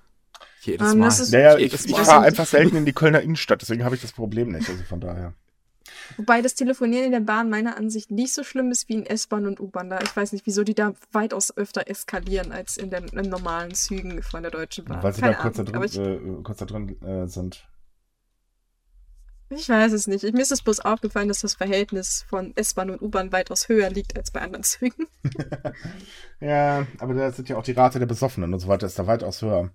Jedes 0.59 0.91
Ähm, 0.91 0.99
Mal. 0.99 1.05
das 1.05 1.19
ist- 1.21 1.31
Naja, 1.31 1.55
ich, 1.55 1.61
Jedes 1.71 1.85
ich 1.85 1.91
Mal. 1.93 2.05
fahre 2.05 2.25
einfach 2.25 2.45
selten 2.45 2.75
in 2.75 2.85
die 2.85 2.93
Kölner 2.93 3.21
Innenstadt, 3.21 3.61
deswegen 3.61 3.83
habe 3.85 3.95
ich 3.95 4.01
das 4.01 4.11
Problem 4.11 4.51
nicht. 4.51 4.69
Also 4.69 4.83
von 4.83 4.99
daher. 4.99 5.33
Wobei 6.17 6.41
das 6.41 6.55
Telefonieren 6.55 7.05
in 7.05 7.11
der 7.11 7.19
Bahn 7.21 7.49
meiner 7.49 7.77
Ansicht 7.77 8.11
nicht 8.11 8.33
so 8.33 8.43
schlimm 8.43 8.71
ist 8.71 8.89
wie 8.89 8.93
in 8.95 9.05
S-Bahn 9.05 9.45
und 9.47 9.59
U-Bahn. 9.59 9.89
Da 9.89 9.99
ich 10.01 10.15
weiß 10.15 10.31
nicht, 10.33 10.45
wieso 10.45 10.63
die 10.63 10.75
da 10.75 10.93
weitaus 11.11 11.55
öfter 11.55 11.87
eskalieren 11.89 12.51
als 12.51 12.77
in 12.77 12.89
den 12.89 13.07
in 13.09 13.29
normalen 13.29 13.73
Zügen 13.73 14.21
von 14.23 14.41
der 14.41 14.51
Deutschen 14.51 14.85
Bahn. 14.85 15.01
Weil 15.03 15.13
sie 15.13 15.21
da 15.21 15.33
Keine 15.33 15.41
kurz 15.41 15.57
da 15.57 15.61
Ahnung, 15.63 15.75
aber 15.75 15.85
ich, 15.85 15.93
drin, 15.93 16.39
äh, 16.39 16.43
kurz 16.43 16.57
da 16.59 16.65
drin 16.65 17.01
äh, 17.01 17.27
sind. 17.27 17.67
ich 19.49 19.67
weiß 19.67 19.91
es 19.91 20.07
nicht. 20.07 20.23
Mir 20.23 20.41
ist 20.41 20.51
es 20.51 20.61
bloß 20.61 20.79
aufgefallen, 20.81 21.27
dass 21.27 21.41
das 21.41 21.55
Verhältnis 21.55 22.25
von 22.29 22.53
S-Bahn 22.55 22.89
und 22.89 23.01
U-Bahn 23.01 23.31
weitaus 23.31 23.67
höher 23.69 23.89
liegt 23.89 24.17
als 24.17 24.31
bei 24.31 24.41
anderen 24.41 24.63
Zügen. 24.63 25.07
Ja, 26.39 26.87
aber 26.97 27.13
da 27.13 27.31
sind 27.31 27.49
ja 27.49 27.57
auch 27.57 27.63
die 27.63 27.73
Rate 27.73 27.99
der 27.99 28.07
Besoffenen 28.07 28.51
und 28.51 28.59
so 28.59 28.67
weiter, 28.67 28.87
ist 28.87 28.97
da 28.97 29.05
weitaus 29.05 29.43
höher. 29.43 29.69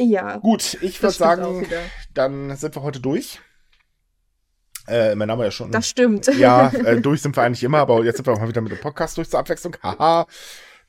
Ja, 0.00 0.38
Gut, 0.38 0.78
ich 0.82 1.00
würde 1.02 1.14
sagen, 1.14 1.66
dann 2.14 2.56
sind 2.56 2.74
wir 2.74 2.82
heute 2.82 2.98
durch. 3.00 3.40
Äh, 4.90 5.14
mein 5.14 5.28
Name 5.28 5.44
ja 5.44 5.50
schon. 5.50 5.70
Das 5.70 5.88
stimmt. 5.88 6.26
Ja, 6.40 6.68
äh, 6.70 7.00
durch 7.00 7.22
sind 7.22 7.36
wir 7.36 7.42
eigentlich 7.42 7.62
immer, 7.62 7.78
aber 7.78 8.04
jetzt 8.04 8.16
sind 8.16 8.26
wir 8.26 8.32
auch 8.32 8.40
mal 8.40 8.48
wieder 8.48 8.60
mit 8.60 8.72
dem 8.72 8.80
Podcast 8.80 9.16
durch 9.16 9.28
zur 9.28 9.38
Abwechslung. 9.38 9.76
Haha. 9.82 10.26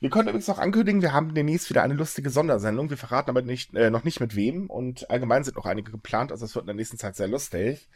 Wir 0.00 0.10
können 0.10 0.28
übrigens 0.28 0.48
noch 0.48 0.58
ankündigen, 0.58 1.02
wir 1.02 1.12
haben 1.12 1.32
demnächst 1.34 1.70
wieder 1.70 1.84
eine 1.84 1.94
lustige 1.94 2.30
Sondersendung. 2.30 2.90
Wir 2.90 2.96
verraten 2.96 3.30
aber 3.30 3.42
nicht, 3.42 3.74
äh, 3.74 3.90
noch 3.90 4.02
nicht 4.02 4.18
mit 4.18 4.34
wem 4.34 4.68
und 4.68 5.08
allgemein 5.10 5.44
sind 5.44 5.56
noch 5.56 5.66
einige 5.66 5.92
geplant, 5.92 6.32
also 6.32 6.44
es 6.44 6.56
wird 6.56 6.64
in 6.64 6.68
der 6.68 6.74
nächsten 6.74 6.98
Zeit 6.98 7.14
sehr 7.14 7.28
lustig. 7.28 7.88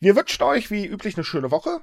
Wir 0.00 0.16
wünschen 0.16 0.42
euch 0.42 0.70
wie 0.70 0.86
üblich 0.86 1.16
eine 1.16 1.24
schöne 1.24 1.50
Woche. 1.50 1.80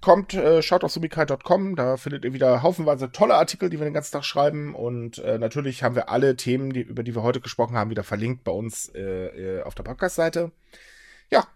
Kommt, 0.00 0.34
äh, 0.34 0.60
schaut 0.60 0.82
auf 0.82 0.90
sumikai.com, 0.90 1.76
da 1.76 1.96
findet 1.96 2.24
ihr 2.24 2.32
wieder 2.32 2.62
haufenweise 2.62 3.12
tolle 3.12 3.34
Artikel, 3.34 3.70
die 3.70 3.78
wir 3.78 3.84
den 3.84 3.94
ganzen 3.94 4.12
Tag 4.12 4.24
schreiben. 4.24 4.74
Und 4.74 5.18
äh, 5.18 5.38
natürlich 5.38 5.84
haben 5.84 5.94
wir 5.94 6.08
alle 6.08 6.34
Themen, 6.34 6.72
die, 6.72 6.80
über 6.80 7.04
die 7.04 7.14
wir 7.14 7.22
heute 7.22 7.40
gesprochen 7.40 7.76
haben, 7.76 7.90
wieder 7.90 8.02
verlinkt 8.02 8.42
bei 8.42 8.52
uns 8.52 8.88
äh, 8.88 9.58
äh, 9.58 9.62
auf 9.62 9.76
der 9.76 9.84
Podcast-Seite. 9.84 10.50
Ja, 11.30 11.46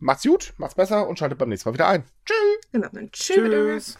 macht's 0.00 0.24
gut, 0.24 0.52
macht's 0.56 0.74
besser 0.74 1.06
und 1.06 1.18
schaltet 1.18 1.38
beim 1.38 1.48
nächsten 1.48 1.68
Mal 1.68 1.74
wieder 1.74 1.88
ein. 1.88 2.04
Tschüss! 2.24 2.70
Genau, 2.72 2.88
tschüss. 3.12 3.36
Tschüss. 3.36 3.98